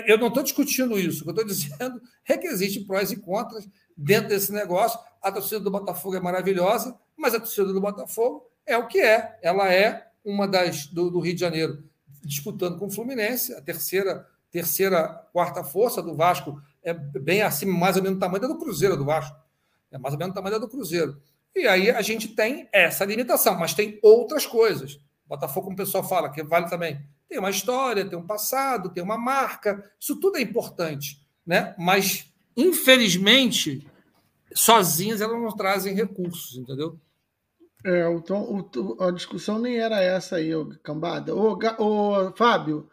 Eu 0.05 0.17
não 0.17 0.27
estou 0.27 0.43
discutindo 0.43 0.99
isso. 0.99 1.21
O 1.21 1.23
que 1.23 1.29
eu 1.29 1.43
estou 1.43 1.45
dizendo 1.45 2.01
é 2.27 2.37
que 2.37 2.47
existem 2.47 2.85
prós 2.85 3.11
e 3.11 3.15
contras 3.15 3.67
dentro 3.97 4.29
desse 4.29 4.51
negócio. 4.51 4.99
A 5.21 5.31
torcida 5.31 5.59
do 5.59 5.71
Botafogo 5.71 6.15
é 6.15 6.19
maravilhosa, 6.19 6.97
mas 7.17 7.33
a 7.33 7.39
torcida 7.39 7.71
do 7.71 7.79
Botafogo 7.79 8.50
é 8.65 8.77
o 8.77 8.87
que 8.87 8.99
é. 8.99 9.39
Ela 9.41 9.73
é 9.73 10.07
uma 10.23 10.47
das 10.47 10.87
do, 10.87 11.09
do 11.09 11.19
Rio 11.19 11.33
de 11.33 11.39
Janeiro 11.39 11.83
disputando 12.23 12.77
com 12.77 12.85
o 12.85 12.91
Fluminense, 12.91 13.53
a 13.53 13.61
terceira, 13.61 14.27
terceira, 14.51 15.07
quarta 15.33 15.63
força 15.63 16.01
do 16.01 16.15
Vasco 16.15 16.61
é 16.83 16.93
bem 16.93 17.41
acima, 17.41 17.77
mais 17.77 17.95
ou 17.95 18.03
menos 18.03 18.17
o 18.17 18.19
tamanho 18.19 18.47
do 18.47 18.57
Cruzeiro 18.57 18.97
do 18.97 19.05
Vasco. 19.05 19.35
É 19.91 19.97
mais 19.97 20.13
ou 20.13 20.19
menos 20.19 20.31
o 20.31 20.35
tamanho 20.35 20.59
do 20.59 20.67
Cruzeiro. 20.67 21.21
E 21.55 21.67
aí 21.67 21.91
a 21.91 22.01
gente 22.01 22.29
tem 22.29 22.67
essa 22.71 23.05
limitação, 23.05 23.57
mas 23.57 23.73
tem 23.73 23.99
outras 24.01 24.45
coisas. 24.45 24.99
Botafogo, 25.25 25.65
como 25.65 25.73
o 25.75 25.77
pessoal 25.77 26.03
fala, 26.03 26.29
que 26.29 26.43
vale 26.43 26.69
também. 26.69 27.01
Tem 27.27 27.39
uma 27.39 27.49
história, 27.49 28.05
tem 28.05 28.17
um 28.17 28.25
passado, 28.25 28.89
tem 28.89 29.03
uma 29.03 29.17
marca. 29.17 29.91
Isso 29.99 30.19
tudo 30.19 30.37
é 30.37 30.41
importante, 30.41 31.21
né? 31.45 31.75
Mas, 31.77 32.31
infelizmente, 32.55 33.87
sozinhas 34.53 35.21
elas 35.21 35.39
não 35.39 35.55
trazem 35.55 35.93
recursos, 35.93 36.57
entendeu? 36.57 36.99
É, 37.83 38.11
então, 38.11 38.43
o, 38.43 39.03
a 39.03 39.11
discussão 39.11 39.57
nem 39.57 39.77
era 39.77 40.01
essa 40.01 40.35
aí, 40.35 40.51
cambada. 40.83 41.35
Ô, 41.35 41.57
ô, 41.79 42.31
Fábio, 42.33 42.89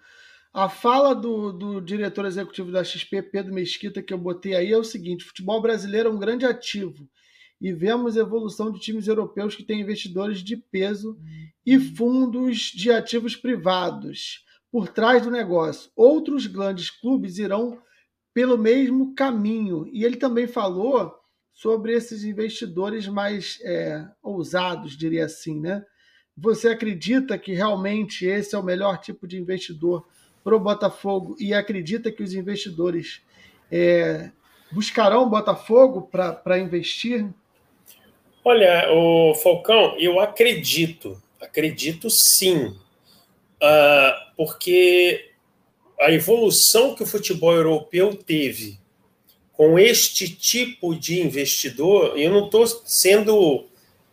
a 0.53 0.69
fala 0.69 1.15
do, 1.15 1.53
do 1.53 1.81
diretor 1.81 2.25
executivo 2.25 2.73
da 2.73 2.83
XP, 2.83 3.23
Pedro 3.23 3.53
Mesquita, 3.53 4.03
que 4.03 4.13
eu 4.13 4.19
botei 4.19 4.55
aí, 4.55 4.73
é 4.73 4.79
o 4.79 4.85
seguinte: 4.85 5.25
futebol 5.25 5.61
brasileiro 5.61 6.09
é 6.09 6.13
um 6.13 6.19
grande 6.19 6.47
ativo 6.47 7.09
e 7.61 7.73
vemos 7.73 8.17
evolução 8.17 8.71
de 8.71 8.79
times 8.79 9.09
europeus 9.09 9.55
que 9.55 9.65
têm 9.65 9.81
investidores 9.81 10.43
de 10.43 10.57
peso 10.57 11.19
e 11.67 11.79
fundos 11.79 12.73
de 12.75 12.91
ativos 12.91 13.35
privados 13.35 14.45
por 14.71 14.89
trás 14.89 15.23
do 15.23 15.31
negócio. 15.31 15.91
Outros 15.97 16.47
grandes 16.47 16.91
clubes 16.91 17.39
irão 17.39 17.81
pelo 18.33 18.57
mesmo 18.57 19.15
caminho. 19.15 19.89
E 19.93 20.05
ele 20.05 20.17
também 20.17 20.47
falou 20.47 21.15
sobre 21.59 21.93
esses 21.93 22.23
investidores 22.23 23.09
mais 23.09 23.59
é, 23.65 24.07
ousados, 24.23 24.97
diria 24.97 25.25
assim, 25.25 25.59
né? 25.59 25.85
Você 26.37 26.69
acredita 26.69 27.37
que 27.37 27.53
realmente 27.53 28.25
esse 28.25 28.55
é 28.55 28.59
o 28.59 28.63
melhor 28.63 28.99
tipo 28.99 29.27
de 29.27 29.37
investidor 29.37 30.07
para 30.45 30.55
o 30.55 30.61
Botafogo 30.61 31.35
e 31.37 31.53
acredita 31.53 32.13
que 32.13 32.23
os 32.23 32.33
investidores 32.33 33.23
é, 33.73 34.31
buscarão 34.71 35.25
o 35.25 35.29
Botafogo 35.29 36.03
para 36.03 36.61
investir? 36.61 37.29
Olha, 38.45 38.93
o 38.93 39.35
Falcão, 39.35 39.97
eu 39.99 40.21
acredito, 40.21 41.21
acredito 41.41 42.09
sim, 42.09 42.67
uh, 42.67 44.35
porque 44.37 45.33
a 46.01 46.13
evolução 46.13 46.95
que 46.95 47.03
o 47.03 47.07
futebol 47.07 47.53
europeu 47.53 48.15
teve 48.15 48.79
com 49.59 49.77
este 49.77 50.29
tipo 50.29 50.95
de 50.95 51.21
investidor, 51.21 52.17
eu 52.17 52.31
não 52.31 52.45
estou 52.45 52.65
sendo 52.87 53.67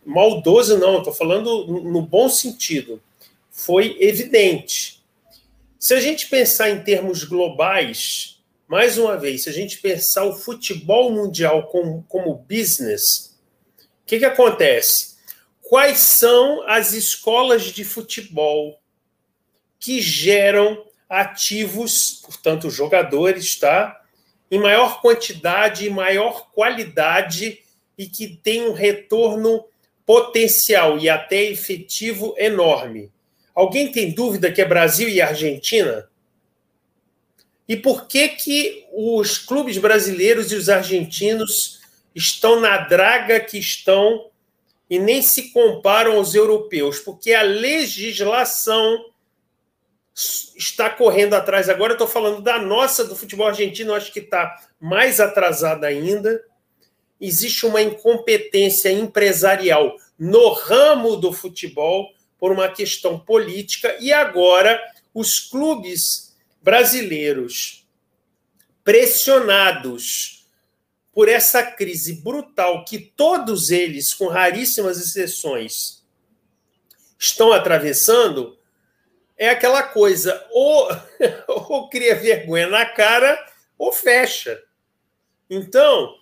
maldoso, 0.04 0.76
não, 0.76 0.98
estou 0.98 1.12
falando 1.12 1.68
no 1.68 2.02
bom 2.02 2.28
sentido, 2.28 3.00
foi 3.48 3.96
evidente. 4.00 5.04
Se 5.78 5.94
a 5.94 6.00
gente 6.00 6.28
pensar 6.28 6.70
em 6.70 6.82
termos 6.82 7.22
globais, 7.22 8.40
mais 8.66 8.98
uma 8.98 9.16
vez, 9.16 9.44
se 9.44 9.48
a 9.48 9.52
gente 9.52 9.78
pensar 9.78 10.24
o 10.24 10.34
futebol 10.34 11.12
mundial 11.12 11.68
como, 11.68 12.04
como 12.08 12.44
business, 12.50 13.38
o 13.78 14.06
que, 14.06 14.18
que 14.18 14.24
acontece? 14.24 15.14
Quais 15.62 15.98
são 15.98 16.68
as 16.68 16.92
escolas 16.92 17.66
de 17.66 17.84
futebol 17.84 18.80
que 19.78 20.00
geram 20.00 20.84
ativos, 21.08 22.20
portanto, 22.24 22.68
jogadores, 22.68 23.54
tá? 23.60 24.02
Em 24.50 24.58
maior 24.58 25.00
quantidade 25.00 25.86
e 25.86 25.90
maior 25.90 26.50
qualidade 26.52 27.60
e 27.98 28.06
que 28.06 28.28
tem 28.42 28.68
um 28.68 28.72
retorno 28.72 29.64
potencial 30.04 30.98
e 30.98 31.08
até 31.08 31.42
efetivo 31.44 32.34
enorme. 32.38 33.10
Alguém 33.54 33.90
tem 33.90 34.12
dúvida 34.12 34.52
que 34.52 34.60
é 34.60 34.64
Brasil 34.64 35.08
e 35.08 35.20
Argentina? 35.20 36.08
E 37.68 37.76
por 37.76 38.06
que 38.06 38.28
que 38.28 38.86
os 38.92 39.38
clubes 39.38 39.78
brasileiros 39.78 40.52
e 40.52 40.54
os 40.54 40.68
argentinos 40.68 41.80
estão 42.14 42.60
na 42.60 42.76
draga 42.76 43.40
que 43.40 43.58
estão 43.58 44.30
e 44.88 44.98
nem 44.98 45.20
se 45.20 45.50
comparam 45.50 46.16
aos 46.16 46.34
europeus? 46.34 47.00
Porque 47.00 47.32
a 47.32 47.42
legislação 47.42 49.06
está 50.16 50.88
correndo 50.88 51.34
atrás. 51.34 51.68
Agora 51.68 51.92
estou 51.92 52.08
falando 52.08 52.40
da 52.40 52.58
nossa, 52.58 53.04
do 53.04 53.14
futebol 53.14 53.46
argentino, 53.46 53.92
acho 53.92 54.12
que 54.12 54.20
está 54.20 54.56
mais 54.80 55.20
atrasada 55.20 55.86
ainda. 55.86 56.42
Existe 57.20 57.66
uma 57.66 57.82
incompetência 57.82 58.90
empresarial 58.90 59.96
no 60.18 60.52
ramo 60.52 61.16
do 61.16 61.32
futebol 61.32 62.10
por 62.38 62.50
uma 62.50 62.68
questão 62.68 63.18
política, 63.18 63.96
e 63.98 64.12
agora 64.12 64.80
os 65.12 65.40
clubes 65.40 66.36
brasileiros 66.62 67.86
pressionados 68.84 70.46
por 71.12 71.28
essa 71.28 71.62
crise 71.62 72.20
brutal 72.20 72.84
que 72.84 72.98
todos 72.98 73.70
eles, 73.70 74.12
com 74.12 74.28
raríssimas 74.28 74.98
exceções, 74.98 76.04
estão 77.18 77.52
atravessando, 77.52 78.55
é 79.36 79.50
aquela 79.50 79.82
coisa, 79.82 80.44
ou, 80.50 80.88
ou 81.48 81.88
cria 81.88 82.14
vergonha 82.14 82.68
na 82.68 82.86
cara 82.86 83.38
ou 83.78 83.92
fecha. 83.92 84.60
Então, 85.48 86.14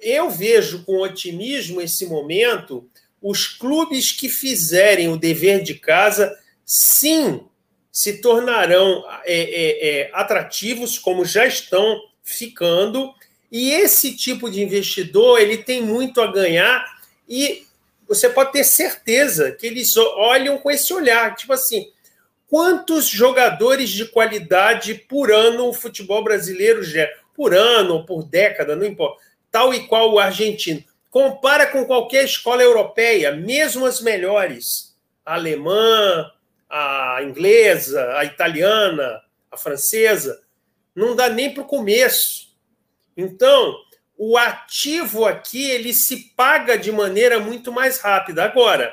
eu 0.00 0.30
vejo 0.30 0.84
com 0.84 1.00
otimismo 1.00 1.80
esse 1.80 2.06
momento 2.06 2.88
os 3.20 3.46
clubes 3.46 4.12
que 4.12 4.28
fizerem 4.28 5.08
o 5.08 5.16
dever 5.16 5.62
de 5.62 5.74
casa, 5.74 6.34
sim, 6.64 7.44
se 7.92 8.18
tornarão 8.18 9.04
é, 9.24 9.34
é, 9.34 9.88
é, 9.88 10.10
atrativos, 10.14 10.98
como 10.98 11.24
já 11.24 11.46
estão 11.46 12.00
ficando, 12.22 13.12
e 13.52 13.72
esse 13.72 14.16
tipo 14.16 14.50
de 14.50 14.62
investidor 14.62 15.40
ele 15.40 15.58
tem 15.58 15.82
muito 15.82 16.20
a 16.20 16.32
ganhar 16.32 16.84
e 17.28 17.66
você 18.08 18.28
pode 18.28 18.52
ter 18.52 18.64
certeza 18.64 19.52
que 19.52 19.66
eles 19.66 19.96
olham 19.96 20.58
com 20.58 20.70
esse 20.70 20.92
olhar, 20.92 21.34
tipo 21.36 21.52
assim, 21.52 21.90
quantos 22.50 23.08
jogadores 23.08 23.90
de 23.90 24.04
qualidade 24.06 24.94
por 24.94 25.30
ano 25.30 25.68
o 25.68 25.72
futebol 25.72 26.24
brasileiro 26.24 26.82
gera? 26.82 27.10
Por 27.32 27.54
ano 27.54 27.94
ou 27.94 28.04
por 28.04 28.24
década, 28.24 28.74
não 28.74 28.84
importa. 28.84 29.22
Tal 29.52 29.72
e 29.72 29.86
qual 29.86 30.12
o 30.12 30.18
argentino. 30.18 30.82
Compara 31.08 31.66
com 31.68 31.84
qualquer 31.84 32.24
escola 32.24 32.62
europeia, 32.62 33.32
mesmo 33.32 33.86
as 33.86 34.00
melhores. 34.00 34.96
A 35.24 35.34
alemã, 35.34 36.30
a 36.68 37.20
inglesa, 37.22 38.16
a 38.16 38.24
italiana, 38.24 39.22
a 39.50 39.56
francesa. 39.56 40.42
Não 40.94 41.14
dá 41.14 41.28
nem 41.28 41.54
para 41.54 41.62
o 41.62 41.66
começo. 41.66 42.50
Então, 43.16 43.76
o 44.18 44.36
ativo 44.36 45.24
aqui 45.24 45.70
ele 45.70 45.94
se 45.94 46.34
paga 46.36 46.76
de 46.76 46.90
maneira 46.90 47.38
muito 47.38 47.72
mais 47.72 47.98
rápida. 47.98 48.44
Agora, 48.44 48.92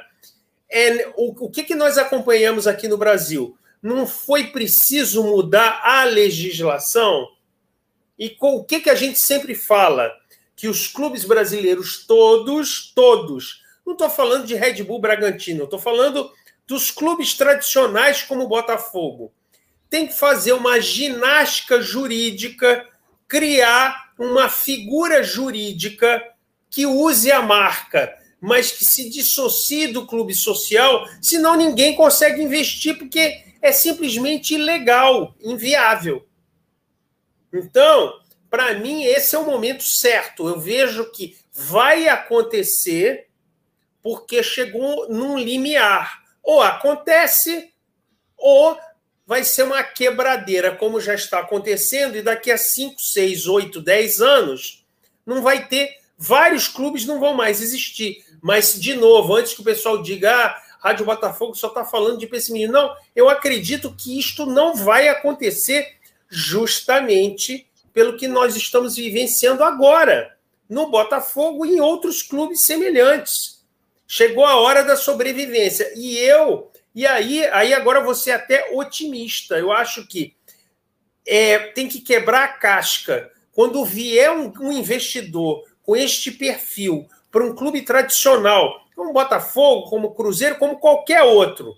é, 0.70 1.12
o, 1.16 1.46
o 1.46 1.50
que, 1.50 1.64
que 1.64 1.76
nós 1.76 1.98
acompanhamos 1.98 2.68
aqui 2.68 2.88
no 2.88 2.98
Brasil? 2.98 3.58
Não 3.82 4.08
foi 4.08 4.48
preciso 4.48 5.24
mudar 5.24 5.82
a 5.84 6.04
legislação? 6.04 7.28
E 8.18 8.30
com 8.30 8.56
o 8.56 8.64
que, 8.64 8.80
que 8.80 8.90
a 8.90 8.96
gente 8.96 9.20
sempre 9.20 9.54
fala? 9.54 10.12
que 10.58 10.68
os 10.68 10.88
clubes 10.88 11.24
brasileiros 11.24 12.04
todos, 12.06 12.92
todos, 12.94 13.64
não 13.86 13.94
estou 13.94 14.10
falando 14.10 14.48
de 14.48 14.56
Red 14.56 14.84
Bull 14.84 15.00
Bragantino, 15.00 15.66
estou 15.66 15.80
falando 15.80 16.32
dos 16.66 16.90
clubes 16.90 17.36
tradicionais 17.36 18.24
como 18.24 18.44
o 18.44 18.48
Botafogo, 18.48 19.32
tem 19.88 20.08
que 20.08 20.16
fazer 20.16 20.54
uma 20.54 20.82
ginástica 20.82 21.80
jurídica, 21.80 22.86
criar 23.28 24.12
uma 24.18 24.50
figura 24.50 25.24
jurídica 25.24 26.22
que 26.72 26.88
use 26.88 27.32
a 27.32 27.42
marca, 27.42 28.18
mas 28.40 28.72
que 28.72 28.86
se 28.86 29.10
dissocie 29.10 29.88
do 29.88 30.06
clube 30.06 30.34
social, 30.34 31.08
senão 31.22 31.56
ninguém 31.56 31.96
consegue 31.96 32.42
investir, 32.42 32.98
porque 32.98 33.44
é 33.62 33.72
simplesmente 33.72 34.56
ilegal, 34.56 35.36
inviável. 35.42 36.26
Então, 37.52 38.20
para 38.50 38.74
mim, 38.76 39.04
esse 39.04 39.36
é 39.36 39.40
o 39.40 39.46
momento 39.46 39.84
certo. 39.84 40.48
Eu 40.48 40.60
vejo 40.60 41.12
que 41.12 41.36
vai 41.52 42.08
acontecer 42.08 43.28
porque 44.02 44.42
chegou 44.42 45.10
num 45.10 45.38
limiar. 45.38 46.24
Ou 46.42 46.62
acontece, 46.62 47.74
ou 48.38 48.78
vai 49.26 49.44
ser 49.44 49.64
uma 49.64 49.84
quebradeira, 49.84 50.74
como 50.74 51.02
já 51.02 51.14
está 51.14 51.40
acontecendo, 51.40 52.16
e 52.16 52.22
daqui 52.22 52.50
a 52.50 52.58
5, 52.58 53.02
6, 53.02 53.48
8, 53.48 53.82
10 53.82 54.22
anos 54.22 54.86
não 55.26 55.42
vai 55.42 55.68
ter. 55.68 55.98
Vários 56.18 56.68
clubes 56.70 57.06
não 57.06 57.20
vão 57.20 57.34
mais 57.34 57.62
existir. 57.62 58.24
Mas, 58.42 58.80
de 58.80 58.94
novo, 58.94 59.36
antes 59.36 59.54
que 59.54 59.62
o 59.62 59.66
pessoal 59.66 60.02
diga, 60.02 60.34
ah, 60.34 60.62
Rádio 60.80 61.06
Botafogo 61.06 61.56
só 61.56 61.68
está 61.68 61.84
falando 61.84 62.20
de 62.20 62.28
pessimismo. 62.28 62.74
Não, 62.74 62.96
eu 63.16 63.30
acredito 63.30 63.94
que 63.96 64.18
isto 64.18 64.46
não 64.46 64.76
vai 64.76 65.08
acontecer 65.08 65.96
justamente 66.30 67.68
pelo 67.94 68.16
que 68.16 68.28
nós 68.28 68.56
estamos 68.56 68.96
vivenciando 68.96 69.64
agora, 69.64 70.38
no 70.70 70.90
Botafogo 70.90 71.66
e 71.66 71.76
em 71.76 71.80
outros 71.80 72.22
clubes 72.22 72.62
semelhantes. 72.62 73.66
Chegou 74.08 74.46
a 74.46 74.58
hora 74.58 74.84
da 74.84 74.96
sobrevivência. 74.96 75.92
E 75.96 76.18
eu, 76.18 76.72
e 76.94 77.06
aí, 77.06 77.46
aí 77.48 77.74
agora 77.74 78.02
você 78.02 78.32
é 78.32 78.36
até 78.36 78.70
otimista. 78.74 79.58
Eu 79.58 79.72
acho 79.72 80.06
que 80.08 80.36
é, 81.26 81.60
tem 81.72 81.88
que 81.88 82.00
quebrar 82.00 82.44
a 82.44 82.48
casca. 82.50 83.32
Quando 83.52 83.84
vier 83.84 84.32
um, 84.32 84.54
um 84.62 84.72
investidor 84.72 85.64
com 85.84 85.96
este 85.96 86.32
perfil 86.32 87.08
para 87.32 87.44
um 87.44 87.56
clube 87.56 87.82
tradicional, 87.82 88.82
como 88.96 89.14
Botafogo, 89.14 89.90
como 89.90 90.16
Cruzeiro, 90.16 90.58
como 90.58 90.80
qualquer 90.80 91.24
outro, 91.24 91.76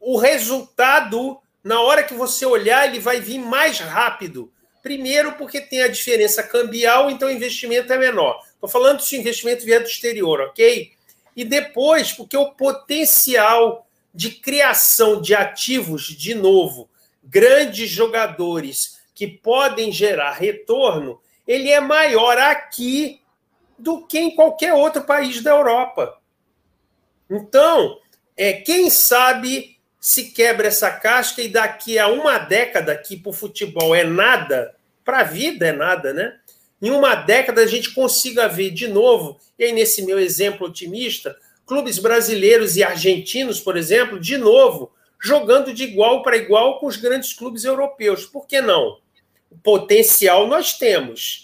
o 0.00 0.18
resultado, 0.18 1.38
na 1.62 1.80
hora 1.80 2.04
que 2.04 2.12
você 2.12 2.44
olhar, 2.44 2.86
ele 2.86 3.00
vai 3.00 3.20
vir 3.20 3.38
mais 3.38 3.78
rápido 3.78 4.52
Primeiro, 4.84 5.32
porque 5.32 5.62
tem 5.62 5.80
a 5.80 5.88
diferença 5.88 6.42
cambial, 6.42 7.10
então 7.10 7.28
o 7.28 7.32
investimento 7.32 7.90
é 7.90 7.96
menor. 7.96 8.38
Estou 8.52 8.68
falando 8.68 9.00
se 9.00 9.16
o 9.16 9.18
investimento 9.18 9.64
vier 9.64 9.80
do 9.80 9.88
exterior, 9.88 10.42
ok? 10.42 10.92
E 11.34 11.42
depois, 11.42 12.12
porque 12.12 12.36
o 12.36 12.50
potencial 12.50 13.86
de 14.14 14.32
criação 14.32 15.22
de 15.22 15.34
ativos, 15.34 16.02
de 16.02 16.34
novo, 16.34 16.86
grandes 17.22 17.88
jogadores 17.88 18.98
que 19.14 19.26
podem 19.26 19.90
gerar 19.90 20.32
retorno, 20.32 21.18
ele 21.48 21.70
é 21.70 21.80
maior 21.80 22.36
aqui 22.36 23.22
do 23.84 24.06
que 24.06 24.18
em 24.18 24.34
qualquer 24.34 24.72
outro 24.72 25.04
país 25.04 25.42
da 25.42 25.50
Europa. 25.50 26.18
Então, 27.30 27.98
é, 28.34 28.54
quem 28.54 28.88
sabe 28.88 29.78
se 30.00 30.30
quebra 30.30 30.68
essa 30.68 30.90
casca 30.90 31.42
e 31.42 31.48
daqui 31.48 31.98
a 31.98 32.08
uma 32.08 32.38
década, 32.38 32.96
que 32.96 33.14
para 33.14 33.28
o 33.28 33.34
futebol 33.34 33.94
é 33.94 34.02
nada, 34.02 34.74
para 35.04 35.20
a 35.20 35.24
vida 35.24 35.66
é 35.66 35.72
nada, 35.72 36.14
né? 36.14 36.34
Em 36.80 36.90
uma 36.90 37.14
década 37.14 37.60
a 37.60 37.66
gente 37.66 37.92
consiga 37.92 38.48
ver 38.48 38.70
de 38.70 38.88
novo, 38.88 39.38
e 39.58 39.64
aí 39.64 39.72
nesse 39.72 40.02
meu 40.02 40.18
exemplo 40.18 40.66
otimista, 40.66 41.36
clubes 41.66 41.98
brasileiros 41.98 42.76
e 42.76 42.82
argentinos, 42.82 43.60
por 43.60 43.76
exemplo, 43.76 44.18
de 44.18 44.38
novo, 44.38 44.92
jogando 45.22 45.74
de 45.74 45.84
igual 45.84 46.22
para 46.22 46.38
igual 46.38 46.78
com 46.78 46.86
os 46.86 46.96
grandes 46.96 47.34
clubes 47.34 47.64
europeus. 47.64 48.24
Por 48.24 48.46
que 48.46 48.62
não? 48.62 48.98
O 49.50 49.56
potencial 49.62 50.46
nós 50.46 50.78
temos. 50.78 51.43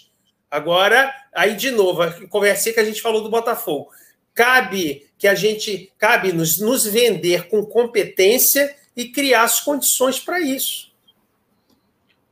Agora, 0.51 1.11
aí 1.33 1.55
de 1.55 1.71
novo, 1.71 2.01
conversei 2.27 2.73
que 2.73 2.79
a 2.79 2.85
gente 2.85 3.01
falou 3.01 3.23
do 3.23 3.29
Botafogo 3.29 3.89
cabe 4.33 5.07
que 5.17 5.27
a 5.27 5.35
gente 5.35 5.91
cabe 5.97 6.31
nos, 6.33 6.59
nos 6.59 6.85
vender 6.85 7.47
com 7.47 7.65
competência 7.65 8.75
e 8.95 9.05
criar 9.05 9.43
as 9.43 9.59
condições 9.59 10.19
para 10.19 10.39
isso. 10.39 10.91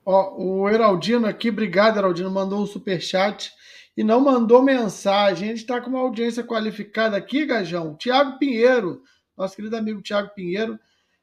Ó, 0.05 0.35
o 0.37 0.69
Heraldino 0.69 1.27
aqui, 1.27 1.49
obrigado, 1.49 1.97
Heraldino, 1.97 2.31
mandou 2.31 2.61
um 2.61 2.65
super 2.65 2.99
chat 2.99 3.51
e 3.95 4.03
não 4.03 4.19
mandou 4.19 4.61
mensagem. 4.61 5.49
A 5.49 5.51
gente 5.51 5.61
está 5.61 5.79
com 5.79 5.89
uma 5.89 5.99
audiência 5.99 6.43
qualificada 6.43 7.15
aqui, 7.15 7.45
Gajão. 7.45 7.95
Tiago 7.95 8.39
Pinheiro, 8.39 9.03
nosso 9.37 9.55
querido 9.55 9.77
amigo 9.77 10.01
Tiago 10.01 10.31
Pinheiro. 10.33 10.79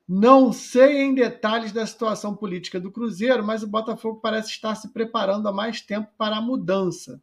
Não 0.09 0.53
sei 0.53 1.03
em 1.03 1.15
detalhes 1.15 1.73
da 1.73 1.85
situação 1.85 2.35
política 2.37 2.79
do 2.79 2.93
Cruzeiro, 2.93 3.45
mas 3.45 3.65
o 3.65 3.67
Botafogo 3.67 4.21
parece 4.21 4.51
estar 4.51 4.75
se 4.77 4.93
preparando 4.93 5.49
há 5.49 5.53
mais 5.53 5.81
tempo 5.81 6.09
para 6.17 6.37
a 6.37 6.41
mudança. 6.41 7.21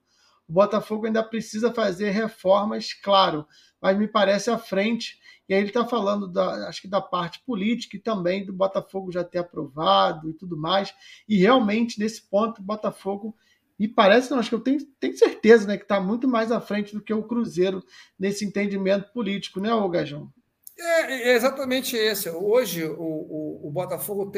O 0.48 0.52
Botafogo 0.52 1.06
ainda 1.06 1.24
precisa 1.24 1.72
fazer 1.72 2.10
reformas, 2.10 2.94
claro, 2.94 3.48
mas 3.82 3.98
me 3.98 4.08
parece 4.08 4.52
à 4.52 4.58
frente. 4.58 5.18
E 5.48 5.54
aí 5.54 5.62
ele 5.62 5.70
está 5.70 5.86
falando 5.86 6.28
da, 6.28 6.68
acho 6.68 6.82
que 6.82 6.88
da 6.90 7.00
parte 7.00 7.42
política 7.46 7.96
e 7.96 8.02
também 8.02 8.46
do 8.46 8.52
Botafogo 8.52 9.14
já 9.14 9.24
ter 9.24 9.40
aprovado 9.40 10.30
e 10.30 10.34
tudo 10.34 10.58
mais. 10.58 10.94
E 11.28 11.38
realmente, 11.38 11.98
nesse 12.00 12.22
ponto, 12.24 12.60
o 12.60 12.66
Botafogo 12.66 13.34
e 13.80 13.88
parece, 13.88 14.30
não, 14.30 14.40
acho 14.40 14.50
que 14.50 14.56
eu 14.56 14.60
tenho, 14.60 14.86
tenho 15.00 15.18
certeza, 15.18 15.68
né, 15.68 15.78
que 15.78 15.84
está 15.84 16.00
muito 16.00 16.28
mais 16.28 16.52
à 16.52 16.62
frente 16.62 16.94
do 16.94 17.02
que 17.02 17.14
o 17.14 17.24
Cruzeiro 17.24 17.84
nesse 18.20 18.46
entendimento 18.46 19.12
político, 19.12 19.60
né, 19.60 19.74
ô 19.74 19.90
Gajão? 19.90 20.32
É, 20.78 21.30
é 21.30 21.36
exatamente 21.36 21.96
esse. 21.96 22.30
Hoje 22.30 22.84
o, 22.84 23.02
o, 23.02 23.68
o 23.68 23.72
Botafogo 23.72 24.32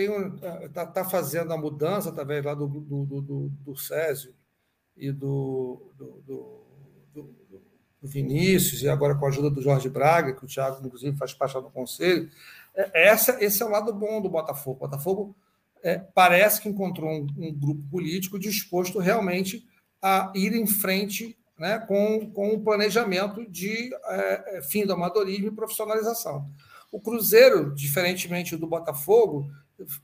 está 0.64 0.86
tá 0.86 1.06
fazendo 1.06 1.54
a 1.54 1.58
mudança 1.58 2.10
através 2.10 2.44
lá 2.44 2.54
do, 2.54 2.68
do, 2.68 3.06
do, 3.06 3.50
do 3.50 3.76
Césio 3.76 4.34
e 4.98 5.12
do, 5.12 5.92
do, 5.98 6.06
do, 6.26 6.66
do, 7.14 7.36
Vinícius, 8.02 8.84
e 8.84 8.90
agora 8.90 9.16
com 9.16 9.26
a 9.26 9.30
ajuda 9.30 9.50
do 9.50 9.62
Jorge 9.62 9.90
Braga, 9.90 10.34
que 10.34 10.46
o 10.46 10.48
Thiago, 10.48 10.86
inclusive, 10.86 11.18
faz 11.18 11.34
parte 11.34 11.54
do 11.56 11.72
conselho. 11.72 12.30
É, 12.76 13.08
essa, 13.08 13.44
esse 13.44 13.64
é 13.64 13.66
o 13.66 13.70
lado 13.70 13.92
bom 13.94 14.22
do 14.22 14.30
Botafogo. 14.30 14.78
O 14.78 14.88
Botafogo 14.88 15.36
é, 15.84 15.98
parece 15.98 16.62
que 16.62 16.70
encontrou 16.70 17.10
um, 17.10 17.28
um, 17.38 17.54
grupo 17.54 17.84
político 17.90 18.40
disposto 18.40 19.00
realmente 19.00 19.68
a 20.02 20.32
ir 20.36 20.54
em 20.54 20.68
frente 20.68 21.38
né, 21.58 21.80
com, 21.80 22.30
com 22.32 22.54
um 22.54 22.64
planejamento 22.64 23.50
de 23.50 23.94
é, 24.06 24.58
é 24.58 24.62
fim 24.62 24.86
do 24.86 24.94
amadorismo 24.94 25.48
e 25.48 25.56
profissionalização. 25.56 26.50
O 26.92 27.00
Cruzeiro, 27.00 27.74
diferentemente 27.74 28.56
do 28.56 28.68
Botafogo, 28.68 29.50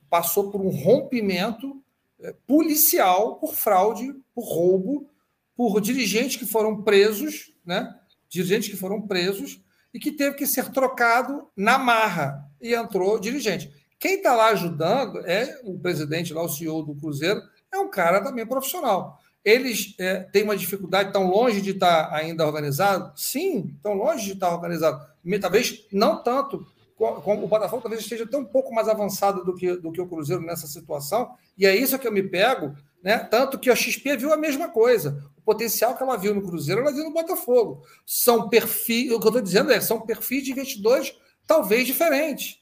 passou 0.09 0.51
por 0.51 0.61
um 0.61 0.69
rompimento 0.69 1.81
é, 2.19 2.33
policial 2.45 3.35
por 3.35 3.53
fraude, 3.53 4.13
por 4.33 4.43
roubo, 4.43 5.09
por 5.55 5.79
dirigentes 5.79 6.37
que 6.37 6.45
foram 6.45 6.81
presos, 6.81 7.53
né? 7.65 7.93
dirigentes 8.29 8.69
que 8.69 8.77
foram 8.77 9.01
presos 9.01 9.61
e 9.93 9.99
que 9.99 10.11
teve 10.11 10.35
que 10.35 10.47
ser 10.47 10.71
trocado 10.71 11.47
na 11.55 11.77
marra 11.77 12.49
e 12.61 12.73
entrou 12.73 13.19
dirigente. 13.19 13.71
Quem 13.99 14.15
está 14.15 14.33
lá 14.33 14.47
ajudando 14.47 15.19
é 15.27 15.59
o 15.63 15.77
presidente, 15.77 16.33
lá, 16.33 16.41
o 16.41 16.49
CEO 16.49 16.83
do 16.83 16.95
Cruzeiro, 16.95 17.41
é 17.71 17.77
um 17.77 17.89
cara 17.89 18.23
também 18.23 18.45
profissional. 18.45 19.20
Eles 19.43 19.95
é, 19.99 20.19
têm 20.19 20.43
uma 20.43 20.55
dificuldade, 20.55 21.11
tão 21.11 21.27
longe 21.27 21.61
de 21.61 21.71
estar 21.71 22.13
ainda 22.13 22.45
organizado? 22.45 23.11
Sim, 23.15 23.75
tão 23.81 23.93
longe 23.93 24.25
de 24.25 24.33
estar 24.33 24.53
organizado. 24.53 25.05
Talvez 25.39 25.85
não 25.91 26.21
tanto, 26.21 26.65
como 26.95 27.43
o 27.43 27.47
Botafogo 27.47 27.81
talvez 27.81 28.03
esteja 28.03 28.23
até 28.23 28.37
um 28.37 28.45
pouco 28.45 28.73
mais 28.73 28.87
avançado 28.87 29.43
do 29.43 29.55
que, 29.55 29.75
do 29.77 29.91
que 29.91 30.01
o 30.01 30.07
Cruzeiro 30.07 30.43
nessa 30.43 30.67
situação, 30.67 31.31
e 31.57 31.65
é 31.65 31.75
isso 31.75 31.97
que 31.97 32.07
eu 32.07 32.11
me 32.11 32.23
pego, 32.23 32.75
né? 33.03 33.17
Tanto 33.17 33.57
que 33.57 33.69
a 33.69 33.75
XP 33.75 34.17
viu 34.17 34.31
a 34.31 34.37
mesma 34.37 34.69
coisa. 34.69 35.23
O 35.37 35.41
potencial 35.41 35.97
que 35.97 36.03
ela 36.03 36.17
viu 36.17 36.35
no 36.35 36.43
Cruzeiro, 36.43 36.81
ela 36.81 36.93
viu 36.93 37.03
no 37.03 37.13
Botafogo. 37.13 37.83
São 38.05 38.47
perfis, 38.47 39.11
o 39.11 39.19
que 39.19 39.25
eu 39.25 39.29
estou 39.29 39.41
dizendo 39.41 39.71
é, 39.71 39.81
são 39.81 40.01
perfis 40.01 40.43
de 40.43 40.51
investidores 40.51 41.13
talvez 41.47 41.87
diferentes, 41.87 42.59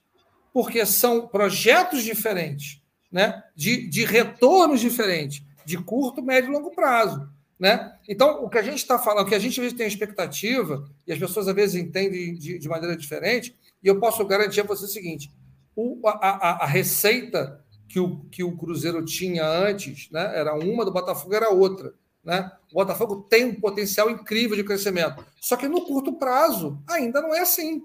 porque 0.54 0.86
são 0.86 1.28
projetos 1.28 2.04
diferentes, 2.04 2.82
né? 3.12 3.44
de, 3.56 3.88
de 3.90 4.06
retornos 4.06 4.80
diferentes, 4.80 5.44
de 5.70 5.78
curto, 5.78 6.24
médio 6.24 6.50
e 6.50 6.54
longo 6.54 6.72
prazo. 6.72 7.30
Né? 7.60 7.94
Então, 8.08 8.44
o 8.44 8.50
que 8.50 8.58
a 8.58 8.64
gente 8.64 8.78
está 8.78 8.98
falando, 8.98 9.26
o 9.26 9.30
que 9.30 9.36
a 9.36 9.40
gente 9.40 9.60
às 9.60 9.64
vezes 9.64 9.78
tem 9.78 9.88
expectativa, 9.88 10.84
e 11.06 11.14
as 11.14 11.20
pessoas 11.20 11.48
às 11.48 11.54
vezes 11.54 11.76
entendem 11.76 12.34
de, 12.34 12.58
de 12.58 12.68
maneira 12.68 12.98
diferente, 12.98 13.56
e 13.84 13.88
eu 13.88 14.00
posso 14.00 14.26
garantir 14.26 14.62
a 14.62 14.64
você 14.64 14.86
o 14.86 14.88
seguinte: 14.88 15.32
o, 15.76 16.02
a, 16.08 16.12
a, 16.12 16.64
a, 16.64 16.66
receita 16.66 17.64
que 17.88 18.00
o, 18.00 18.22
que 18.32 18.44
o 18.44 18.58
Cruzeiro 18.58 19.04
tinha 19.06 19.46
antes 19.46 20.10
né, 20.10 20.32
era 20.36 20.56
uma, 20.56 20.84
do 20.84 20.92
Botafogo 20.92 21.36
era 21.36 21.50
outra. 21.50 21.94
Né? 22.24 22.52
O 22.72 22.76
Botafogo 22.76 23.28
tem 23.30 23.46
um 23.46 23.60
potencial 23.60 24.10
incrível 24.10 24.56
de 24.56 24.64
crescimento. 24.64 25.24
Só 25.40 25.56
que 25.56 25.68
no 25.68 25.86
curto 25.86 26.14
prazo 26.14 26.82
ainda 26.88 27.22
não 27.22 27.36
é 27.36 27.42
assim. 27.42 27.84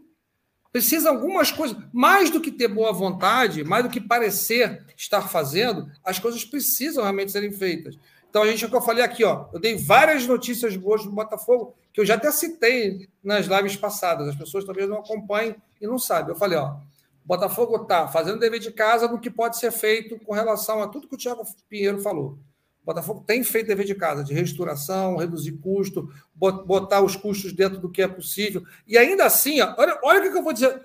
Precisa 0.74 1.09
algumas 1.09 1.52
coisas, 1.52 1.76
mais 1.92 2.30
do 2.30 2.40
que 2.40 2.51
ter 2.51 2.66
boa 2.66 2.92
vontade, 2.92 3.62
mais 3.62 3.84
do 3.84 3.88
que 3.88 4.01
parecer 4.01 4.84
estar 4.96 5.28
fazendo, 5.28 5.88
as 6.02 6.18
coisas 6.18 6.44
precisam 6.44 7.05
realmente 7.05 7.30
serem 7.30 7.52
feitas. 7.52 7.96
Então, 8.28 8.42
a 8.42 8.46
gente, 8.48 8.64
é 8.64 8.66
o 8.66 8.70
que 8.70 8.74
eu 8.74 8.82
falei 8.82 9.05
aqui, 9.05 9.22
ó, 9.22 9.46
eu 9.52 9.60
dei 9.60 9.76
várias 9.76 10.26
notícias 10.26 10.76
boas 10.76 11.05
do 11.05 11.12
Botafogo, 11.12 11.76
que 11.92 12.01
eu 12.01 12.05
já 12.05 12.16
até 12.16 12.32
citei 12.32 13.09
nas 13.22 13.46
lives 13.46 13.76
passadas. 13.76 14.26
As 14.26 14.34
pessoas 14.34 14.64
talvez 14.64 14.88
não 14.88 14.98
acompanhem 14.98 15.55
e 15.80 15.86
não 15.86 15.96
sabem. 15.96 16.30
Eu 16.30 16.36
falei, 16.36 16.59
ó, 16.59 16.70
o 16.72 16.80
Botafogo 17.24 17.76
está 17.76 18.09
fazendo 18.09 18.40
dever 18.40 18.59
de 18.59 18.72
casa 18.72 19.06
no 19.06 19.20
que 19.20 19.30
pode 19.30 19.56
ser 19.56 19.70
feito 19.70 20.18
com 20.24 20.34
relação 20.34 20.82
a 20.82 20.88
tudo 20.88 21.06
que 21.06 21.14
o 21.14 21.18
Thiago 21.18 21.44
Pinheiro 21.68 22.01
falou. 22.01 22.36
O 22.85 22.93
Botafogo 22.93 23.24
tem 23.27 23.43
feito 23.43 23.69
dever 23.69 23.86
de 23.86 23.94
casa, 23.94 24.23
de 24.23 24.35
reestruturação, 24.35 25.16
reduzir 25.16 25.52
custo, 25.52 26.06
botar 26.35 27.01
os 27.01 27.16
custos 27.16 27.51
dentro 27.55 27.78
do 27.78 27.90
que 27.90 28.02
é 28.02 28.06
possível. 28.06 28.62
E 28.86 28.98
ainda 28.98 29.24
assim, 29.24 29.59
olha, 29.62 29.98
olha 30.05 30.28
o 30.28 30.31
que 30.31 30.36
eu 30.36 30.43
vou 30.43 30.52
dizer. 30.52 30.82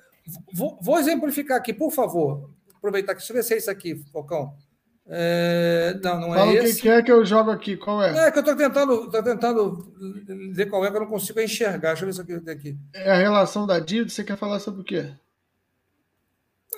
Vou, 0.54 0.80
vou 0.82 0.98
exemplificar 0.98 1.58
aqui, 1.58 1.74
por 1.74 1.92
favor. 1.92 2.52
Aproveitar 2.74 3.14
que 3.14 3.20
deixa 3.20 3.34
eu 3.34 3.36
ver 3.36 3.44
se 3.44 3.54
é 3.54 3.58
isso 3.58 3.70
aqui, 3.70 4.02
Falcão. 4.14 4.54
É, 5.12 6.00
não, 6.02 6.22
não 6.22 6.36
é 6.36 6.38
Fala 6.38 6.54
esse. 6.54 6.80
o 6.80 6.82
que 6.84 6.90
é 6.90 7.02
que 7.02 7.12
eu 7.12 7.26
jogo 7.26 7.52
aqui, 7.52 7.76
qual 7.76 8.02
é? 8.02 8.28
É 8.28 8.32
que 8.32 8.38
eu 8.38 8.42
estou 8.42 8.56
tentando, 8.56 9.12
tô 9.12 9.22
tentando 9.22 9.94
ver 10.54 10.68
qual 10.68 10.86
é 10.86 10.90
que 10.90 10.96
eu 10.96 11.02
não 11.02 11.08
consigo 11.08 11.42
enxergar. 11.42 11.90
Deixa 11.90 12.04
eu 12.04 12.08
ver 12.08 12.14
se 12.14 12.22
aqui 12.22 12.40
tem 12.40 12.54
aqui. 12.54 12.78
É 12.94 13.12
a 13.12 13.18
relação 13.18 13.68
da 13.68 13.78
dívida, 13.78 14.10
você 14.10 14.24
quer 14.24 14.38
falar 14.38 14.60
sobre 14.60 14.82
o 14.82 14.86
quê? 14.86 15.12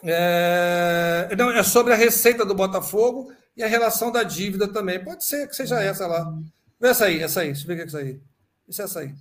É, 0.04 1.30
não, 1.38 1.52
é 1.52 1.62
sobre 1.62 1.94
a 1.94 1.96
receita 1.96 2.44
do 2.44 2.56
Botafogo 2.56 3.32
e 3.62 3.64
a 3.64 3.68
relação 3.68 4.12
da 4.12 4.24
dívida 4.24 4.68
também. 4.68 5.04
Pode 5.04 5.24
ser 5.24 5.48
que 5.48 5.56
seja 5.56 5.80
essa 5.80 6.08
lá. 6.08 6.34
Essa 6.82 7.06
aí, 7.06 7.22
essa 7.22 7.42
aí. 7.42 7.54
Deixa 7.54 7.64
eu 7.64 7.68
ver 7.68 7.74
o 7.74 7.76
que 7.76 7.82
é 7.84 7.86
essa 7.86 7.98
aí. 8.00 8.22
Isso 8.68 8.82
é 8.82 8.86
essa 8.86 9.00
aí. 9.02 9.16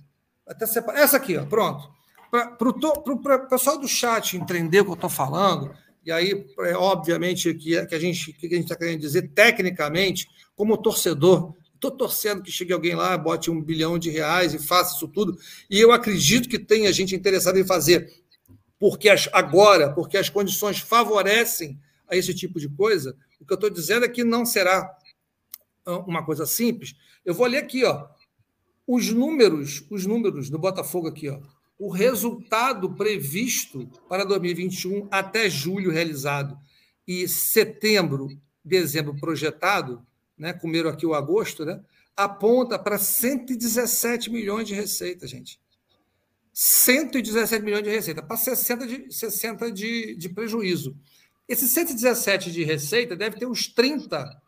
Até 0.47 0.65
separa... 0.65 0.99
Essa 0.99 1.17
aqui, 1.17 1.37
ó, 1.37 1.45
pronto. 1.45 1.87
Para 2.31 2.55
o 3.45 3.47
pessoal 3.47 3.77
do 3.77 3.87
chat 3.87 4.35
entender 4.35 4.79
o 4.79 4.85
que 4.85 4.91
eu 4.91 4.95
estou 4.95 5.09
falando, 5.09 5.71
e 6.03 6.11
aí, 6.11 6.47
é, 6.61 6.75
obviamente, 6.75 7.53
que, 7.53 7.85
que 7.85 7.93
a 7.93 7.99
gente 7.99 8.33
que 8.33 8.47
a 8.47 8.49
gente 8.49 8.63
está 8.63 8.75
querendo 8.75 9.01
dizer 9.01 9.29
tecnicamente, 9.29 10.27
como 10.55 10.75
torcedor, 10.75 11.53
estou 11.75 11.91
torcendo 11.91 12.41
que 12.41 12.51
chegue 12.51 12.73
alguém 12.73 12.95
lá, 12.95 13.15
bote 13.17 13.51
um 13.51 13.61
bilhão 13.61 13.99
de 13.99 14.09
reais 14.09 14.55
e 14.55 14.59
faça 14.59 14.95
isso 14.95 15.07
tudo. 15.07 15.37
E 15.69 15.79
eu 15.79 15.91
acredito 15.91 16.49
que 16.49 16.57
tenha 16.57 16.91
gente 16.91 17.15
interessada 17.15 17.59
em 17.59 17.65
fazer, 17.65 18.11
porque 18.79 19.07
as, 19.07 19.29
agora, 19.33 19.93
porque 19.93 20.17
as 20.17 20.29
condições 20.29 20.79
favorecem 20.79 21.79
a 22.07 22.15
esse 22.15 22.33
tipo 22.33 22.59
de 22.59 22.69
coisa. 22.69 23.15
O 23.41 23.45
que 23.45 23.51
eu 23.51 23.55
estou 23.55 23.69
dizendo 23.69 24.05
é 24.05 24.09
que 24.09 24.23
não 24.23 24.45
será 24.45 24.95
uma 26.07 26.23
coisa 26.23 26.45
simples. 26.45 26.95
Eu 27.25 27.33
vou 27.33 27.47
ler 27.47 27.57
aqui, 27.57 27.83
ó, 27.83 28.07
os 28.87 29.09
números, 29.09 29.85
os 29.89 30.05
números 30.05 30.49
do 30.49 30.57
Botafogo 30.57 31.07
aqui, 31.07 31.27
ó 31.27 31.41
o 31.81 31.89
resultado 31.89 32.93
previsto 32.93 33.89
para 34.07 34.23
2021 34.23 35.07
até 35.09 35.49
julho 35.49 35.89
realizado 35.89 36.55
e 37.07 37.27
setembro, 37.27 38.29
dezembro 38.63 39.15
projetado, 39.15 40.05
né, 40.37 40.53
comeram 40.53 40.91
aqui 40.91 41.07
o 41.07 41.15
agosto, 41.15 41.65
né, 41.65 41.81
aponta 42.15 42.77
para 42.77 42.99
117 42.99 44.29
milhões 44.29 44.67
de 44.67 44.75
receita, 44.75 45.25
gente. 45.25 45.59
117 46.53 47.65
milhões 47.65 47.83
de 47.83 47.89
receita, 47.89 48.21
para 48.21 48.37
60 48.37 48.85
de, 48.85 49.11
60 49.11 49.71
de, 49.71 50.15
de 50.15 50.29
prejuízo. 50.29 50.95
Esse 51.51 51.67
117 51.67 52.49
de 52.49 52.63
receita 52.63 53.13
deve 53.13 53.37
ter 53.37 53.45
uns 53.45 53.67
30 53.67 54.41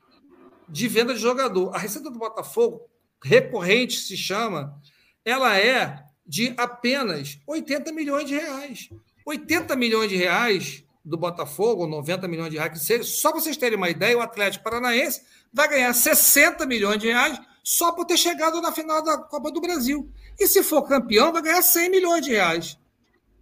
de 0.70 0.88
venda 0.88 1.14
de 1.14 1.20
jogador. 1.20 1.76
A 1.76 1.78
receita 1.78 2.10
do 2.10 2.18
Botafogo, 2.18 2.90
recorrente 3.22 4.00
se 4.00 4.16
chama, 4.16 4.82
ela 5.26 5.60
é 5.60 6.02
de 6.26 6.54
apenas 6.56 7.42
80 7.46 7.92
milhões 7.92 8.26
de 8.26 8.36
reais. 8.36 8.88
80 9.26 9.76
milhões 9.76 10.08
de 10.08 10.16
reais 10.16 10.86
do 11.04 11.18
Botafogo, 11.18 11.86
90 11.86 12.26
milhões 12.30 12.52
de 12.52 12.56
reais 12.56 12.72
que 12.72 12.80
seja, 12.80 13.04
só 13.04 13.34
para 13.34 13.42
vocês 13.42 13.58
terem 13.58 13.78
uma 13.78 13.90
ideia, 13.90 14.18
o 14.18 14.22
Atlético 14.22 14.64
Paranaense 14.64 15.24
vai 15.52 15.68
ganhar 15.68 15.92
60 15.92 16.66
milhões 16.66 17.00
de 17.00 17.08
reais 17.08 17.38
só 17.62 17.92
por 17.92 18.06
ter 18.06 18.16
chegado 18.16 18.62
na 18.62 18.72
final 18.72 19.04
da 19.04 19.18
Copa 19.18 19.52
do 19.52 19.60
Brasil. 19.60 20.10
E 20.40 20.48
se 20.48 20.64
for 20.64 20.84
campeão, 20.84 21.34
vai 21.34 21.42
ganhar 21.42 21.62
100 21.62 21.90
milhões 21.90 22.26
de 22.26 22.32
reais. 22.32 22.80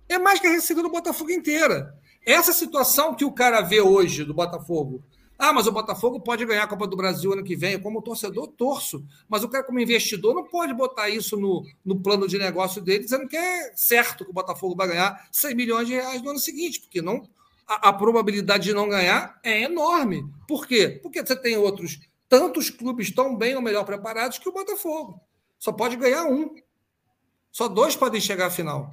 É 0.09 0.17
mais 0.17 0.39
que 0.39 0.47
a 0.47 0.51
receita 0.51 0.81
do 0.81 0.89
Botafogo 0.89 1.29
inteira. 1.29 2.00
Essa 2.25 2.53
situação 2.53 3.15
que 3.15 3.25
o 3.25 3.31
cara 3.31 3.61
vê 3.61 3.81
hoje 3.81 4.23
do 4.23 4.33
Botafogo, 4.33 5.03
ah, 5.43 5.51
mas 5.51 5.65
o 5.65 5.71
Botafogo 5.71 6.19
pode 6.19 6.45
ganhar 6.45 6.65
a 6.65 6.67
Copa 6.67 6.85
do 6.85 6.95
Brasil 6.95 7.33
ano 7.33 7.43
que 7.43 7.55
vem. 7.55 7.81
Como 7.81 7.99
torcedor, 7.99 8.47
torço. 8.49 9.03
Mas 9.27 9.43
o 9.43 9.49
cara, 9.49 9.63
como 9.63 9.79
investidor, 9.79 10.35
não 10.35 10.43
pode 10.43 10.71
botar 10.71 11.09
isso 11.09 11.35
no, 11.35 11.65
no 11.83 11.99
plano 11.99 12.27
de 12.27 12.37
negócio 12.37 12.79
dele, 12.79 13.05
dizendo 13.05 13.27
que 13.27 13.35
é 13.35 13.71
certo 13.75 14.23
que 14.23 14.29
o 14.29 14.33
Botafogo 14.35 14.75
vai 14.75 14.87
ganhar 14.87 15.27
100 15.31 15.55
milhões 15.55 15.87
de 15.87 15.93
reais 15.93 16.21
no 16.21 16.29
ano 16.29 16.37
seguinte, 16.37 16.79
porque 16.79 17.01
não 17.01 17.27
a, 17.67 17.89
a 17.89 17.93
probabilidade 17.93 18.65
de 18.65 18.73
não 18.73 18.87
ganhar 18.87 19.39
é 19.43 19.63
enorme. 19.63 20.23
Por 20.47 20.67
quê? 20.67 20.99
Porque 21.01 21.25
você 21.25 21.35
tem 21.35 21.57
outros 21.57 21.99
tantos 22.29 22.69
clubes 22.69 23.09
tão 23.09 23.35
bem 23.35 23.55
ou 23.55 23.63
melhor 23.63 23.83
preparados 23.83 24.37
que 24.37 24.47
o 24.47 24.53
Botafogo. 24.53 25.19
Só 25.57 25.71
pode 25.71 25.95
ganhar 25.95 26.25
um. 26.25 26.53
Só 27.51 27.67
dois 27.67 27.95
podem 27.95 28.21
chegar 28.21 28.45
à 28.45 28.51
final. 28.51 28.91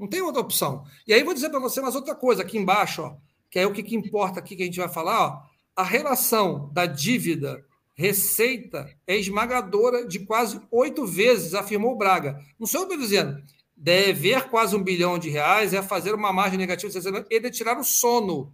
Não 0.00 0.08
tem 0.08 0.22
outra 0.22 0.40
opção. 0.40 0.84
E 1.06 1.14
aí 1.14 1.22
vou 1.22 1.34
dizer 1.34 1.50
para 1.50 1.60
você 1.60 1.80
mais 1.80 1.94
outra 1.94 2.16
coisa 2.16 2.42
aqui 2.42 2.58
embaixo, 2.58 3.02
ó, 3.02 3.16
que 3.48 3.58
é 3.58 3.66
o 3.66 3.72
que, 3.72 3.84
que 3.84 3.94
importa 3.94 4.40
aqui 4.40 4.56
que 4.56 4.62
a 4.62 4.66
gente 4.66 4.80
vai 4.80 4.88
falar. 4.88 5.28
Ó 5.28 5.50
a 5.80 5.82
relação 5.82 6.70
da 6.74 6.84
dívida 6.84 7.64
receita 7.94 8.94
é 9.06 9.16
esmagadora 9.16 10.06
de 10.06 10.18
quase 10.20 10.60
oito 10.70 11.06
vezes, 11.06 11.54
afirmou 11.54 11.96
Braga. 11.96 12.38
Não 12.58 12.66
sou 12.66 12.82
eu 12.82 12.86
que 12.86 12.92
estou 12.92 13.06
dizendo. 13.06 13.42
Dever 13.74 14.50
quase 14.50 14.76
um 14.76 14.82
bilhão 14.82 15.18
de 15.18 15.30
reais 15.30 15.72
é 15.72 15.80
fazer 15.80 16.14
uma 16.14 16.34
margem 16.34 16.58
negativa 16.58 16.92
de 16.92 17.26
e 17.30 17.40
de 17.40 17.50
tirar 17.50 17.78
o 17.78 17.84
sono. 17.84 18.52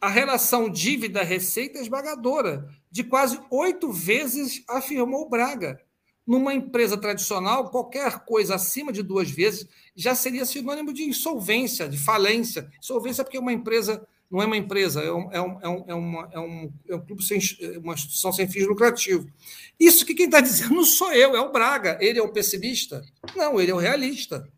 A 0.00 0.08
relação 0.08 0.70
dívida-receita 0.70 1.78
é 1.78 1.82
esmagadora, 1.82 2.68
de 2.90 3.04
quase 3.04 3.38
oito 3.50 3.92
vezes, 3.92 4.64
afirmou 4.66 5.28
Braga. 5.28 5.78
Numa 6.26 6.54
empresa 6.54 6.96
tradicional, 6.96 7.70
qualquer 7.70 8.20
coisa 8.20 8.54
acima 8.54 8.92
de 8.92 9.02
duas 9.02 9.30
vezes 9.30 9.68
já 9.94 10.14
seria 10.14 10.46
sinônimo 10.46 10.92
de 10.92 11.02
insolvência, 11.04 11.88
de 11.88 11.98
falência. 11.98 12.70
Insolvência 12.78 13.22
é 13.22 13.24
porque 13.24 13.38
uma 13.38 13.52
empresa 13.52 14.06
não 14.30 14.42
é 14.42 14.46
uma 14.46 14.56
empresa, 14.56 15.00
é 15.00 15.12
um, 15.12 15.32
é 15.32 15.40
um, 15.40 15.60
é 15.60 15.68
um, 15.68 15.84
é 15.86 15.94
uma, 15.94 16.28
é 16.32 16.40
um, 16.40 16.72
é 16.88 16.96
um 16.96 17.00
clube 17.00 17.22
sem 17.22 17.38
uma 17.78 17.94
instituição 17.94 18.32
sem 18.32 18.48
fins 18.48 18.66
lucrativos. 18.66 19.30
Isso 19.78 20.04
que 20.04 20.14
quem 20.14 20.26
está 20.26 20.40
dizendo 20.40 20.74
não 20.74 20.82
sou 20.84 21.12
eu, 21.12 21.36
é 21.36 21.40
o 21.40 21.52
Braga. 21.52 21.98
Ele 22.00 22.18
é 22.18 22.22
o 22.22 22.32
pessimista? 22.32 23.04
Não, 23.36 23.60
ele 23.60 23.70
é 23.70 23.74
o 23.74 23.78
realista. 23.78 24.48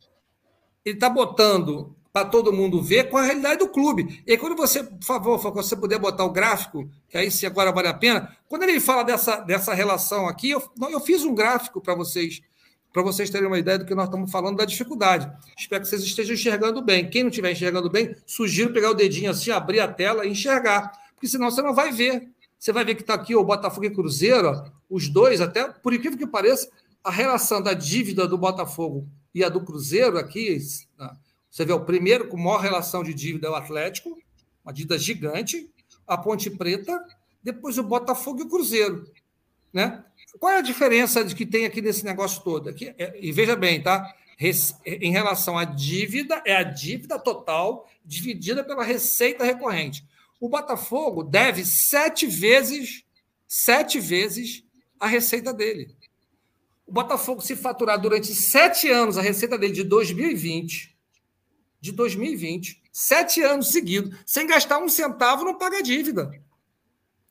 Ele 0.84 0.96
está 0.96 1.10
botando 1.10 1.94
para 2.16 2.24
todo 2.24 2.50
mundo 2.50 2.80
ver 2.80 3.10
com 3.10 3.18
a 3.18 3.22
realidade 3.22 3.58
do 3.58 3.68
clube. 3.68 4.22
E 4.26 4.38
quando 4.38 4.56
você, 4.56 4.82
por 4.82 5.04
favor, 5.04 5.38
se 5.38 5.50
você 5.50 5.76
puder 5.76 5.98
botar 5.98 6.24
o 6.24 6.30
gráfico, 6.30 6.88
que 7.10 7.18
aí 7.18 7.30
se 7.30 7.44
agora 7.44 7.70
vale 7.70 7.88
a 7.88 7.92
pena, 7.92 8.34
quando 8.48 8.62
ele 8.62 8.80
fala 8.80 9.02
dessa, 9.02 9.36
dessa 9.40 9.74
relação 9.74 10.26
aqui, 10.26 10.48
eu, 10.48 10.62
eu 10.90 10.98
fiz 10.98 11.24
um 11.24 11.34
gráfico 11.34 11.78
para 11.78 11.94
vocês 11.94 12.40
para 12.90 13.02
vocês 13.02 13.28
terem 13.28 13.46
uma 13.46 13.58
ideia 13.58 13.78
do 13.78 13.84
que 13.84 13.94
nós 13.94 14.06
estamos 14.06 14.32
falando 14.32 14.56
da 14.56 14.64
dificuldade. 14.64 15.30
Espero 15.58 15.82
que 15.82 15.88
vocês 15.88 16.02
estejam 16.02 16.32
enxergando 16.32 16.80
bem. 16.80 17.10
Quem 17.10 17.22
não 17.22 17.28
estiver 17.28 17.52
enxergando 17.52 17.90
bem, 17.90 18.16
sugiro 18.24 18.72
pegar 18.72 18.92
o 18.92 18.94
dedinho 18.94 19.30
assim, 19.30 19.50
abrir 19.50 19.80
a 19.80 19.88
tela 19.88 20.24
e 20.24 20.30
enxergar, 20.30 20.90
porque 21.14 21.28
senão 21.28 21.50
você 21.50 21.60
não 21.60 21.74
vai 21.74 21.92
ver. 21.92 22.30
Você 22.58 22.72
vai 22.72 22.82
ver 22.82 22.94
que 22.94 23.02
está 23.02 23.12
aqui 23.12 23.36
o 23.36 23.44
Botafogo 23.44 23.84
e 23.84 23.90
Cruzeiro, 23.90 24.64
os 24.88 25.06
dois, 25.10 25.42
até 25.42 25.68
por 25.68 25.92
incrível 25.92 26.16
que 26.16 26.26
pareça, 26.26 26.66
a 27.04 27.10
relação 27.10 27.60
da 27.60 27.74
dívida 27.74 28.26
do 28.26 28.38
Botafogo 28.38 29.06
e 29.34 29.44
a 29.44 29.50
do 29.50 29.60
Cruzeiro 29.60 30.16
aqui, 30.16 30.58
você 31.56 31.64
vê 31.64 31.72
o 31.72 31.86
primeiro 31.86 32.28
com 32.28 32.36
maior 32.36 32.60
relação 32.60 33.02
de 33.02 33.14
dívida 33.14 33.46
é 33.46 33.50
o 33.50 33.54
Atlético, 33.54 34.18
uma 34.62 34.74
dívida 34.74 34.98
gigante, 34.98 35.70
a 36.06 36.18
Ponte 36.18 36.50
Preta, 36.50 37.02
depois 37.42 37.78
o 37.78 37.82
Botafogo 37.82 38.40
e 38.40 38.42
o 38.42 38.48
Cruzeiro. 38.50 39.10
Né? 39.72 40.04
Qual 40.38 40.52
é 40.52 40.58
a 40.58 40.60
diferença 40.60 41.24
de 41.24 41.34
que 41.34 41.46
tem 41.46 41.64
aqui 41.64 41.80
nesse 41.80 42.04
negócio 42.04 42.42
todo? 42.42 42.68
Aqui, 42.68 42.94
é, 42.98 43.18
e 43.18 43.32
veja 43.32 43.56
bem, 43.56 43.82
tá? 43.82 44.14
Em 44.84 45.10
relação 45.10 45.56
à 45.56 45.64
dívida, 45.64 46.42
é 46.44 46.54
a 46.54 46.62
dívida 46.62 47.18
total 47.18 47.88
dividida 48.04 48.62
pela 48.62 48.84
receita 48.84 49.42
recorrente. 49.42 50.04
O 50.38 50.50
Botafogo 50.50 51.24
deve 51.24 51.64
sete 51.64 52.26
vezes, 52.26 53.02
sete 53.48 53.98
vezes 53.98 54.62
a 55.00 55.06
receita 55.06 55.54
dele. 55.54 55.96
O 56.86 56.92
Botafogo, 56.92 57.40
se 57.40 57.56
faturar 57.56 57.98
durante 57.98 58.34
sete 58.34 58.90
anos 58.90 59.16
a 59.16 59.22
receita 59.22 59.56
dele 59.56 59.72
de 59.72 59.84
2020, 59.84 60.94
de 61.86 61.92
2020, 61.92 62.82
sete 62.92 63.42
anos 63.42 63.70
seguidos, 63.70 64.18
sem 64.26 64.46
gastar 64.46 64.78
um 64.78 64.88
centavo, 64.88 65.44
não 65.44 65.56
paga 65.56 65.82
dívida. 65.82 66.30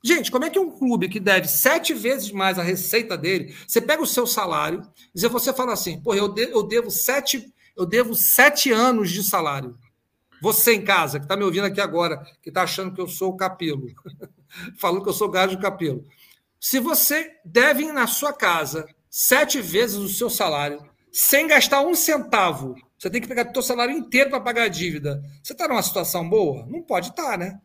Gente, 0.04 0.32
como 0.32 0.46
é 0.46 0.50
que 0.50 0.60
um 0.60 0.70
clube 0.70 1.10
que 1.10 1.20
deve 1.20 1.48
sete 1.48 1.94
vezes 1.94 2.32
mais 2.32 2.60
a 2.60 2.64
receita 2.64 3.18
dele, 3.18 3.56
você 3.68 3.82
pega 3.82 4.02
o 4.02 4.08
seu 4.08 4.26
salário 4.28 4.88
e 5.16 5.28
você 5.28 5.52
fala 5.52 5.74
assim, 5.74 6.00
pô, 6.00 6.14
eu, 6.14 6.34
eu 6.38 6.64
devo 6.64 6.92
sete, 6.92 7.52
eu 7.76 7.86
devo 7.86 8.14
sete 8.14 8.72
anos 8.72 9.10
de 9.10 9.24
salário. 9.24 9.78
Você 10.42 10.74
em 10.74 10.84
casa, 10.84 11.18
que 11.20 11.26
está 11.26 11.36
me 11.36 11.44
ouvindo 11.44 11.66
aqui 11.66 11.82
agora, 11.82 12.24
que 12.42 12.50
está 12.50 12.64
achando 12.64 12.94
que 12.94 13.02
eu 13.02 13.08
sou 13.08 13.32
o 13.32 13.38
capelo, 13.38 13.88
falando 14.78 15.02
que 15.02 15.10
eu 15.10 15.14
sou 15.14 15.30
gajo 15.30 15.60
capelo. 15.60 16.06
Se 16.60 16.80
você 16.80 17.32
deve 17.44 17.92
na 17.92 18.06
sua 18.06 18.32
casa 18.32 18.88
sete 19.10 19.60
vezes 19.60 19.98
o 19.98 20.08
seu 20.08 20.30
salário, 20.30 20.88
sem 21.12 21.48
gastar 21.48 21.82
um 21.82 21.96
centavo, 21.96 22.76
você 22.98 23.10
tem 23.10 23.22
que 23.22 23.28
pegar 23.28 23.50
o 23.50 23.54
seu 23.54 23.62
salário 23.62 23.96
inteiro 23.96 24.30
para 24.30 24.40
pagar 24.40 24.64
a 24.64 24.68
dívida. 24.68 25.22
Você 25.44 25.54
está 25.54 25.68
numa 25.68 25.84
situação 25.84 26.28
boa? 26.28 26.66
Não 26.68 26.82
pode 26.82 27.10
estar, 27.10 27.32
tá, 27.32 27.38
né? 27.38 27.60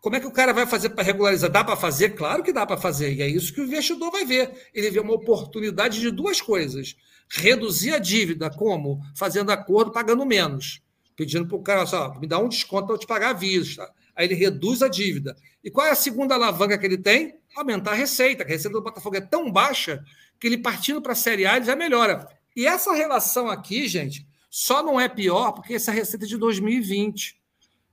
Como 0.00 0.16
é 0.16 0.20
que 0.20 0.26
o 0.26 0.30
cara 0.30 0.52
vai 0.52 0.66
fazer 0.66 0.90
para 0.90 1.02
regularizar? 1.02 1.50
Dá 1.50 1.64
para 1.64 1.76
fazer? 1.76 2.10
Claro 2.10 2.42
que 2.42 2.52
dá 2.52 2.66
para 2.66 2.76
fazer. 2.76 3.14
E 3.14 3.22
é 3.22 3.28
isso 3.28 3.54
que 3.54 3.60
o 3.60 3.64
investidor 3.64 4.10
vai 4.10 4.24
ver. 4.24 4.52
Ele 4.74 4.90
vê 4.90 5.00
uma 5.00 5.14
oportunidade 5.14 6.00
de 6.00 6.10
duas 6.10 6.40
coisas: 6.40 6.94
reduzir 7.30 7.94
a 7.94 7.98
dívida, 7.98 8.50
como? 8.50 9.00
Fazendo 9.16 9.50
acordo, 9.50 9.92
pagando 9.92 10.26
menos. 10.26 10.82
Pedindo 11.16 11.46
para 11.46 11.56
o 11.56 11.62
cara, 11.62 11.86
só, 11.86 12.18
me 12.18 12.26
dá 12.26 12.38
um 12.38 12.48
desconto 12.48 12.86
para 12.86 12.96
eu 12.96 12.98
te 12.98 13.06
pagar 13.06 13.30
à 13.30 13.32
vista. 13.32 13.90
Aí 14.14 14.26
ele 14.26 14.34
reduz 14.34 14.82
a 14.82 14.88
dívida. 14.88 15.36
E 15.62 15.70
qual 15.70 15.86
é 15.86 15.90
a 15.90 15.94
segunda 15.94 16.34
alavanca 16.34 16.76
que 16.76 16.84
ele 16.84 16.98
tem? 16.98 17.36
Aumentar 17.56 17.92
a 17.92 17.94
receita. 17.94 18.44
A 18.44 18.46
receita 18.46 18.76
do 18.76 18.82
Botafogo 18.82 19.16
é 19.16 19.20
tão 19.20 19.50
baixa 19.50 20.04
que 20.38 20.46
ele 20.46 20.58
partindo 20.58 21.00
para 21.00 21.12
a 21.12 21.16
Série 21.16 21.46
A 21.46 21.56
ele 21.56 21.64
já 21.64 21.74
melhora. 21.74 22.28
E 22.54 22.66
essa 22.66 22.92
relação 22.92 23.48
aqui, 23.48 23.86
gente, 23.88 24.26
só 24.50 24.82
não 24.82 25.00
é 25.00 25.08
pior 25.08 25.52
porque 25.52 25.74
essa 25.74 25.92
receita 25.92 26.24
é 26.24 26.28
de 26.28 26.36
2020 26.36 27.42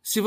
se 0.03 0.19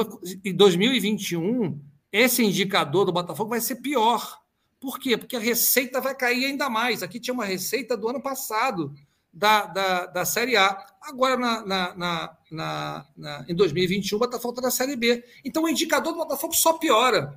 em 0.45 0.55
2021 0.55 1.81
esse 2.13 2.45
indicador 2.45 3.05
do 3.05 3.13
Botafogo 3.13 3.51
vai 3.51 3.61
ser 3.61 3.77
pior. 3.77 4.41
Por 4.81 4.99
quê? 4.99 5.17
Porque 5.17 5.37
a 5.37 5.41
receita 5.41 6.01
vai 6.01 6.15
cair 6.15 6.45
ainda 6.45 6.71
mais. 6.71 7.03
Aqui 7.03 7.19
tinha 7.19 7.35
uma 7.35 7.45
receita 7.45 7.97
do 7.97 8.09
ano 8.09 8.23
passado 8.23 8.95
da, 9.33 9.67
da, 9.67 10.07
da 10.07 10.25
Série 10.25 10.57
A. 10.57 10.87
Agora, 11.03 11.37
na, 11.37 11.67
na, 11.67 11.95
na, 11.95 12.39
na, 12.51 13.07
na 13.17 13.45
em 13.49 13.55
2021, 13.55 14.17
o 14.17 14.21
Botafogo 14.21 14.53
está 14.53 14.63
na 14.63 14.71
Série 14.71 14.95
B. 14.95 15.25
Então, 15.45 15.65
o 15.65 15.69
indicador 15.69 16.13
do 16.13 16.19
Botafogo 16.19 16.55
só 16.55 16.75
piora. 16.75 17.37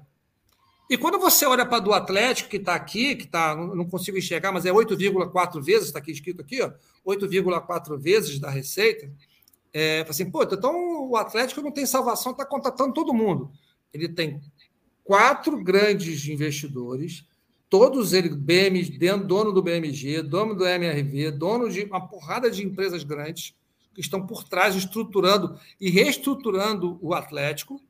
E 0.89 0.97
quando 0.97 1.19
você 1.19 1.45
olha 1.45 1.65
para 1.65 1.79
do 1.79 1.93
Atlético, 1.93 2.49
que 2.49 2.57
está 2.57 2.73
aqui, 2.73 3.15
que 3.15 3.25
está, 3.25 3.55
não 3.55 3.85
consigo 3.85 4.17
enxergar, 4.17 4.53
mas 4.53 4.65
é 4.65 4.71
8,4 4.71 5.61
vezes, 5.61 5.87
está 5.87 5.99
aqui 5.99 6.11
escrito 6.11 6.41
aqui, 6.41 6.59
8,4 7.05 7.97
vezes 7.97 8.39
da 8.39 8.49
receita, 8.49 9.11
é, 9.73 10.05
assim, 10.07 10.31
pô, 10.31 10.43
então 10.43 11.09
o 11.09 11.15
Atlético 11.17 11.61
não 11.61 11.71
tem 11.71 11.85
salvação, 11.85 12.31
está 12.31 12.45
contratando 12.45 12.93
todo 12.93 13.13
mundo. 13.13 13.51
Ele 13.93 14.07
tem 14.07 14.41
quatro 15.03 15.61
grandes 15.61 16.25
investidores, 16.27 17.25
todos 17.69 18.13
eles 18.13 18.33
BM, 18.33 18.81
dono 19.25 19.51
do 19.51 19.61
BMG, 19.61 20.21
dono 20.21 20.55
do 20.55 20.65
MRV, 20.65 21.31
dono 21.31 21.69
de 21.69 21.83
uma 21.83 22.07
porrada 22.07 22.49
de 22.49 22.65
empresas 22.65 23.03
grandes 23.03 23.53
que 23.93 24.01
estão 24.01 24.25
por 24.25 24.43
trás 24.43 24.75
estruturando 24.75 25.59
e 25.79 25.89
reestruturando 25.89 26.97
o 27.01 27.13
Atlético. 27.13 27.81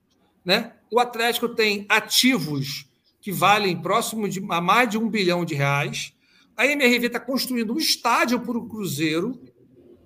Né? 0.44 0.74
O 0.92 1.00
Atlético 1.00 1.50
tem 1.50 1.86
ativos 1.90 2.87
que 3.28 3.32
valem 3.34 3.82
próximo 3.82 4.30
de 4.30 4.42
a 4.48 4.62
mais 4.62 4.90
de 4.90 4.98
um 4.98 5.10
bilhão 5.10 5.44
de 5.44 5.54
reais. 5.54 6.14
A 6.56 6.66
MRV 6.66 7.08
está 7.08 7.20
construindo 7.20 7.74
um 7.74 7.78
estádio 7.78 8.40
para 8.40 8.58
o 8.58 8.70
Cruzeiro, 8.70 9.38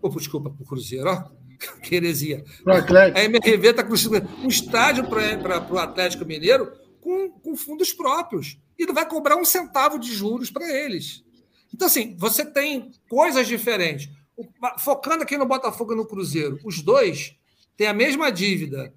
ou 0.01 0.09
desculpa, 0.09 0.49
para 0.49 0.63
o 0.63 0.65
Cruzeiro, 0.65 1.07
ó, 1.07 1.23
que 1.83 1.93
heresia. 1.93 2.43
A 3.13 3.23
MRV 3.23 3.67
está 3.67 3.83
construindo 3.83 4.27
um 4.43 4.47
estádio 4.47 5.07
para 5.07 5.71
o 5.71 5.77
Atlético 5.77 6.25
Mineiro 6.25 6.71
com, 6.99 7.29
com 7.29 7.55
fundos 7.55 7.93
próprios. 7.93 8.57
E 8.75 8.87
não 8.87 8.93
vai 8.95 9.07
cobrar 9.07 9.35
um 9.35 9.45
centavo 9.45 9.99
de 9.99 10.11
juros 10.11 10.49
para 10.49 10.67
eles. 10.67 11.23
Então, 11.71 11.85
assim, 11.85 12.15
você 12.17 12.43
tem 12.43 12.89
coisas 13.07 13.47
diferentes. 13.47 14.09
Focando 14.79 15.21
aqui 15.21 15.37
no 15.37 15.45
Botafogo 15.45 15.93
e 15.93 15.95
no 15.95 16.07
Cruzeiro, 16.07 16.57
os 16.65 16.81
dois 16.81 17.35
têm 17.77 17.85
a 17.85 17.93
mesma 17.93 18.31
dívida. 18.31 18.91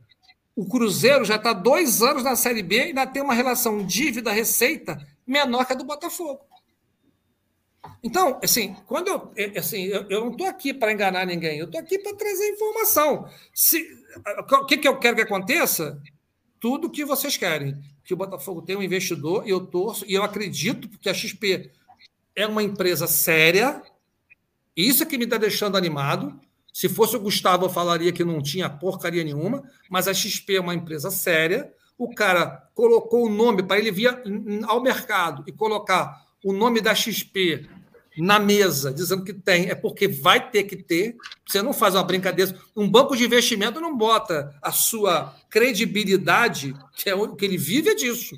O 0.56 0.68
Cruzeiro 0.68 1.24
já 1.24 1.36
está 1.36 1.52
dois 1.52 2.02
anos 2.02 2.22
na 2.22 2.36
Série 2.36 2.62
B 2.62 2.76
e 2.76 2.80
ainda 2.82 3.06
tem 3.06 3.22
uma 3.22 3.34
relação 3.34 3.84
dívida-receita 3.84 4.96
menor 5.26 5.66
que 5.66 5.72
a 5.72 5.76
do 5.76 5.84
Botafogo. 5.84 6.40
Então, 8.02 8.38
assim, 8.42 8.74
quando 8.86 9.08
eu, 9.08 9.32
é, 9.36 9.58
assim, 9.58 9.84
eu, 9.84 10.08
eu 10.08 10.20
não 10.20 10.30
estou 10.32 10.46
aqui 10.46 10.72
para 10.72 10.92
enganar 10.92 11.26
ninguém, 11.26 11.58
eu 11.58 11.66
estou 11.66 11.80
aqui 11.80 11.98
para 11.98 12.16
trazer 12.16 12.50
informação. 12.50 13.28
Se, 13.52 13.86
o 14.36 14.66
que, 14.66 14.78
que 14.78 14.88
eu 14.88 14.98
quero 14.98 15.16
que 15.16 15.22
aconteça? 15.22 16.00
Tudo 16.60 16.90
que 16.90 17.04
vocês 17.04 17.36
querem. 17.36 17.76
Que 18.04 18.14
o 18.14 18.16
Botafogo 18.16 18.62
tenha 18.62 18.78
um 18.78 18.82
investidor, 18.82 19.46
e 19.46 19.50
eu 19.50 19.66
torço, 19.66 20.04
e 20.06 20.14
eu 20.14 20.22
acredito 20.22 20.88
que 20.98 21.08
a 21.08 21.14
XP 21.14 21.70
é 22.36 22.46
uma 22.46 22.62
empresa 22.62 23.06
séria. 23.06 23.82
Isso 24.76 25.02
é 25.02 25.06
que 25.06 25.16
me 25.16 25.24
está 25.24 25.38
deixando 25.38 25.76
animado. 25.76 26.38
Se 26.74 26.88
fosse 26.88 27.14
o 27.16 27.20
Gustavo, 27.20 27.66
eu 27.66 27.70
falaria 27.70 28.10
que 28.10 28.24
não 28.24 28.42
tinha 28.42 28.68
porcaria 28.68 29.22
nenhuma, 29.22 29.62
mas 29.88 30.08
a 30.08 30.12
XP 30.12 30.56
é 30.56 30.60
uma 30.60 30.74
empresa 30.74 31.08
séria. 31.08 31.72
O 31.96 32.12
cara 32.12 32.68
colocou 32.74 33.26
o 33.26 33.28
nome 33.28 33.62
para 33.62 33.78
ele 33.78 33.92
vir 33.92 34.12
ao 34.66 34.82
mercado 34.82 35.44
e 35.46 35.52
colocar 35.52 36.26
o 36.44 36.52
nome 36.52 36.80
da 36.80 36.92
XP 36.92 37.68
na 38.18 38.40
mesa, 38.40 38.92
dizendo 38.92 39.22
que 39.22 39.32
tem, 39.32 39.70
é 39.70 39.74
porque 39.76 40.08
vai 40.08 40.50
ter 40.50 40.64
que 40.64 40.74
ter. 40.74 41.14
Você 41.46 41.62
não 41.62 41.72
faz 41.72 41.94
uma 41.94 42.02
brincadeira. 42.02 42.58
Um 42.74 42.90
banco 42.90 43.16
de 43.16 43.24
investimento 43.24 43.80
não 43.80 43.96
bota 43.96 44.52
a 44.60 44.72
sua 44.72 45.32
credibilidade, 45.48 46.74
que 46.96 47.08
é 47.08 47.14
o 47.14 47.36
que 47.36 47.44
ele 47.44 47.56
vive 47.56 47.90
é 47.90 47.94
disso. 47.94 48.36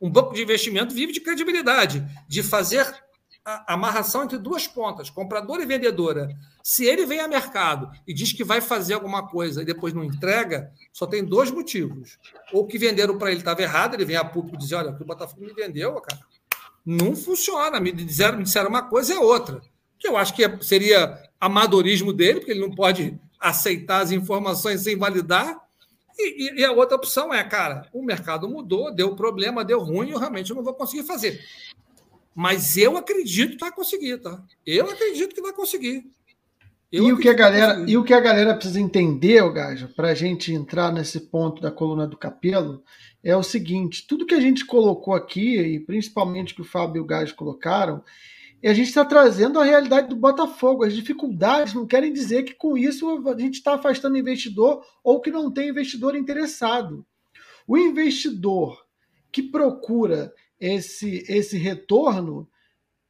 Um 0.00 0.10
banco 0.10 0.32
de 0.32 0.42
investimento 0.42 0.94
vive 0.94 1.12
de 1.12 1.20
credibilidade, 1.20 2.02
de 2.26 2.42
fazer 2.42 2.90
a 3.44 3.74
amarração 3.74 4.24
entre 4.24 4.38
duas 4.38 4.66
pontas, 4.66 5.10
comprador 5.10 5.60
e 5.60 5.66
vendedora. 5.66 6.28
Se 6.62 6.86
ele 6.86 7.04
vem 7.04 7.20
a 7.20 7.28
mercado 7.28 7.90
e 8.06 8.14
diz 8.14 8.32
que 8.32 8.42
vai 8.42 8.60
fazer 8.60 8.94
alguma 8.94 9.28
coisa 9.28 9.60
e 9.60 9.66
depois 9.66 9.92
não 9.92 10.02
entrega, 10.02 10.72
só 10.92 11.06
tem 11.06 11.22
dois 11.22 11.50
motivos. 11.50 12.18
Ou 12.52 12.66
que 12.66 12.78
venderam 12.78 13.18
para 13.18 13.30
ele 13.30 13.40
estava 13.40 13.60
errado, 13.60 13.94
ele 13.94 14.04
vem 14.06 14.16
a 14.16 14.24
público 14.24 14.56
e 14.56 14.58
diz: 14.58 14.72
Olha, 14.72 14.90
o 14.90 14.96
que 14.96 15.02
o 15.02 15.06
Botafogo 15.06 15.44
me 15.44 15.52
vendeu, 15.52 15.92
cara, 16.00 16.20
não 16.86 17.14
funciona. 17.14 17.78
Me 17.78 17.92
disseram, 17.92 18.38
me 18.38 18.44
disseram 18.44 18.70
uma 18.70 18.82
coisa 18.82 19.12
é 19.12 19.18
outra. 19.18 19.60
Que 19.98 20.08
eu 20.08 20.16
acho 20.16 20.34
que 20.34 20.44
é, 20.44 20.58
seria 20.62 21.18
amadorismo 21.38 22.14
dele, 22.14 22.40
porque 22.40 22.52
ele 22.52 22.60
não 22.60 22.74
pode 22.74 23.18
aceitar 23.38 24.00
as 24.00 24.10
informações 24.10 24.80
sem 24.80 24.96
validar. 24.96 25.62
E, 26.18 26.48
e, 26.48 26.60
e, 26.60 26.64
a 26.64 26.72
outra 26.72 26.96
opção 26.96 27.34
é, 27.34 27.42
cara, 27.44 27.88
o 27.92 28.02
mercado 28.02 28.48
mudou, 28.48 28.94
deu 28.94 29.14
problema, 29.16 29.64
deu 29.64 29.80
ruim, 29.80 30.10
eu 30.10 30.18
realmente 30.18 30.54
não 30.54 30.62
vou 30.62 30.72
conseguir 30.72 31.02
fazer. 31.02 31.40
Mas 32.34 32.76
eu 32.76 32.96
acredito 32.96 33.52
que 33.52 33.60
vai 33.60 33.72
conseguir, 33.72 34.18
tá? 34.18 34.42
Eu 34.66 34.90
acredito 34.90 35.34
que 35.34 35.42
vai 35.42 35.52
conseguir. 35.52 36.04
e 36.90 37.12
o, 37.12 37.18
que 37.18 37.28
a 37.28 37.32
galera, 37.32 37.84
e 37.88 37.96
o 37.96 38.04
que 38.04 38.12
a 38.12 38.20
galera 38.20 38.54
precisa 38.54 38.80
entender, 38.80 39.48
Gajo, 39.52 39.88
para 39.94 40.08
a 40.08 40.14
gente 40.14 40.52
entrar 40.52 40.92
nesse 40.92 41.20
ponto 41.20 41.62
da 41.62 41.70
coluna 41.70 42.06
do 42.06 42.16
Capelo, 42.16 42.82
é 43.22 43.36
o 43.36 43.42
seguinte: 43.42 44.06
tudo 44.08 44.26
que 44.26 44.34
a 44.34 44.40
gente 44.40 44.66
colocou 44.66 45.14
aqui, 45.14 45.58
e 45.58 45.80
principalmente 45.80 46.54
que 46.54 46.60
o 46.60 46.64
Fábio 46.64 47.00
e 47.00 47.02
o 47.02 47.06
Gás 47.06 47.30
colocaram, 47.30 48.02
a 48.64 48.72
gente 48.72 48.88
está 48.88 49.04
trazendo 49.04 49.60
a 49.60 49.64
realidade 49.64 50.08
do 50.08 50.16
Botafogo. 50.16 50.84
As 50.84 50.94
dificuldades 50.94 51.74
não 51.74 51.86
querem 51.86 52.12
dizer 52.12 52.44
que 52.44 52.54
com 52.54 52.78
isso 52.78 53.22
a 53.28 53.38
gente 53.38 53.54
está 53.54 53.74
afastando 53.74 54.16
investidor 54.16 54.82
ou 55.02 55.20
que 55.20 55.30
não 55.30 55.50
tem 55.50 55.68
investidor 55.68 56.16
interessado. 56.16 57.04
O 57.66 57.76
investidor 57.76 58.82
que 59.30 59.42
procura 59.42 60.32
esse, 60.64 61.24
esse 61.28 61.58
retorno, 61.58 62.48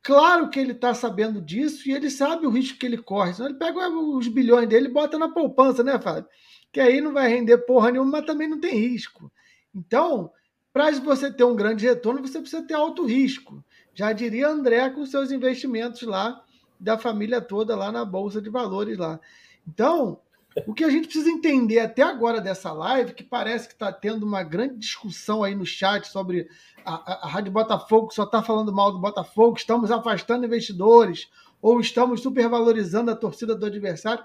claro 0.02 0.50
que 0.50 0.58
ele 0.58 0.72
está 0.72 0.92
sabendo 0.92 1.40
disso 1.40 1.88
e 1.88 1.92
ele 1.92 2.10
sabe 2.10 2.46
o 2.46 2.50
risco 2.50 2.78
que 2.78 2.86
ele 2.86 2.98
corre. 2.98 3.32
Senão 3.32 3.48
ele 3.48 3.58
pega 3.58 3.88
os 3.88 4.26
bilhões 4.26 4.68
dele 4.68 4.88
e 4.88 4.92
bota 4.92 5.16
na 5.16 5.28
poupança, 5.28 5.84
né, 5.84 5.98
Fábio? 6.00 6.28
Que 6.72 6.80
aí 6.80 7.00
não 7.00 7.12
vai 7.12 7.28
render 7.28 7.58
porra 7.58 7.92
nenhuma, 7.92 8.10
mas 8.10 8.26
também 8.26 8.48
não 8.48 8.58
tem 8.58 8.74
risco. 8.74 9.30
Então, 9.72 10.32
para 10.72 10.90
você 10.90 11.32
ter 11.32 11.44
um 11.44 11.54
grande 11.54 11.86
retorno, 11.86 12.20
você 12.20 12.40
precisa 12.40 12.66
ter 12.66 12.74
alto 12.74 13.04
risco. 13.04 13.64
Já 13.94 14.12
diria 14.12 14.48
André 14.48 14.90
com 14.90 15.06
seus 15.06 15.30
investimentos 15.30 16.02
lá 16.02 16.44
da 16.80 16.98
família 16.98 17.40
toda 17.40 17.76
lá 17.76 17.92
na 17.92 18.04
Bolsa 18.04 18.42
de 18.42 18.50
Valores 18.50 18.98
lá. 18.98 19.20
Então, 19.66 20.18
o 20.66 20.72
que 20.72 20.84
a 20.84 20.90
gente 20.90 21.06
precisa 21.06 21.30
entender 21.30 21.80
até 21.80 22.02
agora 22.02 22.40
dessa 22.40 22.72
live, 22.72 23.14
que 23.14 23.24
parece 23.24 23.66
que 23.66 23.74
está 23.74 23.92
tendo 23.92 24.24
uma 24.24 24.42
grande 24.42 24.76
discussão 24.76 25.42
aí 25.42 25.54
no 25.54 25.66
chat 25.66 26.06
sobre 26.06 26.48
a, 26.84 26.94
a, 26.94 27.26
a 27.26 27.28
Rádio 27.28 27.50
Botafogo, 27.50 28.12
só 28.12 28.22
está 28.22 28.42
falando 28.42 28.72
mal 28.72 28.92
do 28.92 29.00
Botafogo, 29.00 29.56
estamos 29.56 29.90
afastando 29.90 30.46
investidores, 30.46 31.28
ou 31.60 31.80
estamos 31.80 32.20
supervalorizando 32.20 33.10
a 33.10 33.16
torcida 33.16 33.54
do 33.54 33.66
adversário. 33.66 34.24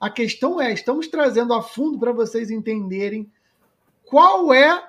A 0.00 0.10
questão 0.10 0.60
é, 0.60 0.72
estamos 0.72 1.06
trazendo 1.06 1.52
a 1.54 1.62
fundo 1.62 1.98
para 1.98 2.12
vocês 2.12 2.50
entenderem 2.50 3.30
qual 4.04 4.52
é 4.52 4.88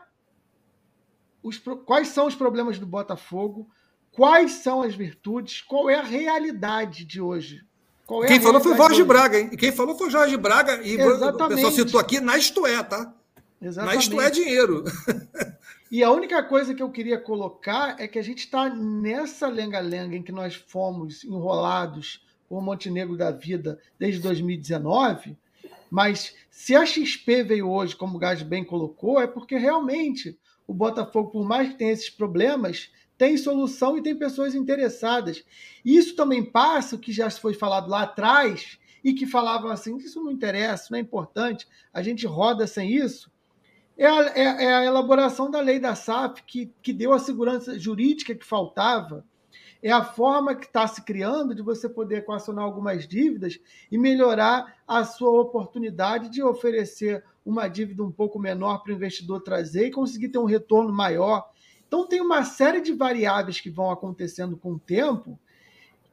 os, 1.43 1.57
quais 1.85 2.07
são 2.07 2.25
os 2.25 2.35
problemas 2.35 2.79
do 2.79 2.85
Botafogo, 2.85 3.69
quais 4.11 4.51
são 4.51 4.81
as 4.81 4.95
virtudes, 4.95 5.61
qual 5.61 5.89
é 5.89 5.95
a 5.95 6.03
realidade 6.03 7.05
de 7.05 7.21
hoje. 7.21 7.65
É 8.23 8.27
quem 8.27 8.41
falou 8.41 8.60
foi 8.60 8.76
Jorge 8.76 9.03
Braga, 9.03 9.40
hein? 9.40 9.49
Quem 9.49 9.72
falou 9.72 9.98
foi 9.98 10.10
Jorge 10.10 10.38
Braga. 10.38 10.81
E 10.84 10.95
Exatamente. 10.95 11.44
o 11.44 11.48
pessoal 11.48 11.72
citou 11.72 11.99
aqui 11.99 12.19
na 12.19 12.38
Isto 12.38 12.65
É, 12.65 12.81
tá? 12.84 13.14
Exatamente. 13.61 13.95
Na 13.95 14.02
Isto 14.02 14.22
É 14.22 14.30
Dinheiro. 14.30 14.84
E 15.91 16.03
a 16.03 16.11
única 16.11 16.44
coisa 16.44 16.76
que 16.76 16.84
eu 16.84 16.91
queria 16.91 17.19
colocar 17.19 17.95
é 17.99 18.07
que 18.07 18.19
a 18.19 18.22
gente 18.22 18.40
está 18.40 18.69
nessa 18.69 19.48
lenga-lenga 19.48 20.15
em 20.15 20.22
que 20.22 20.31
nós 20.31 20.53
fomos 20.53 21.23
enrolados 21.23 22.23
o 22.48 22.61
Montenegro 22.61 23.18
da 23.18 23.31
vida 23.31 23.80
desde 23.98 24.22
2019, 24.22 25.36
mas 25.90 26.36
se 26.52 26.76
a 26.76 26.86
XP 26.86 27.44
veio 27.44 27.69
hoje, 27.69 27.95
como 27.95 28.18
o 28.18 28.19
Gás 28.19 28.44
bem 28.44 28.64
colocou, 28.64 29.19
é 29.19 29.26
porque 29.26 29.57
realmente 29.57 30.38
o 30.68 30.73
Botafogo, 30.73 31.31
por 31.31 31.44
mais 31.44 31.69
que 31.69 31.80
tenha 31.80 31.91
esses 31.91 32.10
problemas, 32.10 32.91
tem 33.19 33.37
solução 33.37 33.97
e 33.97 34.01
tem 34.01 34.15
pessoas 34.15 34.55
interessadas. 34.55 35.43
Isso 35.83 36.15
também 36.15 36.41
passa, 36.41 36.95
o 36.95 36.99
que 36.99 37.11
já 37.11 37.29
foi 37.29 37.53
falado 37.53 37.89
lá 37.89 38.03
atrás, 38.03 38.79
e 39.03 39.13
que 39.13 39.27
falavam 39.27 39.69
assim: 39.69 39.97
isso 39.97 40.23
não 40.23 40.31
interessa, 40.31 40.87
não 40.89 40.97
é 40.97 41.01
importante, 41.01 41.67
a 41.93 42.01
gente 42.01 42.25
roda 42.25 42.65
sem 42.65 42.95
isso. 42.95 43.29
É 43.97 44.07
a, 44.07 44.21
é, 44.33 44.63
é 44.63 44.73
a 44.73 44.85
elaboração 44.85 45.51
da 45.51 45.59
lei 45.59 45.77
da 45.79 45.95
SAF 45.95 46.41
que, 46.43 46.71
que 46.81 46.93
deu 46.93 47.11
a 47.11 47.19
segurança 47.19 47.77
jurídica 47.77 48.33
que 48.33 48.45
faltava. 48.45 49.25
É 49.83 49.91
a 49.91 50.03
forma 50.03 50.55
que 50.55 50.65
está 50.65 50.87
se 50.87 51.01
criando 51.01 51.53
de 51.53 51.61
você 51.61 51.89
poder 51.89 52.19
equacionar 52.19 52.63
algumas 52.63 53.05
dívidas 53.05 53.59
e 53.91 53.97
melhorar 53.97 54.77
a 54.87 55.03
sua 55.03 55.41
oportunidade 55.41 56.29
de 56.29 56.41
oferecer 56.41 57.23
uma 57.45 57.67
dívida 57.67 58.03
um 58.03 58.11
pouco 58.11 58.39
menor 58.39 58.79
para 58.79 58.91
o 58.91 58.95
investidor 58.95 59.41
trazer 59.41 59.87
e 59.87 59.91
conseguir 59.91 60.29
ter 60.29 60.37
um 60.37 60.45
retorno 60.45 60.91
maior 60.93 61.49
então, 61.89 62.05
tem 62.05 62.21
uma 62.21 62.43
série 62.43 62.81
de 62.81 62.93
variáveis 62.93 63.59
que 63.59 63.67
vão 63.67 63.89
acontecendo 63.89 64.55
com 64.55 64.73
o 64.73 64.79
tempo 64.79 65.39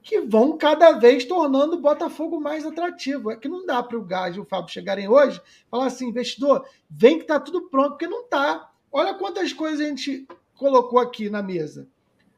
que 0.02 0.22
vão 0.22 0.56
cada 0.56 0.92
vez 0.92 1.26
tornando 1.26 1.74
o 1.74 1.80
Botafogo 1.80 2.40
mais 2.40 2.64
atrativo. 2.64 3.30
É 3.30 3.36
que 3.36 3.46
não 3.46 3.66
dá 3.66 3.82
para 3.82 3.98
o 3.98 4.04
Gás 4.04 4.36
e 4.36 4.40
o 4.40 4.44
Fábio 4.44 4.72
chegarem 4.72 5.06
hoje 5.06 5.38
falar 5.70 5.86
assim, 5.86 6.08
investidor, 6.08 6.64
vem 6.88 7.16
que 7.18 7.24
está 7.24 7.38
tudo 7.38 7.68
pronto, 7.68 7.90
porque 7.90 8.06
não 8.06 8.22
está. 8.22 8.70
Olha 8.90 9.12
quantas 9.12 9.52
coisas 9.52 9.80
a 9.80 9.88
gente 9.88 10.26
colocou 10.54 10.98
aqui 10.98 11.28
na 11.28 11.42
mesa. 11.42 11.86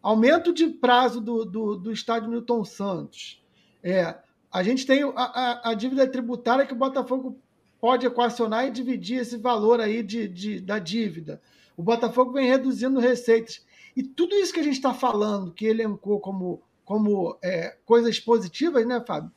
Aumento 0.02 0.52
de 0.52 0.66
prazo 0.66 1.20
do, 1.20 1.44
do, 1.44 1.76
do 1.76 1.92
estádio 1.92 2.28
Milton 2.28 2.64
Santos. 2.64 3.40
É, 3.84 4.16
a 4.50 4.62
gente 4.64 4.84
tem 4.84 5.04
a, 5.04 5.12
a, 5.14 5.70
a, 5.70 5.74
dívida 5.74 6.08
tributária 6.08 6.66
que 6.66 6.72
o 6.72 6.76
Botafogo 6.76 7.38
pode 7.80 8.04
equacionar 8.04 8.66
e 8.66 8.70
dividir 8.70 9.20
esse 9.20 9.36
valor 9.36 9.80
aí 9.80 10.02
de, 10.02 10.26
de 10.26 10.60
da 10.60 10.80
dívida. 10.80 11.40
O 11.78 11.82
Botafogo 11.84 12.32
vem 12.32 12.48
reduzindo 12.48 12.98
receitas. 12.98 13.64
E 13.94 14.02
tudo 14.02 14.34
isso 14.34 14.52
que 14.52 14.58
a 14.58 14.64
gente 14.64 14.74
está 14.74 14.92
falando, 14.92 15.52
que 15.52 15.64
elencou 15.64 16.18
como, 16.18 16.60
como 16.84 17.38
é, 17.40 17.76
coisas 17.86 18.18
positivas, 18.18 18.84
né, 18.84 19.00
Fábio? 19.06 19.30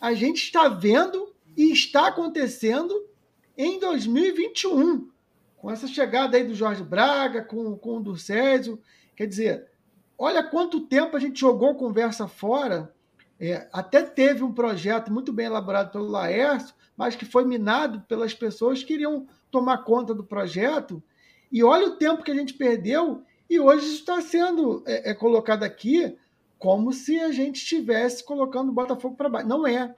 A 0.00 0.14
gente 0.14 0.38
está 0.38 0.66
vendo 0.66 1.34
e 1.54 1.70
está 1.70 2.08
acontecendo 2.08 3.06
em 3.54 3.78
2021. 3.78 5.10
Com 5.58 5.70
essa 5.70 5.86
chegada 5.86 6.38
aí 6.38 6.44
do 6.44 6.54
Jorge 6.54 6.82
Braga, 6.82 7.44
com, 7.44 7.76
com 7.76 7.98
o 7.98 8.02
do 8.02 8.16
Césio. 8.16 8.80
Quer 9.14 9.26
dizer, 9.26 9.68
olha 10.16 10.42
quanto 10.42 10.86
tempo 10.86 11.14
a 11.18 11.20
gente 11.20 11.38
jogou 11.38 11.74
conversa 11.74 12.26
fora. 12.26 12.94
É, 13.38 13.68
até 13.70 14.02
teve 14.02 14.42
um 14.42 14.54
projeto 14.54 15.12
muito 15.12 15.34
bem 15.34 15.46
elaborado 15.46 15.92
pelo 15.92 16.08
Laércio, 16.08 16.74
mas 16.96 17.14
que 17.14 17.26
foi 17.26 17.44
minado 17.44 18.00
pelas 18.08 18.32
pessoas 18.32 18.78
que 18.78 18.86
queriam 18.86 19.26
tomar 19.50 19.84
conta 19.84 20.14
do 20.14 20.24
projeto 20.24 21.02
e 21.54 21.62
olha 21.62 21.86
o 21.86 21.96
tempo 21.96 22.24
que 22.24 22.32
a 22.32 22.34
gente 22.34 22.52
perdeu, 22.54 23.22
e 23.48 23.60
hoje 23.60 23.86
está 23.94 24.20
sendo 24.20 24.82
é, 24.84 25.12
é, 25.12 25.14
colocado 25.14 25.62
aqui 25.62 26.18
como 26.58 26.92
se 26.92 27.20
a 27.20 27.30
gente 27.30 27.58
estivesse 27.58 28.24
colocando 28.24 28.70
o 28.70 28.72
Botafogo 28.72 29.14
para 29.14 29.28
baixo. 29.28 29.46
Não 29.46 29.64
é. 29.64 29.94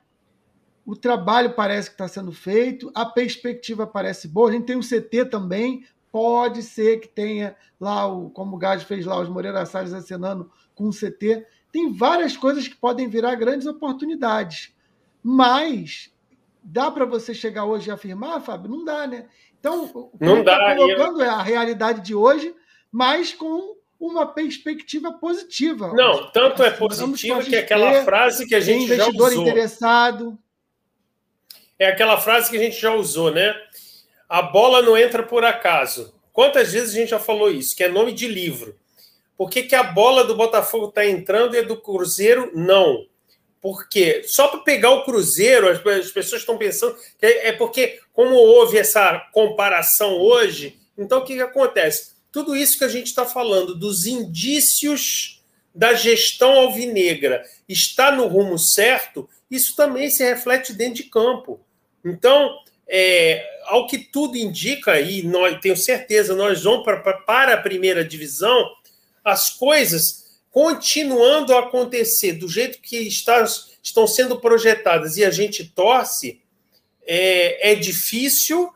O 0.84 0.94
trabalho 0.94 1.54
parece 1.54 1.88
que 1.88 1.94
está 1.94 2.06
sendo 2.06 2.30
feito, 2.30 2.92
a 2.94 3.06
perspectiva 3.06 3.86
parece 3.86 4.28
boa. 4.28 4.50
A 4.50 4.52
gente 4.52 4.66
tem 4.66 4.76
o 4.76 4.82
CT 4.82 5.30
também, 5.30 5.86
pode 6.12 6.62
ser 6.62 7.00
que 7.00 7.08
tenha 7.08 7.56
lá, 7.80 8.06
o, 8.06 8.28
como 8.28 8.56
o 8.56 8.58
Gás 8.58 8.82
fez 8.82 9.06
lá, 9.06 9.18
os 9.18 9.30
Moreira 9.30 9.64
Salles 9.64 9.94
acenando 9.94 10.50
com 10.74 10.84
o 10.88 10.92
CT. 10.92 11.46
Tem 11.72 11.90
várias 11.90 12.36
coisas 12.36 12.68
que 12.68 12.76
podem 12.76 13.08
virar 13.08 13.34
grandes 13.34 13.66
oportunidades. 13.66 14.74
Mas 15.22 16.12
dá 16.62 16.90
para 16.90 17.06
você 17.06 17.32
chegar 17.32 17.64
hoje 17.64 17.88
e 17.88 17.92
afirmar, 17.92 18.42
Fábio? 18.42 18.70
Não 18.70 18.84
dá, 18.84 19.06
né? 19.06 19.26
Então, 19.66 19.90
o 19.92 20.16
que 20.16 20.24
não 20.24 20.38
está 20.38 20.76
colocando 20.76 21.22
é 21.22 21.28
a 21.28 21.42
realidade 21.42 22.00
de 22.00 22.14
hoje, 22.14 22.54
mas 22.92 23.32
com 23.32 23.74
uma 23.98 24.24
perspectiva 24.32 25.12
positiva. 25.14 25.92
Não, 25.92 26.30
tanto 26.30 26.62
é 26.62 26.70
positivo 26.70 27.42
que 27.42 27.56
aquela 27.56 28.04
frase 28.04 28.46
que 28.46 28.54
a 28.54 28.60
gente 28.60 28.94
já 28.94 29.08
usou. 29.08 29.32
interessado. 29.32 30.38
É 31.78 31.88
aquela 31.88 32.16
frase 32.18 32.48
que 32.48 32.56
a 32.56 32.60
gente 32.60 32.80
já 32.80 32.94
usou, 32.94 33.32
né? 33.32 33.54
A 34.28 34.40
bola 34.40 34.82
não 34.82 34.96
entra 34.96 35.24
por 35.24 35.44
acaso. 35.44 36.14
Quantas 36.32 36.72
vezes 36.72 36.94
a 36.94 36.98
gente 36.98 37.10
já 37.10 37.18
falou 37.18 37.50
isso? 37.50 37.74
Que 37.74 37.84
é 37.84 37.88
nome 37.88 38.12
de 38.12 38.28
livro. 38.28 38.76
Por 39.36 39.50
que, 39.50 39.64
que 39.64 39.74
a 39.74 39.82
bola 39.82 40.22
do 40.24 40.36
Botafogo 40.36 40.88
está 40.88 41.04
entrando 41.04 41.56
e 41.56 41.58
a 41.58 41.62
do 41.62 41.76
Cruzeiro 41.76 42.52
não? 42.54 43.06
Porque 43.66 44.22
só 44.22 44.46
para 44.46 44.60
pegar 44.60 44.92
o 44.92 45.02
Cruzeiro, 45.02 45.68
as, 45.68 45.84
as 45.84 46.12
pessoas 46.12 46.42
estão 46.42 46.56
pensando 46.56 46.96
é, 47.20 47.48
é, 47.48 47.52
porque, 47.52 47.98
como 48.12 48.36
houve 48.36 48.78
essa 48.78 49.18
comparação 49.32 50.12
hoje, 50.12 50.78
então 50.96 51.18
o 51.18 51.24
que, 51.24 51.34
que 51.34 51.42
acontece? 51.42 52.12
Tudo 52.30 52.54
isso 52.54 52.78
que 52.78 52.84
a 52.84 52.88
gente 52.88 53.08
está 53.08 53.26
falando, 53.26 53.74
dos 53.74 54.06
indícios 54.06 55.42
da 55.74 55.94
gestão 55.94 56.52
alvinegra, 56.52 57.42
está 57.68 58.12
no 58.12 58.28
rumo 58.28 58.56
certo, 58.56 59.28
isso 59.50 59.74
também 59.74 60.10
se 60.10 60.22
reflete 60.22 60.72
dentro 60.72 61.02
de 61.02 61.10
campo. 61.10 61.58
Então, 62.04 62.56
é, 62.86 63.44
ao 63.64 63.88
que 63.88 63.98
tudo 63.98 64.36
indica, 64.36 65.00
e 65.00 65.24
nós, 65.24 65.58
tenho 65.60 65.76
certeza, 65.76 66.36
nós 66.36 66.62
vamos 66.62 66.84
pra, 66.84 66.98
pra, 66.98 67.14
para 67.14 67.54
a 67.54 67.60
primeira 67.60 68.04
divisão, 68.04 68.64
as 69.24 69.50
coisas 69.50 70.25
continuando 70.56 71.54
a 71.54 71.58
acontecer 71.58 72.32
do 72.32 72.48
jeito 72.48 72.80
que 72.80 72.96
está, 72.96 73.44
estão 73.82 74.06
sendo 74.06 74.40
projetadas 74.40 75.18
e 75.18 75.22
a 75.22 75.30
gente 75.30 75.68
torce, 75.68 76.40
é, 77.06 77.72
é 77.72 77.74
difícil, 77.74 78.72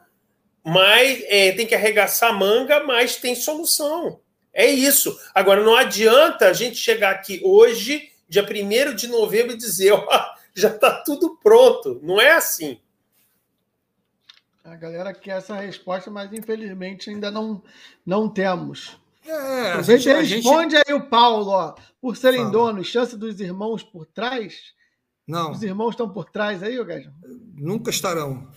mas 0.62 1.24
é, 1.24 1.52
tem 1.52 1.66
que 1.66 1.74
arregaçar 1.74 2.32
a 2.32 2.32
manga, 2.34 2.84
mas 2.84 3.16
tem 3.16 3.34
solução. 3.34 4.20
É 4.52 4.66
isso. 4.66 5.18
Agora, 5.34 5.64
não 5.64 5.74
adianta 5.74 6.48
a 6.48 6.52
gente 6.52 6.76
chegar 6.76 7.12
aqui 7.12 7.40
hoje, 7.42 8.12
dia 8.28 8.44
1 8.44 8.94
de 8.94 9.06
novembro, 9.06 9.54
e 9.54 9.56
dizer: 9.56 9.92
ó, 9.96 10.34
já 10.54 10.68
está 10.68 11.02
tudo 11.02 11.38
pronto. 11.42 11.98
Não 12.02 12.20
é 12.20 12.32
assim. 12.32 12.78
A 14.62 14.76
galera 14.76 15.14
quer 15.14 15.38
essa 15.38 15.56
resposta, 15.56 16.10
mas 16.10 16.30
infelizmente 16.30 17.08
ainda 17.08 17.30
não, 17.30 17.62
não 18.04 18.28
temos. 18.28 18.99
É, 19.30 19.72
a 19.72 19.82
gente, 19.82 20.10
a 20.10 20.20
responde 20.20 20.76
gente... 20.76 20.88
aí 20.88 20.94
o 20.94 21.08
Paulo, 21.08 21.50
ó. 21.50 21.74
Por 22.00 22.16
serem 22.16 22.40
Fala. 22.40 22.50
donos, 22.50 22.86
chance 22.88 23.16
dos 23.16 23.38
irmãos 23.40 23.82
por 23.82 24.06
trás? 24.06 24.74
Não. 25.26 25.52
Os 25.52 25.62
irmãos 25.62 25.90
estão 25.90 26.10
por 26.10 26.28
trás 26.30 26.62
aí, 26.62 26.82
Gajão? 26.84 27.12
Nunca 27.54 27.90
estarão. 27.90 28.50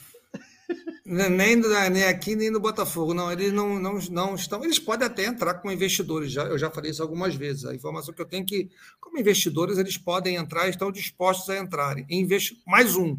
nem, 1.06 1.58
nem 1.92 2.04
aqui, 2.06 2.36
nem 2.36 2.50
no 2.50 2.60
Botafogo. 2.60 3.14
Não, 3.14 3.32
eles 3.32 3.54
não, 3.54 3.78
não, 3.78 4.00
não 4.10 4.34
estão. 4.34 4.64
Eles 4.64 4.80
podem 4.80 5.06
até 5.06 5.26
entrar 5.26 5.56
como 5.56 5.72
investidores. 5.72 6.32
Já, 6.32 6.46
eu 6.46 6.58
já 6.58 6.72
falei 6.72 6.90
isso 6.90 7.04
algumas 7.04 7.36
vezes. 7.36 7.66
A 7.66 7.76
informação 7.76 8.14
que 8.14 8.22
eu 8.22 8.26
tenho 8.26 8.42
é 8.42 8.46
que, 8.46 8.72
como 9.00 9.20
investidores, 9.20 9.78
eles 9.78 9.98
podem 9.98 10.36
entrar 10.36 10.66
e 10.66 10.72
estão 10.72 10.92
dispostos 10.92 11.50
a 11.50 11.60
entrarem. 11.60 12.08
Investi... 12.10 12.60
Mais 12.66 12.96
um. 12.96 13.16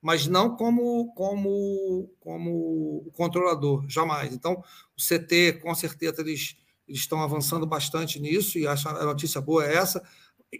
Mas 0.00 0.26
não 0.26 0.56
como, 0.56 1.12
como, 1.14 2.08
como 2.20 3.10
controlador, 3.14 3.84
jamais. 3.88 4.32
Então, 4.32 4.62
o 4.96 5.02
CT, 5.02 5.60
com 5.60 5.74
certeza, 5.74 6.22
eles 6.22 6.56
eles 6.88 7.00
estão 7.00 7.22
avançando 7.22 7.66
bastante 7.66 8.18
nisso 8.18 8.58
e 8.58 8.66
acho 8.66 8.88
a 8.88 9.04
notícia 9.04 9.40
boa 9.40 9.64
é 9.64 9.76
essa. 9.76 10.02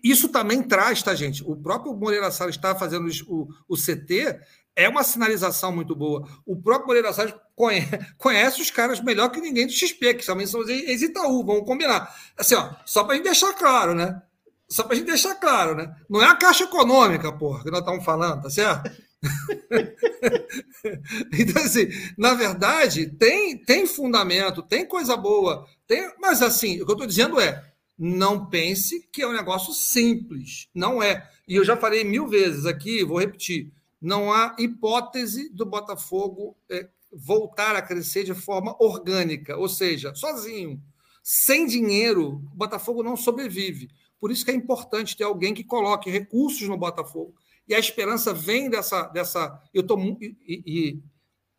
Isso 0.04 0.28
também 0.28 0.62
traz, 0.62 1.02
tá, 1.02 1.14
gente? 1.14 1.42
O 1.44 1.56
próprio 1.56 1.94
Moreira 1.94 2.30
Salles 2.30 2.56
está 2.56 2.74
fazendo 2.74 3.08
o, 3.26 3.48
o 3.66 3.74
CT, 3.74 4.38
é 4.76 4.88
uma 4.88 5.02
sinalização 5.02 5.74
muito 5.74 5.96
boa. 5.96 6.28
O 6.44 6.54
próprio 6.54 6.88
Moreira 6.88 7.12
Salles 7.12 7.34
conhece, 7.56 7.98
conhece 8.18 8.60
os 8.60 8.70
caras 8.70 9.00
melhor 9.00 9.30
que 9.30 9.40
ninguém 9.40 9.66
do 9.66 9.72
XP, 9.72 10.14
que 10.14 10.26
também 10.26 10.46
são 10.46 10.62
ex-Itaú, 10.68 11.44
vamos 11.44 11.64
combinar. 11.64 12.14
Assim, 12.36 12.54
ó, 12.54 12.74
só 12.84 13.02
para 13.02 13.14
a 13.14 13.16
gente 13.16 13.24
deixar 13.24 13.54
claro, 13.54 13.94
né? 13.94 14.22
Só 14.68 14.82
para 14.82 14.92
a 14.92 14.96
gente 14.96 15.06
deixar 15.06 15.34
claro, 15.36 15.74
né? 15.74 15.96
Não 16.08 16.22
é 16.22 16.26
a 16.26 16.36
Caixa 16.36 16.64
Econômica, 16.64 17.32
porra, 17.32 17.64
que 17.64 17.70
nós 17.70 17.80
estamos 17.80 18.04
falando, 18.04 18.42
tá 18.42 18.50
certo? 18.50 18.90
então, 21.32 21.62
assim, 21.62 21.88
na 22.16 22.34
verdade, 22.34 23.06
tem, 23.06 23.58
tem 23.58 23.86
fundamento, 23.86 24.62
tem 24.62 24.86
coisa 24.86 25.16
boa, 25.16 25.66
tem, 25.86 26.10
mas 26.20 26.42
assim, 26.42 26.80
o 26.80 26.84
que 26.84 26.92
eu 26.92 26.94
estou 26.94 27.06
dizendo 27.06 27.40
é: 27.40 27.68
não 27.98 28.46
pense 28.46 29.08
que 29.12 29.22
é 29.22 29.26
um 29.26 29.32
negócio 29.32 29.74
simples. 29.74 30.68
Não 30.72 31.02
é. 31.02 31.28
E 31.48 31.56
eu 31.56 31.64
já 31.64 31.76
falei 31.76 32.04
mil 32.04 32.28
vezes 32.28 32.64
aqui, 32.64 33.04
vou 33.04 33.18
repetir: 33.18 33.72
não 34.00 34.32
há 34.32 34.54
hipótese 34.58 35.52
do 35.52 35.66
Botafogo 35.66 36.56
é, 36.70 36.88
voltar 37.12 37.74
a 37.74 37.82
crescer 37.82 38.22
de 38.22 38.34
forma 38.34 38.76
orgânica, 38.78 39.56
ou 39.56 39.68
seja, 39.68 40.14
sozinho. 40.14 40.80
Sem 41.22 41.66
dinheiro, 41.66 42.36
o 42.52 42.56
Botafogo 42.56 43.02
não 43.02 43.16
sobrevive. 43.16 43.90
Por 44.20 44.30
isso 44.30 44.44
que 44.44 44.50
é 44.50 44.54
importante 44.54 45.16
ter 45.16 45.24
alguém 45.24 45.52
que 45.52 45.64
coloque 45.64 46.10
recursos 46.10 46.68
no 46.68 46.76
Botafogo. 46.76 47.34
E 47.68 47.74
a 47.74 47.78
esperança 47.78 48.32
vem 48.32 48.70
dessa. 48.70 49.02
dessa 49.08 49.60
eu 49.74 49.82
tô, 49.82 49.98
e, 50.20 50.36
e 50.46 51.02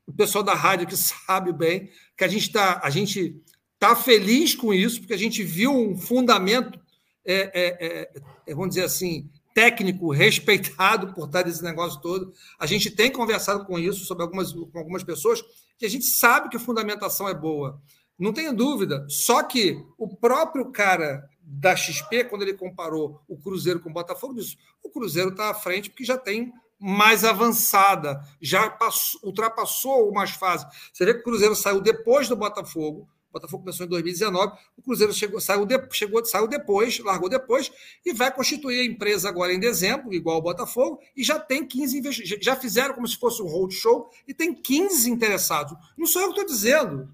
o 0.08 0.14
pessoal 0.14 0.44
da 0.44 0.54
rádio 0.54 0.88
que 0.88 0.98
sabe 0.98 1.54
bem 1.54 1.90
que 2.18 2.24
a 2.24 2.28
gente 2.28 2.48
está 2.48 2.82
a 2.84 2.90
gente 2.90 3.42
tá 3.78 3.96
feliz 3.96 4.56
com 4.56 4.74
isso, 4.74 5.00
porque 5.00 5.14
a 5.14 5.18
gente 5.18 5.42
viu 5.44 5.72
um 5.72 5.98
fundamento, 5.98 6.78
é, 7.24 7.52
é, 7.54 8.12
é, 8.46 8.54
vamos 8.54 8.70
dizer 8.70 8.84
assim, 8.84 9.30
técnico 9.54 10.12
respeitado 10.12 11.14
por 11.14 11.28
estar 11.28 11.44
desse 11.44 11.64
negócio 11.64 12.02
todo. 12.02 12.34
A 12.60 12.66
gente 12.66 12.92
tem 12.92 13.12
conversado 13.12 13.66
com 13.66 13.80
isso 13.80 14.06
sobre 14.06 14.24
algumas, 14.24 14.52
com 14.52 14.78
algumas 14.78 15.04
pessoas 15.04 15.42
que 15.78 15.86
a 15.86 15.90
gente 15.90 16.06
sabe 16.06 16.50
que 16.50 16.58
a 16.58 16.60
fundamentação 16.60 17.30
é 17.30 17.34
boa. 17.34 17.82
Não 18.18 18.34
tenha 18.34 18.52
dúvida. 18.52 19.06
Só 19.08 19.44
que 19.44 19.82
o 19.98 20.14
próprio 20.14 20.72
cara 20.72 21.29
da 21.52 21.76
XP, 21.76 22.26
quando 22.26 22.44
ele 22.44 22.54
comparou 22.54 23.22
o 23.28 23.36
Cruzeiro 23.36 23.80
com 23.80 23.90
o 23.90 23.94
Botafogo, 23.94 24.36
disse: 24.36 24.56
o 24.84 24.90
Cruzeiro 24.90 25.30
está 25.30 25.50
à 25.50 25.54
frente 25.54 25.90
porque 25.90 26.04
já 26.04 26.18
tem 26.18 26.54
mais 26.80 27.26
avançada, 27.26 28.24
já 28.40 28.70
passou, 28.70 29.20
ultrapassou 29.24 29.92
algumas 29.92 30.30
fases. 30.32 30.68
Você 30.94 31.06
vê 31.06 31.14
que 31.14 31.22
o 31.22 31.24
Cruzeiro 31.24 31.56
saiu 31.56 31.82
depois 31.82 32.30
do 32.30 32.36
Botafogo, 32.36 33.10
o 33.30 33.34
Botafogo 33.34 33.64
começou 33.64 33.86
em 33.86 33.90
2019, 33.90 34.58
o 34.78 34.82
Cruzeiro 34.82 35.12
chegou, 35.12 35.42
saiu, 35.42 35.66
de, 35.66 35.76
chegou, 35.92 36.24
saiu 36.24 36.48
depois, 36.48 37.00
largou 37.00 37.30
depois, 37.30 37.72
e 38.06 38.14
vai 38.14 38.34
constituir 38.34 38.82
a 38.82 38.86
empresa 38.86 39.28
agora 39.28 39.52
em 39.52 39.60
dezembro, 39.60 40.14
igual 40.14 40.38
o 40.38 40.42
Botafogo, 40.42 41.00
e 41.16 41.24
já 41.24 41.40
tem 41.40 41.66
15 41.66 41.98
investidores. 41.98 42.46
Já 42.46 42.56
fizeram 42.56 42.94
como 42.94 43.08
se 43.08 43.18
fosse 43.18 43.42
um 43.42 43.48
roadshow 43.48 44.10
e 44.28 44.34
tem 44.34 44.54
15 44.54 45.10
interessados. 45.10 45.78
Não 45.98 46.06
sou 46.06 46.22
eu 46.22 46.34
que 46.34 46.40
estou 46.40 46.56
dizendo. 46.56 47.14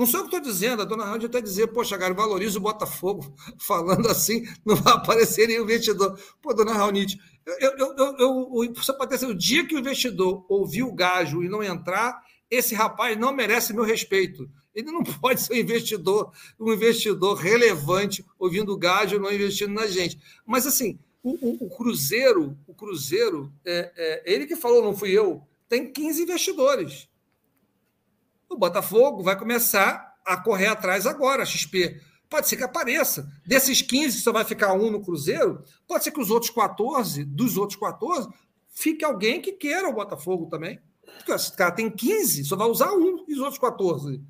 Não 0.00 0.06
sou 0.06 0.20
eu 0.20 0.28
que 0.28 0.34
estou 0.34 0.50
dizendo, 0.50 0.80
a 0.80 0.86
dona 0.86 1.04
Rádio 1.04 1.28
até 1.28 1.42
dizer, 1.42 1.66
poxa, 1.66 1.98
cara, 1.98 2.14
valoriza 2.14 2.56
o 2.56 2.62
Botafogo, 2.62 3.34
falando 3.60 4.08
assim, 4.08 4.46
não 4.64 4.74
vai 4.74 4.94
aparecer 4.94 5.46
nenhum 5.46 5.64
investidor. 5.64 6.18
Pô, 6.40 6.54
dona 6.54 6.72
Raunite, 6.72 7.20
eu, 7.46 7.70
eu, 7.72 7.94
eu, 7.98 8.16
eu, 8.18 8.96
pode 8.96 9.18
ter 9.18 9.26
o 9.26 9.34
dia 9.34 9.66
que 9.66 9.74
o 9.74 9.78
investidor 9.78 10.46
ouvir 10.48 10.84
o 10.84 10.94
gajo 10.94 11.42
e 11.42 11.50
não 11.50 11.62
entrar, 11.62 12.18
esse 12.50 12.74
rapaz 12.74 13.14
não 13.18 13.30
merece 13.30 13.74
meu 13.74 13.84
respeito. 13.84 14.48
Ele 14.74 14.90
não 14.90 15.04
pode 15.20 15.42
ser 15.42 15.52
um 15.52 15.56
investidor, 15.56 16.32
um 16.58 16.72
investidor 16.72 17.34
relevante 17.34 18.24
ouvindo 18.38 18.72
o 18.72 18.78
gajo 18.78 19.16
e 19.16 19.18
não 19.18 19.30
investindo 19.30 19.74
na 19.74 19.86
gente. 19.86 20.18
Mas 20.46 20.66
assim, 20.66 20.98
o, 21.22 21.32
o, 21.46 21.66
o 21.66 21.76
Cruzeiro, 21.76 22.56
o 22.66 22.72
Cruzeiro, 22.72 23.52
é, 23.66 23.92
é, 23.94 24.32
ele 24.32 24.46
que 24.46 24.56
falou, 24.56 24.82
não 24.82 24.96
fui 24.96 25.10
eu, 25.10 25.42
tem 25.68 25.92
15 25.92 26.22
investidores. 26.22 27.09
O 28.50 28.56
Botafogo 28.56 29.22
vai 29.22 29.38
começar 29.38 30.16
a 30.26 30.36
correr 30.36 30.66
atrás 30.66 31.06
agora, 31.06 31.44
a 31.44 31.46
XP. 31.46 32.00
Pode 32.28 32.48
ser 32.48 32.56
que 32.56 32.64
apareça. 32.64 33.30
Desses 33.46 33.80
15, 33.80 34.20
só 34.20 34.32
vai 34.32 34.44
ficar 34.44 34.72
um 34.72 34.90
no 34.90 35.00
Cruzeiro. 35.00 35.62
Pode 35.86 36.02
ser 36.02 36.10
que 36.10 36.20
os 36.20 36.30
outros 36.30 36.50
14, 36.50 37.24
dos 37.24 37.56
outros 37.56 37.78
14, 37.78 38.28
fique 38.68 39.04
alguém 39.04 39.40
que 39.40 39.52
queira 39.52 39.88
o 39.88 39.92
Botafogo 39.92 40.46
também. 40.46 40.80
Porque 41.18 41.32
esse 41.32 41.52
cara 41.52 41.70
tem 41.70 41.88
15, 41.88 42.44
só 42.44 42.56
vai 42.56 42.66
usar 42.66 42.92
um 42.92 43.24
e 43.28 43.34
os 43.34 43.40
outros 43.40 43.58
14. 43.58 44.20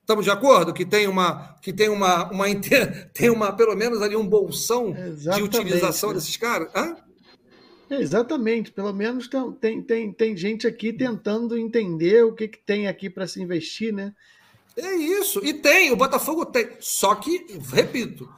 Estamos 0.00 0.24
de 0.24 0.30
acordo 0.30 0.72
que 0.72 0.84
tem 0.84 1.06
uma 1.06 1.54
que 1.62 1.72
tem 1.72 1.88
uma, 1.88 2.30
uma 2.30 2.46
tem 3.14 3.30
uma 3.30 3.52
pelo 3.52 3.76
menos 3.76 4.02
ali 4.02 4.16
um 4.16 4.26
bolsão 4.26 4.88
Exatamente. 4.96 5.50
de 5.50 5.58
utilização 5.58 6.12
desses 6.12 6.36
caras? 6.36 6.68
Hã? 6.74 6.96
Exatamente, 7.90 8.70
pelo 8.70 8.92
menos 8.92 9.28
tem, 9.60 9.82
tem, 9.82 10.12
tem 10.12 10.36
gente 10.36 10.66
aqui 10.66 10.92
tentando 10.92 11.58
entender 11.58 12.24
o 12.24 12.34
que, 12.34 12.46
que 12.46 12.58
tem 12.58 12.86
aqui 12.86 13.10
para 13.10 13.26
se 13.26 13.42
investir, 13.42 13.92
né? 13.92 14.14
É 14.76 14.94
isso, 14.94 15.44
e 15.44 15.52
tem, 15.52 15.90
o 15.90 15.96
Botafogo 15.96 16.46
tem. 16.46 16.70
Só 16.78 17.14
que, 17.16 17.46
repito, 17.72 18.28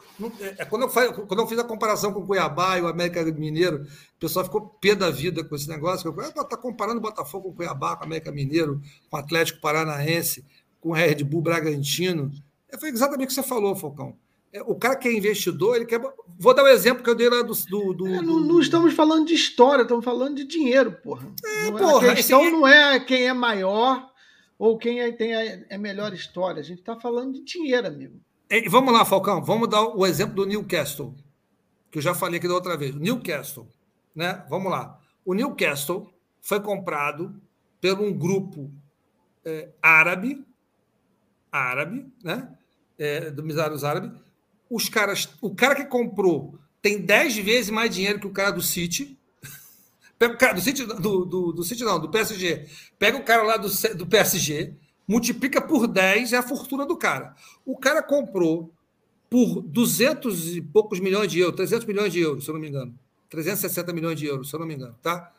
é, 0.41 0.63
é, 0.63 0.65
quando, 0.65 0.83
eu 0.83 0.89
faz, 0.89 1.11
quando 1.15 1.41
eu 1.41 1.47
fiz 1.47 1.59
a 1.59 1.65
comparação 1.65 2.13
com 2.13 2.21
o 2.21 2.27
Cuiabá 2.27 2.79
e 2.79 2.83
o 2.83 2.87
América 2.89 3.23
Mineiro, 3.25 3.83
o 3.83 4.19
pessoal 4.19 4.45
ficou 4.45 4.69
pé 4.81 4.95
da 4.95 5.11
vida 5.11 5.45
com 5.45 5.55
esse 5.55 5.69
negócio. 5.69 6.15
Está 6.21 6.57
comparando 6.57 6.99
o 6.99 7.03
Botafogo 7.03 7.49
com 7.49 7.51
o 7.51 7.57
Cuiabá, 7.57 7.97
com 7.97 8.05
o 8.05 8.07
América 8.07 8.33
Mineiro, 8.33 8.81
com 9.11 9.17
o 9.17 9.21
Atlético 9.21 9.61
Paranaense, 9.61 10.45
com 10.81 10.91
o 10.91 10.93
Red 10.93 11.23
Bull 11.25 11.43
Bragantino. 11.43 12.31
É, 12.71 12.79
foi 12.79 12.89
exatamente 12.89 13.27
o 13.27 13.29
que 13.29 13.35
você 13.35 13.43
falou, 13.43 13.77
Falcão. 13.77 14.17
É, 14.53 14.61
o 14.63 14.75
cara 14.75 14.97
que 14.97 15.09
é 15.09 15.13
investidor, 15.13 15.77
ele 15.77 15.87
quer. 15.87 16.01
Vou 16.39 16.55
dar 16.55 16.63
o 16.63 16.67
um 16.67 16.69
exemplo 16.69 17.03
que 17.03 17.09
eu 17.09 17.15
dei 17.15 17.29
lá 17.29 17.43
do. 17.43 17.55
do, 17.55 17.95
do, 17.95 18.07
é, 18.07 18.21
não, 18.21 18.39
não, 18.41 18.61
estamos 18.61 18.93
falando 18.93 19.27
de 19.27 19.35
história, 19.35 19.83
estamos 19.83 20.05
falando 20.05 20.37
de 20.37 20.45
dinheiro, 20.45 20.93
porra. 21.03 21.33
É, 21.45 21.71
não, 21.71 21.79
porra 21.79 22.13
a 22.13 22.15
questão 22.15 22.43
esse... 22.43 22.51
não 22.51 22.69
é 22.69 23.01
quem 23.01 23.27
é 23.27 23.33
maior 23.33 24.11
ou 24.59 24.77
quem 24.77 25.01
é, 25.01 25.11
tem 25.11 25.35
a 25.35 25.43
é 25.71 25.79
melhor 25.79 26.13
história. 26.13 26.61
A 26.61 26.65
gente 26.65 26.81
está 26.81 26.95
falando 26.95 27.33
de 27.33 27.45
dinheiro, 27.45 27.87
amigo. 27.87 28.21
E, 28.51 28.69
vamos 28.69 28.93
lá, 28.93 29.05
Falcão, 29.05 29.43
vamos 29.43 29.69
dar 29.69 29.83
o 29.83 30.07
exemplo 30.07 30.35
do 30.35 30.45
Newcastle, 30.47 31.15
que 31.91 31.99
eu 31.99 32.03
já 32.03 32.15
falei 32.15 32.39
aqui 32.39 32.47
da 32.47 32.55
outra 32.55 32.77
vez. 32.77 32.95
Newcastle, 32.95 33.67
né? 34.15 34.45
Vamos 34.51 34.71
lá. 34.71 35.01
O 35.25 35.33
Newcastle 35.33 36.13
foi 36.43 36.61
comprado 36.61 37.35
por 37.81 38.01
um 38.01 38.13
grupo 38.13 38.71
é, 39.45 39.71
árabe, 39.81 40.45
árabe, 41.51 42.07
né? 42.23 42.55
É, 42.99 43.31
do 43.31 43.43
Misários 43.43 43.83
Árabes, 43.83 44.13
os 44.73 44.89
caras, 44.89 45.29
o 45.43 45.55
cara 45.55 45.75
que 45.75 45.85
comprou 45.85 46.59
tem 46.81 46.99
10 46.99 47.37
vezes 47.37 47.71
mais 47.71 47.95
dinheiro 47.95 48.19
que 48.19 48.27
o 48.27 48.33
cara 48.33 48.51
do 48.51 48.63
City. 48.63 49.19
Pega 50.19 50.35
o 50.35 50.39
cara 50.39 50.55
do 50.55 50.61
City, 50.63 50.85
do, 50.87 51.25
do, 51.27 51.53
do 51.53 51.63
City 51.63 51.85
não, 51.85 52.01
do 52.01 52.09
PSG. 52.09 52.67
Pega 52.99 53.19
o 53.19 53.23
cara 53.23 53.43
lá 53.43 53.57
do, 53.59 53.69
do 53.95 54.07
PSG, 54.07 54.75
multiplica 55.07 55.61
por 55.61 55.87
10 55.87 56.33
é 56.33 56.39
a 56.39 56.43
fortuna 56.43 56.87
do 56.87 56.97
cara. 56.97 57.37
O 57.67 57.77
cara 57.77 58.03
comprou 58.03 58.73
por 59.29 59.61
200 59.63 60.57
e 60.57 60.63
poucos 60.63 61.01
milhões 61.01 61.31
de 61.31 61.41
euros, 61.41 61.57
300 61.57 61.87
milhões 61.87 62.13
de 62.13 62.21
euros, 62.21 62.45
se 62.45 62.51
eu 62.51 62.55
não 62.55 62.61
me 62.61 62.69
engano. 62.69 62.99
360 63.29 63.93
milhões 63.93 64.19
de 64.19 64.27
euros, 64.27 64.49
se 64.49 64.55
eu 64.55 64.61
não 64.61 64.67
me 64.67 64.75
engano, 64.75 64.97
tá? 65.03 65.33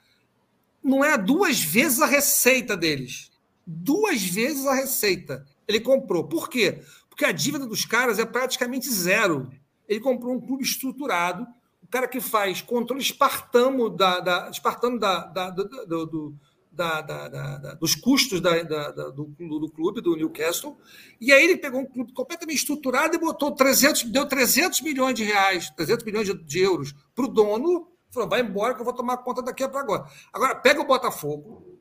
Não 0.83 1.03
é 1.03 1.17
duas 1.17 1.59
vezes 1.59 2.01
a 2.01 2.05
receita 2.05 2.77
deles. 2.77 3.31
Duas 3.65 4.23
vezes 4.23 4.65
a 4.65 4.73
receita 4.73 5.45
ele 5.67 5.79
comprou. 5.79 6.25
Por 6.25 6.49
quê? 6.49 6.81
Porque 7.13 7.25
a 7.25 7.31
dívida 7.31 7.67
dos 7.67 7.85
caras 7.85 8.17
é 8.17 8.25
praticamente 8.25 8.89
zero. 8.89 9.47
Ele 9.87 9.99
comprou 9.99 10.33
um 10.33 10.41
clube 10.41 10.63
estruturado, 10.63 11.45
o 11.83 11.87
cara 11.87 12.07
que 12.07 12.19
faz 12.19 12.59
controle 12.59 13.03
espartano 13.03 13.87
da, 13.87 14.19
da, 14.19 14.49
espartano 14.49 14.97
da, 14.97 15.23
da, 15.27 15.51
do, 15.51 16.07
do, 16.07 16.35
da, 16.71 17.01
da, 17.01 17.73
dos 17.75 17.93
custos 17.93 18.41
da, 18.41 18.63
do, 19.11 19.25
do, 19.25 19.69
clube, 19.69 20.01
do 20.01 20.15
Newcastle, 20.15 20.75
e 21.21 21.31
aí 21.31 21.43
ele 21.43 21.57
pegou 21.57 21.81
um 21.81 21.85
clube 21.85 22.13
completamente 22.13 22.57
estruturado 22.57 23.15
e 23.15 23.19
botou 23.19 23.51
300, 23.51 24.05
deu 24.05 24.27
300 24.27 24.81
milhões 24.81 25.13
de 25.13 25.23
reais, 25.23 25.69
300 25.69 26.03
milhões 26.03 26.25
de, 26.25 26.33
de 26.33 26.59
euros 26.59 26.95
para 27.13 27.25
o 27.25 27.27
dono, 27.27 27.89
falou, 28.09 28.27
vai 28.27 28.41
embora 28.41 28.73
que 28.73 28.81
eu 28.81 28.85
vou 28.85 28.93
tomar 28.93 29.17
conta 29.17 29.43
daqui 29.43 29.67
para 29.67 29.81
agora. 29.81 30.05
Agora, 30.33 30.55
pega 30.55 30.81
o 30.81 30.87
Botafogo, 30.87 31.77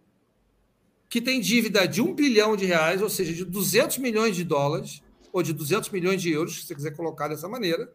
que 1.09 1.23
tem 1.23 1.41
dívida 1.41 1.89
de 1.89 2.03
um 2.03 2.13
bilhão 2.13 2.55
de 2.55 2.67
reais, 2.67 3.01
ou 3.01 3.09
seja, 3.09 3.33
de 3.33 3.47
200 3.47 3.97
milhões 3.97 4.37
de 4.37 4.45
dólares, 4.45 5.03
ou 5.33 5.43
de 5.43 5.53
200 5.53 5.89
milhões 5.91 6.21
de 6.21 6.31
euros, 6.31 6.61
se 6.61 6.67
você 6.67 6.75
quiser 6.75 6.95
colocar 6.95 7.29
dessa 7.29 7.49
maneira. 7.49 7.93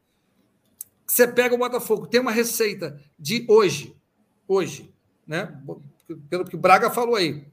Você 1.05 1.27
pega 1.27 1.55
o 1.55 1.57
Botafogo, 1.57 2.07
tem 2.07 2.19
uma 2.19 2.31
receita 2.31 2.99
de 3.17 3.45
hoje, 3.47 3.95
hoje, 4.47 4.93
né? 5.25 5.61
Pelo 6.29 6.45
que 6.45 6.55
o 6.55 6.59
Braga 6.59 6.89
falou 6.89 7.15
aí, 7.15 7.45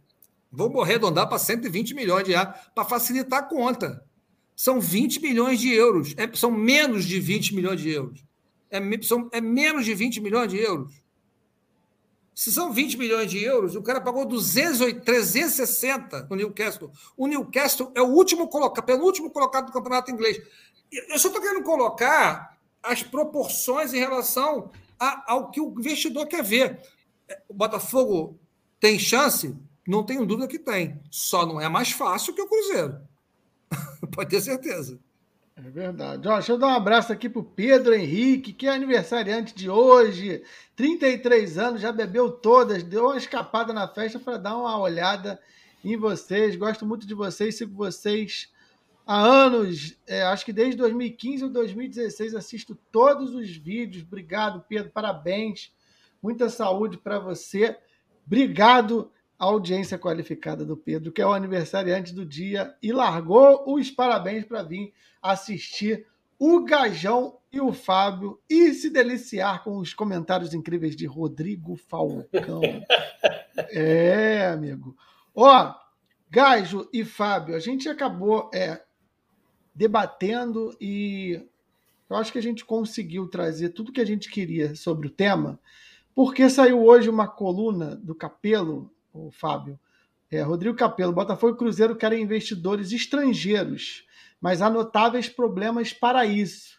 vamos 0.50 0.82
arredondar 0.82 1.28
para 1.28 1.38
120 1.38 1.94
milhões 1.94 2.24
de 2.24 2.32
reais 2.32 2.56
para 2.74 2.84
facilitar 2.84 3.40
a 3.40 3.42
conta. 3.42 4.04
São 4.56 4.80
20 4.80 5.20
milhões 5.20 5.60
de 5.60 5.72
euros, 5.72 6.14
é, 6.16 6.32
são 6.34 6.50
menos 6.50 7.04
de 7.04 7.20
20 7.20 7.54
milhões 7.54 7.80
de 7.80 7.90
euros. 7.90 8.24
É, 8.70 8.80
são, 9.02 9.28
é 9.32 9.40
menos 9.40 9.84
de 9.84 9.94
20 9.94 10.20
milhões 10.20 10.50
de 10.50 10.58
euros. 10.58 11.03
Se 12.34 12.50
são 12.52 12.72
20 12.72 12.98
milhões 12.98 13.30
de 13.30 13.42
euros, 13.42 13.76
o 13.76 13.82
cara 13.82 14.00
pagou 14.00 14.24
208, 14.26 15.04
360 15.04 16.26
no 16.28 16.34
Newcastle. 16.34 16.90
O 17.16 17.28
Newcastle 17.28 17.92
é 17.94 18.02
o 18.02 18.08
último 18.08 18.48
colocado, 18.48 18.84
penúltimo 18.84 19.30
colocado 19.30 19.66
do 19.66 19.72
campeonato 19.72 20.10
inglês. 20.10 20.42
Eu 20.90 21.18
só 21.18 21.28
estou 21.28 21.40
querendo 21.40 21.62
colocar 21.62 22.58
as 22.82 23.02
proporções 23.02 23.94
em 23.94 23.98
relação 23.98 24.70
a, 24.98 25.32
ao 25.32 25.50
que 25.50 25.60
o 25.60 25.74
investidor 25.78 26.26
quer 26.26 26.42
ver. 26.42 26.80
O 27.48 27.54
Botafogo 27.54 28.38
tem 28.80 28.98
chance? 28.98 29.56
Não 29.86 30.04
tenho 30.04 30.26
dúvida 30.26 30.48
que 30.48 30.58
tem. 30.58 31.00
Só 31.10 31.46
não 31.46 31.60
é 31.60 31.68
mais 31.68 31.92
fácil 31.92 32.34
que 32.34 32.42
o 32.42 32.48
Cruzeiro. 32.48 33.00
Pode 34.12 34.30
ter 34.30 34.40
certeza. 34.40 34.98
É 35.56 35.62
verdade. 35.62 36.26
Ó, 36.26 36.34
deixa 36.34 36.52
eu 36.52 36.58
dar 36.58 36.66
um 36.66 36.74
abraço 36.74 37.12
aqui 37.12 37.28
pro 37.28 37.44
Pedro 37.44 37.94
Henrique, 37.94 38.52
que 38.52 38.66
é 38.66 38.70
aniversariante 38.70 39.54
de 39.54 39.70
hoje. 39.70 40.42
33 40.74 41.58
anos, 41.58 41.80
já 41.80 41.92
bebeu 41.92 42.30
todas, 42.30 42.82
deu 42.82 43.04
uma 43.04 43.16
escapada 43.16 43.72
na 43.72 43.86
festa 43.86 44.18
para 44.18 44.36
dar 44.36 44.56
uma 44.56 44.76
olhada 44.78 45.40
em 45.84 45.96
vocês. 45.96 46.56
Gosto 46.56 46.84
muito 46.84 47.06
de 47.06 47.14
vocês, 47.14 47.56
sigo 47.56 47.72
vocês 47.72 48.52
há 49.06 49.20
anos. 49.20 49.96
É, 50.08 50.24
acho 50.24 50.44
que 50.44 50.52
desde 50.52 50.76
2015 50.76 51.44
ou 51.44 51.50
2016 51.50 52.34
assisto 52.34 52.76
todos 52.90 53.32
os 53.32 53.56
vídeos. 53.56 54.02
Obrigado, 54.02 54.64
Pedro. 54.68 54.90
Parabéns. 54.90 55.72
Muita 56.20 56.48
saúde 56.48 56.98
para 56.98 57.20
você. 57.20 57.78
Obrigado 58.26 59.12
audiência 59.44 59.98
qualificada 59.98 60.64
do 60.64 60.76
Pedro, 60.76 61.12
que 61.12 61.22
é 61.22 61.26
o 61.26 61.32
aniversariante 61.32 62.14
do 62.14 62.24
dia 62.24 62.74
e 62.82 62.92
largou 62.92 63.64
os 63.74 63.90
parabéns 63.90 64.44
para 64.44 64.62
vir 64.62 64.92
assistir 65.22 66.06
o 66.38 66.64
Gajão 66.64 67.38
e 67.52 67.60
o 67.60 67.72
Fábio 67.72 68.40
e 68.50 68.72
se 68.74 68.90
deliciar 68.90 69.62
com 69.62 69.78
os 69.78 69.94
comentários 69.94 70.52
incríveis 70.52 70.96
de 70.96 71.06
Rodrigo 71.06 71.76
Falcão. 71.76 72.60
é, 73.70 74.46
amigo. 74.48 74.96
Ó, 75.34 75.74
Gajo 76.28 76.88
e 76.92 77.04
Fábio, 77.04 77.54
a 77.54 77.60
gente 77.60 77.88
acabou 77.88 78.50
é, 78.52 78.82
debatendo 79.74 80.76
e 80.80 81.40
eu 82.10 82.16
acho 82.16 82.32
que 82.32 82.38
a 82.38 82.42
gente 82.42 82.64
conseguiu 82.64 83.28
trazer 83.28 83.70
tudo 83.70 83.92
que 83.92 84.00
a 84.00 84.06
gente 84.06 84.30
queria 84.30 84.74
sobre 84.74 85.06
o 85.06 85.10
tema, 85.10 85.58
porque 86.14 86.48
saiu 86.50 86.84
hoje 86.84 87.08
uma 87.08 87.26
coluna 87.26 87.96
do 87.96 88.14
Capelo, 88.14 88.90
o 89.14 89.30
Fábio, 89.30 89.78
é, 90.30 90.42
Rodrigo 90.42 90.76
Capelo, 90.76 91.12
Botafogo 91.12 91.54
e 91.54 91.58
Cruzeiro 91.58 91.96
querem 91.96 92.22
investidores 92.22 92.92
estrangeiros 92.92 94.04
mas 94.44 94.60
há 94.60 94.68
notáveis 94.68 95.26
problemas 95.26 95.90
para 95.94 96.26
isso. 96.26 96.78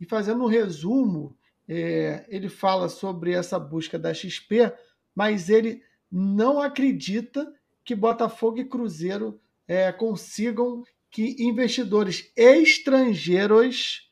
E 0.00 0.06
fazendo 0.06 0.42
um 0.42 0.46
resumo, 0.46 1.36
é, 1.68 2.24
ele 2.30 2.48
fala 2.48 2.88
sobre 2.88 3.32
essa 3.32 3.58
busca 3.58 3.98
da 3.98 4.14
XP, 4.14 4.72
mas 5.14 5.50
ele 5.50 5.82
não 6.10 6.62
acredita 6.62 7.52
que 7.84 7.94
Botafogo 7.94 8.58
e 8.58 8.64
Cruzeiro 8.64 9.38
é, 9.68 9.92
consigam 9.92 10.82
que 11.10 11.36
investidores 11.40 12.32
estrangeiros 12.34 14.10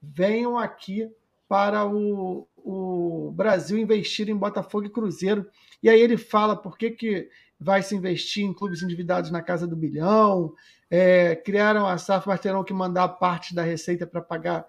venham 0.00 0.56
aqui 0.56 1.10
para 1.46 1.86
o, 1.86 2.48
o 2.56 3.30
Brasil 3.32 3.76
investir 3.76 4.30
em 4.30 4.34
Botafogo 4.34 4.86
e 4.86 4.90
Cruzeiro. 4.90 5.46
E 5.82 5.88
aí 5.88 6.00
ele 6.00 6.16
fala 6.16 6.56
por 6.56 6.76
que, 6.76 6.90
que 6.90 7.28
vai 7.58 7.82
se 7.82 7.94
investir 7.94 8.44
em 8.44 8.52
clubes 8.52 8.82
endividados 8.82 9.30
na 9.30 9.42
casa 9.42 9.66
do 9.66 9.76
bilhão, 9.76 10.54
é, 10.90 11.34
criaram 11.34 11.86
a 11.86 11.98
SAF, 11.98 12.26
mas 12.26 12.40
terão 12.40 12.64
que 12.64 12.72
mandar 12.72 13.08
parte 13.08 13.54
da 13.54 13.62
receita 13.62 14.06
para 14.06 14.20
pagar 14.20 14.66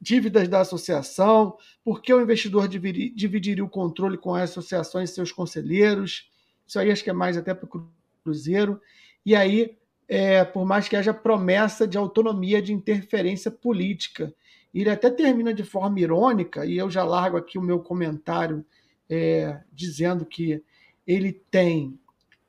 dívidas 0.00 0.48
da 0.48 0.60
associação, 0.60 1.56
porque 1.82 2.12
o 2.12 2.20
investidor 2.20 2.68
dividiria 2.68 3.64
o 3.64 3.68
controle 3.68 4.18
com 4.18 4.34
as 4.34 4.50
associações 4.50 5.10
e 5.10 5.14
seus 5.14 5.32
conselheiros, 5.32 6.30
isso 6.66 6.78
aí 6.78 6.90
acho 6.90 7.02
que 7.02 7.10
é 7.10 7.14
mais 7.14 7.36
até 7.36 7.54
para 7.54 7.66
o 7.66 7.88
Cruzeiro, 8.22 8.80
e 9.24 9.34
aí, 9.34 9.78
é, 10.06 10.44
por 10.44 10.66
mais 10.66 10.88
que 10.88 10.96
haja 10.96 11.14
promessa 11.14 11.86
de 11.86 11.96
autonomia 11.96 12.60
de 12.60 12.74
interferência 12.74 13.50
política, 13.50 14.34
ele 14.74 14.90
até 14.90 15.08
termina 15.08 15.54
de 15.54 15.62
forma 15.62 15.98
irônica, 16.00 16.66
e 16.66 16.76
eu 16.76 16.90
já 16.90 17.02
largo 17.02 17.38
aqui 17.38 17.56
o 17.56 17.62
meu 17.62 17.78
comentário 17.78 18.64
é, 19.08 19.60
dizendo 19.72 20.24
que 20.24 20.62
ele 21.06 21.32
tem 21.32 21.98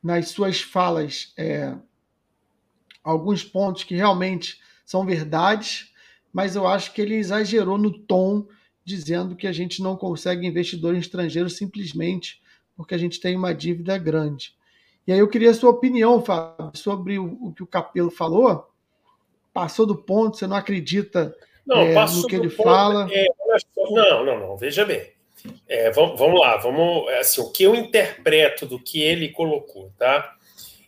nas 0.01 0.29
suas 0.29 0.61
falas 0.61 1.33
é, 1.37 1.75
alguns 3.03 3.43
pontos 3.43 3.83
que 3.83 3.95
realmente 3.95 4.59
são 4.85 5.05
verdades, 5.05 5.93
mas 6.31 6.55
eu 6.55 6.67
acho 6.67 6.93
que 6.93 7.01
ele 7.01 7.15
exagerou 7.15 7.77
no 7.77 7.91
tom, 7.91 8.47
dizendo 8.83 9.35
que 9.35 9.47
a 9.47 9.51
gente 9.51 9.81
não 9.81 9.95
consegue 9.95 10.45
investidor 10.45 10.95
estrangeiro 10.95 11.49
simplesmente 11.49 12.41
porque 12.75 12.93
a 12.93 12.97
gente 12.97 13.19
tem 13.19 13.35
uma 13.35 13.53
dívida 13.53 13.97
grande. 13.97 14.53
E 15.07 15.13
aí 15.13 15.19
eu 15.19 15.27
queria 15.27 15.51
a 15.51 15.53
sua 15.53 15.69
opinião, 15.69 16.21
Fábio, 16.21 16.71
sobre 16.73 17.17
o, 17.17 17.37
o 17.41 17.53
que 17.53 17.63
o 17.63 17.67
Capelo 17.67 18.11
falou. 18.11 18.69
Passou 19.53 19.85
do 19.85 19.95
ponto, 19.95 20.35
você 20.35 20.47
não 20.47 20.57
acredita 20.57 21.35
não, 21.65 21.77
é, 21.77 21.93
no 21.93 22.27
que 22.27 22.35
ele 22.35 22.49
ponto, 22.49 22.63
fala? 22.63 23.07
É, 23.11 23.25
não, 23.91 24.25
não, 24.25 24.39
não, 24.39 24.57
veja 24.57 24.83
bem. 24.83 25.14
É, 25.67 25.91
vamos, 25.91 26.39
lá, 26.39 26.57
vamos. 26.57 27.07
Assim, 27.13 27.41
o 27.41 27.51
que 27.51 27.63
eu 27.63 27.75
interpreto 27.75 28.65
do 28.65 28.79
que 28.79 29.01
ele 29.01 29.29
colocou, 29.29 29.91
tá? 29.97 30.33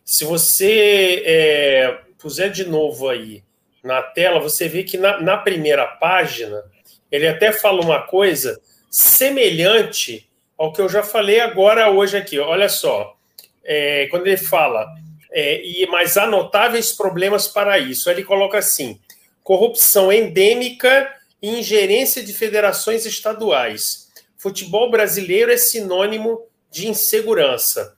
Se 0.05 0.23
você 0.23 1.23
é, 1.25 1.97
puser 2.17 2.51
de 2.51 2.65
novo 2.65 3.09
aí 3.09 3.43
na 3.83 4.01
tela, 4.01 4.39
você 4.39 4.67
vê 4.67 4.83
que 4.83 4.97
na, 4.97 5.19
na 5.21 5.37
primeira 5.37 5.85
página 5.85 6.63
ele 7.11 7.27
até 7.27 7.51
fala 7.51 7.81
uma 7.81 8.01
coisa 8.01 8.59
semelhante 8.89 10.27
ao 10.57 10.73
que 10.73 10.81
eu 10.81 10.89
já 10.89 11.03
falei 11.03 11.39
agora 11.39 11.89
hoje 11.89 12.17
aqui. 12.17 12.39
Olha 12.39 12.69
só, 12.69 13.15
é, 13.63 14.07
quando 14.07 14.27
ele 14.27 14.37
fala 14.37 14.87
é, 15.31 15.61
e 15.63 15.85
mais 15.87 16.17
há 16.17 16.25
notáveis 16.25 16.91
problemas 16.91 17.47
para 17.47 17.77
isso, 17.77 18.09
ele 18.09 18.23
coloca 18.23 18.57
assim: 18.57 18.99
corrupção 19.43 20.11
endêmica 20.11 21.13
e 21.41 21.59
ingerência 21.59 22.23
de 22.23 22.33
federações 22.33 23.05
estaduais. 23.05 24.06
Futebol 24.37 24.91
brasileiro 24.91 25.51
é 25.51 25.57
sinônimo 25.57 26.43
de 26.71 26.87
insegurança. 26.87 27.95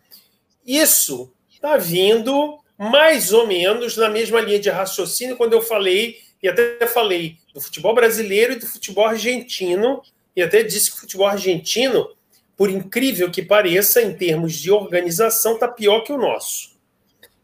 Isso 0.66 1.32
está 1.52 1.76
vindo 1.78 2.58
mais 2.78 3.34
ou 3.34 3.46
menos 3.46 3.98
na 3.98 4.08
mesma 4.10 4.40
linha 4.40 4.60
de 4.60 4.70
raciocínio 4.70 5.36
quando 5.36 5.52
eu 5.52 5.62
falei, 5.62 6.18
e 6.42 6.48
até 6.48 6.88
falei 6.88 7.36
do 7.54 7.60
futebol 7.60 7.94
brasileiro 7.94 8.54
e 8.54 8.56
do 8.56 8.66
futebol 8.66 9.06
argentino, 9.06 10.02
e 10.34 10.42
até 10.42 10.64
disse 10.64 10.90
que 10.90 10.98
o 10.98 11.00
futebol 11.02 11.28
argentino, 11.28 12.10
por 12.56 12.70
incrível 12.70 13.30
que 13.30 13.42
pareça, 13.42 14.02
em 14.02 14.16
termos 14.16 14.54
de 14.54 14.72
organização, 14.72 15.56
está 15.56 15.68
pior 15.68 16.02
que 16.02 16.14
o 16.14 16.18
nosso. 16.18 16.78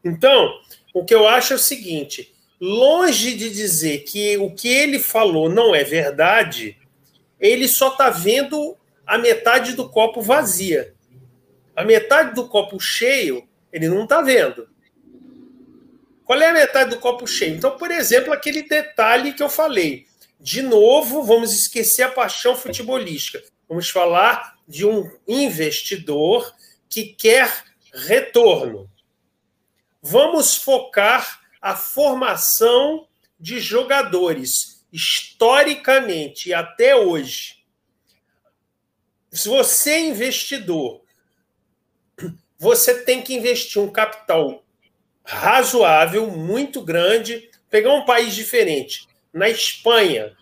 Então, 0.01 0.57
o 0.93 1.03
que 1.03 1.13
eu 1.13 1.27
acho 1.27 1.51
é 1.51 1.55
o 1.57 1.59
seguinte: 1.59 2.33
longe 2.61 3.35
de 3.35 3.49
dizer 3.49 4.03
que 4.03 4.37
o 4.37 4.51
que 4.51 4.69
ele 4.69 4.99
falou 4.99 5.49
não 5.49 5.75
é 5.75 5.83
verdade, 5.83 6.77
ele 7.37 7.67
só 7.67 7.89
está 7.89 8.09
vendo 8.09 8.77
a 9.05 9.17
metade 9.17 9.73
do 9.73 9.89
copo 9.89 10.21
vazia. 10.21 10.93
A 11.75 11.83
metade 11.83 12.33
do 12.33 12.47
copo 12.47 12.79
cheio, 12.79 13.47
ele 13.71 13.89
não 13.89 14.03
está 14.03 14.21
vendo. 14.21 14.67
Qual 16.23 16.41
é 16.41 16.49
a 16.49 16.53
metade 16.53 16.89
do 16.89 16.99
copo 16.99 17.27
cheio? 17.27 17.55
Então, 17.55 17.77
por 17.77 17.91
exemplo, 17.91 18.33
aquele 18.33 18.63
detalhe 18.63 19.33
que 19.33 19.43
eu 19.43 19.49
falei. 19.49 20.07
De 20.39 20.61
novo, 20.61 21.23
vamos 21.23 21.53
esquecer 21.53 22.03
a 22.03 22.09
paixão 22.09 22.55
futebolística. 22.55 23.43
Vamos 23.67 23.89
falar 23.89 24.55
de 24.67 24.85
um 24.85 25.11
investidor 25.27 26.53
que 26.89 27.03
quer 27.03 27.63
retorno. 27.93 28.89
Vamos 30.01 30.55
focar 30.55 31.41
a 31.61 31.75
formação 31.75 33.07
de 33.39 33.59
jogadores 33.59 34.85
historicamente 34.91 36.49
e 36.49 36.53
até 36.53 36.95
hoje. 36.95 37.54
Se 39.35 39.49
você 39.49 39.91
é 39.91 39.99
investidor, 39.99 41.01
você 42.57 43.03
tem 43.03 43.21
que 43.21 43.35
investir 43.35 43.81
um 43.81 43.91
capital 43.91 44.63
razoável, 45.23 46.27
muito 46.27 46.81
grande. 46.81 47.49
Pegar 47.69 47.93
um 47.93 48.05
país 48.05 48.33
diferente. 48.33 49.07
Na 49.33 49.49
Espanha, 49.49 50.35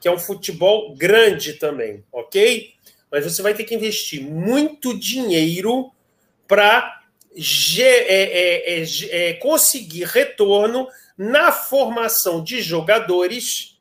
que 0.00 0.06
é 0.06 0.12
um 0.12 0.18
futebol 0.18 0.94
grande 0.94 1.54
também, 1.54 2.04
ok? 2.12 2.74
Mas 3.10 3.24
você 3.24 3.40
vai 3.40 3.54
ter 3.54 3.64
que 3.64 3.74
investir 3.74 4.22
muito 4.22 4.98
dinheiro 4.98 5.90
para 6.46 7.00
é, 7.34 7.82
é, 7.82 8.82
é, 8.82 8.84
é, 9.10 9.32
conseguir 9.34 10.04
retorno 10.04 10.88
na 11.16 11.50
formação 11.50 12.44
de 12.44 12.60
jogadores 12.60 13.80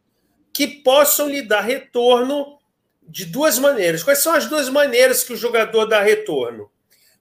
que 0.54 0.68
possam 0.68 1.28
lhe 1.28 1.42
dar 1.42 1.62
retorno 1.62 2.55
de 3.08 3.26
duas 3.26 3.60
maneiras. 3.60 4.04
Quais 4.04 4.20
são 4.20 4.34
as 4.34 4.48
duas 4.48 4.70
maneiras 4.70 5.24
que 5.24 5.34
o 5.34 5.38
jogador 5.38 5.86
dá 5.86 6.02
retorno? 6.02 6.70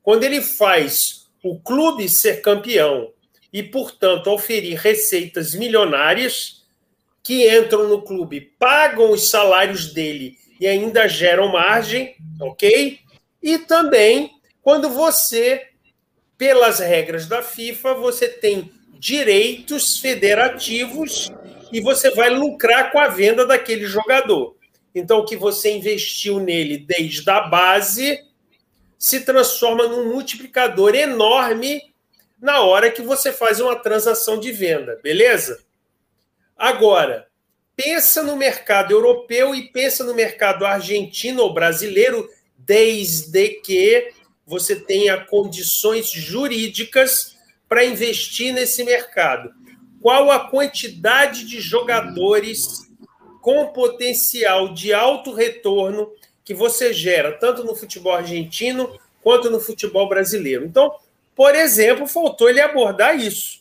Quando 0.03 0.25
ele 0.25 0.41
faz 0.41 1.29
o 1.43 1.59
clube 1.59 2.09
ser 2.09 2.41
campeão 2.41 3.13
e, 3.53 3.63
portanto, 3.63 4.31
oferir 4.31 4.79
receitas 4.79 5.55
milionárias 5.55 6.65
que 7.23 7.49
entram 7.49 7.89
no 7.89 8.03
clube, 8.03 8.53
pagam 8.59 9.11
os 9.11 9.31
salários 9.31 9.93
dele 9.93 10.37
e 10.61 10.67
ainda 10.67 11.09
geram 11.09 11.53
margem, 11.53 12.17
ok? 12.41 12.99
E 13.43 13.59
também 13.59 14.31
quando 14.65 14.89
você, 14.89 15.69
pelas 16.39 16.79
regras 16.79 17.27
da 17.27 17.43
FIFA, 17.43 17.95
você 17.95 18.29
tem 18.29 18.73
direitos 18.99 19.99
federativos 19.99 21.31
e 21.71 21.81
você 21.81 22.11
vai 22.11 22.31
lucrar 22.31 22.91
com 22.91 22.99
a 22.99 23.09
venda 23.09 23.47
daquele 23.47 23.85
jogador. 23.85 24.57
Então, 24.95 25.19
o 25.19 25.25
que 25.25 25.37
você 25.37 25.77
investiu 25.77 26.39
nele 26.39 26.79
desde 26.79 27.29
a 27.29 27.41
base 27.41 28.23
se 28.99 29.21
transforma 29.21 29.89
num 29.89 30.13
multiplicador 30.13 30.95
enorme 30.95 31.83
na 32.41 32.61
hora 32.61 32.91
que 32.91 33.03
você 33.03 33.33
faz 33.33 33.61
uma 33.61 33.75
transação 33.75 34.39
de 34.39 34.53
venda, 34.53 35.01
beleza? 35.03 35.65
Agora, 36.57 37.27
pensa 37.75 38.23
no 38.23 38.37
mercado 38.37 38.93
europeu 38.93 39.55
e 39.55 39.69
pensa 39.73 40.05
no 40.05 40.15
mercado 40.15 40.65
argentino 40.65 41.43
ou 41.43 41.53
brasileiro, 41.53 42.29
desde 42.57 43.49
que 43.49 44.13
você 44.47 44.77
tenha 44.77 45.25
condições 45.25 46.11
jurídicas 46.11 47.37
para 47.69 47.85
investir 47.85 48.53
nesse 48.53 48.85
mercado. 48.85 49.53
Qual 50.01 50.31
a 50.31 50.49
quantidade 50.49 51.45
de 51.45 51.61
jogadores 51.61 52.84
com 53.45 53.67
potencial 53.67 54.73
de 54.73 54.95
alto 54.95 55.31
retorno 55.35 56.11
que 56.43 56.55
você 56.55 56.95
gera, 56.95 57.31
tanto 57.31 57.63
no 57.63 57.77
futebol 57.77 58.15
argentino 58.15 58.99
quanto 59.23 59.51
no 59.51 59.61
futebol 59.61 60.09
brasileiro? 60.09 60.65
Então, 60.65 60.95
por 61.37 61.55
exemplo, 61.55 62.07
faltou 62.07 62.49
ele 62.49 62.63
abordar 62.63 63.21
isso. 63.21 63.61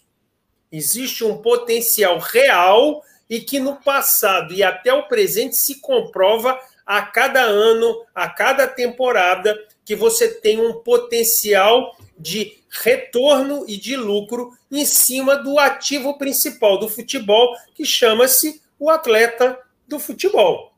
Existe 0.71 1.25
um 1.25 1.35
potencial 1.35 2.17
real 2.17 3.03
e 3.29 3.41
que 3.41 3.59
no 3.59 3.75
passado 3.75 4.53
e 4.53 4.63
até 4.63 4.93
o 4.93 5.09
presente 5.09 5.57
se 5.57 5.81
comprova 5.81 6.57
a 6.85 7.01
cada 7.01 7.41
ano, 7.41 8.05
a 8.15 8.29
cada 8.29 8.65
temporada, 8.65 9.53
que 9.83 9.97
você 9.97 10.29
tem 10.29 10.61
um 10.61 10.75
potencial 10.75 11.93
de 12.17 12.57
retorno 12.69 13.65
e 13.67 13.75
de 13.75 13.97
lucro 13.97 14.57
em 14.71 14.85
cima 14.85 15.35
do 15.35 15.59
ativo 15.59 16.17
principal 16.17 16.79
do 16.79 16.87
futebol, 16.87 17.53
que 17.75 17.83
chama-se 17.83 18.61
o 18.79 18.89
atleta 18.89 19.59
do 19.87 19.99
futebol. 19.99 20.73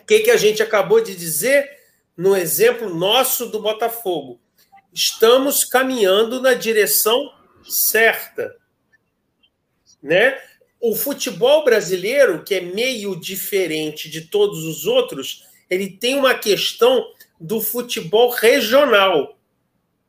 O 0.00 0.04
que, 0.04 0.20
que 0.20 0.30
a 0.30 0.36
gente 0.36 0.62
acabou 0.62 1.00
de 1.00 1.16
dizer 1.16 1.68
no 2.16 2.36
exemplo 2.36 2.94
nosso 2.94 3.46
do 3.46 3.60
Botafogo? 3.60 4.40
Estamos 4.92 5.64
caminhando 5.64 6.40
na 6.40 6.54
direção 6.54 7.32
certa. 7.64 8.54
Né? 10.02 10.38
O 10.80 10.94
futebol 10.94 11.64
brasileiro, 11.64 12.44
que 12.44 12.54
é 12.54 12.60
meio 12.60 13.18
diferente 13.18 14.10
de 14.10 14.22
todos 14.22 14.64
os 14.64 14.86
outros, 14.86 15.44
ele 15.70 15.88
tem 15.88 16.16
uma 16.16 16.34
questão 16.34 17.04
do 17.40 17.60
futebol 17.60 18.30
regional. 18.30 19.38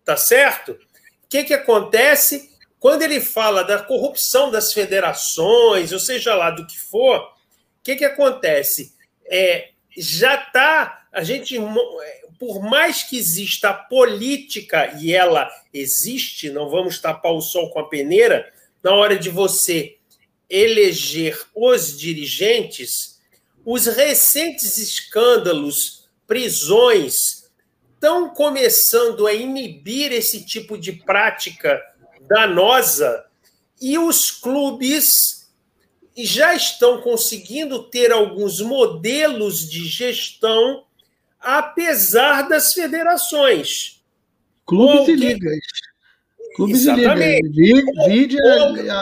Tá 0.03 0.17
certo? 0.17 0.73
O 0.73 1.27
que, 1.29 1.45
que 1.45 1.53
acontece 1.53 2.51
quando 2.79 3.01
ele 3.01 3.19
fala 3.19 3.63
da 3.63 3.81
corrupção 3.81 4.51
das 4.51 4.73
federações, 4.73 5.91
ou 5.91 5.99
seja 5.99 6.35
lá 6.35 6.51
do 6.51 6.67
que 6.67 6.79
for? 6.79 7.34
Que, 7.85 7.95
que 7.95 8.03
acontece? 8.03 8.95
É, 9.27 9.69
já 9.95 10.41
está. 10.41 11.05
A 11.11 11.23
gente, 11.23 11.55
por 12.39 12.63
mais 12.63 13.03
que 13.03 13.15
exista 13.15 13.69
a 13.69 13.73
política, 13.75 14.97
e 14.99 15.13
ela 15.13 15.47
existe, 15.71 16.49
não 16.49 16.67
vamos 16.67 16.97
tapar 16.97 17.31
o 17.31 17.41
sol 17.41 17.69
com 17.69 17.79
a 17.79 17.87
peneira, 17.87 18.51
na 18.81 18.91
hora 18.95 19.15
de 19.15 19.29
você 19.29 19.97
eleger 20.49 21.39
os 21.53 21.95
dirigentes, 21.95 23.21
os 23.63 23.85
recentes 23.85 24.79
escândalos 24.79 26.09
prisões 26.25 27.51
estão 27.93 28.29
começando 28.29 29.27
a 29.27 29.33
inibir 29.33 30.11
esse 30.11 30.43
tipo 30.43 30.75
de 30.75 30.91
prática 30.91 31.79
danosa 32.27 33.25
e 33.79 33.95
os 33.97 34.31
clubes 34.31 35.34
já 36.23 36.55
estão 36.55 37.01
conseguindo 37.01 37.83
ter 37.83 38.11
alguns 38.11 38.61
modelos 38.61 39.69
de 39.69 39.85
gestão 39.87 40.85
apesar 41.39 42.47
das 42.47 42.73
federações. 42.73 44.01
Clubes 44.65 45.09
e 45.09 45.15
ligas. 45.15 45.59
Clubes 46.55 46.81
exatamente. 46.81 47.47
e 47.47 47.73
ligas. 48.07 48.41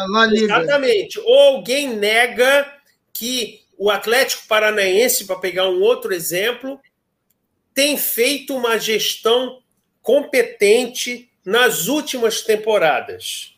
La 0.10 0.26
Liga. 0.26 0.46
Exatamente. 0.46 1.20
Ou 1.20 1.40
alguém 1.56 1.96
nega 1.96 2.68
que 3.14 3.62
o 3.78 3.90
Atlético 3.90 4.48
Paranaense, 4.48 5.26
para 5.26 5.36
pegar 5.38 5.70
um 5.70 5.82
outro 5.82 6.14
exemplo, 6.14 6.80
tem 7.74 7.98
feito 7.98 8.56
uma 8.56 8.78
gestão 8.78 9.62
competente 10.02 11.30
nas 11.46 11.88
últimas 11.88 12.42
temporadas. 12.42 13.56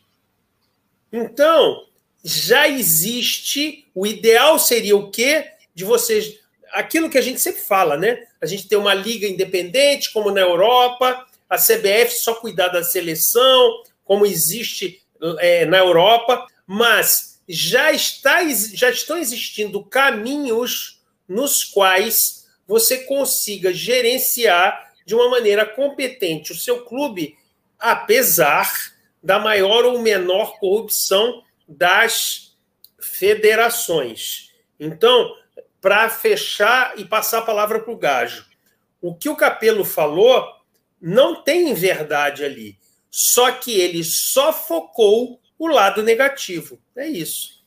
Então, 1.12 1.86
já 2.28 2.68
existe, 2.68 3.88
o 3.94 4.08
ideal 4.08 4.58
seria 4.58 4.98
o 4.98 5.12
quê? 5.12 5.46
De 5.76 5.84
vocês, 5.84 6.40
aquilo 6.72 7.08
que 7.08 7.20
a 7.20 7.22
gente 7.22 7.40
sempre 7.40 7.62
fala, 7.62 7.96
né? 7.96 8.26
A 8.42 8.48
gente 8.48 8.68
tem 8.68 8.80
uma 8.80 8.96
liga 8.96 9.28
independente, 9.28 10.12
como 10.12 10.32
na 10.32 10.42
Europa, 10.42 11.24
a 11.48 11.56
CBF 11.56 12.16
só 12.16 12.34
cuidar 12.34 12.70
da 12.70 12.84
seleção, 12.84 13.84
como 14.04 14.26
existe 14.26 15.04
é, 15.38 15.66
na 15.68 15.78
Europa, 15.78 16.48
mas 16.66 17.40
já, 17.48 17.92
está, 17.92 18.42
já 18.74 18.90
estão 18.90 19.20
existindo 19.20 19.84
caminhos 19.84 21.00
nos 21.28 21.64
quais 21.64 22.48
você 22.68 23.04
consiga 23.04 23.72
gerenciar 23.72 24.94
de 25.06 25.14
uma 25.14 25.30
maneira 25.30 25.64
competente 25.64 26.54
o 26.54 26.58
seu 26.58 26.84
clube, 26.86 27.38
apesar 27.78 28.68
da 29.22 29.38
maior 29.38 29.86
ou 29.86 30.02
menor 30.02 30.58
corrupção 30.58 31.45
das 31.68 32.58
federações. 33.00 34.54
Então, 34.80 35.34
para 35.82 36.10
fechar 36.10 36.98
e 36.98 37.06
passar 37.06 37.40
a 37.40 37.46
palavra 37.46 37.80
para 37.80 37.94
o 37.94 37.98
Gajo, 37.98 38.46
o 39.02 39.16
que 39.16 39.30
o 39.30 39.36
Capelo 39.36 39.86
falou 39.86 40.44
não 41.00 41.44
tem 41.44 41.74
verdade 41.74 42.44
ali, 42.44 42.78
só 43.12 43.52
que 43.52 43.80
ele 43.80 44.04
só 44.04 44.52
focou 44.52 45.40
o 45.58 45.68
lado 45.68 46.02
negativo. 46.02 46.82
É 46.96 47.08
isso. 47.08 47.64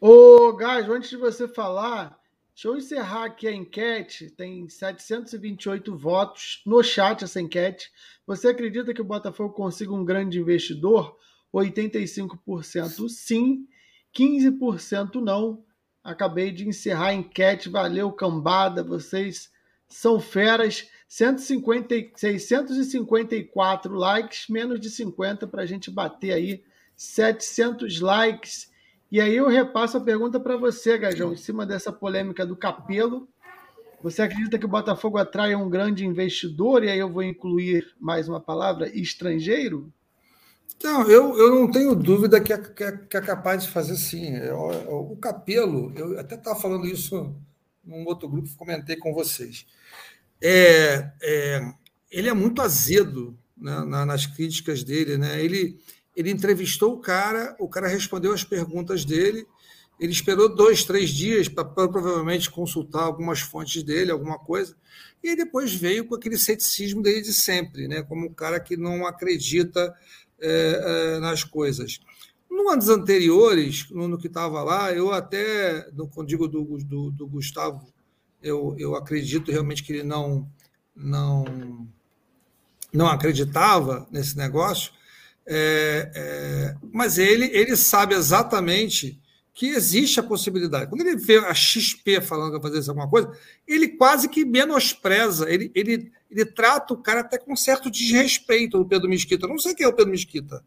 Ô, 0.00 0.52
Gajo, 0.54 0.92
antes 0.92 1.10
de 1.10 1.16
você 1.16 1.46
falar, 1.46 2.18
Deixa 2.62 2.68
eu 2.68 2.76
encerrar 2.76 3.24
aqui 3.24 3.48
a 3.48 3.52
enquete. 3.52 4.30
Tem 4.30 4.68
728 4.68 5.96
votos 5.96 6.62
no 6.64 6.80
chat 6.80 7.24
essa 7.24 7.40
enquete. 7.40 7.90
Você 8.24 8.48
acredita 8.48 8.94
que 8.94 9.00
o 9.00 9.04
Botafogo 9.04 9.52
consiga 9.52 9.92
um 9.92 10.04
grande 10.04 10.38
investidor? 10.38 11.18
85% 11.54 13.08
sim, 13.08 13.66
15% 14.14 15.16
não. 15.16 15.64
Acabei 16.02 16.50
de 16.50 16.68
encerrar 16.68 17.08
a 17.08 17.14
enquete. 17.14 17.68
Valeu, 17.68 18.10
cambada. 18.12 18.82
Vocês 18.82 19.50
são 19.88 20.20
feras. 20.20 20.88
150, 21.08 21.94
654 22.16 23.94
likes, 23.94 24.48
menos 24.48 24.80
de 24.80 24.88
50 24.88 25.46
para 25.46 25.62
a 25.62 25.66
gente 25.66 25.90
bater 25.90 26.32
aí 26.32 26.64
700 26.96 28.00
likes 28.00 28.72
e 29.12 29.20
aí 29.20 29.36
eu 29.36 29.46
repasso 29.46 29.98
a 29.98 30.00
pergunta 30.00 30.40
para 30.40 30.56
você, 30.56 30.96
Gajão, 30.96 31.34
em 31.34 31.36
cima 31.36 31.66
dessa 31.66 31.92
polêmica 31.92 32.46
do 32.46 32.56
Capelo. 32.56 33.28
Você 34.02 34.22
acredita 34.22 34.58
que 34.58 34.64
o 34.64 34.68
Botafogo 34.70 35.18
atrai 35.18 35.54
um 35.54 35.68
grande 35.68 36.06
investidor? 36.06 36.82
E 36.82 36.88
aí 36.88 36.98
eu 36.98 37.12
vou 37.12 37.22
incluir 37.22 37.94
mais 38.00 38.26
uma 38.26 38.40
palavra, 38.40 38.88
estrangeiro? 38.88 39.92
Não, 40.82 41.08
eu, 41.08 41.38
eu 41.38 41.54
não 41.54 41.70
tenho 41.70 41.94
dúvida 41.94 42.40
que 42.40 42.52
é, 42.52 42.58
que 42.58 42.82
é, 42.82 42.92
que 42.96 43.16
é 43.16 43.20
capaz 43.20 43.62
de 43.62 43.70
fazer 43.70 43.96
sim. 43.96 44.36
O, 44.50 45.12
o 45.12 45.16
Capelo, 45.16 45.92
eu 45.96 46.18
até 46.18 46.34
estava 46.34 46.58
falando 46.58 46.86
isso 46.86 47.34
num 47.84 48.04
outro 48.06 48.28
grupo, 48.28 48.48
comentei 48.56 48.96
com 48.96 49.14
vocês. 49.14 49.66
É, 50.40 51.12
é 51.22 51.72
ele 52.12 52.28
é 52.28 52.34
muito 52.34 52.60
azedo 52.60 53.36
né, 53.56 54.04
nas 54.04 54.26
críticas 54.26 54.84
dele. 54.84 55.16
Né? 55.16 55.42
Ele, 55.42 55.80
ele 56.14 56.30
entrevistou 56.30 56.92
o 56.92 57.00
cara, 57.00 57.56
o 57.58 57.68
cara 57.68 57.88
respondeu 57.88 58.32
as 58.32 58.44
perguntas 58.44 59.04
dele, 59.04 59.46
ele 59.98 60.12
esperou 60.12 60.54
dois, 60.54 60.84
três 60.84 61.10
dias 61.10 61.48
para 61.48 61.64
provavelmente 61.64 62.50
consultar 62.50 63.04
algumas 63.04 63.40
fontes 63.40 63.82
dele, 63.82 64.10
alguma 64.10 64.38
coisa, 64.38 64.76
e 65.22 65.36
depois 65.36 65.72
veio 65.72 66.04
com 66.04 66.16
aquele 66.16 66.36
ceticismo 66.36 67.00
dele 67.00 67.22
de 67.22 67.32
sempre, 67.32 67.86
né? 67.86 68.02
como 68.02 68.26
um 68.26 68.34
cara 68.34 68.58
que 68.58 68.76
não 68.76 69.06
acredita 69.06 69.94
é, 70.42 71.14
é, 71.14 71.20
nas 71.20 71.44
coisas. 71.44 72.00
No 72.50 72.68
anos 72.68 72.88
anteriores, 72.88 73.88
no, 73.90 74.08
no 74.08 74.18
que 74.18 74.26
estava 74.26 74.62
lá, 74.62 74.92
eu 74.92 75.12
até, 75.12 75.88
quando 76.12 76.28
digo 76.28 76.48
do, 76.48 76.78
do, 76.78 77.10
do 77.10 77.26
Gustavo, 77.26 77.86
eu, 78.42 78.74
eu 78.78 78.96
acredito 78.96 79.50
realmente 79.50 79.82
que 79.82 79.92
ele 79.92 80.02
não, 80.02 80.50
não, 80.94 81.86
não 82.92 83.06
acreditava 83.06 84.06
nesse 84.10 84.36
negócio, 84.36 84.92
é, 85.46 86.74
mas 86.92 87.18
ele, 87.18 87.46
ele 87.46 87.76
sabe 87.76 88.14
exatamente 88.14 89.20
que 89.54 89.68
existe 89.68 90.18
a 90.18 90.22
possibilidade. 90.22 90.88
Quando 90.88 91.02
ele 91.02 91.16
vê 91.16 91.38
a 91.38 91.52
XP 91.52 92.20
falando 92.20 92.52
que 92.52 92.58
vai 92.58 92.72
fazer 92.72 92.90
alguma 92.90 93.08
coisa, 93.08 93.30
ele 93.66 93.88
quase 93.88 94.28
que 94.28 94.44
menospreza, 94.44 95.50
ele, 95.50 95.70
ele, 95.74 96.10
ele 96.30 96.44
trata 96.46 96.94
o 96.94 97.02
cara 97.02 97.20
até 97.20 97.38
com 97.38 97.54
certo 97.54 97.90
desrespeito 97.90 98.80
o 98.80 98.88
Pedro 98.88 99.08
Mesquita. 99.08 99.46
não 99.46 99.58
sei 99.58 99.74
quem 99.74 99.84
é 99.84 99.88
o 99.88 99.92
Pedro 99.92 100.10
Mesquita. 100.10 100.64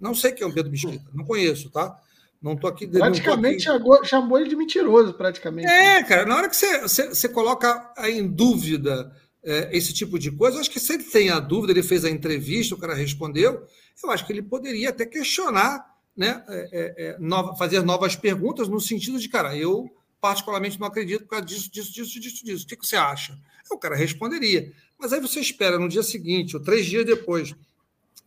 Não 0.00 0.14
sei 0.14 0.32
quem 0.32 0.44
é 0.44 0.50
o 0.50 0.52
Pedro 0.52 0.70
Mesquita. 0.70 1.04
Não 1.14 1.24
conheço, 1.24 1.70
tá? 1.70 1.96
Não 2.42 2.56
tô 2.56 2.66
aqui. 2.66 2.86
Praticamente 2.86 3.64
tô 3.64 3.92
aqui... 3.94 4.08
chamou 4.08 4.38
ele 4.38 4.48
de 4.48 4.56
mentiroso, 4.56 5.14
praticamente. 5.14 5.68
É, 5.68 6.02
cara, 6.02 6.26
na 6.26 6.36
hora 6.36 6.48
que 6.48 6.56
você, 6.56 6.80
você, 6.80 7.08
você 7.08 7.28
coloca 7.28 7.94
em 8.04 8.26
dúvida 8.26 9.10
é, 9.44 9.70
esse 9.72 9.94
tipo 9.94 10.18
de 10.18 10.30
coisa. 10.30 10.56
Eu 10.56 10.60
acho 10.60 10.70
que 10.70 10.80
se 10.80 10.92
ele 10.92 11.04
tem 11.04 11.30
a 11.30 11.38
dúvida, 11.38 11.72
ele 11.72 11.82
fez 11.82 12.04
a 12.04 12.10
entrevista, 12.10 12.74
o 12.74 12.78
cara 12.78 12.94
respondeu, 12.94 13.66
eu 14.02 14.10
acho 14.10 14.26
que 14.26 14.32
ele 14.32 14.42
poderia 14.42 14.90
até 14.90 15.06
questionar 15.06 15.93
né, 16.16 16.44
é, 16.48 16.68
é, 16.72 16.94
é, 17.06 17.18
nova, 17.18 17.56
fazer 17.56 17.82
novas 17.82 18.14
perguntas 18.14 18.68
no 18.68 18.80
sentido 18.80 19.18
de, 19.18 19.28
cara, 19.28 19.56
eu 19.56 19.90
particularmente 20.20 20.78
não 20.80 20.86
acredito 20.86 21.22
por 21.22 21.30
causa 21.30 21.44
disso, 21.44 21.70
disso, 21.70 21.92
disso, 21.92 22.20
disso, 22.20 22.44
disso. 22.44 22.64
O 22.64 22.68
que, 22.68 22.76
que 22.76 22.86
você 22.86 22.96
acha? 22.96 23.38
O 23.70 23.78
cara 23.78 23.96
responderia. 23.96 24.72
Mas 24.98 25.12
aí 25.12 25.20
você 25.20 25.40
espera 25.40 25.78
no 25.78 25.88
dia 25.88 26.02
seguinte 26.02 26.56
ou 26.56 26.62
três 26.62 26.86
dias 26.86 27.04
depois 27.04 27.54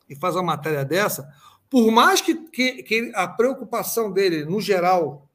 e 0.10 0.16
faz 0.16 0.36
uma 0.36 0.44
matéria 0.44 0.86
dessa, 0.86 1.28
por 1.70 1.92
mais 1.92 2.22
que, 2.22 2.36
que, 2.36 2.84
que 2.84 3.12
a 3.14 3.28
preocupação 3.28 4.12
dele, 4.12 4.46
no 4.46 4.62
geral, 4.62 5.28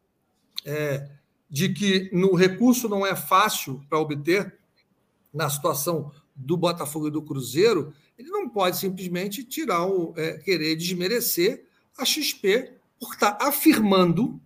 é, 0.64 1.08
de 1.50 1.68
que 1.70 2.08
no 2.12 2.34
recurso 2.34 2.88
não 2.88 3.04
é 3.04 3.14
fácil 3.14 3.84
para 3.88 3.98
obter, 3.98 4.58
na 5.32 5.48
situação 5.48 6.12
do 6.34 6.56
Botafogo 6.56 7.08
e 7.08 7.10
do 7.10 7.22
Cruzeiro, 7.22 7.94
ele 8.18 8.28
não 8.28 8.48
pode 8.48 8.76
simplesmente 8.76 9.42
tirar 9.44 9.86
o 9.86 10.12
é, 10.16 10.38
querer 10.38 10.76
desmerecer 10.76 11.66
a 11.98 12.04
XP 12.04 12.72
por 12.98 13.14
estar 13.14 13.32
tá 13.32 13.48
afirmando, 13.48 14.40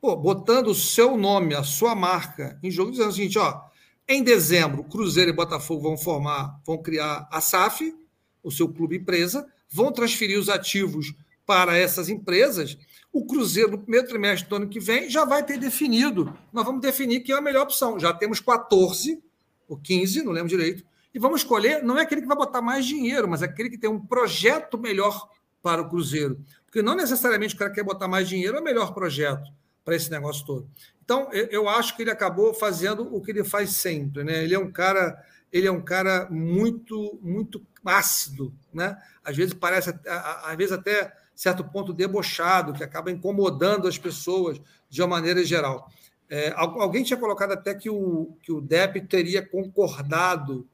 pô, 0.00 0.16
botando 0.16 0.68
o 0.68 0.74
seu 0.74 1.16
nome, 1.16 1.54
a 1.54 1.62
sua 1.62 1.94
marca 1.94 2.58
em 2.62 2.70
jogo, 2.70 2.90
dizendo 2.90 3.10
o 3.10 3.12
seguinte: 3.12 3.38
ó, 3.38 3.62
em 4.08 4.22
dezembro, 4.22 4.84
Cruzeiro 4.84 5.30
e 5.30 5.34
Botafogo 5.34 5.82
vão 5.82 5.96
formar, 5.96 6.60
vão 6.64 6.82
criar 6.82 7.28
a 7.30 7.40
SAF, 7.40 7.94
o 8.42 8.50
seu 8.50 8.68
clube 8.68 8.96
empresa, 8.96 9.46
vão 9.68 9.92
transferir 9.92 10.38
os 10.38 10.48
ativos 10.48 11.14
para 11.44 11.76
essas 11.76 12.08
empresas. 12.08 12.78
O 13.12 13.26
Cruzeiro, 13.26 13.72
no 13.72 13.78
primeiro 13.78 14.06
trimestre 14.06 14.48
do 14.48 14.56
ano 14.56 14.68
que 14.68 14.80
vem, 14.80 15.10
já 15.10 15.24
vai 15.24 15.44
ter 15.44 15.58
definido. 15.58 16.36
Nós 16.52 16.64
vamos 16.64 16.80
definir 16.80 17.20
que 17.20 17.32
é 17.32 17.36
a 17.36 17.40
melhor 17.40 17.62
opção. 17.62 17.98
Já 17.98 18.12
temos 18.12 18.40
14 18.40 19.22
ou 19.68 19.76
15, 19.76 20.22
não 20.22 20.32
lembro 20.32 20.48
direito, 20.48 20.84
e 21.14 21.18
vamos 21.18 21.42
escolher, 21.42 21.82
não 21.82 21.98
é 21.98 22.02
aquele 22.02 22.22
que 22.22 22.26
vai 22.26 22.36
botar 22.36 22.62
mais 22.62 22.86
dinheiro, 22.86 23.28
mas 23.28 23.42
é 23.42 23.44
aquele 23.44 23.68
que 23.68 23.78
tem 23.78 23.90
um 23.90 24.00
projeto 24.00 24.78
melhor 24.78 25.28
para 25.68 25.82
o 25.82 25.88
Cruzeiro. 25.90 26.40
Porque 26.64 26.80
não 26.80 26.96
necessariamente 26.96 27.54
o 27.54 27.58
cara 27.58 27.70
quer 27.70 27.84
botar 27.84 28.08
mais 28.08 28.26
dinheiro, 28.26 28.56
é 28.56 28.60
o 28.60 28.64
melhor 28.64 28.94
projeto 28.94 29.52
para 29.84 29.94
esse 29.94 30.10
negócio 30.10 30.46
todo. 30.46 30.66
Então, 31.04 31.28
eu 31.32 31.68
acho 31.68 31.94
que 31.94 32.02
ele 32.02 32.10
acabou 32.10 32.54
fazendo 32.54 33.14
o 33.14 33.20
que 33.20 33.30
ele 33.30 33.44
faz 33.44 33.76
sempre, 33.76 34.24
né? 34.24 34.44
Ele 34.44 34.54
é 34.54 34.58
um 34.58 34.72
cara, 34.72 35.22
ele 35.52 35.66
é 35.66 35.70
um 35.70 35.82
cara 35.82 36.26
muito, 36.30 37.18
muito 37.20 37.62
ácido, 37.84 38.50
né? 38.72 38.96
Às 39.22 39.36
vezes 39.36 39.52
parece, 39.52 39.94
às 40.42 40.56
vezes 40.56 40.72
até 40.72 41.12
certo 41.34 41.62
ponto 41.62 41.92
debochado, 41.92 42.72
que 42.72 42.82
acaba 42.82 43.10
incomodando 43.10 43.86
as 43.86 43.98
pessoas 43.98 44.58
de 44.88 45.02
uma 45.02 45.08
maneira 45.08 45.44
geral. 45.44 45.90
É, 46.30 46.50
alguém 46.56 47.04
tinha 47.04 47.18
colocado 47.18 47.52
até 47.52 47.74
que 47.74 47.90
o, 47.90 48.34
que 48.42 48.52
o 48.52 48.60
Depp 48.60 49.02
teria 49.02 49.46
concordado 49.46 50.66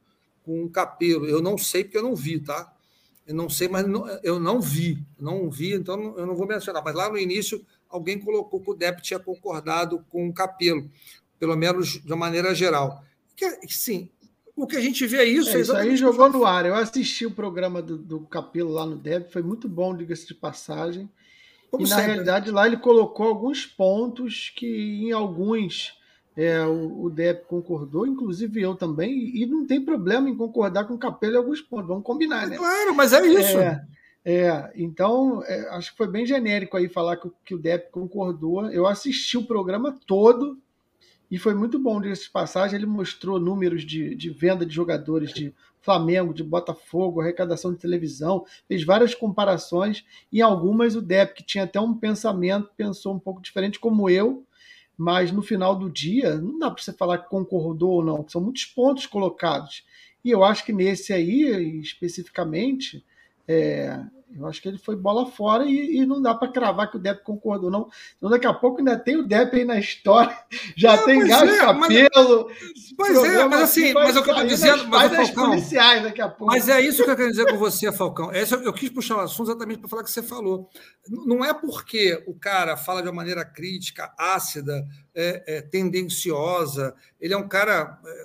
com 0.44 0.64
o 0.64 0.70
Capelo. 0.70 1.26
Eu 1.26 1.42
não 1.42 1.58
sei 1.58 1.82
porque 1.82 1.98
eu 1.98 2.02
não 2.02 2.14
vi, 2.14 2.38
tá? 2.38 2.72
Eu 3.26 3.34
não 3.34 3.48
sei, 3.48 3.68
mas 3.68 3.86
não, 3.86 4.06
eu 4.22 4.38
não 4.38 4.60
vi. 4.60 4.98
Não 5.18 5.50
vi, 5.50 5.74
então 5.74 6.16
eu 6.18 6.26
não 6.26 6.34
vou 6.34 6.46
mencionar. 6.46 6.82
Mas 6.84 6.94
lá 6.94 7.08
no 7.08 7.18
início, 7.18 7.64
alguém 7.88 8.18
colocou 8.18 8.60
que 8.60 8.70
o 8.70 8.74
Depp 8.74 9.02
tinha 9.02 9.18
concordado 9.18 10.04
com 10.10 10.28
o 10.28 10.32
Capelo, 10.32 10.90
pelo 11.38 11.56
menos 11.56 12.02
de 12.02 12.12
uma 12.12 12.16
maneira 12.16 12.54
geral. 12.54 13.02
Que, 13.34 13.66
sim, 13.68 14.10
o 14.56 14.66
que 14.66 14.76
a 14.76 14.80
gente 14.80 15.06
vê 15.06 15.18
é 15.18 15.24
isso. 15.24 15.56
É, 15.56 15.60
isso 15.60 15.74
aí 15.74 15.96
jogou 15.96 16.30
no 16.30 16.44
ar. 16.44 16.66
Eu 16.66 16.74
assisti 16.74 17.26
o 17.26 17.30
programa 17.30 17.82
do, 17.82 17.96
do 17.96 18.20
Capelo 18.20 18.70
lá 18.70 18.86
no 18.86 18.96
Depp, 18.96 19.32
foi 19.32 19.42
muito 19.42 19.68
bom, 19.68 19.96
diga-se 19.96 20.26
de 20.26 20.34
passagem. 20.34 21.10
Como 21.70 21.82
e 21.82 21.88
sempre. 21.88 22.02
na 22.02 22.08
realidade 22.08 22.50
lá 22.52 22.66
ele 22.66 22.76
colocou 22.76 23.26
alguns 23.26 23.66
pontos 23.66 24.52
que 24.54 24.66
em 24.66 25.10
alguns 25.10 25.98
é, 26.36 26.64
o, 26.64 27.04
o 27.04 27.10
Depp 27.10 27.46
concordou, 27.46 28.06
inclusive 28.06 28.60
eu 28.60 28.74
também, 28.74 29.36
e 29.36 29.46
não 29.46 29.66
tem 29.66 29.80
problema 29.80 30.28
em 30.28 30.36
concordar 30.36 30.84
com 30.84 30.94
o 30.94 30.98
Capelo 30.98 31.34
em 31.34 31.38
alguns 31.38 31.60
pontos, 31.60 31.86
vamos 31.86 32.02
combinar, 32.02 32.48
né? 32.48 32.56
Claro, 32.56 32.94
mas 32.94 33.12
é 33.12 33.24
isso. 33.26 33.58
É, 33.58 33.86
é 34.24 34.72
então, 34.74 35.42
é, 35.44 35.68
acho 35.70 35.92
que 35.92 35.96
foi 35.96 36.08
bem 36.08 36.26
genérico 36.26 36.76
aí 36.76 36.88
falar 36.88 37.16
que, 37.18 37.30
que 37.44 37.54
o 37.54 37.58
Depp 37.58 37.90
concordou. 37.92 38.68
Eu 38.70 38.86
assisti 38.86 39.38
o 39.38 39.46
programa 39.46 39.96
todo 40.06 40.58
e 41.30 41.38
foi 41.38 41.54
muito 41.54 41.78
bom 41.78 42.00
desse 42.00 42.28
passagem. 42.28 42.76
Ele 42.76 42.86
mostrou 42.86 43.38
números 43.38 43.84
de, 43.84 44.16
de 44.16 44.30
venda 44.30 44.66
de 44.66 44.74
jogadores 44.74 45.32
de 45.32 45.54
Flamengo, 45.80 46.34
de 46.34 46.42
Botafogo, 46.42 47.20
arrecadação 47.20 47.72
de 47.72 47.78
televisão, 47.78 48.44
fez 48.66 48.82
várias 48.84 49.14
comparações. 49.14 50.04
E 50.32 50.42
algumas 50.42 50.96
o 50.96 51.02
Depp, 51.02 51.34
que 51.34 51.44
tinha 51.44 51.64
até 51.64 51.78
um 51.78 51.94
pensamento, 51.94 52.70
pensou 52.76 53.14
um 53.14 53.18
pouco 53.20 53.42
diferente, 53.42 53.78
como 53.78 54.08
eu, 54.10 54.44
mas 54.96 55.32
no 55.32 55.42
final 55.42 55.76
do 55.76 55.90
dia 55.90 56.36
não 56.36 56.58
dá 56.58 56.70
para 56.70 56.82
você 56.82 56.92
falar 56.92 57.18
que 57.18 57.28
concordou 57.28 57.92
ou 57.92 58.04
não, 58.04 58.28
são 58.28 58.40
muitos 58.40 58.64
pontos 58.64 59.06
colocados. 59.06 59.84
E 60.24 60.30
eu 60.30 60.42
acho 60.42 60.64
que 60.64 60.72
nesse 60.72 61.12
aí, 61.12 61.80
especificamente, 61.80 63.04
é, 63.46 64.00
eu 64.36 64.46
acho 64.46 64.60
que 64.60 64.68
ele 64.68 64.78
foi 64.78 64.96
bola 64.96 65.26
fora 65.26 65.64
e, 65.64 65.98
e 65.98 66.06
não 66.06 66.20
dá 66.20 66.34
para 66.34 66.50
cravar 66.50 66.90
que 66.90 66.96
o 66.96 67.00
Depp 67.00 67.22
concordou, 67.22 67.70
não. 67.70 67.88
Então, 68.16 68.28
daqui 68.28 68.46
a 68.46 68.52
pouco 68.52 68.78
ainda 68.78 68.98
tem 68.98 69.16
o 69.16 69.26
Depp 69.26 69.56
aí 69.56 69.64
na 69.64 69.78
história, 69.78 70.36
já 70.76 70.94
é, 70.94 70.98
tem 70.98 71.26
gás 71.26 71.48
é, 71.48 71.58
cabelo. 71.58 72.50
Pois 72.96 73.24
é, 73.24 73.44
mas 73.46 73.60
assim, 73.60 73.92
mas 73.92 74.16
eu 74.16 74.22
estou 74.22 74.44
dizendo. 74.44 74.88
Mas, 74.88 75.12
mas 75.12 75.30
policiais 75.30 76.02
daqui 76.02 76.20
a 76.20 76.28
pouco. 76.28 76.52
Mas 76.52 76.68
é 76.68 76.80
isso 76.80 77.04
que 77.04 77.10
eu 77.10 77.16
quero 77.16 77.30
dizer 77.30 77.50
com 77.50 77.58
você, 77.58 77.92
Falcão. 77.92 78.32
Esse, 78.32 78.54
eu 78.54 78.72
quis 78.72 78.90
puxar 78.90 79.16
o 79.16 79.20
assunto 79.20 79.50
exatamente 79.50 79.78
para 79.78 79.88
falar 79.88 80.04
que 80.04 80.10
você 80.10 80.22
falou. 80.22 80.68
Não 81.08 81.44
é 81.44 81.54
porque 81.54 82.22
o 82.26 82.34
cara 82.34 82.76
fala 82.76 83.02
de 83.02 83.08
uma 83.08 83.14
maneira 83.14 83.44
crítica, 83.44 84.12
ácida, 84.18 84.86
é, 85.14 85.58
é 85.58 85.62
tendenciosa, 85.62 86.94
ele 87.20 87.34
é 87.34 87.36
um 87.36 87.48
cara 87.48 87.98
é, 88.04 88.24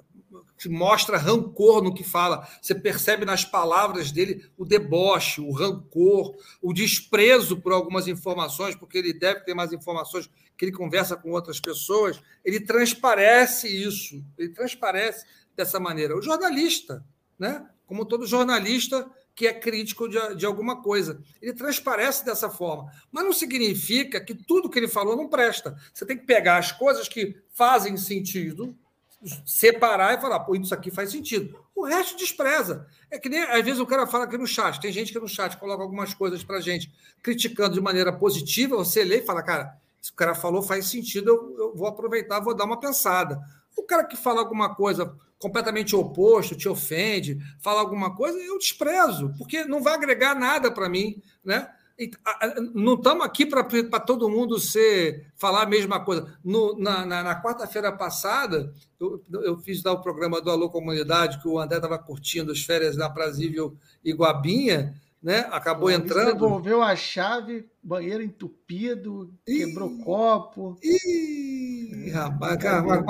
mostra 0.68 1.18
rancor 1.18 1.82
no 1.82 1.94
que 1.94 2.04
fala. 2.04 2.48
Você 2.62 2.76
percebe 2.76 3.24
nas 3.24 3.46
palavras 3.46 4.12
dele 4.12 4.46
o 4.58 4.66
deboche, 4.66 5.40
o 5.40 5.52
rancor, 5.52 6.36
o 6.62 6.74
desprezo 6.74 7.62
por 7.62 7.72
algumas 7.72 8.08
informações, 8.08 8.76
porque 8.76 8.98
ele 8.98 9.14
deve 9.14 9.42
ter 9.42 9.54
mais 9.54 9.72
informações 9.72 10.30
que 10.58 10.66
ele 10.66 10.72
conversa 10.74 11.16
com 11.16 11.32
outras 11.32 11.60
pessoas. 11.60 12.20
Ele 12.44 12.60
transparece 12.60 13.68
isso, 13.68 14.22
ele 14.38 14.50
transparece 14.50 15.26
dessa 15.56 15.80
maneira. 15.80 16.18
O 16.18 16.22
jornalista, 16.22 17.06
né? 17.38 17.66
como 17.86 18.06
todo 18.06 18.28
jornalista 18.28 19.10
que 19.34 19.48
é 19.48 19.54
crítico 19.54 20.10
de, 20.10 20.36
de 20.36 20.46
alguma 20.46 20.82
coisa, 20.82 21.24
ele 21.42 21.54
transparece 21.54 22.26
dessa 22.26 22.50
forma. 22.50 22.92
Mas 23.10 23.24
não 23.24 23.32
significa 23.32 24.20
que 24.20 24.36
tudo 24.36 24.70
que 24.70 24.78
ele 24.78 24.88
falou 24.88 25.16
não 25.16 25.30
presta. 25.30 25.78
Você 25.94 26.06
tem 26.06 26.18
que 26.18 26.26
pegar 26.26 26.58
as 26.58 26.74
coisas 26.74 27.08
que 27.08 27.42
fazem 27.50 27.96
sentido 27.96 28.78
separar 29.46 30.18
e 30.18 30.22
falar, 30.22 30.40
pô, 30.42 30.56
isso 30.56 30.74
aqui 30.74 30.90
faz 30.90 31.12
sentido. 31.12 31.60
O 31.76 31.86
resto 31.86 32.18
despreza. 32.18 32.88
É 33.12 33.20
que 33.20 33.30
nem 33.30 33.42
às 33.42 33.64
vezes 33.64 33.80
o 33.80 33.86
cara 33.86 34.08
fala 34.08 34.26
aqui 34.26 34.38
no 34.38 34.48
chat, 34.48 34.80
tem 34.80 34.92
gente 34.92 35.12
que 35.12 35.20
no 35.20 35.28
chat 35.28 35.58
coloca 35.58 35.84
algumas 35.84 36.14
coisas 36.14 36.44
para 36.44 36.62
gente, 36.62 36.92
criticando 37.22 37.74
de 37.74 37.82
maneira 37.82 38.14
positiva, 38.14 38.78
você 38.78 39.04
lê 39.04 39.20
e 39.20 39.26
fala, 39.26 39.42
cara, 39.44 39.78
se 40.02 40.12
o 40.12 40.16
cara 40.16 40.34
falou 40.34 40.62
faz 40.62 40.86
sentido, 40.86 41.30
eu, 41.30 41.56
eu 41.58 41.76
vou 41.76 41.88
aproveitar, 41.88 42.40
vou 42.40 42.56
dar 42.56 42.66
uma 42.66 42.80
pensada. 42.80 43.40
O 43.76 43.84
cara 43.84 44.04
que 44.04 44.16
fala 44.16 44.40
alguma 44.40 44.76
coisa 44.76 45.16
completamente 45.40 45.96
oposto, 45.96 46.56
te 46.56 46.68
ofende, 46.68 47.40
fala 47.60 47.80
alguma 47.80 48.14
coisa, 48.16 48.38
eu 48.38 48.58
desprezo, 48.58 49.34
porque 49.38 49.64
não 49.64 49.82
vai 49.82 49.94
agregar 49.94 50.36
nada 50.36 50.70
para 50.70 50.90
mim, 50.90 51.22
né? 51.44 51.70
Não 52.74 52.94
estamos 52.94 53.26
aqui 53.26 53.46
para 53.46 54.00
todo 54.00 54.30
mundo 54.30 54.58
ser 54.58 55.28
falar 55.36 55.64
a 55.64 55.70
mesma 55.70 56.00
coisa. 56.00 56.38
No, 56.44 56.78
na, 56.80 57.06
na, 57.06 57.24
na 57.24 57.42
quarta-feira 57.42 57.92
passada, 57.92 58.74
eu, 58.98 59.22
eu, 59.44 59.58
fiz 59.58 59.84
lá 59.84 59.92
o 59.92 60.02
programa 60.02 60.42
do 60.42 60.50
Alô 60.50 60.70
Comunidade, 60.70 61.42
que 61.42 61.48
o 61.48 61.60
André 61.60 61.78
estava 61.78 62.00
curtindo 62.00 62.54
as 62.54 62.62
férias 62.62 62.96
na 62.96 63.10
Brasília 63.10 63.70
e 64.04 64.14
Guabinha, 64.14 64.96
né? 65.22 65.40
acabou 65.52 65.92
entrando. 65.92 66.34
Devolveu 66.34 66.82
a 66.82 66.96
chave, 66.96 67.68
banheiro 67.84 68.24
entupido, 68.24 69.34
Ih, 69.46 69.66
quebrou 69.66 69.98
copo. 70.00 70.78
Ih, 70.82 72.10
rapaz, 72.12 72.58
cara, 72.64 72.82
mas, 72.82 73.04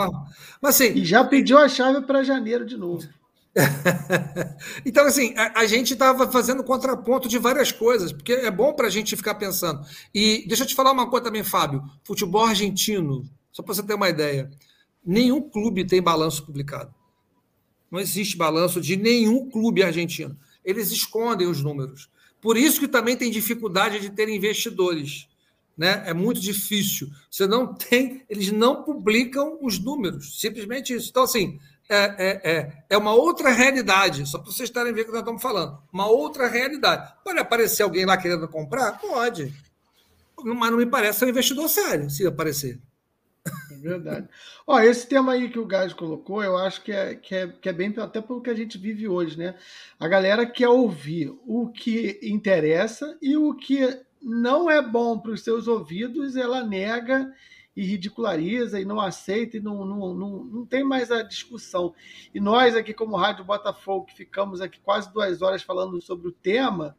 mas, 0.59 0.75
assim, 0.75 0.97
e 0.97 1.05
já 1.05 1.23
pediu 1.23 1.59
a 1.59 1.69
chave 1.69 2.05
para 2.07 2.23
janeiro 2.23 2.65
de 2.65 2.75
novo. 2.75 3.07
então, 4.85 5.05
assim, 5.05 5.33
a, 5.35 5.61
a 5.61 5.65
gente 5.65 5.93
estava 5.93 6.31
fazendo 6.31 6.63
contraponto 6.63 7.27
de 7.27 7.37
várias 7.37 7.71
coisas, 7.71 8.11
porque 8.11 8.33
é 8.33 8.51
bom 8.51 8.73
para 8.73 8.87
a 8.87 8.89
gente 8.89 9.15
ficar 9.15 9.35
pensando. 9.35 9.85
E 10.13 10.45
deixa 10.47 10.63
eu 10.63 10.67
te 10.67 10.75
falar 10.75 10.91
uma 10.91 11.09
coisa 11.09 11.25
também, 11.25 11.43
Fábio. 11.43 11.83
Futebol 12.03 12.45
argentino, 12.45 13.29
só 13.51 13.63
para 13.63 13.73
você 13.73 13.83
ter 13.83 13.93
uma 13.93 14.09
ideia, 14.09 14.49
nenhum 15.05 15.41
clube 15.41 15.85
tem 15.85 16.01
balanço 16.01 16.45
publicado. 16.45 16.93
Não 17.91 17.99
existe 17.99 18.37
balanço 18.37 18.79
de 18.79 18.95
nenhum 18.95 19.49
clube 19.49 19.83
argentino. 19.83 20.37
Eles 20.63 20.91
escondem 20.91 21.47
os 21.47 21.63
números. 21.63 22.09
Por 22.39 22.55
isso 22.55 22.79
que 22.79 22.87
também 22.87 23.17
tem 23.17 23.31
dificuldade 23.31 23.99
de 23.99 24.11
ter 24.11 24.29
investidores. 24.29 25.27
Né? 25.75 26.03
É 26.05 26.13
muito 26.13 26.39
difícil. 26.39 27.09
Você 27.31 27.47
não 27.47 27.73
tem, 27.73 28.23
eles 28.29 28.51
não 28.51 28.83
publicam 28.83 29.57
os 29.61 29.79
números, 29.79 30.39
simplesmente 30.39 30.93
isso. 30.93 31.09
Então, 31.09 31.23
assim, 31.23 31.59
é, 31.89 32.15
é, 32.17 32.51
é, 32.51 32.83
é 32.91 32.97
uma 32.97 33.13
outra 33.13 33.49
realidade, 33.49 34.25
só 34.27 34.37
para 34.37 34.51
vocês 34.51 34.69
estarem 34.69 34.93
vendo 34.93 35.03
o 35.03 35.05
que 35.07 35.11
nós 35.11 35.21
estamos 35.21 35.41
falando. 35.41 35.81
Uma 35.91 36.07
outra 36.07 36.47
realidade. 36.47 37.11
Pode 37.23 37.39
aparecer 37.39 37.81
alguém 37.81 38.05
lá 38.05 38.15
querendo 38.15 38.47
comprar? 38.47 38.99
Pode. 38.99 39.51
Mas 40.43 40.71
não 40.71 40.77
me 40.77 40.85
parece 40.85 41.19
ser 41.19 41.25
um 41.25 41.29
investidor 41.29 41.67
sério, 41.67 42.09
se 42.09 42.25
aparecer. 42.27 42.79
É 43.71 43.75
verdade. 43.75 44.27
Ó, 44.67 44.79
esse 44.79 45.07
tema 45.07 45.33
aí 45.33 45.49
que 45.49 45.57
o 45.57 45.65
Gás 45.65 45.91
colocou, 45.93 46.43
eu 46.43 46.57
acho 46.57 46.83
que 46.83 46.91
é, 46.91 47.15
que, 47.15 47.33
é, 47.33 47.47
que 47.47 47.69
é 47.69 47.73
bem 47.73 47.93
até 47.97 48.21
pelo 48.21 48.41
que 48.41 48.49
a 48.49 48.55
gente 48.55 48.77
vive 48.77 49.07
hoje, 49.07 49.37
né? 49.37 49.55
A 49.99 50.07
galera 50.07 50.45
quer 50.45 50.67
ouvir 50.67 51.33
o 51.47 51.69
que 51.69 52.19
interessa 52.21 53.17
e 53.21 53.35
o 53.35 53.55
que 53.55 53.99
não 54.21 54.69
é 54.69 54.81
bom 54.81 55.17
para 55.17 55.31
os 55.31 55.43
seus 55.43 55.67
ouvidos, 55.67 56.35
ela 56.35 56.63
nega 56.63 57.33
e 57.75 57.83
ridiculariza 57.83 58.79
e 58.79 58.85
não 58.85 58.99
aceita 58.99 59.57
e 59.57 59.59
não, 59.59 59.85
não, 59.85 60.13
não, 60.13 60.43
não 60.43 60.65
tem 60.65 60.83
mais 60.83 61.11
a 61.11 61.21
discussão. 61.21 61.93
E 62.33 62.39
nós 62.39 62.75
aqui, 62.75 62.93
como 62.93 63.15
Rádio 63.15 63.45
Botafogo, 63.45 64.05
que 64.05 64.15
ficamos 64.15 64.61
aqui 64.61 64.79
quase 64.79 65.11
duas 65.13 65.41
horas 65.41 65.63
falando 65.63 66.01
sobre 66.01 66.27
o 66.27 66.31
tema, 66.31 66.97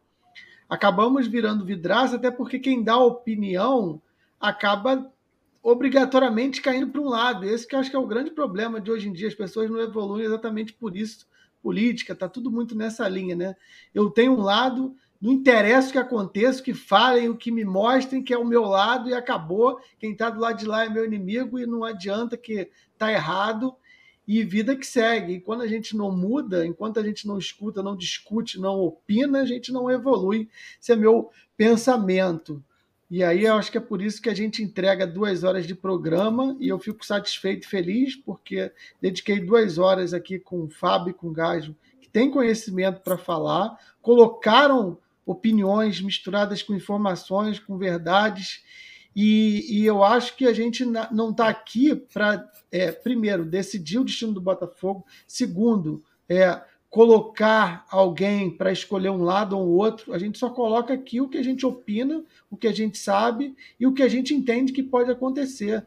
acabamos 0.69 1.27
virando 1.27 1.65
vidraça, 1.65 2.15
até 2.15 2.31
porque 2.31 2.57
quem 2.57 2.83
dá 2.83 2.97
opinião 2.97 4.01
acaba 4.39 5.11
obrigatoriamente 5.61 6.61
caindo 6.61 6.91
para 6.91 7.01
um 7.01 7.09
lado. 7.09 7.45
Esse 7.45 7.67
que 7.67 7.75
eu 7.75 7.79
acho 7.79 7.89
que 7.89 7.95
é 7.95 7.99
o 7.99 8.07
grande 8.07 8.31
problema 8.31 8.81
de 8.81 8.89
hoje 8.89 9.07
em 9.07 9.13
dia. 9.13 9.27
As 9.27 9.35
pessoas 9.35 9.69
não 9.69 9.79
evoluem 9.79 10.25
exatamente 10.25 10.73
por 10.73 10.95
isso. 10.95 11.29
Política, 11.61 12.15
tá 12.15 12.27
tudo 12.27 12.49
muito 12.49 12.73
nessa 12.73 13.07
linha, 13.07 13.35
né? 13.35 13.55
Eu 13.93 14.09
tenho 14.09 14.33
um 14.33 14.41
lado, 14.41 14.95
não 15.21 15.31
interessa 15.31 15.89
o 15.89 15.91
que 15.91 15.97
aconteça, 15.99 16.63
que 16.63 16.73
falem, 16.73 17.29
o 17.29 17.37
que 17.37 17.51
me 17.51 17.63
mostrem 17.63 18.23
que 18.23 18.33
é 18.33 18.37
o 18.37 18.45
meu 18.45 18.63
lado 18.63 19.07
e 19.07 19.13
acabou. 19.13 19.79
Quem 19.99 20.13
está 20.13 20.29
do 20.29 20.39
lado 20.39 20.57
de 20.57 20.65
lá 20.65 20.83
é 20.83 20.89
meu 20.89 21.05
inimigo 21.05 21.59
e 21.59 21.67
não 21.67 21.83
adianta 21.83 22.35
que 22.35 22.69
está 22.93 23.11
errado 23.11 23.75
e 24.27 24.43
vida 24.43 24.75
que 24.75 24.85
segue. 24.85 25.33
E 25.33 25.41
quando 25.41 25.61
a 25.61 25.67
gente 25.67 25.95
não 25.95 26.11
muda, 26.11 26.65
enquanto 26.65 26.99
a 26.99 27.03
gente 27.03 27.27
não 27.27 27.37
escuta, 27.37 27.83
não 27.83 27.95
discute, 27.95 28.59
não 28.59 28.79
opina, 28.79 29.41
a 29.41 29.45
gente 29.45 29.71
não 29.71 29.91
evolui. 29.91 30.49
Esse 30.81 30.93
é 30.93 30.95
meu 30.95 31.29
pensamento. 31.55 32.63
E 33.09 33.23
aí 33.23 33.43
eu 33.43 33.55
acho 33.55 33.69
que 33.69 33.77
é 33.77 33.81
por 33.81 34.01
isso 34.01 34.21
que 34.21 34.29
a 34.29 34.33
gente 34.33 34.63
entrega 34.63 35.05
duas 35.05 35.43
horas 35.43 35.67
de 35.67 35.75
programa 35.75 36.55
e 36.59 36.69
eu 36.69 36.79
fico 36.79 37.05
satisfeito 37.05 37.65
e 37.65 37.69
feliz 37.69 38.15
porque 38.15 38.71
dediquei 39.01 39.39
duas 39.39 39.77
horas 39.77 40.13
aqui 40.13 40.39
com 40.39 40.63
o 40.63 40.69
Fábio 40.69 41.11
e 41.11 41.13
com 41.13 41.27
o 41.27 41.33
Gajo, 41.33 41.75
que 41.99 42.09
tem 42.09 42.31
conhecimento 42.31 43.01
para 43.01 43.17
falar, 43.17 43.77
colocaram 44.01 44.97
opiniões 45.25 46.01
misturadas 46.01 46.63
com 46.63 46.73
informações, 46.73 47.59
com 47.59 47.77
verdades. 47.77 48.63
E, 49.15 49.81
e 49.81 49.85
eu 49.85 50.03
acho 50.03 50.35
que 50.35 50.45
a 50.45 50.53
gente 50.53 50.85
não 50.85 51.31
está 51.31 51.47
aqui 51.47 51.95
para, 51.95 52.49
é, 52.71 52.91
primeiro, 52.91 53.45
decidir 53.45 53.99
o 53.99 54.05
destino 54.05 54.33
do 54.33 54.41
Botafogo, 54.41 55.05
segundo, 55.27 56.01
é, 56.29 56.61
colocar 56.89 57.85
alguém 57.89 58.49
para 58.49 58.71
escolher 58.71 59.09
um 59.09 59.23
lado 59.23 59.57
ou 59.57 59.67
outro. 59.69 60.13
A 60.13 60.17
gente 60.17 60.37
só 60.37 60.49
coloca 60.49 60.93
aqui 60.93 61.21
o 61.21 61.29
que 61.29 61.37
a 61.37 61.43
gente 61.43 61.65
opina, 61.65 62.23
o 62.49 62.57
que 62.57 62.67
a 62.67 62.73
gente 62.73 62.97
sabe 62.97 63.55
e 63.79 63.87
o 63.87 63.93
que 63.93 64.03
a 64.03 64.09
gente 64.09 64.33
entende 64.33 64.73
que 64.73 64.83
pode 64.83 65.09
acontecer 65.09 65.85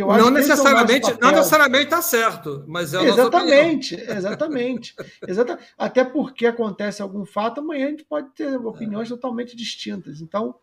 não, 0.00 0.30
necessariamente, 0.30 1.10
é 1.10 1.18
não 1.20 1.32
necessariamente 1.32 1.84
está 1.84 2.00
certo, 2.00 2.64
mas 2.66 2.94
é 2.94 3.04
exatamente, 3.04 3.94
exatamente, 3.94 4.94
exatamente. 5.26 5.64
Até 5.76 6.04
porque 6.04 6.46
acontece 6.46 7.02
algum 7.02 7.26
fato, 7.26 7.60
amanhã 7.60 7.86
a 7.86 7.90
gente 7.90 8.04
pode 8.04 8.30
ter 8.30 8.56
opiniões 8.56 9.08
é. 9.08 9.10
totalmente 9.10 9.54
distintas. 9.54 10.20
Então, 10.20 10.54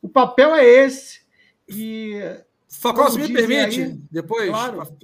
o 0.00 0.08
papel 0.08 0.54
é 0.54 0.64
esse. 0.64 1.20
E 1.68 2.20
Facol, 2.68 3.10
se 3.10 3.18
me 3.18 3.32
permite, 3.32 3.82
aí, 3.82 4.00
depois, 4.10 4.48
claro. 4.48 4.96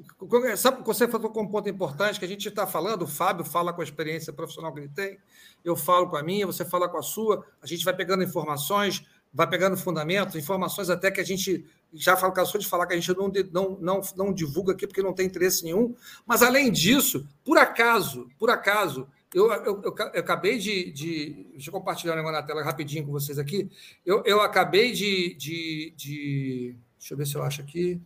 sabe 0.56 0.78
que 0.78 0.86
você 0.86 1.08
falou 1.08 1.30
com 1.30 1.42
um 1.42 1.48
ponto 1.48 1.68
importante 1.68 2.18
que 2.18 2.24
a 2.24 2.28
gente 2.28 2.48
está 2.48 2.64
falando, 2.64 3.02
o 3.02 3.06
Fábio 3.08 3.44
fala 3.44 3.72
com 3.72 3.80
a 3.80 3.84
experiência 3.84 4.32
profissional 4.32 4.72
que 4.72 4.80
ele 4.80 4.88
tem, 4.88 5.18
eu 5.64 5.74
falo 5.74 6.08
com 6.08 6.16
a 6.16 6.22
minha, 6.22 6.46
você 6.46 6.64
fala 6.64 6.88
com 6.88 6.96
a 6.96 7.02
sua, 7.02 7.44
a 7.60 7.66
gente 7.66 7.84
vai 7.84 7.92
pegando 7.92 8.22
informações, 8.22 9.04
vai 9.34 9.48
pegando 9.48 9.76
fundamentos, 9.76 10.36
informações 10.36 10.88
até 10.88 11.10
que 11.10 11.20
a 11.20 11.24
gente 11.24 11.66
já 11.96 12.16
cansou 12.30 12.60
de 12.60 12.66
falar 12.66 12.86
que 12.86 12.94
a 12.94 13.00
gente 13.00 13.16
não, 13.16 13.32
não, 13.50 13.78
não, 13.80 14.00
não 14.16 14.32
divulga 14.32 14.72
aqui 14.72 14.86
porque 14.86 15.02
não 15.02 15.12
tem 15.12 15.26
interesse 15.26 15.64
nenhum. 15.64 15.94
Mas, 16.26 16.42
além 16.42 16.70
disso, 16.70 17.26
por 17.44 17.58
acaso, 17.58 18.28
por 18.38 18.50
acaso, 18.50 19.08
eu, 19.34 19.52
eu, 19.52 19.82
eu, 19.82 19.94
eu 20.14 20.20
acabei 20.20 20.58
de, 20.58 20.90
de, 20.92 21.46
Deixa 21.52 21.68
eu 21.68 21.72
compartilhar 21.72 22.14
um 22.14 22.16
negócio 22.16 22.40
na 22.40 22.46
tela 22.46 22.62
rapidinho 22.62 23.04
com 23.04 23.12
vocês 23.12 23.38
aqui. 23.38 23.70
Eu, 24.04 24.22
eu 24.24 24.40
acabei 24.40 24.92
de, 24.92 25.34
de, 25.34 25.92
de. 25.96 26.76
Deixa 26.98 27.14
eu 27.14 27.18
ver 27.18 27.26
se 27.26 27.34
eu 27.34 27.42
acho 27.42 27.60
aqui. 27.60 28.00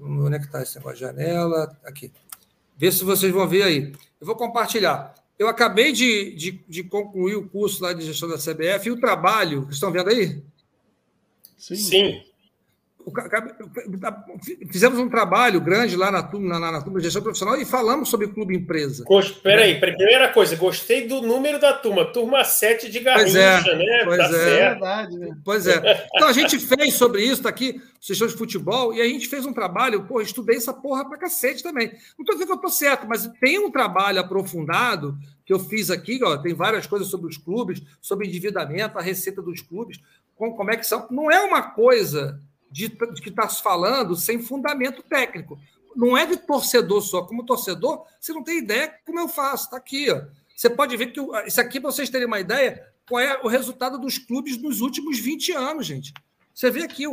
Onde 0.00 0.36
é 0.36 0.38
que 0.38 0.46
está 0.46 0.62
esse 0.62 0.76
negócio 0.76 0.98
de 0.98 1.04
janela? 1.04 1.76
Aqui. 1.84 2.12
Vê 2.76 2.92
se 2.92 3.04
vocês 3.04 3.32
vão 3.32 3.48
ver 3.48 3.62
aí. 3.62 3.92
Eu 4.20 4.26
vou 4.26 4.36
compartilhar. 4.36 5.14
Eu 5.38 5.48
acabei 5.48 5.92
de, 5.92 6.34
de, 6.34 6.64
de, 6.68 6.82
concluir 6.82 7.36
o 7.36 7.48
curso 7.48 7.82
lá 7.82 7.92
de 7.92 8.04
gestão 8.04 8.28
da 8.28 8.36
CBF 8.36 8.88
e 8.88 8.90
o 8.90 9.00
trabalho. 9.00 9.68
Estão 9.70 9.92
vendo 9.92 10.10
aí? 10.10 10.42
Sim. 11.56 11.76
Sim. 11.76 12.22
Fizemos 14.70 14.98
um 14.98 15.08
trabalho 15.08 15.60
grande 15.60 15.96
lá 15.96 16.10
na 16.10 16.22
turma, 16.22 16.58
na, 16.58 16.72
na 16.72 16.82
turma 16.82 16.98
de 16.98 17.04
gestão 17.04 17.22
profissional 17.22 17.60
e 17.60 17.64
falamos 17.64 18.08
sobre 18.08 18.28
clube 18.28 18.56
empresa. 18.56 19.04
Espera 19.20 19.62
aí, 19.62 19.78
primeira 19.78 20.28
coisa, 20.28 20.56
gostei 20.56 21.06
do 21.06 21.22
número 21.22 21.58
da 21.60 21.72
turma, 21.72 22.04
turma 22.04 22.44
7 22.44 22.90
de 22.90 23.00
Garrincha, 23.00 23.62
pois 23.62 23.66
é, 23.66 23.76
né? 23.76 24.04
Pois 24.04 24.18
tá 24.18 24.36
é, 24.36 24.50
é 24.50 24.68
verdade, 24.70 25.18
né? 25.18 25.36
Pois 25.44 25.66
é. 25.66 26.08
Então 26.14 26.28
a 26.28 26.32
gente 26.32 26.58
fez 26.58 26.94
sobre 26.94 27.22
isso, 27.22 27.42
tá 27.42 27.48
aqui, 27.48 27.80
gestão 28.00 28.26
de 28.26 28.34
futebol, 28.34 28.94
e 28.94 29.00
a 29.00 29.04
gente 29.04 29.28
fez 29.28 29.44
um 29.46 29.52
trabalho, 29.52 30.04
pô, 30.04 30.20
estudei 30.20 30.56
essa 30.56 30.72
porra 30.72 31.08
pra 31.08 31.18
cacete 31.18 31.62
também. 31.62 31.88
Não 31.88 32.24
estou 32.24 32.34
dizendo 32.34 32.46
que 32.46 32.52
eu 32.52 32.56
estou 32.56 32.70
certo, 32.70 33.06
mas 33.08 33.26
tem 33.40 33.58
um 33.58 33.70
trabalho 33.70 34.20
aprofundado 34.20 35.16
que 35.44 35.52
eu 35.52 35.58
fiz 35.58 35.90
aqui, 35.90 36.20
ó, 36.22 36.36
tem 36.36 36.54
várias 36.54 36.86
coisas 36.86 37.08
sobre 37.08 37.26
os 37.28 37.38
clubes, 37.38 37.82
sobre 38.02 38.26
endividamento, 38.26 38.98
a 38.98 39.02
receita 39.02 39.40
dos 39.40 39.62
clubes, 39.62 39.98
como, 40.36 40.54
como 40.54 40.70
é 40.70 40.76
que 40.76 40.86
são. 40.86 41.06
Não 41.10 41.30
é 41.30 41.40
uma 41.40 41.62
coisa 41.62 42.40
de, 42.70 42.88
de 42.88 43.22
que 43.22 43.28
está 43.28 43.48
se 43.48 43.62
falando 43.62 44.16
sem 44.16 44.40
fundamento 44.40 45.02
técnico. 45.02 45.58
Não 45.96 46.16
é 46.16 46.26
de 46.26 46.36
torcedor 46.36 47.02
só. 47.02 47.22
Como 47.22 47.44
torcedor, 47.44 48.04
você 48.20 48.32
não 48.32 48.42
tem 48.42 48.58
ideia 48.58 48.94
como 49.04 49.18
eu 49.18 49.28
faço. 49.28 49.64
Está 49.64 49.76
aqui. 49.76 50.10
Ó. 50.10 50.22
Você 50.54 50.70
pode 50.70 50.96
ver 50.96 51.08
que 51.08 51.20
isso 51.46 51.60
aqui, 51.60 51.80
para 51.80 51.90
vocês 51.90 52.10
terem 52.10 52.26
uma 52.26 52.40
ideia, 52.40 52.84
qual 53.08 53.20
é 53.20 53.40
o 53.42 53.48
resultado 53.48 53.98
dos 53.98 54.18
clubes 54.18 54.56
nos 54.60 54.80
últimos 54.80 55.18
20 55.18 55.52
anos, 55.52 55.86
gente. 55.86 56.12
Você 56.58 56.72
vê 56.72 56.82
aqui, 56.82 57.04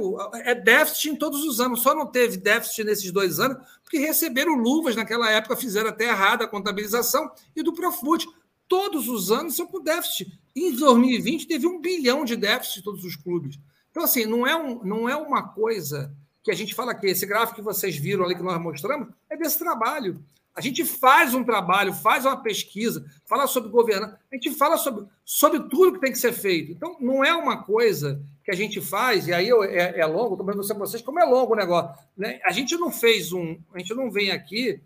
é 0.43 0.55
déficit 0.55 1.11
em 1.11 1.15
todos 1.15 1.43
os 1.43 1.59
anos. 1.61 1.81
Só 1.81 1.93
não 1.93 2.07
teve 2.07 2.37
déficit 2.37 2.83
nesses 2.83 3.11
dois 3.11 3.39
anos 3.39 3.57
porque 3.83 3.99
receberam 3.99 4.55
luvas 4.55 4.95
naquela 4.95 5.29
época, 5.29 5.55
fizeram 5.55 5.89
até 5.89 6.05
errada 6.05 6.45
a 6.45 6.47
contabilização 6.47 7.31
e 7.55 7.61
do 7.61 7.71
Profut. 7.71 8.27
Todos 8.67 9.07
os 9.07 9.31
anos 9.31 9.55
são 9.55 9.67
com 9.67 9.79
déficit. 9.79 10.39
Em 10.55 10.75
2020 10.75 11.45
teve 11.45 11.67
um 11.67 11.79
bilhão 11.79 12.25
de 12.25 12.35
déficit 12.35 12.83
todos 12.83 13.03
os 13.03 13.15
clubes. 13.15 13.59
Então, 13.95 14.03
assim, 14.03 14.25
não 14.25 14.45
é, 14.45 14.53
um, 14.53 14.83
não 14.83 15.07
é 15.07 15.15
uma 15.15 15.41
coisa 15.41 16.13
que 16.43 16.51
a 16.51 16.53
gente 16.53 16.75
fala 16.75 16.93
que 16.93 17.07
esse 17.07 17.25
gráfico 17.25 17.55
que 17.55 17.61
vocês 17.61 17.95
viram 17.95 18.25
ali 18.25 18.35
que 18.35 18.43
nós 18.43 18.61
mostramos 18.61 19.07
é 19.29 19.37
desse 19.37 19.57
trabalho. 19.57 20.21
A 20.53 20.59
gente 20.59 20.83
faz 20.83 21.33
um 21.33 21.45
trabalho, 21.45 21.93
faz 21.93 22.25
uma 22.25 22.35
pesquisa, 22.35 23.05
fala 23.25 23.47
sobre 23.47 23.69
governança, 23.69 24.19
a 24.29 24.35
gente 24.35 24.51
fala 24.51 24.75
sobre, 24.75 25.05
sobre 25.23 25.61
tudo 25.69 25.93
que 25.93 26.01
tem 26.01 26.11
que 26.11 26.17
ser 26.17 26.33
feito. 26.33 26.73
Então, 26.73 26.97
não 26.99 27.23
é 27.23 27.33
uma 27.33 27.63
coisa 27.63 28.21
que 28.43 28.51
a 28.51 28.53
gente 28.53 28.81
faz, 28.81 29.29
e 29.29 29.33
aí 29.33 29.49
é, 29.49 30.01
é 30.01 30.05
longo, 30.05 30.33
estou 30.33 30.45
perguntando 30.45 30.67
para 30.75 30.87
vocês 30.87 31.01
como 31.01 31.21
é 31.21 31.23
longo 31.23 31.53
o 31.53 31.55
negócio. 31.55 31.95
Né? 32.17 32.41
A 32.43 32.51
gente 32.51 32.75
não 32.75 32.91
fez 32.91 33.31
um. 33.31 33.57
A 33.73 33.79
gente 33.79 33.93
não 33.93 34.11
vem 34.11 34.29
aqui, 34.29 34.81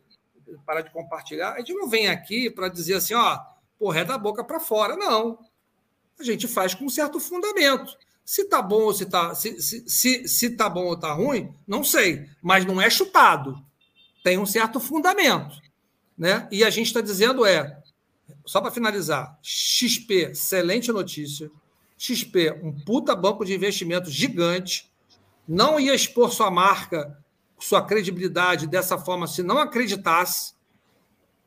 parar 0.67 0.81
de 0.81 0.91
compartilhar, 0.91 1.53
a 1.53 1.57
gente 1.57 1.73
não 1.73 1.89
vem 1.89 2.09
aqui 2.09 2.47
para 2.47 2.69
dizer 2.69 2.93
assim, 2.93 3.15
ó, 3.15 3.39
porra, 3.79 4.01
é 4.01 4.05
da 4.05 4.19
boca 4.19 4.43
para 4.43 4.59
fora. 4.59 4.95
Não. 4.95 5.39
A 6.19 6.23
gente 6.23 6.47
faz 6.47 6.75
com 6.75 6.85
um 6.85 6.89
certo 6.89 7.19
fundamento. 7.19 7.97
Se 8.29 8.43
tá 8.43 8.61
bom 8.61 8.83
ou 8.83 8.93
se 8.93 9.07
tá, 9.07 9.33
se, 9.33 9.59
se, 9.59 9.89
se, 9.89 10.27
se 10.27 10.49
tá 10.51 10.69
bom 10.69 10.85
ou 10.85 10.95
tá 10.95 11.11
ruim, 11.11 11.51
não 11.67 11.83
sei. 11.83 12.29
Mas 12.43 12.63
não 12.63 12.79
é 12.79 12.87
chutado. 12.87 13.59
Tem 14.23 14.37
um 14.37 14.45
certo 14.45 14.79
fundamento. 14.79 15.59
Né? 16.15 16.47
E 16.51 16.63
a 16.63 16.69
gente 16.69 16.85
está 16.85 17.01
dizendo 17.01 17.43
é, 17.43 17.81
só 18.45 18.61
para 18.61 18.69
finalizar, 18.69 19.35
XP, 19.41 20.29
excelente 20.29 20.91
notícia. 20.91 21.49
XP, 21.97 22.51
um 22.61 22.71
puta 22.71 23.15
banco 23.15 23.43
de 23.43 23.55
investimento 23.55 24.11
gigante, 24.11 24.87
não 25.47 25.79
ia 25.79 25.95
expor 25.95 26.31
sua 26.31 26.51
marca, 26.51 27.17
sua 27.57 27.83
credibilidade 27.83 28.67
dessa 28.67 28.95
forma 28.99 29.25
se 29.25 29.41
não 29.41 29.57
acreditasse. 29.57 30.53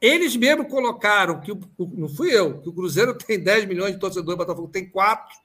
Eles 0.01 0.35
mesmo 0.35 0.67
colocaram 0.67 1.41
que, 1.41 1.57
não 1.79 2.09
fui 2.09 2.37
eu, 2.37 2.61
que 2.61 2.69
o 2.69 2.73
Cruzeiro 2.73 3.15
tem 3.25 3.39
10 3.39 3.67
milhões 3.67 3.93
de 3.93 4.01
torcedores, 4.01 4.35
o 4.35 4.45
Botafogo 4.45 4.67
tem 4.67 4.91
4. 4.91 5.42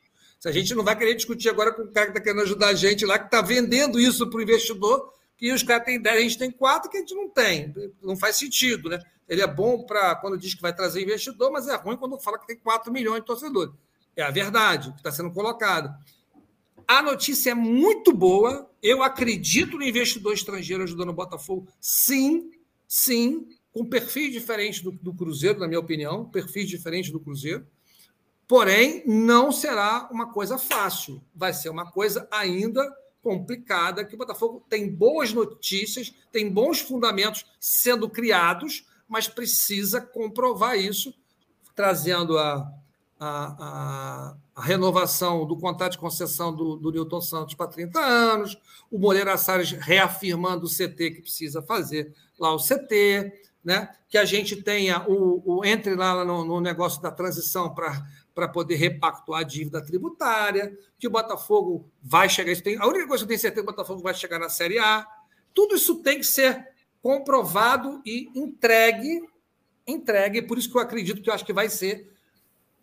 A 0.48 0.52
gente 0.52 0.74
não 0.74 0.84
vai 0.84 0.98
querer 0.98 1.14
discutir 1.14 1.50
agora 1.50 1.74
com 1.74 1.82
o 1.82 1.92
cara 1.92 2.06
que 2.06 2.12
está 2.14 2.22
querendo 2.22 2.44
ajudar 2.44 2.70
a 2.70 2.74
gente 2.74 3.06
lá, 3.06 3.20
que 3.20 3.26
está 3.26 3.42
vendendo 3.42 4.00
isso 4.00 4.30
para 4.30 4.40
o 4.40 4.42
investidor, 4.42 5.12
que 5.36 5.52
os 5.52 5.62
caras 5.62 5.86
têm 5.86 6.02
10, 6.02 6.16
a 6.16 6.22
gente 6.22 6.38
tem 6.38 6.50
4 6.50 6.90
que 6.90 6.98
a 6.98 7.00
gente 7.02 7.14
não 7.14 7.30
tem. 7.30 7.74
Não 8.02 8.16
faz 8.16 8.38
sentido, 8.38 8.90
né? 8.90 9.00
Ele 9.28 9.42
é 9.42 9.48
bom 9.48 9.84
para 9.84 10.16
quando 10.16 10.38
diz 10.38 10.54
que 10.54 10.62
vai 10.62 10.74
trazer 10.74 11.04
investidor, 11.04 11.52
mas 11.52 11.68
é 11.68 11.76
ruim 11.76 11.98
quando 11.98 12.18
fala 12.18 12.40
que 12.40 12.48
tem 12.48 12.58
4 12.58 12.92
milhões 12.94 13.20
de 13.20 13.26
torcedores. 13.26 13.74
É 14.16 14.24
a 14.24 14.32
verdade 14.32 14.92
que 14.94 14.98
está 14.98 15.12
sendo 15.12 15.32
colocada. 15.32 15.96
A 16.88 17.02
notícia 17.02 17.52
é 17.52 17.54
muito 17.54 18.14
boa. 18.14 18.72
Eu 18.82 19.04
acredito 19.04 19.78
no 19.78 19.84
investidor 19.84 20.34
estrangeiro 20.34 20.84
ajudando 20.84 21.10
o 21.10 21.14
Botafogo. 21.14 21.68
Sim, 21.82 22.50
sim, 22.88 23.50
com 23.74 23.86
perfis 23.86 24.32
diferentes 24.32 24.82
do, 24.82 24.92
do 24.92 25.14
Cruzeiro, 25.14 25.60
na 25.60 25.68
minha 25.68 25.80
opinião, 25.80 26.26
perfis 26.26 26.70
diferentes 26.70 27.12
do 27.12 27.20
Cruzeiro. 27.20 27.68
Porém, 28.48 29.04
não 29.06 29.52
será 29.52 30.08
uma 30.10 30.32
coisa 30.32 30.58
fácil, 30.58 31.22
vai 31.36 31.54
ser 31.54 31.70
uma 31.70 31.92
coisa 31.92 32.28
ainda 32.32 32.82
complicada, 33.22 34.06
que 34.06 34.16
o 34.16 34.18
Botafogo 34.18 34.64
tem 34.70 34.90
boas 34.90 35.34
notícias, 35.34 36.14
tem 36.32 36.50
bons 36.50 36.80
fundamentos 36.80 37.46
sendo 37.60 38.10
criados, 38.10 38.86
mas 39.06 39.28
precisa 39.28 40.00
comprovar 40.00 40.78
isso, 40.78 41.14
trazendo 41.76 42.38
a, 42.38 42.72
a, 43.20 43.28
a, 43.28 44.36
a, 44.56 44.62
renovação 44.62 45.46
do 45.46 45.58
contrato 45.58 45.94
de 45.94 45.98
concessão 45.98 46.56
do, 46.56 46.78
do 46.78 46.90
Newton 46.90 47.22
Santos 47.22 47.54
para 47.54 47.68
30 47.68 48.00
anos, 48.00 48.58
o 48.90 48.98
Moreira 48.98 49.38
Salles 49.38 49.72
reafirmando 49.72 50.66
o 50.66 50.70
CT 50.70 51.12
que 51.12 51.22
precisa 51.22 51.62
fazer 51.62 52.14
lá 52.40 52.54
o 52.54 52.58
CT, 52.58 53.34
né? 53.64 53.90
que 54.08 54.18
a 54.18 54.24
gente 54.24 54.56
tenha 54.62 55.06
o, 55.08 55.58
o 55.58 55.66
entre 55.66 55.96
lá 55.96 56.24
no, 56.24 56.46
no 56.46 56.62
negócio 56.62 57.02
da 57.02 57.12
transição 57.12 57.74
para 57.74 58.02
poder 58.46 58.76
repactuar 58.76 59.40
a 59.40 59.44
dívida 59.44 59.82
tributária, 59.82 60.78
que 61.00 61.08
o 61.08 61.10
Botafogo 61.10 61.90
vai 62.04 62.28
chegar. 62.28 62.52
Isso 62.52 62.62
tem, 62.62 62.78
a 62.78 62.86
única 62.86 63.08
coisa 63.08 63.24
que 63.24 63.26
eu 63.26 63.28
tenho 63.30 63.40
certeza 63.40 63.62
é 63.62 63.64
que 63.64 63.70
o 63.70 63.74
Botafogo 63.74 64.02
vai 64.02 64.14
chegar 64.14 64.38
na 64.38 64.50
Série 64.50 64.80
A. 64.80 65.08
Tudo 65.54 65.78
isso 65.78 65.96
tem 66.04 66.18
que 66.18 66.26
ser 66.26 66.68
comprovado 67.02 68.02
e 68.06 68.30
entregue, 68.36 69.24
entregue, 69.88 70.42
por 70.42 70.58
isso 70.58 70.70
que 70.70 70.76
eu 70.76 70.82
acredito 70.82 71.22
que 71.22 71.30
eu 71.30 71.34
acho 71.34 71.46
que 71.46 71.54
vai 71.54 71.70
ser 71.70 72.12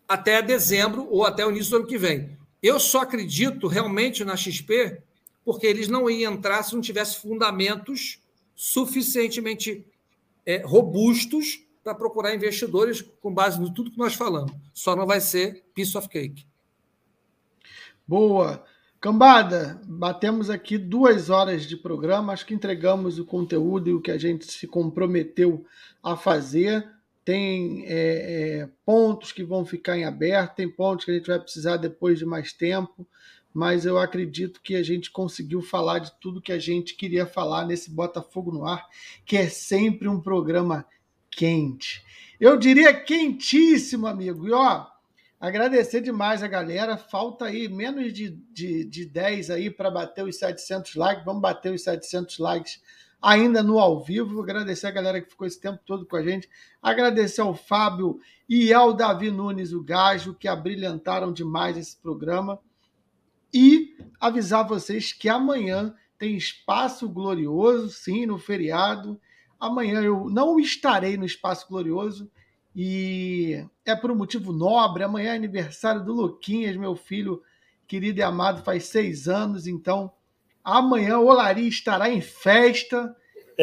até 0.07 0.41
dezembro 0.41 1.07
ou 1.11 1.23
até 1.23 1.45
o 1.45 1.51
início 1.51 1.69
do 1.69 1.77
ano 1.77 1.87
que 1.87 1.97
vem. 1.97 2.35
Eu 2.61 2.79
só 2.79 3.01
acredito 3.01 3.67
realmente 3.67 4.25
na 4.25 4.35
XP 4.35 4.97
porque 5.43 5.67
eles 5.67 5.87
não 5.87 6.09
iam 6.09 6.33
entrar 6.33 6.63
se 6.63 6.73
não 6.73 6.81
tivesse 6.81 7.21
fundamentos 7.21 8.19
suficientemente 8.55 9.85
é, 10.45 10.57
robustos 10.65 11.64
para 11.85 11.93
procurar 11.93 12.33
investidores 12.33 12.99
com 13.21 13.31
base 13.31 13.61
no 13.61 13.71
tudo 13.71 13.91
que 13.91 13.97
nós 13.99 14.15
falamos. 14.15 14.51
Só 14.73 14.95
não 14.95 15.05
vai 15.05 15.21
ser 15.21 15.63
piece 15.71 15.95
of 15.95 16.09
cake. 16.09 16.47
Boa. 18.07 18.65
Cambada, 18.99 19.79
batemos 19.85 20.49
aqui 20.49 20.79
duas 20.79 21.29
horas 21.29 21.67
de 21.67 21.77
programa. 21.77 22.33
Acho 22.33 22.43
que 22.43 22.55
entregamos 22.55 23.19
o 23.19 23.25
conteúdo 23.25 23.87
e 23.87 23.93
o 23.93 24.01
que 24.01 24.09
a 24.09 24.17
gente 24.17 24.51
se 24.51 24.65
comprometeu 24.65 25.63
a 26.01 26.17
fazer 26.17 26.89
tem 27.23 27.85
é, 27.85 27.91
é, 28.63 28.69
pontos 28.83 29.31
que 29.31 29.43
vão 29.43 29.63
ficar 29.63 29.95
em 29.95 30.05
aberto, 30.05 30.55
tem 30.55 30.69
pontos 30.69 31.05
que 31.05 31.11
a 31.11 31.13
gente 31.13 31.27
vai 31.27 31.39
precisar 31.39 31.77
depois 31.77 32.17
de 32.17 32.25
mais 32.25 32.51
tempo, 32.51 33.07
mas 33.53 33.85
eu 33.85 33.97
acredito 33.97 34.61
que 34.61 34.75
a 34.75 34.83
gente 34.83 35.11
conseguiu 35.11 35.61
falar 35.61 35.99
de 35.99 36.11
tudo 36.19 36.41
que 36.41 36.51
a 36.51 36.59
gente 36.59 36.95
queria 36.95 37.25
falar 37.25 37.65
nesse 37.65 37.91
Botafogo 37.91 38.51
no 38.51 38.65
Ar, 38.65 38.87
que 39.23 39.37
é 39.37 39.47
sempre 39.47 40.07
um 40.07 40.19
programa 40.19 40.85
quente. 41.35 42.03
Eu 42.39 42.57
diria 42.57 42.93
quentíssimo, 42.93 44.07
amigo. 44.07 44.47
E 44.47 44.51
ó, 44.51 44.85
agradecer 45.39 46.01
demais 46.01 46.41
a 46.41 46.47
galera. 46.47 46.97
Falta 46.97 47.45
aí 47.45 47.67
menos 47.67 48.13
de, 48.13 48.29
de, 48.29 48.85
de 48.85 49.05
10 49.05 49.49
aí 49.49 49.69
para 49.69 49.91
bater 49.91 50.23
os 50.23 50.37
700 50.37 50.95
likes. 50.95 51.25
Vamos 51.25 51.41
bater 51.41 51.73
os 51.73 51.83
700 51.83 52.39
likes 52.39 52.81
ainda 53.21 53.63
no 53.63 53.79
ao 53.79 54.03
vivo. 54.03 54.41
Agradecer 54.41 54.87
a 54.87 54.91
galera 54.91 55.21
que 55.21 55.29
ficou 55.29 55.47
esse 55.47 55.59
tempo 55.59 55.79
todo 55.85 56.05
com 56.05 56.15
a 56.15 56.23
gente. 56.23 56.49
Agradecer 56.81 57.41
ao 57.41 57.55
Fábio 57.55 58.19
e 58.47 58.73
ao 58.73 58.93
Davi 58.93 59.31
Nunes, 59.31 59.73
o 59.73 59.83
Gajo, 59.83 60.35
que 60.35 60.47
abrilhantaram 60.47 61.33
demais 61.33 61.77
esse 61.77 61.97
programa. 61.97 62.59
E 63.53 63.97
avisar 64.19 64.67
vocês 64.67 65.13
que 65.13 65.29
amanhã 65.29 65.95
tem 66.17 66.35
espaço 66.35 67.07
glorioso, 67.09 67.89
sim, 67.89 68.25
no 68.25 68.37
feriado. 68.37 69.19
Amanhã 69.59 70.01
eu 70.01 70.29
não 70.29 70.59
estarei 70.59 71.17
no 71.17 71.25
espaço 71.25 71.67
glorioso 71.67 72.29
e 72.75 73.65
é 73.85 73.95
por 73.95 74.11
um 74.11 74.15
motivo 74.15 74.51
nobre. 74.51 75.03
Amanhã 75.03 75.31
é 75.31 75.35
aniversário 75.35 76.03
do 76.03 76.13
Luquinhas, 76.13 76.75
meu 76.75 76.95
filho 76.95 77.41
querido 77.87 78.19
e 78.19 78.23
amado, 78.23 78.63
faz 78.63 78.85
seis 78.85 79.27
anos, 79.27 79.67
então 79.67 80.11
Amanhã 80.65 81.19
o 81.19 81.27
Olari 81.27 81.67
estará 81.67 82.09
em 82.09 82.19
festa 82.21 83.15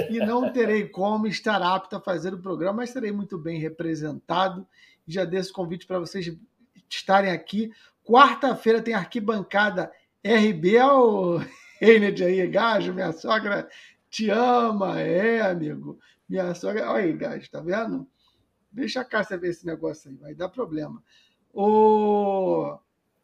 e 0.08 0.18
não 0.20 0.52
terei 0.52 0.88
como 0.88 1.26
estar 1.26 1.60
apto 1.60 1.96
a 1.96 2.00
fazer 2.00 2.32
o 2.32 2.38
programa, 2.38 2.74
mas 2.74 2.90
serei 2.90 3.10
muito 3.10 3.36
bem 3.36 3.58
representado. 3.58 4.64
Já 5.04 5.24
dei 5.24 5.40
esse 5.40 5.52
convite 5.52 5.84
para 5.84 5.98
vocês 5.98 6.32
estarem 6.88 7.32
aqui. 7.32 7.72
Quarta-feira 8.04 8.80
tem 8.80 8.94
arquibancada 8.94 9.90
RB 10.24 10.78
ao 10.78 11.38
Reined 11.80 12.22
aí, 12.22 12.46
Gajo, 12.46 12.94
minha 12.94 13.10
sogra 13.10 13.68
te 14.12 14.28
ama, 14.30 15.00
é, 15.00 15.40
amigo. 15.40 15.98
Minha 16.28 16.54
sogra. 16.54 16.90
Olha 16.90 17.04
aí, 17.04 17.12
Gajo, 17.14 17.50
tá 17.50 17.60
vendo? 17.60 18.06
Deixa 18.70 19.00
a 19.00 19.04
Cássia 19.04 19.38
ver 19.38 19.48
esse 19.48 19.66
negócio 19.66 20.10
aí, 20.10 20.16
vai 20.16 20.34
dar 20.34 20.50
problema. 20.50 21.02
O 21.52 22.78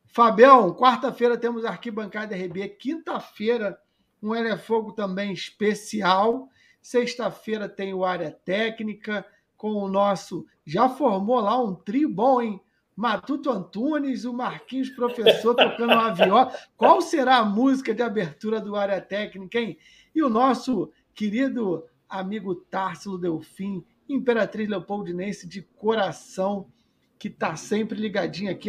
Fabião, 0.06 0.74
quarta-feira 0.74 1.36
temos 1.36 1.64
Arquibancada 1.64 2.34
RB. 2.34 2.70
Quinta-feira, 2.70 3.78
um 4.22 4.34
Ele 4.34 4.56
Fogo 4.56 4.92
também 4.92 5.30
especial. 5.32 6.48
Sexta-feira 6.80 7.68
tem 7.68 7.92
o 7.92 8.04
Área 8.04 8.30
Técnica 8.30 9.26
com 9.58 9.72
o 9.72 9.88
nosso. 9.88 10.46
Já 10.64 10.88
formou 10.88 11.38
lá 11.40 11.62
um 11.62 11.74
trio 11.74 12.08
bom, 12.08 12.40
hein? 12.40 12.60
Matuto 12.98 13.48
Antunes, 13.48 14.24
o 14.24 14.32
Marquinhos 14.32 14.90
Professor 14.90 15.54
tocando 15.54 15.92
uma 15.92 16.10
viola. 16.12 16.52
Qual 16.76 17.00
será 17.00 17.36
a 17.36 17.44
música 17.44 17.94
de 17.94 18.02
abertura 18.02 18.60
do 18.60 18.74
Área 18.74 19.00
Técnica, 19.00 19.56
hein? 19.56 19.78
E 20.12 20.20
o 20.20 20.28
nosso 20.28 20.90
querido 21.14 21.84
amigo 22.08 22.56
Társilo 22.56 23.16
Delfim, 23.16 23.84
Imperatriz 24.08 24.68
Leopoldinense 24.68 25.46
de 25.46 25.62
coração, 25.62 26.66
que 27.20 27.28
está 27.28 27.54
sempre 27.54 27.96
ligadinho 27.96 28.50
aqui 28.50 28.68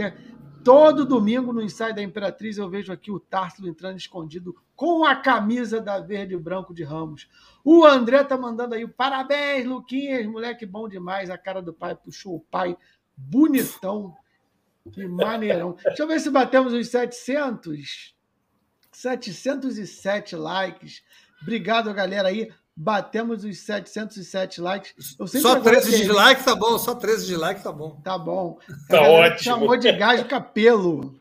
Todo 0.64 1.06
domingo 1.06 1.54
no 1.54 1.62
ensaio 1.62 1.96
da 1.96 2.04
Imperatriz 2.04 2.58
eu 2.58 2.70
vejo 2.70 2.92
aqui 2.92 3.10
o 3.10 3.20
Társilo 3.20 3.70
entrando 3.70 3.98
escondido 3.98 4.54
com 4.76 5.06
a 5.06 5.16
camisa 5.16 5.80
da 5.80 6.00
Verde 6.00 6.34
e 6.34 6.38
Branco 6.38 6.74
de 6.74 6.84
Ramos. 6.84 7.30
O 7.64 7.86
André 7.86 8.24
tá 8.26 8.38
mandando 8.38 8.76
aí 8.76 8.86
parabéns, 8.86 9.66
Luquinhas, 9.66 10.26
moleque 10.28 10.66
bom 10.66 10.90
demais. 10.90 11.30
A 11.30 11.38
cara 11.38 11.62
do 11.62 11.74
pai 11.74 11.96
puxou 11.96 12.36
o 12.36 12.42
pai 12.42 12.78
bonitão. 13.28 14.16
Que 14.92 15.08
maneirão. 15.08 15.78
Deixa 15.84 16.04
eu 16.04 16.08
ver 16.08 16.20
se 16.20 16.30
batemos 16.30 16.74
os 16.74 16.88
700. 16.88 18.16
707 18.92 20.36
likes. 20.36 21.04
Obrigado, 21.42 21.94
galera 21.94 22.30
aí. 22.30 22.52
Batemos 22.76 23.44
os 23.44 23.60
707 23.60 24.62
likes. 24.62 25.18
só 25.42 25.60
13 25.60 26.04
de 26.04 26.12
like 26.12 26.44
tá 26.44 26.56
bom, 26.56 26.78
só 26.78 26.96
13 26.96 27.26
de 27.26 27.36
like 27.36 27.62
tá 27.62 27.72
bom. 27.72 28.00
Tá 28.02 28.18
bom. 28.18 28.58
Tá 28.88 29.02
ótimo. 29.02 29.44
Chamou 29.44 29.78
de 29.78 29.92
gás 29.92 30.24
capelo. 30.24 31.20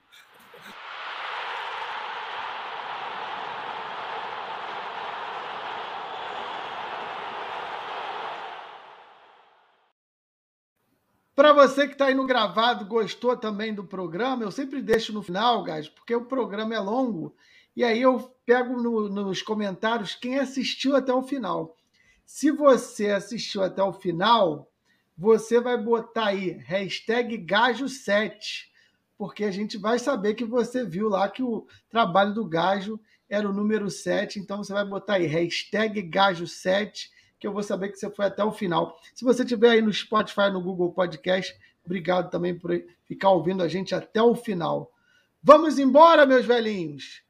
Você 11.58 11.88
que 11.88 11.94
está 11.94 12.06
aí 12.06 12.14
no 12.14 12.24
gravado, 12.24 12.84
gostou 12.84 13.36
também 13.36 13.74
do 13.74 13.82
programa, 13.82 14.44
eu 14.44 14.50
sempre 14.52 14.80
deixo 14.80 15.12
no 15.12 15.24
final, 15.24 15.64
guys, 15.64 15.88
porque 15.88 16.14
o 16.14 16.24
programa 16.24 16.72
é 16.72 16.78
longo 16.78 17.34
e 17.74 17.82
aí 17.82 18.00
eu 18.00 18.32
pego 18.46 18.80
no, 18.80 19.08
nos 19.08 19.42
comentários 19.42 20.14
quem 20.14 20.38
assistiu 20.38 20.94
até 20.94 21.12
o 21.12 21.24
final. 21.24 21.76
Se 22.24 22.52
você 22.52 23.10
assistiu 23.10 23.60
até 23.60 23.82
o 23.82 23.92
final, 23.92 24.70
você 25.16 25.60
vai 25.60 25.76
botar 25.76 26.26
aí 26.26 26.50
hashtag 26.64 27.36
Gajo7, 27.38 28.66
porque 29.16 29.42
a 29.42 29.50
gente 29.50 29.76
vai 29.76 29.98
saber 29.98 30.34
que 30.34 30.44
você 30.44 30.84
viu 30.84 31.08
lá 31.08 31.28
que 31.28 31.42
o 31.42 31.66
trabalho 31.90 32.32
do 32.32 32.44
Gajo 32.44 33.00
era 33.28 33.50
o 33.50 33.52
número 33.52 33.90
7, 33.90 34.38
então 34.38 34.62
você 34.62 34.72
vai 34.72 34.84
botar 34.84 35.14
aí 35.14 35.26
hashtag 35.26 36.02
Gajo7, 36.02 37.10
que 37.38 37.46
eu 37.46 37.52
vou 37.52 37.62
saber 37.62 37.88
que 37.88 37.96
você 37.96 38.10
foi 38.10 38.26
até 38.26 38.44
o 38.44 38.52
final. 38.52 38.98
Se 39.14 39.24
você 39.24 39.42
estiver 39.42 39.70
aí 39.70 39.82
no 39.82 39.92
Spotify, 39.92 40.50
no 40.52 40.60
Google 40.60 40.92
Podcast, 40.92 41.56
obrigado 41.84 42.30
também 42.30 42.58
por 42.58 42.70
ficar 43.04 43.30
ouvindo 43.30 43.62
a 43.62 43.68
gente 43.68 43.94
até 43.94 44.22
o 44.22 44.34
final. 44.34 44.90
Vamos 45.42 45.78
embora, 45.78 46.26
meus 46.26 46.44
velhinhos! 46.44 47.22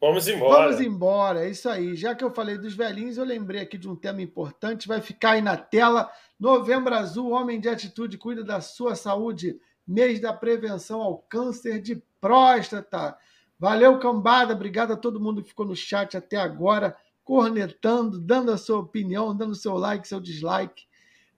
Vamos 0.00 0.26
embora. 0.28 0.62
Vamos 0.64 0.80
embora, 0.80 1.44
é 1.44 1.50
isso 1.50 1.68
aí. 1.68 1.94
Já 1.94 2.14
que 2.14 2.24
eu 2.24 2.30
falei 2.30 2.56
dos 2.56 2.74
velhinhos, 2.74 3.18
eu 3.18 3.24
lembrei 3.24 3.60
aqui 3.60 3.76
de 3.76 3.86
um 3.86 3.94
tema 3.94 4.22
importante, 4.22 4.88
vai 4.88 5.02
ficar 5.02 5.32
aí 5.32 5.42
na 5.42 5.58
tela. 5.58 6.10
Novembro 6.38 6.94
Azul, 6.94 7.32
Homem 7.32 7.60
de 7.60 7.68
Atitude, 7.68 8.16
cuida 8.16 8.42
da 8.42 8.62
sua 8.62 8.94
saúde. 8.94 9.60
Mês 9.86 10.18
da 10.18 10.32
prevenção 10.32 11.02
ao 11.02 11.18
câncer 11.18 11.82
de 11.82 12.02
próstata. 12.18 13.14
Valeu, 13.58 13.98
cambada. 13.98 14.54
Obrigado 14.54 14.92
a 14.92 14.96
todo 14.96 15.20
mundo 15.20 15.42
que 15.42 15.50
ficou 15.50 15.66
no 15.66 15.76
chat 15.76 16.16
até 16.16 16.38
agora, 16.38 16.96
cornetando, 17.30 18.18
dando 18.18 18.50
a 18.50 18.58
sua 18.58 18.80
opinião, 18.80 19.36
dando 19.36 19.54
seu 19.54 19.74
like, 19.74 20.08
seu 20.08 20.18
dislike. 20.18 20.82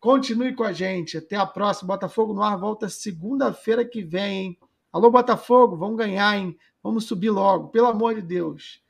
Continue 0.01 0.55
com 0.55 0.65
a 0.65 0.73
gente. 0.73 1.19
Até 1.19 1.37
a 1.37 1.45
próxima. 1.45 1.89
Botafogo 1.89 2.33
no 2.33 2.43
ar 2.43 2.57
volta 2.57 2.89
segunda-feira 2.89 3.85
que 3.85 4.03
vem, 4.03 4.39
hein? 4.39 4.59
Alô, 4.91 5.11
Botafogo, 5.11 5.77
vamos 5.77 5.99
ganhar, 5.99 6.35
hein? 6.35 6.57
Vamos 6.83 7.05
subir 7.05 7.29
logo, 7.29 7.69
pelo 7.69 7.89
amor 7.89 8.15
de 8.15 8.23
Deus. 8.23 8.83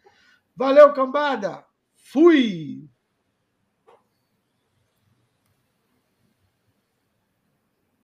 Valeu, 0.55 0.93
cambada! 0.93 1.65
Fui! 1.97 2.89